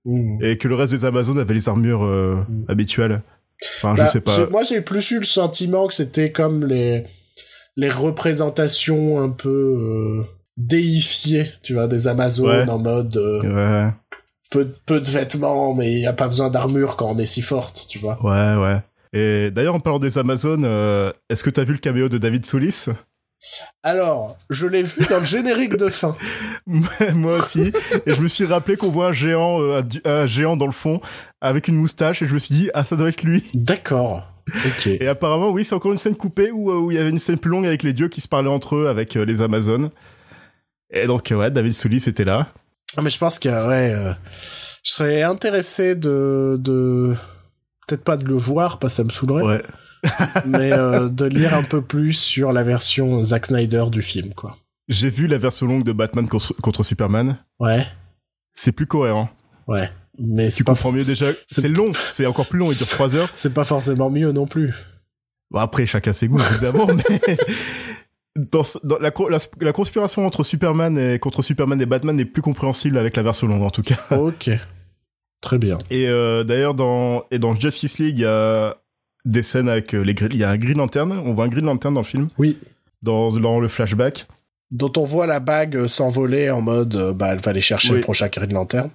Mm. 0.05 0.39
et 0.43 0.57
que 0.57 0.69
le 0.69 0.77
reste 0.77 0.93
des 0.93 1.05
Amazones 1.05 1.39
avaient 1.41 1.55
les 1.55 1.69
armures 1.69 2.05
euh, 2.05 2.37
Mm. 2.49 2.65
habituelles. 2.69 3.23
Enfin, 3.79 3.95
Bah, 3.95 4.05
je 4.07 4.11
sais 4.11 4.21
pas. 4.21 4.33
j'ai- 4.35 4.47
Moi, 4.47 4.63
j'ai 4.63 4.81
plus 4.81 5.11
eu 5.11 5.19
le 5.19 5.25
sentiment 5.25 5.87
que 5.89 5.95
c'était 5.95 6.31
comme 6.33 6.67
les 6.67 7.05
les 7.77 7.91
représentations 7.91 9.21
un 9.23 9.31
peu 9.31 9.49
euh, 9.49 10.23
déifiées, 10.57 11.53
tu 11.63 11.75
vois, 11.75 11.87
des 11.87 12.09
Amazones 12.09 12.49
Ouais. 12.67 12.69
en 12.71 12.79
mode 12.79 13.17
euh, 13.17 13.87
Ouais, 13.87 13.93
peu, 14.51 14.69
peu 14.87 15.01
de 15.01 15.07
vêtements, 15.09 15.75
mais 15.75 15.93
il 15.93 16.01
y 16.01 16.07
a 16.07 16.13
pas 16.13 16.27
besoin 16.29 16.51
d'armure 16.51 16.97
quand 16.97 17.11
on 17.11 17.19
est 17.19 17.27
si 17.27 17.41
forte, 17.43 17.87
tu 17.89 17.99
vois. 17.99 18.19
ouais, 18.25 18.57
ouais. 18.63 18.81
Et 19.13 19.51
d'ailleurs, 19.53 19.75
en 19.77 19.81
parlant 19.81 19.99
des 20.01 20.19
Amazones, 20.19 20.65
euh, 20.67 21.13
est-ce 21.31 21.43
que 21.45 21.51
t'as 21.51 21.65
vu 21.65 21.73
le 21.73 21.79
caméo 21.79 22.09
de 22.09 22.19
David 22.19 22.45
Soulis? 22.47 22.87
Alors, 23.85 24.37
je 24.51 24.67
l'ai 24.67 24.83
vu 24.83 25.07
dans 25.09 25.21
le 25.21 25.25
générique 25.25 25.77
de 25.77 25.89
fin. 25.89 26.17
Moi 26.67 27.39
aussi. 27.39 27.73
et 28.05 28.13
je 28.13 28.21
me 28.21 28.27
suis 28.29 28.45
rappelé 28.45 28.77
qu'on 28.77 28.91
voit 28.91 29.07
un 29.09 29.13
géant, 29.13 29.61
un, 30.05 30.27
géant 30.27 30.57
dans 30.57 30.67
le 30.67 30.73
fond 30.73 31.01
avec 31.41 31.69
une 31.69 31.77
moustache, 31.77 32.23
et 32.23 32.29
je 32.29 32.35
me 32.35 32.39
suis 32.39 32.55
dit 32.55 32.71
ah 32.75 32.85
ça 32.85 32.97
doit 32.97 33.09
être 33.09 33.23
lui. 33.23 33.45
D'accord. 33.55 34.33
Et 34.87 35.07
apparemment, 35.07 35.51
oui, 35.51 35.65
c'est 35.65 35.75
encore 35.75 35.93
une 35.93 35.99
scène 35.99 36.17
coupée 36.17 36.51
où, 36.51 36.71
euh, 36.71 36.77
où 36.79 36.91
il 36.91 36.97
y 36.97 37.01
avait 37.01 37.11
une 37.11 37.19
scène 37.19 37.39
plus 37.39 37.51
longue 37.51 37.67
avec 37.67 37.83
les 37.83 37.93
dieux 37.93 38.09
qui 38.09 38.23
se 38.23 38.29
parlaient 38.29 38.49
entre 38.49 38.77
eux 38.77 38.89
avec 38.89 39.15
euh, 39.17 39.25
les 39.27 39.43
Amazones. 39.43 39.91
Et 40.91 41.07
donc, 41.07 41.31
euh, 41.31 41.37
ouais, 41.37 41.51
David 41.51 41.75
Soulis 41.75 42.05
était 42.07 42.25
là. 42.25 42.47
Ah, 42.97 43.03
mais 43.03 43.11
je 43.11 43.19
pense 43.19 43.39
que, 43.39 43.49
ouais, 43.51 43.93
euh, 43.95 44.13
je 44.83 44.93
serais 44.93 45.23
intéressé 45.23 45.95
de, 45.95 46.57
de, 46.59 47.15
peut-être 47.87 48.05
pas 48.05 48.17
de 48.17 48.25
le 48.25 48.37
voir, 48.37 48.79
parce 48.79 48.95
que 48.95 48.97
ça 48.97 49.05
me 49.05 49.11
saoulerait, 49.11 49.43
Ouais. 49.45 49.63
mais 50.47 50.73
euh, 50.73 51.09
de 51.11 51.27
lire 51.27 51.53
un 51.55 51.63
peu 51.65 51.83
plus 51.83 52.15
sur 52.15 52.53
la 52.53 52.63
version 52.63 53.23
Zack 53.23 53.47
Snyder 53.47 53.85
du 53.91 54.01
film, 54.01 54.33
quoi. 54.33 54.57
J'ai 54.89 55.11
vu 55.11 55.27
la 55.27 55.37
version 55.37 55.67
longue 55.67 55.85
de 55.85 55.93
Batman 55.93 56.27
contre, 56.27 56.55
contre 56.63 56.83
Superman. 56.85 57.37
Ouais, 57.61 57.87
c'est 58.55 58.73
plus 58.73 58.87
cohérent. 58.87 59.29
ouais. 59.67 59.91
Mais 60.19 60.47
Tu 60.47 60.51
c'est 60.57 60.65
pas 60.65 60.73
comprends 60.73 60.93
mieux 60.93 61.05
déjà. 61.05 61.27
c'est- 61.47 61.69
long, 61.69 61.93
c'est 62.13 62.27
encore 62.27 62.47
plus 62.47 62.59
long, 62.59 62.71
il 62.71 62.77
dure 62.77 62.87
3 62.87 63.15
heures. 63.17 63.29
C'est 63.37 63.55
pas 63.55 63.65
forcément 63.65 64.11
mieux 64.11 64.33
non 64.33 64.47
plus. 64.47 64.75
Bon, 65.51 65.61
après, 65.61 65.87
chacun 65.87 66.13
ses 66.13 66.29
goûts, 66.29 66.41
évidemment, 66.51 66.87
mais 67.09 67.37
dans, 68.37 68.63
ce- 68.63 68.79
dans 68.85 68.99
la, 68.99 69.11
co- 69.11 69.29
la, 69.29 69.39
la 69.61 69.73
conspiration 69.73 70.27
entre 70.27 70.45
Superman 70.45 70.99
et 70.99 71.19
contre 71.19 71.43
Superman 71.43 71.81
et 71.81 71.87
Batman 71.87 72.15
n'est 72.17 72.25
plus 72.25 72.43
compréhensible 72.43 72.99
avec 72.99 73.17
la 73.17 73.23
version 73.23 73.47
longue, 73.47 73.63
en 73.63 73.71
tout 73.71 73.83
cas. 73.83 73.97
ok. 74.11 74.51
Très 75.41 75.59
bien. 75.59 75.79
Et 75.91 76.09
euh, 76.09 76.43
d'ailleurs, 76.45 76.75
dans, 76.75 77.25
et 77.31 77.39
dans 77.39 77.55
Justice 77.55 77.99
League, 77.99 78.19
il 78.19 78.23
y 78.23 78.27
a 78.27 78.77
des 79.25 79.43
scènes 79.43 79.69
avec 79.69 79.95
euh, 79.95 80.01
les 80.03 80.15
grilles. 80.15 80.31
Il 80.33 80.39
y 80.39 80.45
a 80.45 80.51
un 80.51 80.57
Green 80.59 80.77
Lantern. 80.79 81.13
On 81.13 81.33
voit 81.33 81.45
un 81.45 81.49
Green 81.49 81.65
Lantern 81.65 81.95
dans 81.95 82.01
le 82.01 82.07
film. 82.07 82.29
Oui. 82.39 82.59
Dans, 83.03 83.31
dans 83.33 83.61
le 83.61 83.69
flashback. 83.69 84.27
Dont 84.73 84.93
on 84.97 85.05
voit 85.05 85.27
la 85.29 85.39
bague 85.41 85.87
s'envoler 85.87 86.51
en 86.51 86.61
mode, 86.61 86.95
euh, 86.97 87.13
bah, 87.13 87.29
elle 87.33 87.41
va 87.41 87.51
aller 87.53 87.61
chercher 87.61 87.91
Oui. 87.91 87.97
le 87.97 88.01
prochain 88.03 88.27
Green 88.29 88.53
Lantern. 88.53 88.91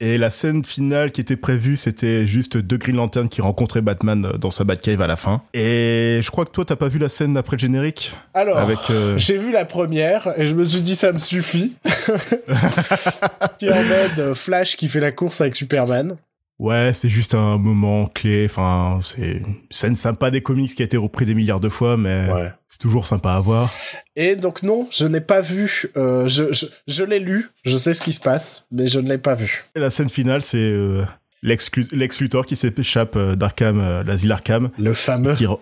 Et 0.00 0.16
la 0.16 0.30
scène 0.30 0.64
finale 0.64 1.10
qui 1.10 1.20
était 1.20 1.36
prévue, 1.36 1.76
c'était 1.76 2.24
juste 2.24 2.56
deux 2.56 2.76
Green 2.76 2.94
Lantern 2.94 3.28
qui 3.28 3.40
rencontraient 3.40 3.80
Batman 3.80 4.32
dans 4.40 4.52
sa 4.52 4.62
Batcave 4.62 5.00
à 5.02 5.08
la 5.08 5.16
fin. 5.16 5.42
Et 5.54 6.20
je 6.22 6.30
crois 6.30 6.44
que 6.44 6.52
toi, 6.52 6.64
t'as 6.64 6.76
pas 6.76 6.86
vu 6.86 7.00
la 7.00 7.08
scène 7.08 7.36
après 7.36 7.56
le 7.56 7.60
générique 7.60 8.12
Alors, 8.32 8.58
avec. 8.58 8.78
euh, 8.90 9.14
j'ai 9.18 9.36
vu 9.36 9.50
la 9.50 9.64
première 9.64 10.32
et 10.38 10.46
je 10.46 10.54
me 10.54 10.64
suis 10.64 10.82
dit 10.82 10.94
ça 10.94 11.12
me 11.12 11.18
suffit. 11.18 11.74
qui 13.58 13.66
est 13.66 13.72
en 13.72 13.82
mode 13.82 14.18
euh, 14.20 14.34
Flash 14.34 14.76
qui 14.76 14.86
fait 14.88 15.00
la 15.00 15.10
course 15.10 15.40
avec 15.40 15.56
Superman. 15.56 16.16
Ouais, 16.58 16.90
c'est 16.94 17.08
juste 17.08 17.34
un 17.34 17.56
moment 17.56 18.06
clé. 18.06 18.46
Enfin, 18.50 18.98
c'est 19.02 19.20
une 19.22 19.54
scène 19.70 19.94
sympa 19.94 20.30
des 20.32 20.40
comics 20.40 20.74
qui 20.74 20.82
a 20.82 20.84
été 20.84 20.96
repris 20.96 21.24
des 21.24 21.34
milliards 21.34 21.60
de 21.60 21.68
fois, 21.68 21.96
mais 21.96 22.28
Ouais. 22.32 22.48
c'est 22.68 22.80
toujours 22.80 23.06
sympa 23.06 23.32
à 23.34 23.40
voir. 23.40 23.72
Et 24.16 24.34
donc 24.34 24.64
non, 24.64 24.88
je 24.90 25.04
n'ai 25.06 25.20
pas 25.20 25.40
vu. 25.40 25.86
euh, 25.96 26.26
je 26.26 26.52
je, 26.52 26.66
je 26.88 27.04
l'ai 27.04 27.20
lu, 27.20 27.50
je 27.64 27.76
sais 27.76 27.94
ce 27.94 28.02
qui 28.02 28.12
se 28.12 28.18
passe, 28.20 28.66
mais 28.72 28.88
je 28.88 28.98
ne 28.98 29.08
l'ai 29.08 29.18
pas 29.18 29.36
vu. 29.36 29.64
Et 29.76 29.80
la 29.80 29.90
scène 29.90 30.08
finale, 30.08 30.42
c'est 30.42 30.58
euh, 30.58 31.04
Lex, 31.44 31.70
Lu- 31.76 31.86
Lex 31.92 32.20
Luthor 32.20 32.44
qui 32.44 32.56
s'échappe 32.56 33.14
euh, 33.14 33.36
d'Arkham, 33.36 33.78
euh, 33.78 34.02
l'asile 34.02 34.32
Arkham, 34.32 34.70
Le 34.78 34.94
fameux. 34.94 35.36
qui 35.36 35.44
re- 35.44 35.60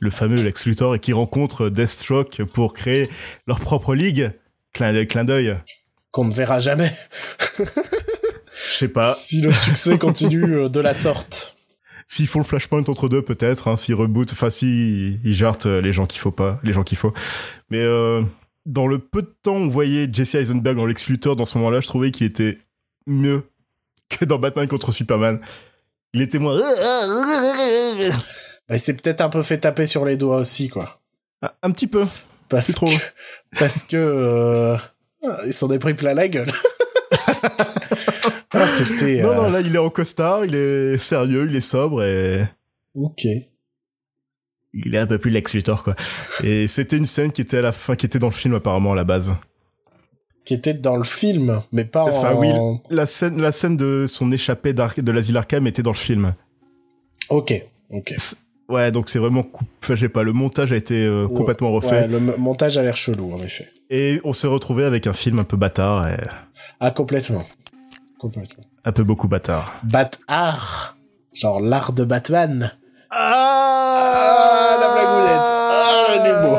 le 0.00 0.10
fameux 0.10 0.42
Lex 0.42 0.66
Luthor 0.66 0.96
et 0.96 0.98
qui 0.98 1.14
rencontre 1.14 1.70
Deathstroke 1.70 2.42
pour 2.44 2.74
créer 2.74 3.08
leur 3.46 3.60
propre 3.60 3.94
ligue. 3.94 4.32
Clin 4.74 4.92
d'œil, 4.92 5.06
clin 5.08 5.24
d'œil. 5.24 5.56
qu'on 6.10 6.24
ne 6.26 6.32
verra 6.34 6.60
jamais 6.60 6.92
Je 8.70 8.76
sais 8.76 8.88
pas. 8.88 9.14
si 9.14 9.40
le 9.40 9.52
succès 9.52 9.98
continue 9.98 10.56
euh, 10.56 10.68
de 10.68 10.80
la 10.80 10.94
sorte. 10.94 11.56
S'ils 12.08 12.26
font 12.28 12.38
le 12.38 12.44
flashpoint 12.44 12.84
entre 12.88 13.08
deux, 13.08 13.22
peut-être. 13.22 13.68
Hein, 13.68 13.76
s'ils 13.76 13.94
rebootent, 13.94 14.32
enfin, 14.32 14.50
s'ils 14.50 15.18
ils 15.24 15.34
jartent 15.34 15.66
euh, 15.66 15.80
les 15.80 15.92
gens 15.92 16.06
qu'il 16.06 16.20
faut 16.20 16.30
pas, 16.30 16.60
les 16.62 16.72
gens 16.72 16.84
qu'il 16.84 16.96
faut. 16.98 17.12
Mais 17.70 17.80
euh, 17.80 18.22
dans 18.64 18.86
le 18.86 18.98
peu 18.98 19.22
de 19.22 19.34
temps, 19.42 19.56
on 19.56 19.68
voyait 19.68 20.08
Jesse 20.12 20.36
Eisenberg 20.36 20.78
en 20.78 20.86
Lex 20.86 21.08
Luthor. 21.08 21.34
Dans 21.36 21.44
ce 21.44 21.58
moment-là, 21.58 21.80
je 21.80 21.88
trouvais 21.88 22.10
qu'il 22.12 22.26
était 22.26 22.58
mieux 23.06 23.42
que 24.08 24.24
dans 24.24 24.38
Batman 24.38 24.68
contre 24.68 24.92
Superman. 24.92 25.40
Il 26.14 26.22
était 26.22 26.38
moins. 26.38 26.60
Bah, 28.68 28.74
il 28.74 28.80
s'est 28.80 28.94
peut-être 28.94 29.20
un 29.20 29.28
peu 29.28 29.42
fait 29.42 29.58
taper 29.58 29.86
sur 29.86 30.04
les 30.04 30.16
doigts 30.16 30.38
aussi, 30.38 30.68
quoi. 30.68 31.00
Un- 31.42 31.50
Un 31.62 31.70
petit 31.72 31.86
peu. 31.88 32.04
Parce 32.48 32.72
que, 32.74 32.86
parce 33.58 33.82
que 33.82 33.96
euh, 33.96 34.76
il 35.46 35.52
s'en 35.52 35.70
est 35.72 35.78
pris 35.80 35.94
plein 35.94 36.14
la 36.14 36.28
gueule. 36.28 36.50
ah, 38.58 38.68
c'était. 38.68 39.22
Non, 39.22 39.30
euh, 39.30 39.34
non, 39.36 39.50
là, 39.50 39.60
il 39.60 39.74
est 39.74 39.78
en 39.78 39.90
costard, 39.90 40.44
il 40.44 40.54
est 40.54 40.98
sérieux, 40.98 41.46
il 41.48 41.56
est 41.56 41.60
sobre 41.60 42.02
et 42.02 42.44
Ok. 42.94 43.24
il 44.74 44.94
est 44.94 44.98
un 44.98 45.06
peu 45.06 45.18
plus 45.18 45.30
Lex 45.30 45.54
Luthor, 45.54 45.82
quoi. 45.82 45.94
Et 46.44 46.68
c'était 46.68 46.96
une 46.96 47.06
scène 47.06 47.32
qui 47.32 47.40
était 47.42 47.58
à 47.58 47.62
la 47.62 47.72
fin, 47.72 47.96
qui 47.96 48.06
était 48.06 48.18
dans 48.18 48.28
le 48.28 48.32
film 48.32 48.54
apparemment 48.54 48.92
à 48.92 48.96
la 48.96 49.04
base. 49.04 49.34
Qui 50.44 50.54
était 50.54 50.74
dans 50.74 50.96
le 50.96 51.02
film, 51.04 51.62
mais 51.72 51.84
pas 51.84 52.04
Enfin, 52.04 52.34
en. 52.34 52.40
oui, 52.40 52.48
la 52.90 53.06
scène, 53.06 53.40
la 53.40 53.50
scène 53.52 53.76
de 53.76 54.06
son 54.08 54.30
échappée 54.30 54.72
de 54.72 55.10
l'asile 55.12 55.36
Arkham 55.36 55.66
était 55.66 55.82
dans 55.82 55.90
le 55.90 55.96
film. 55.96 56.34
Ok. 57.30 57.52
Ok. 57.90 58.14
Ouais, 58.68 58.90
donc 58.92 59.08
c'est 59.08 59.18
vraiment, 59.20 59.42
coup- 59.44 59.64
enfin, 59.82 59.94
je 59.94 60.00
sais 60.02 60.08
pas, 60.08 60.22
le 60.24 60.32
montage 60.32 60.72
a 60.72 60.76
été 60.76 61.04
euh, 61.04 61.26
Ouais. 61.26 61.36
complètement 61.36 61.70
refait. 61.72 62.02
Ouais, 62.02 62.08
le 62.08 62.18
montage 62.20 62.78
a 62.78 62.82
l'air 62.82 62.96
chelou, 62.96 63.32
en 63.32 63.40
effet. 63.40 63.66
Et 63.90 64.20
on 64.24 64.32
s'est 64.32 64.48
retrouvé 64.48 64.84
avec 64.84 65.06
un 65.06 65.12
film 65.12 65.38
un 65.38 65.44
peu 65.44 65.56
bâtard, 65.56 66.08
et 66.08 66.16
Ah, 66.80 66.90
complètement. 66.90 67.44
Complètement. 68.18 68.64
un 68.84 68.92
peu 68.92 69.04
beaucoup 69.04 69.28
bâtard. 69.28 69.74
Bat 69.84 70.10
art. 70.28 70.96
Genre 71.34 71.60
l'art 71.60 71.92
de 71.92 72.04
Batman. 72.04 72.72
Ah, 73.10 74.76
la 74.80 74.88
blagounette. 74.92 75.40
Ah, 75.40 76.42
l'humour. 76.42 76.58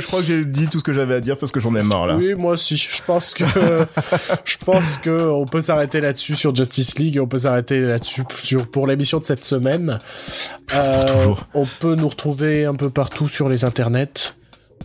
Je 0.00 0.06
crois 0.06 0.20
que 0.20 0.26
j'ai 0.26 0.44
dit 0.46 0.66
tout 0.68 0.78
ce 0.78 0.84
que 0.84 0.92
j'avais 0.94 1.14
à 1.16 1.20
dire 1.20 1.36
parce 1.36 1.52
que 1.52 1.60
j'en 1.60 1.74
ai 1.76 1.82
marre 1.82 2.06
là. 2.06 2.16
Oui, 2.16 2.34
moi 2.34 2.52
aussi. 2.52 2.76
Je 2.78 3.02
pense 3.04 3.34
que 3.34 3.44
je 4.44 4.56
pense 4.64 4.96
que 4.96 5.30
on 5.30 5.44
peut 5.44 5.60
s'arrêter 5.60 6.00
là-dessus 6.00 6.34
sur 6.36 6.54
Justice 6.54 6.98
League. 6.98 7.16
et 7.16 7.20
On 7.20 7.26
peut 7.26 7.40
s'arrêter 7.40 7.80
là-dessus 7.80 8.24
sur 8.42 8.66
pour 8.70 8.86
l'émission 8.86 9.18
de 9.20 9.24
cette 9.26 9.44
semaine. 9.44 9.98
Euh, 10.74 11.34
on 11.52 11.66
peut 11.80 11.94
nous 11.94 12.08
retrouver 12.08 12.64
un 12.64 12.74
peu 12.74 12.88
partout 12.88 13.28
sur 13.28 13.48
les 13.50 13.64
internets. 13.66 14.34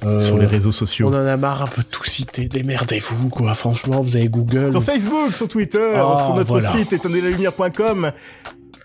Euh, 0.03 0.19
Sur 0.19 0.37
les 0.37 0.45
réseaux 0.45 0.71
sociaux. 0.71 1.07
On 1.09 1.13
en 1.13 1.25
a 1.25 1.37
marre 1.37 1.63
un 1.63 1.67
peu 1.67 1.81
de 1.81 1.87
tout 1.87 2.03
citer. 2.05 2.47
Démerdez-vous, 2.47 3.29
quoi. 3.29 3.53
Franchement, 3.55 4.01
vous 4.01 4.15
avez 4.15 4.27
Google. 4.29 4.71
Sur 4.71 4.83
Facebook, 4.83 5.35
sur 5.35 5.47
Twitter, 5.47 5.91
Ah, 5.95 6.21
sur 6.23 6.35
notre 6.35 6.47
voilà. 6.49 6.69
site 6.69 6.93
éteindelalumière.com. 6.93 8.11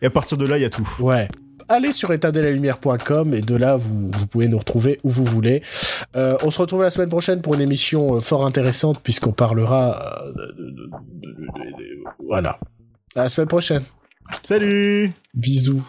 Et 0.00 0.06
à 0.06 0.10
partir 0.10 0.38
de 0.38 0.46
là, 0.46 0.58
il 0.58 0.62
y 0.62 0.64
a 0.64 0.70
tout. 0.70 0.88
Ouais. 1.00 1.28
Allez 1.68 1.92
sur 1.92 2.12
éteindelalumière.com 2.12 3.34
et 3.34 3.40
de 3.40 3.54
là, 3.54 3.76
vous, 3.76 4.10
vous 4.12 4.26
pouvez 4.26 4.48
nous 4.48 4.58
retrouver 4.58 4.98
où 5.04 5.10
vous 5.10 5.24
voulez. 5.24 5.62
Euh, 6.16 6.36
on 6.42 6.50
se 6.50 6.60
retrouve 6.60 6.82
la 6.82 6.90
semaine 6.90 7.08
prochaine 7.08 7.40
pour 7.40 7.54
une 7.54 7.60
émission 7.60 8.16
euh, 8.16 8.20
fort 8.20 8.44
intéressante 8.44 9.00
puisqu'on 9.02 9.32
parlera... 9.32 9.96
euh, 9.96 10.32
de- 10.32 10.64
de- 10.64 10.70
de- 10.70 10.86
de- 10.90 11.36
de- 11.36 11.76
de- 11.78 12.04
voilà. 12.26 12.58
À 13.14 13.22
la 13.24 13.28
semaine 13.28 13.48
prochaine. 13.48 13.82
Salut 14.42 15.12
Bisous. 15.34 15.84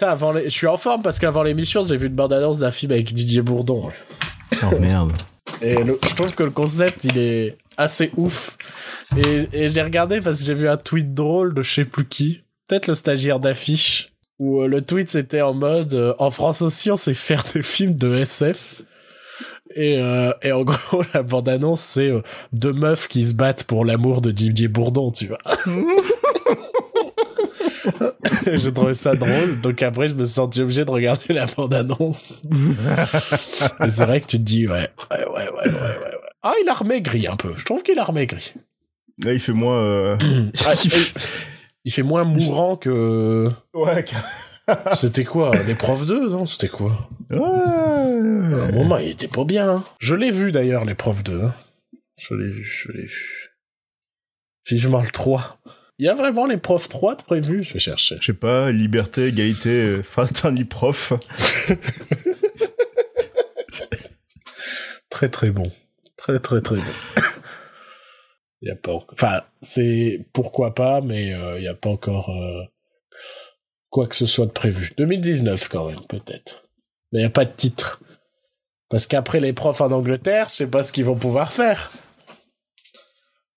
Avant 0.00 0.32
les- 0.32 0.44
Je 0.44 0.50
suis 0.50 0.66
en 0.66 0.76
forme 0.76 1.02
parce 1.02 1.18
qu'avant 1.18 1.42
l'émission, 1.42 1.82
j'ai 1.82 1.96
vu 1.96 2.06
une 2.08 2.14
bande-annonce 2.14 2.58
d'un 2.58 2.70
film 2.70 2.92
avec 2.92 3.12
Didier 3.12 3.42
Bourdon. 3.42 3.90
Oh 4.62 4.78
merde. 4.80 5.12
Et 5.62 5.82
le- 5.84 5.98
je 6.08 6.14
trouve 6.14 6.34
que 6.34 6.42
le 6.42 6.50
concept, 6.50 7.04
il 7.04 7.18
est 7.18 7.56
assez 7.76 8.10
ouf. 8.16 8.56
Et, 9.16 9.48
et 9.52 9.68
j'ai 9.68 9.82
regardé 9.82 10.20
parce 10.20 10.40
que 10.40 10.44
j'ai 10.46 10.54
vu 10.54 10.68
un 10.68 10.76
tweet 10.76 11.14
drôle 11.14 11.54
de 11.54 11.62
je 11.62 11.70
sais 11.72 11.84
plus 11.84 12.06
qui. 12.06 12.40
Peut-être 12.68 12.86
le 12.88 12.94
stagiaire 12.94 13.40
d'affiche. 13.40 14.10
Où 14.40 14.62
euh, 14.62 14.66
le 14.66 14.82
tweet, 14.82 15.08
c'était 15.10 15.42
en 15.42 15.54
mode 15.54 15.94
euh, 15.94 16.12
En 16.18 16.30
France 16.32 16.60
aussi, 16.62 16.90
on 16.90 16.96
sait 16.96 17.14
faire 17.14 17.44
des 17.54 17.62
films 17.62 17.94
de 17.94 18.14
SF. 18.16 18.82
Et, 19.76 19.98
euh, 19.98 20.32
et 20.42 20.50
en 20.52 20.62
gros, 20.64 21.02
la 21.14 21.22
bande-annonce, 21.22 21.80
c'est 21.80 22.10
euh, 22.10 22.20
deux 22.52 22.72
meufs 22.72 23.06
qui 23.06 23.22
se 23.22 23.34
battent 23.34 23.64
pour 23.64 23.84
l'amour 23.84 24.20
de 24.22 24.30
Didier 24.32 24.66
Bourdon, 24.68 25.10
tu 25.12 25.28
vois. 25.28 25.38
J'ai 28.52 28.72
trouvé 28.72 28.94
ça 28.94 29.14
drôle, 29.14 29.60
donc 29.60 29.82
après 29.82 30.08
je 30.08 30.14
me 30.14 30.24
suis 30.24 30.34
senti 30.34 30.60
obligé 30.62 30.84
de 30.84 30.90
regarder 30.90 31.34
la 31.34 31.46
bande-annonce. 31.46 32.42
C'est 33.36 34.04
vrai 34.04 34.20
que 34.20 34.26
tu 34.26 34.38
te 34.38 34.42
dis, 34.42 34.66
ouais, 34.68 34.88
ouais, 35.10 35.24
ouais, 35.26 35.26
ouais, 35.26 35.50
ouais, 35.50 35.66
ouais. 35.68 35.72
ouais. 35.72 36.18
Ah, 36.42 36.52
il 36.62 36.68
a 36.68 36.74
remaigri 36.74 37.26
un 37.26 37.36
peu. 37.36 37.54
Je 37.56 37.64
trouve 37.64 37.82
qu'il 37.82 37.98
a 37.98 38.04
remaigri. 38.04 38.52
Là, 39.24 39.32
il 39.32 39.40
fait 39.40 39.52
moins. 39.52 39.78
euh, 39.78 40.16
Ah, 40.66 40.74
il, 40.84 40.90
il 41.84 41.92
fait 41.92 42.02
moins 42.02 42.24
mourant 42.24 42.76
que. 42.76 43.50
Ouais, 43.72 44.04
C'était 44.94 45.24
quoi 45.24 45.52
L'épreuve 45.66 46.06
2, 46.06 46.28
non? 46.30 46.46
C'était 46.46 46.68
quoi? 46.68 47.08
À 47.32 47.36
un 47.36 48.52
ouais. 48.52 48.72
moment, 48.72 48.98
il 48.98 49.10
était 49.10 49.28
pas 49.28 49.44
bien. 49.44 49.70
hein. 49.70 49.84
Je 49.98 50.14
l'ai 50.14 50.30
vu 50.30 50.52
d'ailleurs, 50.52 50.84
l'épreuve 50.84 51.22
2. 51.22 51.40
hein. 51.42 51.54
Je 52.18 52.34
l'ai 52.34 52.50
vu, 52.50 52.64
je 52.64 52.92
l'ai 52.92 53.04
vu. 53.06 53.50
Vivement 54.68 55.02
le 55.02 55.08
3. 55.10 55.58
Il 55.98 56.06
y 56.06 56.08
a 56.08 56.14
vraiment 56.14 56.46
l'épreuve 56.46 56.88
3 56.88 57.16
de 57.16 57.22
prévu 57.22 57.62
Je 57.62 57.74
vais 57.74 57.78
chercher. 57.78 58.16
Je 58.20 58.26
sais 58.26 58.32
pas, 58.32 58.72
liberté, 58.72 59.28
égalité, 59.28 59.70
euh, 59.70 60.02
fraternité 60.04 60.64
prof. 60.64 61.12
très 65.08 65.28
très 65.28 65.50
bon. 65.50 65.70
Très 66.16 66.40
très 66.40 66.60
très 66.60 66.76
bon. 66.76 66.82
Il 68.62 68.68
y 68.68 68.72
a 68.72 68.76
pas. 68.76 68.94
Enfin, 69.12 69.42
c'est 69.62 70.26
pourquoi 70.32 70.74
pas, 70.74 71.00
mais 71.00 71.28
il 71.28 71.60
n'y 71.60 71.68
a 71.68 71.74
pas 71.74 71.90
encore 71.90 72.30
euh, 72.30 72.64
quoi 73.90 74.08
que 74.08 74.16
ce 74.16 74.26
soit 74.26 74.46
de 74.46 74.50
prévu. 74.50 74.90
2019 74.98 75.68
quand 75.68 75.86
même, 75.86 76.00
peut-être. 76.08 76.64
Mais 77.12 77.20
il 77.20 77.22
n'y 77.22 77.26
a 77.26 77.30
pas 77.30 77.44
de 77.44 77.52
titre. 77.52 78.00
Parce 78.88 79.06
qu'après 79.06 79.38
les 79.38 79.52
profs 79.52 79.80
en 79.80 79.92
Angleterre, 79.92 80.48
je 80.48 80.54
sais 80.54 80.66
pas 80.66 80.82
ce 80.82 80.92
qu'ils 80.92 81.04
vont 81.04 81.16
pouvoir 81.16 81.52
faire. 81.52 81.92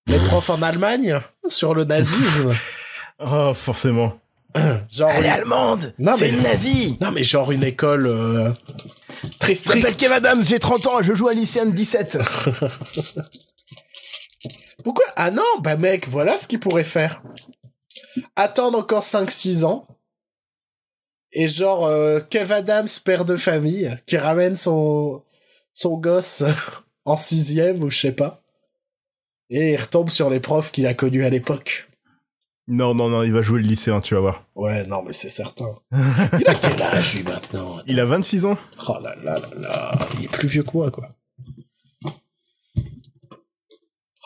Les 0.08 0.18
profs 0.18 0.50
en 0.50 0.62
Allemagne, 0.62 1.20
sur 1.46 1.74
le 1.74 1.84
nazisme. 1.84 2.54
Oh, 3.18 3.52
forcément. 3.54 4.18
Genre 4.90 5.10
Elle 5.10 5.24
est 5.24 5.28
une- 5.28 5.32
allemande 5.34 5.94
Non, 5.98 6.14
C'est 6.14 6.30
mais- 6.32 6.36
une 6.38 6.42
nazie 6.42 6.96
Non, 7.00 7.10
mais 7.12 7.22
genre 7.22 7.52
une 7.52 7.62
école 7.62 8.06
euh, 8.06 8.50
très 9.38 9.54
Je 9.54 9.60
m'appelle 9.68 9.80
stricte. 9.82 9.96
Kev 10.00 10.12
Adams, 10.14 10.42
j'ai 10.44 10.58
30 10.58 10.86
ans, 10.86 11.02
je 11.02 11.12
joue 11.14 11.28
à 11.28 11.34
lycéen 11.34 11.66
de 11.66 11.72
17. 11.72 12.18
Pourquoi? 14.82 15.04
Ah 15.16 15.30
non, 15.30 15.42
bah 15.60 15.76
mec, 15.76 16.08
voilà 16.08 16.38
ce 16.38 16.46
qu'il 16.46 16.60
pourrait 16.60 16.84
faire. 16.84 17.22
Attendre 18.36 18.78
encore 18.78 19.02
5-6 19.04 19.64
ans. 19.64 19.86
Et 21.32 21.46
genre, 21.46 21.84
euh, 21.84 22.20
Kev 22.20 22.50
Adams, 22.54 22.88
père 23.04 23.26
de 23.26 23.36
famille, 23.36 23.94
qui 24.06 24.16
ramène 24.16 24.56
son, 24.56 25.22
son 25.74 25.98
gosse 25.98 26.42
en 27.04 27.18
sixième 27.18 27.82
ou 27.82 27.90
je 27.90 28.00
sais 28.00 28.12
pas. 28.12 28.42
Et 29.50 29.72
il 29.72 29.76
retombe 29.80 30.10
sur 30.10 30.30
les 30.30 30.40
profs 30.40 30.70
qu'il 30.70 30.86
a 30.86 30.94
connus 30.94 31.24
à 31.24 31.30
l'époque. 31.30 31.88
Non, 32.70 32.94
non, 32.94 33.08
non, 33.08 33.22
il 33.22 33.32
va 33.32 33.40
jouer 33.40 33.62
le 33.62 33.66
lycéen, 33.66 34.00
tu 34.00 34.14
vas 34.14 34.20
voir. 34.20 34.44
Ouais, 34.54 34.86
non, 34.86 35.02
mais 35.02 35.14
c'est 35.14 35.30
certain. 35.30 35.78
Il 36.38 36.46
a 36.46 36.54
quel 36.54 36.82
âge, 36.82 37.14
lui, 37.14 37.22
maintenant 37.22 37.78
Il 37.86 37.98
a 37.98 38.04
26 38.04 38.44
ans 38.44 38.58
Oh 38.86 38.96
là 39.02 39.14
là 39.24 39.38
là 39.38 39.48
là, 39.56 40.08
il 40.18 40.26
est 40.26 40.28
plus 40.28 40.48
vieux 40.48 40.62
que 40.62 40.76
moi, 40.76 40.90
quoi. 40.90 41.08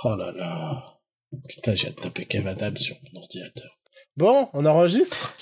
Oh 0.02 0.16
là 0.16 0.32
là. 0.32 0.98
Putain, 1.48 1.76
j'ai 1.76 1.86
hâte 1.86 1.98
de 1.98 2.00
taper 2.00 2.24
Kev 2.24 2.48
Adams 2.48 2.76
sur 2.76 2.96
mon 3.12 3.20
ordinateur. 3.20 3.78
Bon, 4.16 4.48
on 4.54 4.66
enregistre? 4.66 5.36